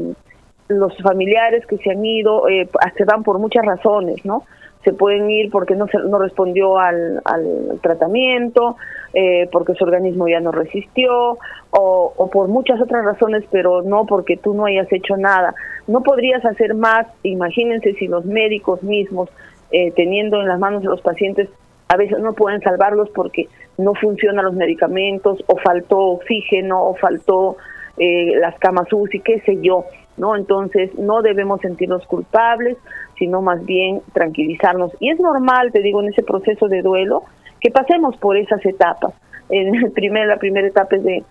los 0.68 0.96
familiares 0.98 1.64
que 1.66 1.78
se 1.78 1.90
han 1.90 2.04
ido 2.04 2.48
eh, 2.48 2.68
se 2.96 3.04
van 3.04 3.22
por 3.22 3.38
muchas 3.38 3.64
razones, 3.64 4.24
¿no? 4.24 4.44
Se 4.84 4.92
pueden 4.92 5.30
ir 5.30 5.50
porque 5.50 5.74
no, 5.74 5.86
se, 5.88 5.98
no 5.98 6.18
respondió 6.18 6.78
al, 6.78 7.20
al 7.24 7.80
tratamiento, 7.82 8.76
eh, 9.18 9.48
porque 9.50 9.72
su 9.72 9.84
organismo 9.84 10.28
ya 10.28 10.40
no 10.40 10.52
resistió, 10.52 11.38
o, 11.70 12.12
o, 12.14 12.28
por 12.28 12.48
muchas 12.48 12.78
otras 12.82 13.02
razones, 13.02 13.44
pero 13.50 13.80
no 13.80 14.04
porque 14.04 14.36
tú 14.36 14.52
no 14.52 14.66
hayas 14.66 14.92
hecho 14.92 15.16
nada. 15.16 15.54
No 15.86 16.02
podrías 16.02 16.44
hacer 16.44 16.74
más, 16.74 17.06
imagínense 17.22 17.94
si 17.94 18.08
los 18.08 18.26
médicos 18.26 18.82
mismos, 18.82 19.30
eh, 19.70 19.90
teniendo 19.92 20.42
en 20.42 20.48
las 20.48 20.58
manos 20.58 20.82
de 20.82 20.88
los 20.88 21.00
pacientes, 21.00 21.48
a 21.88 21.96
veces 21.96 22.18
no 22.18 22.34
pueden 22.34 22.60
salvarlos 22.60 23.08
porque 23.14 23.48
no 23.78 23.94
funcionan 23.94 24.44
los 24.44 24.54
medicamentos, 24.54 25.42
o 25.46 25.56
faltó 25.64 25.98
oxígeno, 25.98 26.84
o 26.84 26.94
faltó 26.96 27.56
eh, 27.96 28.36
las 28.38 28.58
camas 28.58 28.92
UCI, 28.92 29.20
qué 29.20 29.40
sé 29.46 29.56
yo. 29.62 29.86
¿no? 30.18 30.36
Entonces 30.36 30.94
no 30.98 31.22
debemos 31.22 31.62
sentirnos 31.62 32.06
culpables, 32.06 32.76
sino 33.18 33.40
más 33.40 33.64
bien 33.64 34.02
tranquilizarnos. 34.12 34.92
Y 35.00 35.08
es 35.08 35.18
normal, 35.20 35.72
te 35.72 35.80
digo, 35.80 36.02
en 36.02 36.08
ese 36.08 36.22
proceso 36.22 36.68
de 36.68 36.82
duelo, 36.82 37.24
que 37.60 37.70
pasemos 37.70 38.16
por 38.16 38.36
esas 38.36 38.64
etapas. 38.64 39.14
En 39.48 39.74
el 39.74 39.90
primer, 39.92 40.26
la 40.26 40.38
primera 40.38 40.66
etapa 40.66 40.96
es 40.96 41.04
de, 41.04 41.24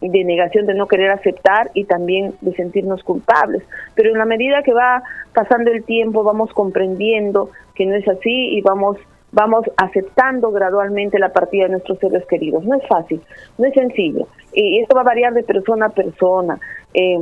de 0.00 0.24
negación, 0.24 0.66
de 0.66 0.74
no 0.74 0.86
querer 0.86 1.10
aceptar 1.10 1.70
y 1.74 1.84
también 1.84 2.34
de 2.40 2.54
sentirnos 2.54 3.02
culpables. 3.02 3.62
Pero 3.94 4.10
en 4.10 4.18
la 4.18 4.24
medida 4.24 4.62
que 4.62 4.74
va 4.74 5.02
pasando 5.34 5.70
el 5.70 5.84
tiempo, 5.84 6.22
vamos 6.22 6.52
comprendiendo 6.52 7.50
que 7.74 7.86
no 7.86 7.94
es 7.94 8.06
así 8.08 8.56
y 8.56 8.60
vamos 8.60 8.98
vamos 9.34 9.64
aceptando 9.78 10.52
gradualmente 10.52 11.18
la 11.18 11.32
partida 11.32 11.64
de 11.64 11.70
nuestros 11.70 11.98
seres 11.98 12.24
queridos. 12.26 12.64
No 12.64 12.76
es 12.76 12.86
fácil, 12.86 13.20
no 13.58 13.66
es 13.66 13.72
sencillo. 13.72 14.28
Y 14.52 14.80
esto 14.80 14.94
va 14.94 15.00
a 15.00 15.04
variar 15.04 15.32
de 15.32 15.42
persona 15.42 15.86
a 15.86 15.88
persona. 15.88 16.60
Eh, 16.92 17.18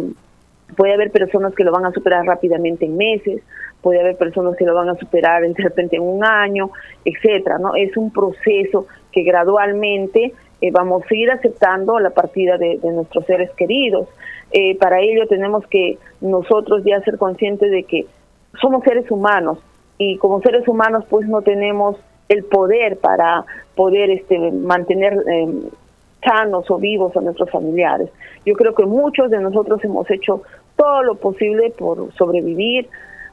puede 0.76 0.94
haber 0.94 1.10
personas 1.10 1.55
que 1.55 1.64
lo 1.64 1.72
van 1.72 1.86
a 1.86 1.92
superar 1.92 2.24
rápidamente 2.24 2.86
en 2.86 2.97
meses, 2.97 3.42
puede 3.82 4.01
haber 4.01 4.16
personas 4.16 4.56
que 4.56 4.64
lo 4.64 4.74
van 4.74 4.88
a 4.88 4.97
superar 4.97 5.42
de 5.42 5.62
repente 5.62 5.97
en 5.97 6.02
un 6.02 6.24
año, 6.24 6.70
etcétera, 7.05 7.59
¿no? 7.59 7.74
Es 7.74 7.97
un 7.97 8.12
proceso 8.12 8.86
que 9.12 9.22
gradualmente 9.22 10.34
eh, 10.60 10.70
vamos 10.70 11.02
a 11.10 11.14
ir 11.14 11.30
aceptando 11.30 11.98
la 11.98 12.10
partida 12.10 12.59
de, 12.59 12.78
nuestros 12.82 13.24
seres 13.26 13.51
queridos. 13.56 14.09
Eh, 14.52 14.76
para 14.78 15.01
ello 15.01 15.26
tenemos 15.26 15.66
que 15.66 15.98
nosotros 16.20 16.82
ya 16.84 17.01
ser 17.02 17.18
conscientes 17.18 17.70
de 17.70 17.84
que 17.84 18.06
somos 18.60 18.82
seres 18.84 19.10
humanos 19.10 19.59
y 19.97 20.16
como 20.18 20.40
seres 20.40 20.66
humanos 20.66 21.05
pues 21.09 21.26
no 21.28 21.42
tenemos 21.42 21.97
el 22.28 22.44
poder 22.44 22.98
para 22.98 23.44
poder 23.74 24.10
este 24.10 24.38
mantener 24.52 25.14
eh, 25.30 25.48
sanos 26.22 26.70
o 26.70 26.78
vivos 26.78 27.16
a 27.16 27.20
nuestros 27.20 27.51
familiares. 27.51 28.10
Yo 28.44 28.55
creo 28.55 28.74
que 28.74 28.84
muchos 28.84 29.30
de 29.30 29.40
nosotros 29.40 29.82
hemos 29.84 30.10
hecho 30.10 30.42
todo 30.81 31.02
lo 31.02 31.16
posible 31.16 31.70
por 31.77 32.11
sobrevivir, 32.15 32.89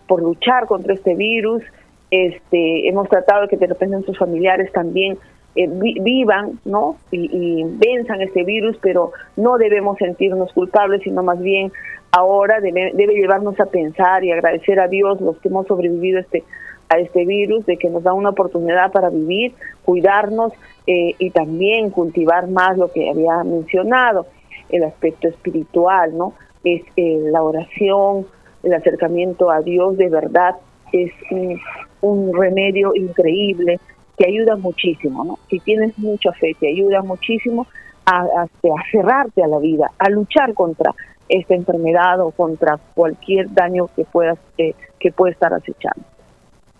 por 0.05 0.21
luchar 0.21 0.65
contra 0.65 0.93
este 0.93 1.15
virus. 1.15 1.63
Este, 2.11 2.89
hemos 2.89 3.07
tratado 3.07 3.43
de 3.43 3.47
que 3.47 3.55
de 3.55 3.67
repente 3.67 3.95
nuestros 3.95 4.17
familiares 4.17 4.69
también 4.73 5.17
eh, 5.55 5.67
vi 5.69 5.97
vivan, 6.01 6.59
¿no? 6.65 6.97
Y, 7.09 7.29
y, 7.31 7.63
venzan 7.63 8.21
este 8.21 8.43
virus, 8.43 8.77
pero 8.81 9.13
no 9.37 9.57
debemos 9.57 9.97
sentirnos 9.97 10.51
culpables, 10.51 11.01
sino 11.03 11.23
más 11.23 11.39
bien 11.39 11.71
ahora 12.11 12.59
debe, 12.59 12.91
debe 12.93 13.13
llevarnos 13.13 13.57
a 13.61 13.65
pensar 13.67 14.25
y 14.25 14.31
agradecer 14.31 14.81
a 14.81 14.89
Dios 14.89 15.21
los 15.21 15.37
que 15.37 15.47
hemos 15.47 15.67
sobrevivido 15.67 16.19
este 16.19 16.43
a 16.89 16.99
este 16.99 17.25
virus, 17.25 17.65
de 17.65 17.77
que 17.77 17.89
nos 17.89 18.03
da 18.03 18.13
una 18.13 18.29
oportunidad 18.29 18.91
para 18.91 19.09
vivir, 19.09 19.53
cuidarnos 19.83 20.53
eh, 20.85 21.15
y 21.17 21.31
también 21.31 21.91
cultivar 21.91 22.47
más 22.47 22.77
lo 22.77 22.91
que 22.91 23.09
había 23.09 23.43
mencionado, 23.43 24.25
el 24.69 24.83
aspecto 24.83 25.27
espiritual, 25.27 26.17
¿no? 26.17 26.33
Es 26.63 26.81
eh, 26.95 27.19
la 27.31 27.43
oración, 27.43 28.25
el 28.63 28.73
acercamiento 28.73 29.51
a 29.51 29.61
Dios 29.61 29.97
de 29.97 30.09
verdad, 30.09 30.55
es 30.91 31.11
un, 31.31 31.59
un 32.01 32.33
remedio 32.37 32.93
increíble 32.95 33.79
que 34.17 34.27
ayuda 34.27 34.55
muchísimo, 34.55 35.23
¿no? 35.23 35.39
Si 35.49 35.59
tienes 35.59 35.97
mucha 35.97 36.31
fe, 36.33 36.55
te 36.59 36.69
ayuda 36.69 37.01
muchísimo 37.01 37.67
a, 38.05 38.21
a 38.21 38.81
cerrarte 38.91 39.43
a 39.43 39.47
la 39.47 39.59
vida, 39.59 39.91
a 39.99 40.09
luchar 40.09 40.53
contra 40.53 40.93
esta 41.29 41.55
enfermedad 41.55 42.19
o 42.21 42.31
contra 42.31 42.77
cualquier 42.95 43.53
daño 43.53 43.89
que 43.95 44.05
puedas 44.05 44.37
eh, 44.57 44.73
que 44.99 45.11
pueda 45.11 45.31
estar 45.31 45.53
acechando. 45.53 46.03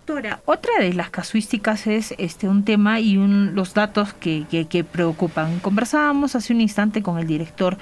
Doctora, 0.06 0.40
otra 0.46 0.72
de 0.80 0.94
las 0.94 1.10
casuísticas 1.10 1.86
es 1.86 2.16
este 2.18 2.48
un 2.48 2.64
tema 2.64 3.02
y 3.02 3.16
los 3.16 3.74
datos 3.74 4.14
que, 4.14 4.46
que, 4.50 4.84
preocupan. 4.86 5.60
Conversábamos 5.60 6.34
hace 6.34 6.54
un 6.54 6.62
instante 6.62 7.04
con 7.04 7.20
el 7.20 7.28
director 7.28 7.78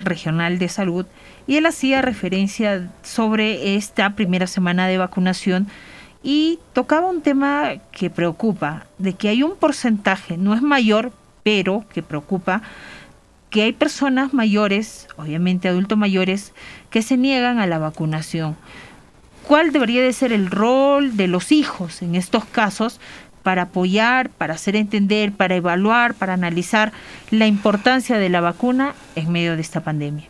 regional 0.00 0.58
de 0.58 0.68
salud 0.68 1.06
y 1.46 1.56
él 1.56 1.66
hacía 1.66 2.02
referencia 2.02 2.90
sobre 3.02 3.76
esta 3.76 4.14
primera 4.14 4.46
semana 4.46 4.86
de 4.86 4.98
vacunación 4.98 5.68
y 6.22 6.58
tocaba 6.72 7.08
un 7.08 7.22
tema 7.22 7.74
que 7.92 8.10
preocupa, 8.10 8.86
de 8.98 9.14
que 9.14 9.28
hay 9.28 9.42
un 9.42 9.56
porcentaje, 9.56 10.36
no 10.36 10.54
es 10.54 10.62
mayor, 10.62 11.12
pero 11.42 11.84
que 11.92 12.02
preocupa, 12.02 12.62
que 13.48 13.62
hay 13.62 13.72
personas 13.72 14.32
mayores, 14.32 15.08
obviamente 15.16 15.68
adultos 15.68 15.98
mayores, 15.98 16.52
que 16.90 17.02
se 17.02 17.16
niegan 17.16 17.58
a 17.58 17.66
la 17.66 17.78
vacunación. 17.78 18.56
Cuál 19.46 19.72
debería 19.72 20.02
de 20.02 20.12
ser 20.12 20.32
el 20.32 20.50
rol 20.50 21.16
de 21.16 21.26
los 21.26 21.50
hijos 21.50 22.02
en 22.02 22.14
estos 22.14 22.44
casos 22.44 23.00
para 23.42 23.62
apoyar, 23.62 24.30
para 24.30 24.54
hacer 24.54 24.76
entender, 24.76 25.32
para 25.32 25.56
evaluar, 25.56 26.14
para 26.14 26.34
analizar 26.34 26.92
la 27.30 27.46
importancia 27.46 28.18
de 28.18 28.28
la 28.28 28.40
vacuna 28.40 28.94
en 29.16 29.32
medio 29.32 29.56
de 29.56 29.62
esta 29.62 29.80
pandemia. 29.80 30.28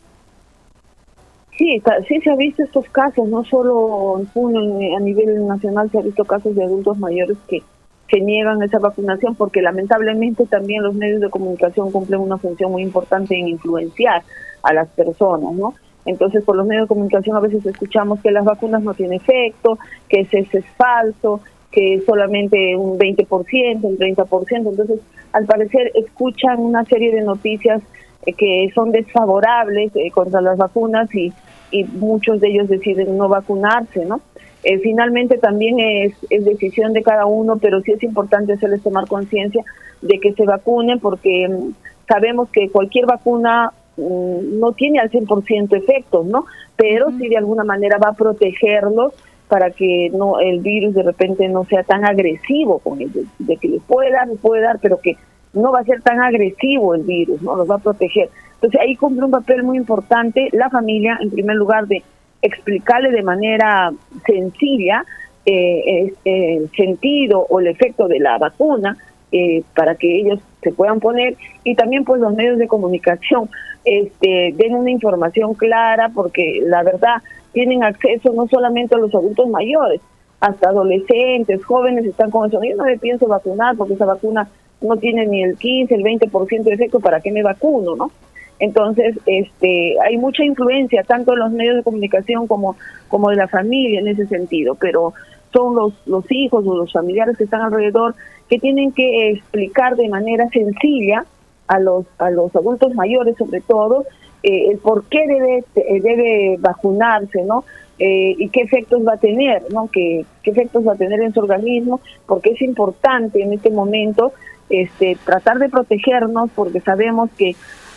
Sí, 1.56 1.82
sí 2.08 2.20
se 2.22 2.30
ha 2.30 2.36
visto 2.36 2.62
estos 2.62 2.88
casos, 2.88 3.28
no 3.28 3.44
solo 3.44 4.18
en 4.34 4.94
a 4.96 5.00
nivel 5.00 5.46
nacional 5.46 5.90
se 5.90 5.98
ha 5.98 6.02
visto 6.02 6.24
casos 6.24 6.54
de 6.54 6.64
adultos 6.64 6.96
mayores 6.98 7.36
que, 7.48 7.62
que 8.08 8.20
niegan 8.20 8.62
esa 8.62 8.78
vacunación 8.78 9.34
porque 9.34 9.60
lamentablemente 9.60 10.46
también 10.46 10.82
los 10.82 10.94
medios 10.94 11.20
de 11.20 11.28
comunicación 11.28 11.92
cumplen 11.92 12.20
una 12.20 12.38
función 12.38 12.72
muy 12.72 12.82
importante 12.82 13.38
en 13.38 13.48
influenciar 13.48 14.22
a 14.62 14.72
las 14.72 14.88
personas, 14.88 15.52
¿no? 15.52 15.74
Entonces, 16.06 16.42
por 16.44 16.56
los 16.56 16.66
medios 16.66 16.84
de 16.84 16.88
comunicación 16.88 17.36
a 17.36 17.40
veces 17.40 17.64
escuchamos 17.66 18.20
que 18.20 18.30
las 18.30 18.44
vacunas 18.44 18.82
no 18.82 18.94
tienen 18.94 19.20
efecto, 19.20 19.78
que 20.08 20.20
ese 20.20 20.48
es 20.52 20.64
falso, 20.76 21.40
que 21.70 22.02
solamente 22.04 22.76
un 22.76 22.98
20%, 22.98 23.82
un 23.82 23.98
30%. 23.98 24.70
Entonces, 24.70 25.00
al 25.32 25.46
parecer, 25.46 25.92
escuchan 25.94 26.58
una 26.58 26.84
serie 26.84 27.14
de 27.14 27.22
noticias 27.22 27.82
eh, 28.26 28.32
que 28.32 28.70
son 28.74 28.92
desfavorables 28.92 29.92
eh, 29.94 30.10
contra 30.10 30.40
las 30.40 30.58
vacunas 30.58 31.12
y, 31.14 31.32
y 31.70 31.84
muchos 31.84 32.40
de 32.40 32.48
ellos 32.48 32.68
deciden 32.68 33.16
no 33.16 33.28
vacunarse, 33.28 34.04
¿no? 34.04 34.20
Eh, 34.62 34.78
finalmente 34.80 35.38
también 35.38 35.80
es, 35.80 36.12
es 36.28 36.44
decisión 36.44 36.92
de 36.92 37.02
cada 37.02 37.24
uno, 37.24 37.56
pero 37.56 37.80
sí 37.80 37.92
es 37.92 38.02
importante 38.02 38.52
hacerles 38.52 38.82
tomar 38.82 39.06
conciencia 39.06 39.64
de 40.02 40.18
que 40.18 40.32
se 40.34 40.44
vacunen 40.44 41.00
porque 41.00 41.48
mm, 41.48 41.72
sabemos 42.06 42.50
que 42.50 42.68
cualquier 42.68 43.06
vacuna 43.06 43.72
no 43.96 44.72
tiene 44.72 44.98
al 44.98 45.10
100% 45.10 45.76
efectos, 45.76 46.24
¿no? 46.24 46.46
Pero 46.76 47.08
uh 47.08 47.10
-huh. 47.10 47.18
sí 47.18 47.28
de 47.28 47.36
alguna 47.36 47.64
manera 47.64 47.98
va 47.98 48.10
a 48.10 48.12
protegerlos 48.14 49.12
para 49.50 49.70
que 49.70 50.10
no 50.14 50.38
el 50.38 50.60
virus 50.60 50.94
de 50.94 51.02
repente 51.02 51.46
no 51.48 51.64
sea 51.64 51.82
tan 51.82 52.04
agresivo 52.04 52.78
con 52.78 53.00
ellos, 53.00 53.26
de 53.38 53.56
que 53.56 53.68
les 53.68 53.82
puede 53.82 54.12
dar, 54.12 54.28
les 54.28 54.38
puede 54.38 54.62
dar, 54.62 54.78
pero 54.80 54.98
que 55.00 55.16
no 55.52 55.72
va 55.72 55.80
a 55.80 55.84
ser 55.84 56.00
tan 56.02 56.20
agresivo 56.20 56.94
el 56.94 57.02
virus, 57.02 57.42
¿no? 57.42 57.56
Los 57.56 57.68
va 57.68 57.74
a 57.74 57.78
proteger. 57.78 58.30
Entonces 58.54 58.80
ahí 58.80 58.94
cumple 58.94 59.24
un 59.24 59.32
papel 59.32 59.64
muy 59.64 59.76
importante 59.76 60.48
la 60.52 60.70
familia, 60.70 61.18
en 61.20 61.30
primer 61.30 61.56
lugar, 61.56 61.88
de 61.88 62.02
explicarle 62.42 63.10
de 63.10 63.22
manera 63.22 63.90
sencilla 64.24 65.04
eh, 65.44 66.12
eh, 66.24 66.56
el 66.56 66.70
sentido 66.76 67.44
o 67.48 67.60
el 67.60 67.66
efecto 67.66 68.06
de 68.06 68.20
la 68.20 68.38
vacuna 68.38 68.96
eh, 69.32 69.62
para 69.74 69.94
que 69.96 70.20
ellos 70.20 70.38
se 70.62 70.70
puedan 70.70 71.00
poner 71.00 71.36
y 71.64 71.74
también 71.74 72.04
pues 72.04 72.20
los 72.20 72.34
medios 72.34 72.58
de 72.58 72.68
comunicación 72.68 73.48
este 73.84 74.52
den 74.56 74.74
una 74.74 74.90
información 74.90 75.54
clara 75.54 76.10
porque 76.14 76.62
la 76.64 76.82
verdad 76.82 77.22
tienen 77.52 77.82
acceso 77.82 78.32
no 78.32 78.46
solamente 78.48 78.94
a 78.94 78.98
los 78.98 79.14
adultos 79.14 79.48
mayores, 79.48 80.00
hasta 80.40 80.70
adolescentes, 80.70 81.64
jóvenes 81.64 82.06
están 82.06 82.30
con 82.30 82.48
eso. 82.48 82.60
Yo 82.62 82.76
no 82.76 82.84
me 82.84 82.98
pienso 82.98 83.26
vacunar 83.26 83.76
porque 83.76 83.94
esa 83.94 84.06
vacuna 84.06 84.48
no 84.80 84.96
tiene 84.96 85.26
ni 85.26 85.42
el 85.42 85.56
15, 85.56 85.94
el 85.94 86.02
20% 86.02 86.62
de 86.62 86.72
efecto, 86.72 87.00
¿para 87.00 87.20
qué 87.20 87.30
me 87.30 87.42
vacuno, 87.42 87.96
no? 87.96 88.10
Entonces, 88.58 89.18
este, 89.26 89.96
hay 90.00 90.18
mucha 90.18 90.44
influencia 90.44 91.02
tanto 91.02 91.32
en 91.32 91.38
los 91.38 91.50
medios 91.50 91.76
de 91.76 91.82
comunicación 91.82 92.46
como, 92.46 92.76
como 93.08 93.30
de 93.30 93.36
la 93.36 93.48
familia 93.48 94.00
en 94.00 94.08
ese 94.08 94.26
sentido, 94.26 94.74
pero 94.74 95.14
son 95.52 95.74
los, 95.74 95.94
los 96.06 96.24
hijos 96.30 96.66
o 96.66 96.76
los 96.76 96.92
familiares 96.92 97.36
que 97.36 97.44
están 97.44 97.62
alrededor 97.62 98.14
que 98.48 98.58
tienen 98.58 98.92
que 98.92 99.30
explicar 99.30 99.96
de 99.96 100.08
manera 100.08 100.48
sencilla 100.50 101.24
a 101.68 101.78
los, 101.78 102.04
a 102.18 102.30
los 102.30 102.54
adultos 102.54 102.94
mayores 102.94 103.36
sobre 103.36 103.60
todo 103.60 104.04
eh, 104.42 104.70
el 104.70 104.78
por 104.78 105.04
qué 105.04 105.26
debe, 105.26 105.64
eh, 105.74 106.00
debe 106.00 106.56
vacunarse, 106.58 107.42
¿no? 107.42 107.64
Eh, 107.98 108.34
y 108.38 108.48
qué 108.48 108.62
efectos 108.62 109.06
va 109.06 109.14
a 109.14 109.18
tener, 109.18 109.62
¿no? 109.72 109.88
¿Qué, 109.92 110.24
qué 110.42 110.50
efectos 110.50 110.86
va 110.86 110.94
a 110.94 110.96
tener 110.96 111.20
en 111.20 111.34
su 111.34 111.40
organismo, 111.40 112.00
porque 112.26 112.50
es 112.50 112.62
importante 112.62 113.42
en 113.42 113.52
este 113.52 113.70
momento 113.70 114.32
este, 114.70 115.18
tratar 115.24 115.58
de 115.58 115.68
protegernos 115.68 116.50
porque 116.54 116.80
sabemos 116.80 117.28
que 117.36 117.56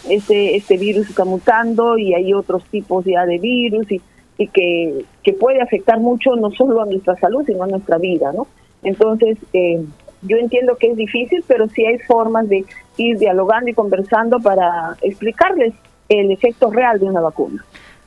este, 0.09 0.57
este 0.57 0.77
virus 0.77 1.09
está 1.09 1.23
mutando 1.23 1.97
y 1.97 2.13
hay 2.13 2.33
otros 2.33 2.65
tipos 2.65 3.05
ya 3.05 3.25
de 3.25 3.37
virus 3.37 3.89
y, 3.91 4.01
y 4.37 4.47
que, 4.47 5.05
que 5.23 5.33
puede 5.33 5.61
afectar 5.61 5.99
mucho 5.99 6.35
no 6.35 6.51
solo 6.51 6.81
a 6.81 6.85
nuestra 6.85 7.15
salud, 7.15 7.45
sino 7.45 7.63
a 7.63 7.67
nuestra 7.67 7.97
vida, 7.97 8.33
¿no? 8.33 8.47
Entonces, 8.83 9.37
eh, 9.53 9.81
yo 10.23 10.37
entiendo 10.37 10.75
que 10.77 10.91
es 10.91 10.97
difícil, 10.97 11.43
pero 11.47 11.69
sí 11.69 11.85
hay 11.85 11.99
formas 11.99 12.49
de 12.49 12.65
ir 12.97 13.17
dialogando 13.17 13.69
y 13.69 13.73
conversando 13.73 14.39
para 14.39 14.97
explicarles 15.01 15.73
el 16.09 16.31
efecto 16.31 16.71
real 16.71 16.99
de 16.99 17.05
una 17.05 17.21
vacuna. 17.21 17.63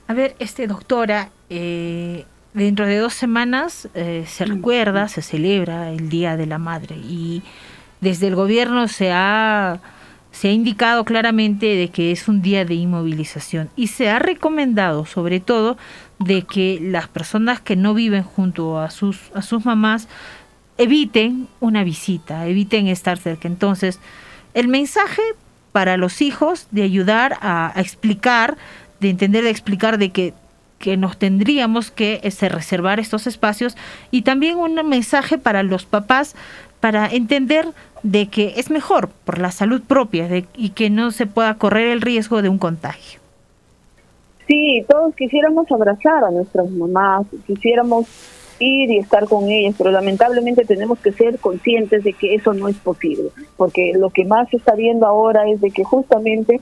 A 0.09 0.15
ver, 0.15 0.35
este 0.39 0.67
doctora, 0.67 1.31
eh, 1.51 2.25
dentro 2.55 2.87
de 2.87 2.99
dos 2.99 3.15
semanas 3.15 3.89
eh, 3.95 4.25
se 4.27 4.45
recuerda, 4.45 5.09
se 5.09 5.23
celebra 5.23 5.91
el 5.91 6.09
Día 6.09 6.37
de 6.37 6.47
la 6.47 6.59
Madre 6.59 6.97
y 6.97 7.43
desde 8.01 8.29
el 8.29 8.35
gobierno 8.35 8.89
se 8.89 9.11
ha 9.13 9.81
se 10.31 10.49
ha 10.49 10.53
indicado 10.53 11.05
claramente 11.07 11.65
de 11.65 11.89
que 11.89 12.13
es 12.13 12.29
un 12.29 12.43
día 12.43 12.67
de 12.67 12.75
inmovilización 12.75 13.71
y 13.75 13.87
se 13.87 14.11
ha 14.11 14.19
recomendado 14.19 15.07
sobre 15.07 15.41
todo 15.41 15.79
de 16.19 16.43
que 16.43 16.79
las 16.83 17.09
personas 17.09 17.59
que 17.59 17.75
no 17.75 17.95
viven 17.95 18.23
junto 18.23 18.79
a 18.79 18.91
sus 18.91 19.31
a 19.35 19.41
sus 19.41 19.65
mamás 19.65 20.09
eviten 20.79 21.49
una 21.61 21.85
visita, 21.85 22.47
eviten 22.47 22.87
estar 22.87 23.19
cerca. 23.19 23.49
Entonces, 23.49 23.99
el 24.55 24.69
mensaje 24.69 25.23
para 25.77 25.99
los 25.99 26.23
hijos 26.23 26.69
de 26.71 26.85
ayudar 26.85 27.37
a, 27.43 27.71
explicar, 27.77 28.57
de 28.99 29.11
entender, 29.11 29.45
de 29.45 29.51
explicar 29.51 29.99
de 29.99 30.09
que, 30.09 30.33
que 30.79 30.97
nos 30.97 31.19
tendríamos 31.19 31.91
que 31.91 32.19
este, 32.23 32.49
reservar 32.49 32.99
estos 32.99 33.27
espacios 33.27 33.77
y 34.11 34.23
también 34.23 34.57
un 34.57 34.75
mensaje 34.89 35.37
para 35.37 35.63
los 35.63 35.85
papás 35.85 36.35
para 36.81 37.07
entender 37.09 37.67
de 38.03 38.29
que 38.29 38.55
es 38.57 38.71
mejor 38.71 39.11
por 39.27 39.39
la 39.39 39.51
salud 39.51 39.83
propia 39.87 40.27
y 40.57 40.71
que 40.71 40.89
no 40.89 41.11
se 41.11 41.27
pueda 41.27 41.57
correr 41.57 41.89
el 41.89 42.01
riesgo 42.01 42.41
de 42.41 42.49
un 42.49 42.57
contagio. 42.57 43.21
Sí, 44.47 44.83
todos 44.89 45.15
quisiéramos 45.15 45.71
abrazar 45.71 46.25
a 46.25 46.31
nuestras 46.31 46.71
mamás, 46.71 47.27
quisiéramos 47.47 48.07
ir 48.59 48.91
y 48.91 48.99
estar 48.99 49.27
con 49.27 49.49
ellas, 49.49 49.75
pero 49.77 49.91
lamentablemente 49.91 50.65
tenemos 50.65 50.99
que 50.99 51.13
ser 51.13 51.39
conscientes 51.39 52.05
de 52.05 52.13
que 52.13 52.35
eso 52.35 52.53
no 52.53 52.69
es 52.69 52.77
posible, 52.77 53.31
porque 53.57 53.93
lo 53.95 54.11
que 54.11 54.25
más 54.25 54.49
se 54.51 54.57
está 54.57 54.75
viendo 54.75 55.07
ahora 55.07 55.49
es 55.49 55.61
de 55.61 55.71
que 55.71 55.85
justamente 55.85 56.61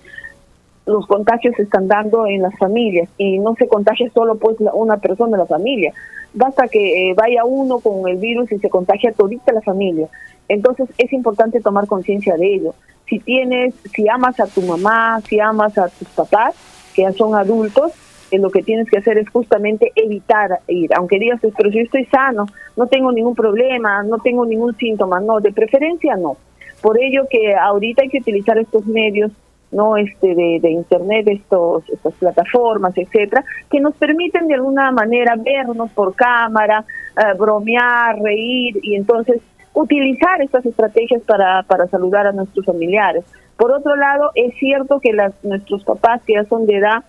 los 0.87 1.07
contagios 1.07 1.55
se 1.57 1.62
están 1.62 1.89
dando 1.89 2.27
en 2.27 2.43
las 2.43 2.57
familias 2.59 3.09
y 3.16 3.39
no 3.39 3.55
se 3.55 3.69
contagia 3.69 4.11
solo 4.11 4.37
pues 4.37 4.57
una 4.75 4.99
persona 4.99 5.37
de 5.37 5.43
la 5.43 5.47
familia, 5.47 5.93
basta 6.35 6.69
que 6.69 7.11
eh, 7.11 7.15
vaya 7.15 7.45
uno 7.45 7.79
con 7.79 8.07
el 8.09 8.19
virus 8.19 8.53
y 8.53 8.59
se 8.59 8.69
contagia 8.69 9.12
todita 9.12 9.53
la 9.53 9.62
familia. 9.62 10.09
Entonces 10.49 10.89
es 10.99 11.12
importante 11.12 11.61
tomar 11.61 11.87
conciencia 11.87 12.37
de 12.37 12.55
ello. 12.55 12.75
Si 13.09 13.19
tienes, 13.19 13.75
si 13.95 14.09
amas 14.09 14.39
a 14.41 14.47
tu 14.47 14.62
mamá, 14.62 15.21
si 15.29 15.41
amas 15.41 15.77
a 15.79 15.89
tus 15.89 16.09
papás, 16.09 16.55
que 16.95 17.03
ya 17.03 17.12
son 17.12 17.35
adultos, 17.35 17.93
lo 18.32 18.51
que 18.51 18.62
tienes 18.62 18.88
que 18.88 18.98
hacer 18.98 19.18
es 19.18 19.28
justamente 19.28 19.92
evitar 19.94 20.60
ir, 20.68 20.90
aunque 20.94 21.18
digas, 21.18 21.40
pero 21.56 21.70
yo 21.70 21.80
estoy 21.80 22.05
sano, 22.06 22.46
no 22.76 22.86
tengo 22.86 23.12
ningún 23.12 23.34
problema, 23.34 24.02
no 24.02 24.18
tengo 24.18 24.44
ningún 24.44 24.76
síntoma, 24.76 25.20
no, 25.20 25.40
de 25.40 25.52
preferencia 25.52 26.16
no. 26.16 26.36
Por 26.80 27.01
ello 27.01 27.24
que 27.30 27.55
ahorita 27.55 28.02
hay 28.02 28.09
que 28.09 28.18
utilizar 28.18 28.59
estos 28.59 28.86
medios 28.86 29.32
no 29.74 29.96
este 29.96 30.34
de, 30.34 30.70
internet 30.70 31.26
estos 31.26 31.88
estas 31.90 32.14
plataformas 32.14 32.96
etcétera 32.96 33.44
que 33.70 33.80
nos 33.80 33.94
permiten 33.96 34.46
de 34.46 34.55
alguna 34.55 34.92
manera 34.92 35.34
vernos 35.36 35.90
por 35.90 36.14
cámara 36.14 36.84
eh, 37.16 37.36
bromear 37.36 38.20
reír 38.20 38.78
y 38.82 38.94
entonces 38.94 39.42
utilizar 39.72 40.40
estas 40.40 40.64
estrategias 40.64 41.22
para 41.22 41.64
para 41.64 41.88
saludar 41.88 42.28
a 42.28 42.32
nuestros 42.32 42.64
familiares. 42.64 43.24
Por 43.56 43.72
otro 43.72 43.96
lado 43.96 44.30
es 44.36 44.55
cierto 44.59 45.01
que 45.01 45.12
las 45.12 45.32
nuestros 45.42 45.82
papás 45.84 46.22
que 46.24 46.34
ya 46.34 46.44
son 46.44 46.66
de 46.66 46.76
edad 46.76 47.05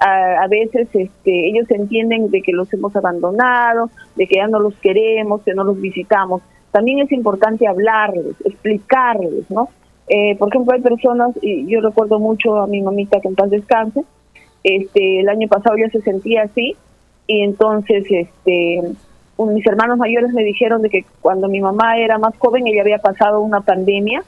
a, 0.00 0.46
veces 0.48 0.88
este, 0.94 1.48
ellos 1.48 1.70
entienden 1.70 2.30
de 2.30 2.40
que 2.40 2.52
los 2.52 2.72
hemos 2.72 2.96
abandonado, 2.96 3.90
de 4.16 4.26
que 4.26 4.36
ya 4.36 4.48
no 4.48 4.58
los 4.58 4.74
queremos, 4.76 5.42
que 5.42 5.54
no 5.54 5.62
los 5.62 5.80
visitamos. 5.80 6.42
También 6.72 7.00
es 7.00 7.12
importante 7.12 7.66
hablarles, 7.66 8.34
explicarles, 8.44 9.50
¿no? 9.50 9.68
Eh, 10.08 10.36
por 10.36 10.48
ejemplo, 10.48 10.74
hay 10.74 10.80
personas, 10.80 11.32
y 11.42 11.66
yo 11.66 11.80
recuerdo 11.80 12.18
mucho 12.18 12.56
a 12.56 12.66
mi 12.66 12.80
mamita 12.80 13.20
que 13.20 13.28
en 13.28 13.34
paz 13.34 13.50
descanse, 13.50 14.02
este, 14.64 15.20
el 15.20 15.28
año 15.28 15.48
pasado 15.48 15.76
ya 15.76 15.90
se 15.90 16.00
sentía 16.00 16.42
así, 16.42 16.76
y 17.26 17.42
entonces 17.42 18.04
este, 18.08 18.82
mis 19.38 19.66
hermanos 19.66 19.98
mayores 19.98 20.32
me 20.32 20.42
dijeron 20.42 20.82
de 20.82 20.90
que 20.90 21.04
cuando 21.20 21.48
mi 21.48 21.60
mamá 21.60 21.98
era 21.98 22.18
más 22.18 22.36
joven 22.38 22.66
ella 22.66 22.82
había 22.82 22.98
pasado 22.98 23.40
una 23.40 23.60
pandemia, 23.60 24.24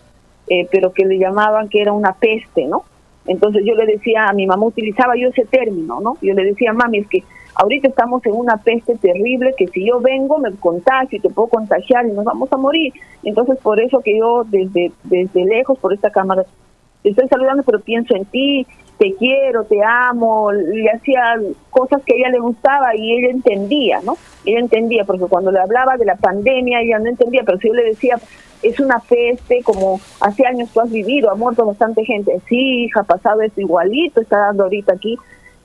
eh, 0.49 0.69
pero 0.71 0.93
que 0.93 1.05
le 1.05 1.19
llamaban 1.19 1.69
que 1.69 1.81
era 1.81 1.93
una 1.93 2.13
peste, 2.15 2.67
¿no? 2.67 2.85
Entonces 3.27 3.63
yo 3.65 3.75
le 3.75 3.87
decía 3.87 4.27
a 4.27 4.33
mi 4.33 4.47
mamá, 4.47 4.67
utilizaba 4.67 5.17
yo 5.17 5.29
ese 5.29 5.45
término, 5.45 6.01
¿no? 6.01 6.17
Yo 6.21 6.35
le 6.35 6.45
decía, 6.45 6.73
mami, 6.73 6.99
es 6.99 7.09
que 7.09 7.23
ahorita 7.55 7.89
estamos 7.89 8.25
en 8.27 8.33
una 8.33 8.57
peste 8.57 8.97
terrible 8.97 9.55
que 9.57 9.69
si 9.69 9.87
yo 9.87 10.01
vengo 10.01 10.39
me 10.39 10.53
contagio 10.53 11.19
y 11.19 11.21
te 11.21 11.29
puedo 11.29 11.49
contagiar 11.49 12.07
y 12.07 12.13
nos 12.13 12.25
vamos 12.25 12.53
a 12.53 12.57
morir. 12.57 12.93
Entonces 13.23 13.59
por 13.59 13.81
eso 13.81 14.01
que 14.01 14.19
yo 14.19 14.45
desde, 14.45 14.93
desde 15.05 15.45
lejos, 15.45 15.79
por 15.79 15.93
esta 15.93 16.11
cámara, 16.11 16.45
te 17.03 17.11
estoy 17.11 17.29
saludando, 17.29 17.63
pero 17.63 17.81
pienso 17.81 18.15
en 18.15 18.25
ti, 18.25 18.67
te 19.03 19.17
quiero, 19.17 19.65
te 19.65 19.83
amo, 19.83 20.53
le 20.53 20.89
hacía 20.89 21.35
cosas 21.71 22.01
que 22.07 22.13
a 22.13 22.17
ella 22.19 22.29
le 22.29 22.39
gustaba 22.39 22.95
y 22.95 23.19
ella 23.19 23.31
entendía, 23.31 24.01
¿no? 24.05 24.17
Ella 24.45 24.61
entendía, 24.61 25.03
porque 25.03 25.25
cuando 25.25 25.51
le 25.51 25.59
hablaba 25.59 25.97
de 25.97 26.05
la 26.05 26.15
pandemia 26.15 26.83
ella 26.83 27.01
no 27.01 27.09
entendía, 27.09 27.43
pero 27.45 27.59
si 27.59 27.67
yo 27.67 27.75
le 27.75 27.83
decía, 27.83 28.21
es 28.63 28.79
una 28.79 29.01
peste 29.01 29.61
como 29.65 30.01
hace 30.21 30.47
años 30.47 30.71
tú 30.73 30.83
has 30.83 30.91
vivido, 30.93 31.33
ha 31.33 31.35
muerto 31.35 31.67
bastante 31.67 32.05
gente. 32.05 32.41
Sí, 32.49 32.85
hija, 32.85 33.01
ha 33.01 33.03
pasado 33.03 33.43
esto 33.43 33.61
igualito, 33.61 34.21
está 34.21 34.39
dando 34.39 34.63
ahorita 34.63 34.93
aquí, 34.93 35.19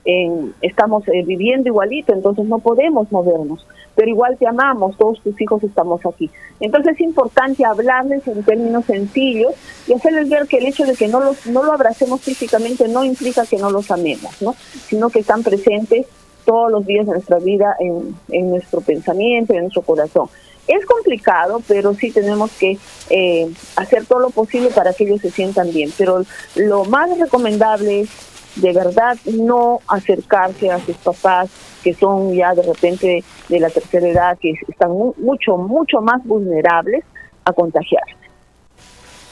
en, 0.08 0.54
estamos 0.62 1.06
eh, 1.08 1.22
viviendo 1.22 1.68
igualito, 1.68 2.14
entonces 2.14 2.46
no 2.46 2.60
podemos 2.60 3.12
movernos, 3.12 3.66
pero 3.94 4.08
igual 4.08 4.38
te 4.38 4.46
amamos, 4.46 4.96
todos 4.96 5.20
tus 5.20 5.38
hijos 5.38 5.62
estamos 5.62 6.00
aquí. 6.06 6.30
Entonces 6.60 6.94
es 6.94 7.00
importante 7.02 7.62
hablarles 7.66 8.26
en 8.26 8.42
términos 8.42 8.86
sencillos 8.86 9.52
y 9.86 9.92
hacerles 9.92 10.30
ver 10.30 10.46
que 10.46 10.56
el 10.56 10.66
hecho 10.66 10.86
de 10.86 10.94
que 10.94 11.08
no, 11.08 11.20
los, 11.20 11.46
no 11.46 11.62
lo 11.62 11.74
abracemos 11.74 12.22
físicamente 12.22 12.88
no 12.88 13.04
implica 13.04 13.44
que 13.44 13.58
no 13.58 13.70
los 13.70 13.90
amemos, 13.90 14.40
¿no? 14.40 14.54
sino 14.86 15.10
que 15.10 15.18
están 15.18 15.42
presentes 15.42 16.06
todos 16.46 16.72
los 16.72 16.86
días 16.86 17.04
de 17.04 17.12
nuestra 17.12 17.38
vida 17.38 17.76
en, 17.78 18.16
en 18.30 18.48
nuestro 18.48 18.80
pensamiento, 18.80 19.52
en 19.52 19.60
nuestro 19.60 19.82
corazón. 19.82 20.30
Es 20.66 20.84
complicado, 20.86 21.62
pero 21.68 21.92
sí 21.92 22.10
tenemos 22.10 22.50
que 22.52 22.78
eh, 23.10 23.50
hacer 23.76 24.06
todo 24.06 24.20
lo 24.20 24.30
posible 24.30 24.70
para 24.70 24.94
que 24.94 25.04
ellos 25.04 25.20
se 25.20 25.30
sientan 25.30 25.70
bien. 25.72 25.90
Pero 25.96 26.24
lo 26.56 26.84
más 26.84 27.18
recomendable 27.18 28.02
es 28.02 28.10
de 28.56 28.72
verdad 28.72 29.16
no 29.24 29.80
acercarse 29.86 30.70
a 30.70 30.78
sus 30.80 30.96
papás 30.96 31.50
que 31.82 31.94
son 31.94 32.34
ya 32.34 32.54
de 32.54 32.62
repente 32.62 33.24
de 33.48 33.60
la 33.60 33.70
tercera 33.70 34.08
edad, 34.08 34.38
que 34.38 34.54
están 34.68 34.90
mucho, 34.90 35.56
mucho 35.56 36.00
más 36.00 36.24
vulnerables 36.24 37.04
a 37.44 37.52
contagiarse. 37.52 38.14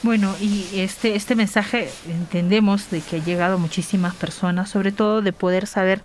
Bueno, 0.03 0.33
y 0.39 0.79
este, 0.79 1.15
este 1.15 1.35
mensaje 1.35 1.89
entendemos 2.07 2.89
de 2.91 3.01
que 3.01 3.17
ha 3.17 3.23
llegado 3.23 3.55
a 3.55 3.57
muchísimas 3.57 4.15
personas, 4.15 4.69
sobre 4.69 4.91
todo 4.91 5.21
de 5.21 5.33
poder 5.33 5.67
saber 5.67 6.03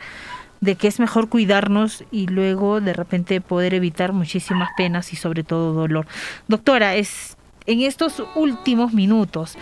de 0.61 0.77
que 0.77 0.89
es 0.89 1.01
mejor 1.01 1.29
cuidarnos 1.29 2.05
y 2.11 2.27
luego 2.27 2.81
de 2.81 2.93
repente 2.93 3.41
poder 3.41 3.75
evitar 3.75 4.13
muchísimas 4.13 4.71
penas 4.77 5.13
y 5.13 5.17
sobre 5.17 5.43
todo 5.43 5.73
dolor. 5.73 6.07
Doctora, 6.49 6.95
es 6.95 7.37
en 7.67 7.83
estos 7.83 8.23
últimos 8.35 8.93
minutos. 8.93 9.57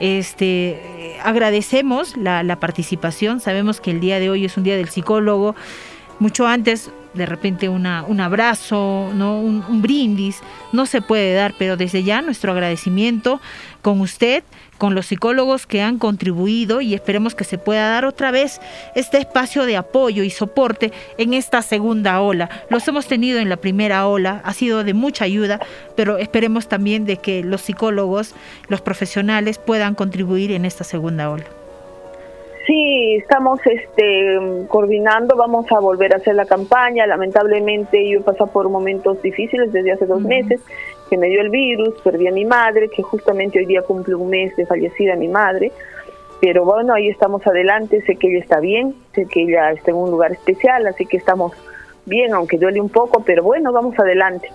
Este, 0.00 1.18
agradecemos 1.22 2.16
la, 2.16 2.42
la, 2.42 2.60
participación. 2.60 3.40
Sabemos 3.40 3.80
que 3.80 3.90
el 3.90 4.00
día 4.00 4.18
de 4.20 4.30
hoy 4.30 4.44
es 4.44 4.56
un 4.56 4.64
día 4.64 4.76
del 4.76 4.88
psicólogo. 4.88 5.54
Mucho 6.18 6.46
antes 6.46 6.90
de 7.16 7.26
repente 7.26 7.68
una, 7.68 8.04
un 8.04 8.20
abrazo, 8.20 9.10
¿no? 9.14 9.40
Un, 9.40 9.64
un 9.68 9.82
brindis, 9.82 10.40
no 10.72 10.86
se 10.86 11.02
puede 11.02 11.34
dar, 11.34 11.54
pero 11.58 11.76
desde 11.76 12.02
ya 12.02 12.22
nuestro 12.22 12.52
agradecimiento 12.52 13.40
con 13.82 14.00
usted 14.00 14.44
con 14.78 14.94
los 14.94 15.06
psicólogos 15.06 15.66
que 15.66 15.82
han 15.82 15.98
contribuido 15.98 16.80
y 16.80 16.94
esperemos 16.94 17.34
que 17.34 17.44
se 17.44 17.58
pueda 17.58 17.90
dar 17.90 18.04
otra 18.04 18.30
vez 18.30 18.60
este 18.94 19.18
espacio 19.18 19.64
de 19.64 19.76
apoyo 19.76 20.22
y 20.22 20.30
soporte 20.30 20.92
en 21.18 21.34
esta 21.34 21.62
segunda 21.62 22.20
ola. 22.20 22.50
Los 22.68 22.86
hemos 22.88 23.06
tenido 23.06 23.38
en 23.38 23.48
la 23.48 23.56
primera 23.56 24.06
ola, 24.06 24.40
ha 24.44 24.52
sido 24.52 24.84
de 24.84 24.94
mucha 24.94 25.24
ayuda, 25.24 25.60
pero 25.96 26.18
esperemos 26.18 26.68
también 26.68 27.06
de 27.06 27.16
que 27.16 27.42
los 27.42 27.62
psicólogos, 27.62 28.34
los 28.68 28.80
profesionales 28.80 29.58
puedan 29.58 29.94
contribuir 29.94 30.52
en 30.52 30.64
esta 30.64 30.84
segunda 30.84 31.30
ola. 31.30 31.44
Sí, 32.66 33.14
estamos 33.14 33.60
este, 33.64 34.66
coordinando, 34.66 35.36
vamos 35.36 35.70
a 35.70 35.78
volver 35.78 36.12
a 36.12 36.16
hacer 36.16 36.34
la 36.34 36.46
campaña. 36.46 37.06
Lamentablemente 37.06 38.08
yo 38.08 38.18
he 38.18 38.22
pasado 38.22 38.50
por 38.50 38.68
momentos 38.68 39.22
difíciles 39.22 39.72
desde 39.72 39.92
hace 39.92 40.06
dos 40.06 40.20
meses, 40.22 40.60
que 41.08 41.16
me 41.16 41.28
dio 41.28 41.40
el 41.42 41.50
virus, 41.50 41.94
perdí 42.02 42.26
a 42.26 42.32
mi 42.32 42.44
madre, 42.44 42.88
que 42.88 43.04
justamente 43.04 43.60
hoy 43.60 43.66
día 43.66 43.82
cumple 43.82 44.16
un 44.16 44.30
mes 44.30 44.56
de 44.56 44.66
fallecida 44.66 45.14
mi 45.14 45.28
madre. 45.28 45.70
Pero 46.40 46.64
bueno, 46.64 46.92
ahí 46.92 47.08
estamos 47.08 47.46
adelante, 47.46 48.02
sé 48.02 48.16
que 48.16 48.28
ella 48.28 48.40
está 48.40 48.58
bien, 48.58 48.96
sé 49.14 49.26
que 49.26 49.42
ella 49.42 49.70
está 49.70 49.92
en 49.92 49.98
un 49.98 50.10
lugar 50.10 50.32
especial, 50.32 50.86
así 50.88 51.06
que 51.06 51.16
estamos 51.16 51.52
bien, 52.04 52.34
aunque 52.34 52.58
duele 52.58 52.80
un 52.80 52.88
poco, 52.88 53.22
pero 53.24 53.44
bueno, 53.44 53.72
vamos 53.72 53.96
adelante. 53.98 54.50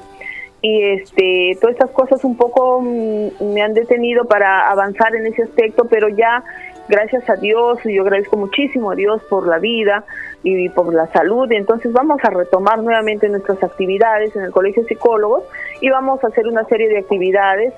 Y 0.61 0.83
este, 0.83 1.57
todas 1.59 1.75
estas 1.75 1.89
cosas 1.91 2.23
un 2.23 2.35
poco 2.37 2.81
mm, 2.81 3.53
me 3.53 3.61
han 3.63 3.73
detenido 3.73 4.25
para 4.25 4.69
avanzar 4.69 5.15
en 5.15 5.25
ese 5.25 5.43
aspecto, 5.43 5.85
pero 5.89 6.09
ya 6.09 6.43
gracias 6.91 7.27
a 7.29 7.35
Dios, 7.35 7.79
y 7.85 7.95
yo 7.95 8.03
agradezco 8.03 8.37
muchísimo 8.37 8.91
a 8.91 8.95
Dios 8.95 9.23
por 9.29 9.47
la 9.47 9.57
vida 9.57 10.03
y 10.43 10.69
por 10.69 10.93
la 10.93 11.07
salud. 11.07 11.51
Entonces 11.51 11.91
vamos 11.93 12.19
a 12.23 12.29
retomar 12.29 12.79
nuevamente 12.83 13.29
nuestras 13.29 13.63
actividades 13.63 14.35
en 14.35 14.43
el 14.43 14.51
Colegio 14.51 14.83
de 14.83 14.89
Psicólogos 14.89 15.45
y 15.79 15.89
vamos 15.89 16.23
a 16.23 16.27
hacer 16.27 16.45
una 16.47 16.65
serie 16.65 16.89
de 16.89 16.99
actividades 16.99 17.73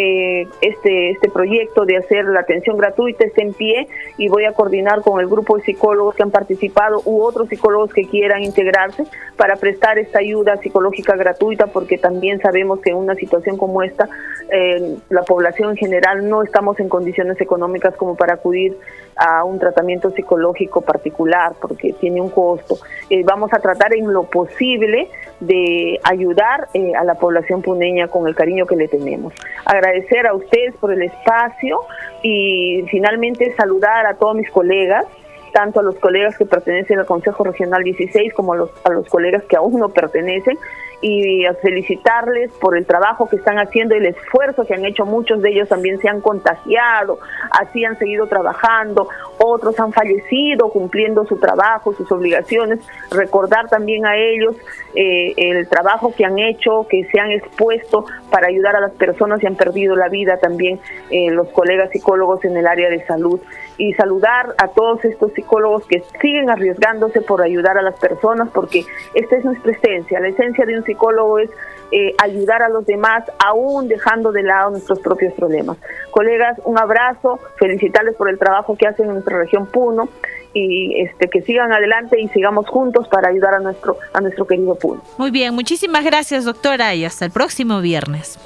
eh, 0.00 0.46
este, 0.60 1.10
este 1.10 1.28
proyecto 1.28 1.84
de 1.84 1.96
hacer 1.96 2.24
la 2.26 2.38
atención 2.38 2.76
gratuita 2.76 3.24
está 3.24 3.42
en 3.42 3.52
pie 3.52 3.88
y 4.16 4.28
voy 4.28 4.44
a 4.44 4.52
coordinar 4.52 5.02
con 5.02 5.18
el 5.18 5.26
grupo 5.26 5.56
de 5.56 5.64
psicólogos 5.64 6.14
que 6.14 6.22
han 6.22 6.30
participado 6.30 7.02
u 7.04 7.20
otros 7.20 7.48
psicólogos 7.48 7.92
que 7.92 8.04
quieran 8.04 8.44
integrarse 8.44 9.06
para 9.36 9.56
prestar 9.56 9.98
esta 9.98 10.20
ayuda 10.20 10.56
psicológica 10.58 11.16
gratuita 11.16 11.66
porque 11.66 11.98
también 11.98 12.40
sabemos 12.40 12.78
que 12.78 12.90
en 12.90 12.96
una 12.96 13.16
situación 13.16 13.56
como 13.56 13.82
esta 13.82 14.08
eh, 14.52 14.98
la 15.08 15.22
población 15.22 15.70
en 15.70 15.76
general 15.76 16.28
no 16.28 16.44
estamos 16.44 16.78
en 16.78 16.88
condiciones 16.88 17.40
económicas 17.40 17.96
como 17.96 18.14
para 18.14 18.34
acudir 18.34 18.78
a 19.16 19.42
un 19.42 19.58
tratamiento 19.58 20.12
psicológico 20.12 20.80
particular 20.80 21.54
porque 21.60 21.92
tiene 21.94 22.20
un 22.20 22.30
costo. 22.30 22.78
Eh, 23.10 23.24
vamos 23.24 23.52
a 23.52 23.58
tratar 23.58 23.94
en 23.94 24.12
lo 24.12 24.30
posible 24.30 25.08
de 25.40 26.00
ayudar 26.04 26.68
eh, 26.74 26.94
a 26.94 27.04
la 27.04 27.14
población 27.14 27.62
puneña 27.62 28.08
con 28.08 28.26
el 28.26 28.34
cariño 28.34 28.66
que 28.66 28.76
le 28.76 28.88
tenemos. 28.88 29.32
Agradecer 29.64 30.26
a 30.26 30.34
ustedes 30.34 30.74
por 30.76 30.92
el 30.92 31.02
espacio 31.02 31.80
y 32.22 32.84
finalmente 32.90 33.54
saludar 33.56 34.06
a 34.06 34.14
todos 34.14 34.34
mis 34.34 34.50
colegas 34.50 35.04
tanto 35.52 35.80
a 35.80 35.82
los 35.82 35.96
colegas 35.96 36.36
que 36.36 36.46
pertenecen 36.46 36.98
al 36.98 37.06
Consejo 37.06 37.44
Regional 37.44 37.82
16 37.82 38.32
como 38.34 38.52
a 38.52 38.56
los, 38.56 38.70
a 38.84 38.90
los 38.90 39.08
colegas 39.08 39.42
que 39.44 39.56
aún 39.56 39.78
no 39.78 39.88
pertenecen 39.88 40.58
y 41.00 41.44
a 41.44 41.54
felicitarles 41.54 42.50
por 42.60 42.76
el 42.76 42.84
trabajo 42.84 43.28
que 43.28 43.36
están 43.36 43.58
haciendo 43.58 43.94
y 43.94 43.98
el 43.98 44.06
esfuerzo 44.06 44.64
que 44.64 44.74
han 44.74 44.84
hecho. 44.84 45.06
Muchos 45.06 45.40
de 45.42 45.50
ellos 45.50 45.68
también 45.68 46.00
se 46.00 46.08
han 46.08 46.20
contagiado, 46.20 47.20
así 47.52 47.84
han 47.84 47.96
seguido 47.98 48.26
trabajando, 48.26 49.08
otros 49.38 49.78
han 49.78 49.92
fallecido 49.92 50.70
cumpliendo 50.70 51.24
su 51.24 51.36
trabajo, 51.36 51.92
sus 51.92 52.10
obligaciones. 52.10 52.80
Recordar 53.10 53.68
también 53.68 54.06
a 54.06 54.16
ellos 54.16 54.56
eh, 54.94 55.34
el 55.36 55.68
trabajo 55.68 56.12
que 56.16 56.24
han 56.24 56.38
hecho, 56.38 56.86
que 56.88 57.04
se 57.04 57.20
han 57.20 57.30
expuesto 57.30 58.04
para 58.30 58.48
ayudar 58.48 58.74
a 58.74 58.80
las 58.80 58.92
personas 58.92 59.42
y 59.42 59.46
han 59.46 59.54
perdido 59.54 59.94
la 59.94 60.08
vida 60.08 60.38
también 60.38 60.80
eh, 61.10 61.30
los 61.30 61.48
colegas 61.48 61.90
psicólogos 61.92 62.44
en 62.44 62.56
el 62.56 62.66
área 62.66 62.90
de 62.90 63.04
salud. 63.06 63.40
Y 63.78 63.94
saludar 63.94 64.54
a 64.58 64.68
todos 64.68 65.04
estos 65.04 65.32
psicólogos 65.32 65.86
que 65.86 66.02
siguen 66.20 66.50
arriesgándose 66.50 67.20
por 67.20 67.42
ayudar 67.42 67.78
a 67.78 67.82
las 67.82 67.98
personas, 67.98 68.48
porque 68.52 68.84
esta 69.14 69.36
es 69.36 69.44
nuestra 69.44 69.72
esencia. 69.72 70.20
La 70.20 70.28
esencia 70.28 70.66
de 70.66 70.78
un 70.78 70.84
psicólogo 70.84 71.38
es 71.38 71.50
eh, 71.90 72.14
ayudar 72.18 72.62
a 72.62 72.68
los 72.68 72.84
demás, 72.84 73.24
aún 73.38 73.88
dejando 73.88 74.30
de 74.32 74.42
lado 74.42 74.70
nuestros 74.70 74.98
propios 75.00 75.32
problemas. 75.34 75.78
Colegas, 76.10 76.60
un 76.64 76.78
abrazo, 76.78 77.38
felicitarles 77.56 78.14
por 78.16 78.28
el 78.28 78.38
trabajo 78.38 78.76
que 78.76 78.86
hacen 78.86 79.06
en 79.06 79.14
nuestra 79.14 79.38
región 79.38 79.66
Puno 79.66 80.08
y 80.52 81.00
este 81.02 81.28
que 81.28 81.42
sigan 81.42 81.72
adelante 81.72 82.20
y 82.20 82.28
sigamos 82.28 82.68
juntos 82.68 83.06
para 83.08 83.28
ayudar 83.28 83.54
a 83.54 83.60
nuestro 83.60 83.96
a 84.12 84.20
nuestro 84.20 84.46
querido 84.46 84.74
Puno. 84.74 85.02
Muy 85.16 85.30
bien, 85.30 85.54
muchísimas 85.54 86.04
gracias 86.04 86.44
doctora 86.44 86.94
y 86.94 87.04
hasta 87.04 87.24
el 87.24 87.30
próximo 87.30 87.80
viernes. 87.80 88.38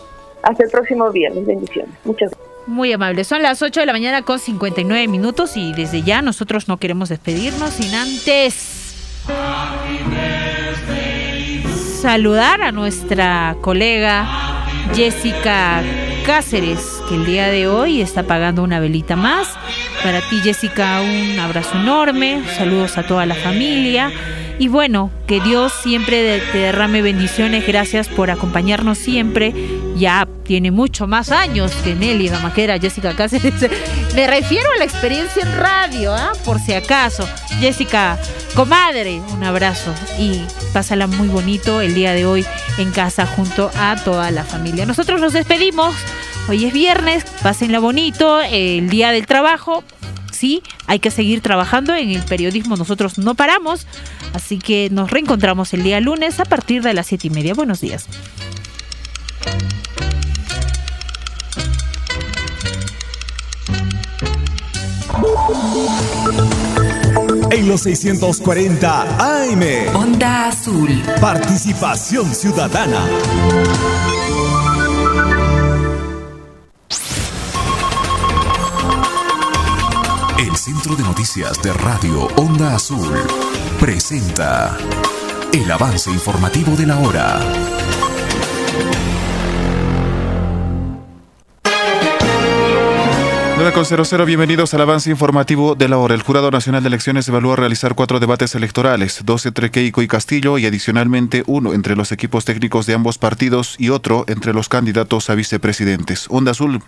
Hasta 0.43 0.65
el 0.65 0.71
próximo 0.71 1.11
viernes, 1.11 1.47
bendiciones. 1.47 1.95
Muchas 2.05 2.31
gracias. 2.31 2.52
Muy 2.67 2.93
amable. 2.93 3.25
Son 3.25 3.43
las 3.43 3.61
8 3.63 3.81
de 3.81 3.87
la 3.87 3.93
mañana 3.93 4.23
con 4.23 4.39
59 4.39 5.09
minutos 5.09 5.57
y 5.57 5.73
desde 5.73 6.03
ya 6.03 6.23
nosotros 6.23 6.69
no 6.69 6.77
queremos 6.77 7.09
despedirnos 7.09 7.71
sin 7.71 7.95
antes 7.95 8.83
saludar 12.03 12.63
a 12.63 12.73
nuestra 12.73 13.57
colega 13.61 14.27
Jessica 14.93 15.81
Cáceres, 16.27 17.01
que 17.09 17.15
el 17.15 17.25
día 17.25 17.47
de 17.47 17.69
hoy 17.69 18.01
está 18.01 18.25
pagando 18.25 18.65
una 18.65 18.81
velita 18.81 19.15
más. 19.15 19.49
Para 20.03 20.21
ti, 20.21 20.41
Jessica, 20.41 21.01
un 21.01 21.39
abrazo 21.39 21.77
enorme, 21.77 22.43
saludos 22.57 22.99
a 22.99 23.07
toda 23.07 23.25
la 23.25 23.37
familia. 23.37 24.11
Y 24.59 24.69
bueno, 24.69 25.11
que 25.27 25.41
Dios 25.41 25.73
siempre 25.83 26.41
te 26.53 26.59
derrame 26.59 27.03
bendiciones. 27.03 27.67
Gracias 27.67 28.09
por 28.09 28.31
acompañarnos 28.31 28.99
siempre. 28.99 29.55
Ya 29.97 30.27
tiene 30.45 30.71
mucho 30.71 31.07
más 31.07 31.31
años 31.31 31.73
que 31.85 31.95
Nelly 31.95 32.31
Maquera, 32.43 32.79
Jessica 32.79 33.15
Cáceres. 33.15 33.55
Me 34.15 34.27
refiero 34.27 34.69
a 34.75 34.79
la 34.79 34.85
experiencia 34.85 35.43
en 35.43 35.57
radio, 35.57 36.15
¿ah? 36.15 36.33
por 36.45 36.59
si 36.59 36.75
acaso. 36.75 37.29
Jessica, 37.61 38.19
comadre, 38.55 39.21
un 39.33 39.45
abrazo 39.45 39.95
y 40.19 40.43
pásala 40.73 41.07
muy 41.07 41.29
bonito 41.29 41.81
el 41.81 41.95
día 41.95 42.13
de 42.13 42.27
hoy 42.27 42.45
en 42.79 42.91
casa 42.91 43.27
junto 43.27 43.71
a 43.77 43.97
toda 44.05 44.31
la 44.31 44.45
familia. 44.45 44.85
Nosotros 44.85 45.21
nos 45.21 45.33
despedimos. 45.33 45.95
Hoy 46.49 46.65
es 46.65 46.73
viernes, 46.73 47.25
pásenla 47.43 47.79
bonito, 47.79 48.41
el 48.41 48.91
día 48.91 49.13
del 49.13 49.27
trabajo. 49.27 49.85
Sí, 50.33 50.63
hay 50.87 50.99
que 50.99 51.11
seguir 51.11 51.41
trabajando 51.41 51.95
en 51.95 52.11
el 52.11 52.23
periodismo, 52.23 52.77
nosotros 52.77 53.19
no 53.19 53.35
paramos, 53.35 53.87
así 54.35 54.59
que 54.59 54.89
nos 54.91 55.11
reencontramos 55.11 55.73
el 55.75 55.83
día 55.83 56.01
lunes 56.01 56.41
a 56.41 56.45
partir 56.45 56.83
de 56.83 56.95
las 56.95 57.07
siete 57.07 57.29
y 57.29 57.31
media. 57.31 57.55
Buenos 57.55 57.81
días. 57.81 58.09
En 67.51 67.69
los 67.69 67.83
640 67.83 69.03
AM. 69.19 69.95
Onda 69.95 70.49
Azul. 70.49 71.03
Participación 71.21 72.35
ciudadana. 72.35 73.07
El 80.39 80.57
Centro 80.57 80.97
de 80.97 81.03
Noticias 81.03 81.61
de 81.63 81.73
Radio 81.73 82.27
Onda 82.37 82.75
Azul 82.75 83.13
presenta 83.79 84.77
el 85.53 85.71
avance 85.71 86.11
informativo 86.11 86.77
de 86.77 86.87
la 86.87 86.99
hora. 86.99 87.41
9.00, 93.63 94.27
bienvenidos 94.27 94.75
al 94.75 94.81
avance 94.81 95.09
informativo 95.09 95.77
de 95.77 95.89
la 95.89 95.97
hora. 95.97 96.17
El 96.17 96.23
Jurado 96.23 96.51
Nacional 96.51 96.83
de 96.83 96.89
Elecciones 96.89 97.29
evalúa 97.29 97.55
realizar 97.55 97.95
cuatro 97.95 98.19
debates 98.19 98.57
electorales, 98.57 99.21
dos 99.25 99.47
entre 99.47 99.71
Keiko 99.71 100.03
y 100.03 100.09
Castillo 100.09 100.59
y 100.59 100.67
adicionalmente 100.67 101.45
uno 101.47 101.73
entre 101.73 101.95
los 101.95 102.11
equipos 102.11 102.45
técnicos 102.45 102.87
de 102.87 102.95
ambos 102.95 103.19
partidos 103.19 103.77
y 103.79 103.91
otro 103.91 104.25
entre 104.27 104.53
los 104.53 104.69
candidatos 104.69 105.31
a 105.31 105.37
vicepresidentes. 105.37 106.27
Onda 106.29 106.51
Azul 106.51 106.83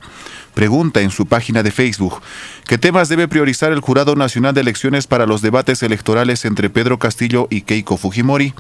pregunta 0.55 1.01
en 1.01 1.11
su 1.11 1.27
página 1.27 1.63
de 1.63 1.71
Facebook, 1.71 2.21
¿qué 2.67 2.77
temas 2.77 3.09
debe 3.09 3.29
priorizar 3.29 3.71
el 3.71 3.79
Jurado 3.79 4.17
Nacional 4.17 4.53
de 4.53 4.63
Elecciones 4.63 5.07
para 5.07 5.27
los 5.27 5.43
debates 5.43 5.81
electorales 5.85 6.45
entre 6.45 6.71
Pedro 6.71 6.99
Castillo 6.99 7.47
y 7.51 7.61
Keiko 7.61 7.97
Fujimori? 7.99 8.53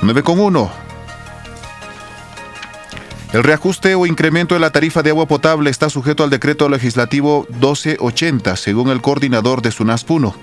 9.1. 0.00 0.87
El 3.30 3.44
reajuste 3.44 3.94
o 3.94 4.06
incremento 4.06 4.54
de 4.54 4.60
la 4.60 4.70
tarifa 4.70 5.02
de 5.02 5.10
agua 5.10 5.26
potable 5.26 5.68
está 5.68 5.90
sujeto 5.90 6.24
al 6.24 6.30
decreto 6.30 6.70
legislativo 6.70 7.46
1280, 7.50 8.56
según 8.56 8.88
el 8.88 9.02
coordinador 9.02 9.60
de 9.60 9.70
SUNASPUNO. 9.70 10.34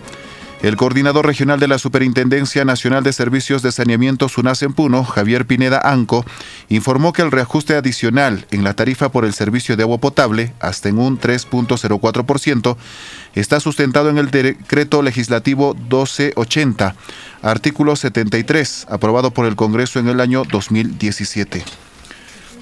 El 0.62 0.78
coordinador 0.78 1.26
regional 1.26 1.60
de 1.60 1.68
la 1.68 1.80
Superintendencia 1.80 2.64
Nacional 2.64 3.03
de 3.03 3.12
Servicios 3.12 3.64
de 3.64 3.72
Saneamiento 3.72 4.30
SUNAS 4.30 4.62
en 4.62 4.74
Puno, 4.74 5.03
Javier 5.03 5.48
Pineda 5.48 5.82
Anco, 5.84 6.26
informó 6.70 7.12
que 7.12 7.24
el 7.24 7.32
reajuste 7.32 7.76
adicional 7.76 8.45
en 8.52 8.64
la 8.64 8.76
tarifa 8.76 9.10
por 9.10 9.26
el 9.26 9.34
servicio 9.34 9.76
de 9.76 9.84
agua 9.84 9.98
potable, 9.98 10.53
hasta 10.60 10.88
en 10.88 10.99
un 10.99 11.20
3.04%, 11.20 12.78
está 13.34 13.60
sustentado 13.60 14.10
en 14.10 14.20
el 14.20 14.30
decreto 14.30 15.02
legislativo 15.02 15.74
1280, 15.74 16.95
artículo 17.41 17.95
73, 17.95 18.86
aprobado 18.91 19.32
por 19.32 19.48
el 19.48 19.56
Congreso 19.56 19.98
en 19.98 20.07
el 20.07 20.22
año 20.22 20.44
2017. 20.52 21.64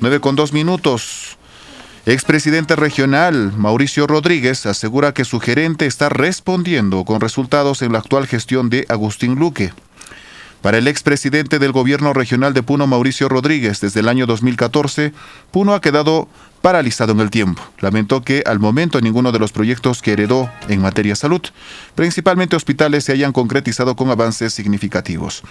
9 0.04 0.20
con 0.20 0.36
2 0.36 0.52
minutos. 0.52 1.38
Expresidente 2.06 2.76
regional 2.76 3.54
Mauricio 3.56 4.06
Rodríguez 4.06 4.66
asegura 4.66 5.14
que 5.14 5.24
su 5.24 5.40
gerente 5.40 5.86
está 5.86 6.10
respondiendo 6.10 7.06
con 7.06 7.22
resultados 7.22 7.82
en 7.82 7.94
la 7.94 8.00
actual 8.00 8.28
gestión 8.28 8.70
de 8.70 8.86
Agustín 8.90 9.36
Luque. 9.36 9.72
Para 10.64 10.78
el 10.78 10.88
expresidente 10.88 11.60
del 11.60 11.74
gobierno 11.74 12.14
regional 12.14 12.54
de 12.54 12.64
Puno, 12.64 12.88
Mauricio 12.88 13.28
Rodríguez, 13.28 13.82
desde 13.82 14.00
el 14.00 14.08
año 14.08 14.26
2014, 14.26 15.12
Puno 15.52 15.74
ha 15.74 15.82
quedado 15.82 16.30
paralizado 16.62 17.12
en 17.12 17.20
el 17.20 17.30
tiempo. 17.30 17.62
Lamentó 17.82 18.22
que 18.22 18.44
al 18.46 18.60
momento 18.60 19.02
ninguno 19.02 19.34
de 19.34 19.40
los 19.40 19.52
proyectos 19.52 20.02
que 20.02 20.14
heredó 20.14 20.50
en 20.70 20.80
materia 20.80 21.18
salud, 21.18 21.42
principalmente 21.96 22.56
hospitales, 22.56 23.04
se 23.04 23.12
hayan 23.12 23.34
concretizado 23.34 23.98
con 23.98 24.10
avances 24.10 24.54
significativos. 24.54 25.44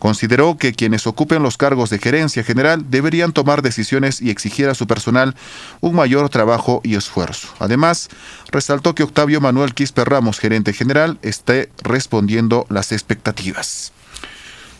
Consideró 0.00 0.58
que 0.58 0.72
quienes 0.72 1.06
ocupen 1.06 1.44
los 1.44 1.56
cargos 1.56 1.88
de 1.90 2.00
gerencia 2.00 2.42
general 2.42 2.90
deberían 2.90 3.30
tomar 3.30 3.62
decisiones 3.62 4.20
y 4.20 4.30
exigir 4.30 4.68
a 4.68 4.74
su 4.74 4.88
personal 4.88 5.36
un 5.80 5.94
mayor 5.94 6.28
trabajo 6.28 6.80
y 6.82 6.96
esfuerzo. 6.96 7.46
Además, 7.60 8.08
resaltó 8.50 8.96
que 8.96 9.04
Octavio 9.04 9.40
Manuel 9.40 9.74
Quispe 9.74 10.04
Ramos, 10.04 10.40
gerente 10.40 10.72
general, 10.72 11.20
esté 11.22 11.70
respondiendo 11.84 12.66
las 12.68 12.90
expectativas. 12.90 13.92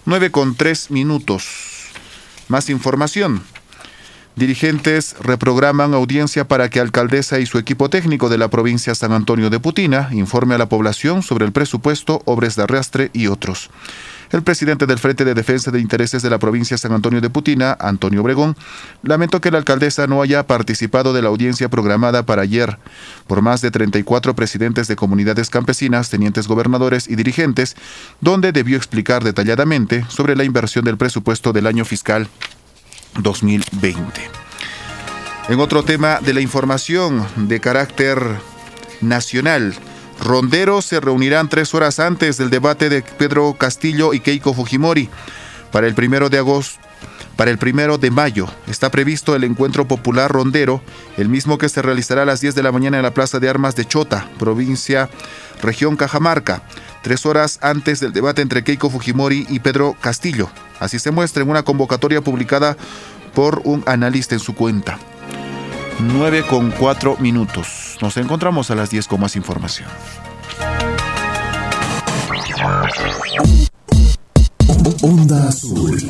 9 0.06 0.30
con 0.30 0.54
3 0.54 0.92
minutos. 0.92 1.88
Más 2.46 2.70
información. 2.70 3.42
Dirigentes 4.36 5.16
reprograman 5.18 5.94
audiencia 5.94 6.46
para 6.46 6.70
que 6.70 6.78
alcaldesa 6.78 7.40
y 7.40 7.46
su 7.46 7.58
equipo 7.58 7.90
técnico 7.90 8.28
de 8.28 8.38
la 8.38 8.46
provincia 8.46 8.94
San 8.94 9.10
Antonio 9.10 9.50
de 9.50 9.58
Putina 9.58 10.08
informe 10.12 10.54
a 10.54 10.58
la 10.58 10.68
población 10.68 11.24
sobre 11.24 11.44
el 11.44 11.50
presupuesto, 11.50 12.22
obras 12.24 12.54
de 12.54 12.62
arrastre 12.62 13.10
y 13.14 13.26
otros. 13.26 13.68
El 14.32 14.42
presidente 14.42 14.86
del 14.86 14.98
Frente 14.98 15.24
de 15.24 15.34
Defensa 15.34 15.70
de 15.70 15.80
Intereses 15.80 16.22
de 16.22 16.30
la 16.30 16.38
provincia 16.38 16.76
San 16.76 16.92
Antonio 16.92 17.20
de 17.20 17.30
Putina, 17.30 17.76
Antonio 17.78 18.22
Obregón, 18.22 18.56
lamentó 19.02 19.40
que 19.40 19.50
la 19.50 19.58
alcaldesa 19.58 20.06
no 20.06 20.20
haya 20.20 20.46
participado 20.46 21.12
de 21.12 21.22
la 21.22 21.28
audiencia 21.28 21.68
programada 21.68 22.24
para 22.24 22.42
ayer 22.42 22.78
por 23.26 23.42
más 23.42 23.60
de 23.60 23.70
34 23.70 24.34
presidentes 24.34 24.88
de 24.88 24.96
comunidades 24.96 25.50
campesinas, 25.50 26.10
tenientes 26.10 26.48
gobernadores 26.48 27.08
y 27.08 27.16
dirigentes, 27.16 27.76
donde 28.20 28.52
debió 28.52 28.76
explicar 28.76 29.22
detalladamente 29.22 30.04
sobre 30.08 30.36
la 30.36 30.44
inversión 30.44 30.84
del 30.84 30.96
presupuesto 30.96 31.52
del 31.52 31.66
año 31.66 31.84
fiscal 31.84 32.28
2020. 33.18 34.02
En 35.48 35.60
otro 35.60 35.84
tema 35.84 36.18
de 36.20 36.34
la 36.34 36.40
información 36.40 37.24
de 37.36 37.60
carácter 37.60 38.18
nacional, 39.00 39.74
Ronderos 40.20 40.84
se 40.84 41.00
reunirán 41.00 41.48
tres 41.48 41.74
horas 41.74 42.00
antes 42.00 42.38
del 42.38 42.50
debate 42.50 42.88
de 42.88 43.02
Pedro 43.02 43.54
Castillo 43.54 44.14
y 44.14 44.20
Keiko 44.20 44.54
Fujimori. 44.54 45.08
Para 45.70 45.86
el 45.86 45.94
primero 45.94 46.30
de 46.30 46.38
agosto, 46.38 46.80
para 47.36 47.50
el 47.50 47.58
primero 47.58 47.98
de 47.98 48.10
mayo 48.10 48.46
está 48.66 48.90
previsto 48.90 49.36
el 49.36 49.44
encuentro 49.44 49.86
popular 49.86 50.30
rondero, 50.30 50.80
el 51.18 51.28
mismo 51.28 51.58
que 51.58 51.68
se 51.68 51.82
realizará 51.82 52.22
a 52.22 52.24
las 52.24 52.40
10 52.40 52.54
de 52.54 52.62
la 52.62 52.72
mañana 52.72 52.96
en 52.96 53.02
la 53.02 53.12
Plaza 53.12 53.38
de 53.38 53.48
Armas 53.48 53.76
de 53.76 53.84
Chota, 53.84 54.28
provincia, 54.38 55.10
región 55.62 55.96
Cajamarca, 55.96 56.62
tres 57.02 57.26
horas 57.26 57.58
antes 57.60 58.00
del 58.00 58.14
debate 58.14 58.40
entre 58.40 58.64
Keiko 58.64 58.88
Fujimori 58.88 59.46
y 59.50 59.60
Pedro 59.60 59.94
Castillo. 60.00 60.48
Así 60.80 60.98
se 60.98 61.10
muestra 61.10 61.42
en 61.42 61.50
una 61.50 61.62
convocatoria 61.62 62.22
publicada 62.22 62.76
por 63.34 63.60
un 63.64 63.84
analista 63.86 64.34
en 64.34 64.40
su 64.40 64.54
cuenta. 64.54 64.98
9 65.98 66.44
con 66.46 66.70
4 66.70 67.16
minutos. 67.18 67.96
Nos 68.00 68.16
encontramos 68.16 68.70
a 68.70 68.74
las 68.74 68.90
10 68.90 69.08
con 69.08 69.20
más 69.20 69.36
información. 69.36 69.88
Onda 75.02 75.48
Azul. 75.48 76.08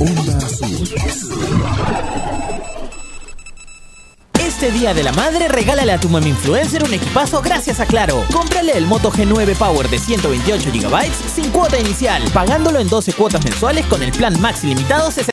Onda 0.00 0.36
Azul. 0.38 0.88
Este 4.64 4.70
Día 4.70 4.94
de 4.94 5.02
la 5.02 5.12
Madre, 5.12 5.48
regálale 5.48 5.92
a 5.92 5.98
tu 5.98 6.08
mami 6.08 6.30
influencer 6.30 6.84
un 6.84 6.94
equipazo 6.94 7.42
gracias 7.42 7.80
a 7.80 7.86
Claro. 7.86 8.24
Cómprale 8.32 8.72
el 8.72 8.86
Moto 8.86 9.10
G9 9.10 9.56
Power 9.56 9.88
de 9.90 9.98
128 9.98 10.70
GB 10.72 11.10
sin 11.34 11.50
cuota 11.50 11.78
inicial, 11.78 12.22
pagándolo 12.32 12.78
en 12.78 12.88
12 12.88 13.12
cuotas 13.14 13.44
mensuales 13.44 13.84
con 13.86 14.02
el 14.02 14.12
plan 14.12 14.40
Max 14.40 14.64
ilimitado 14.64 15.10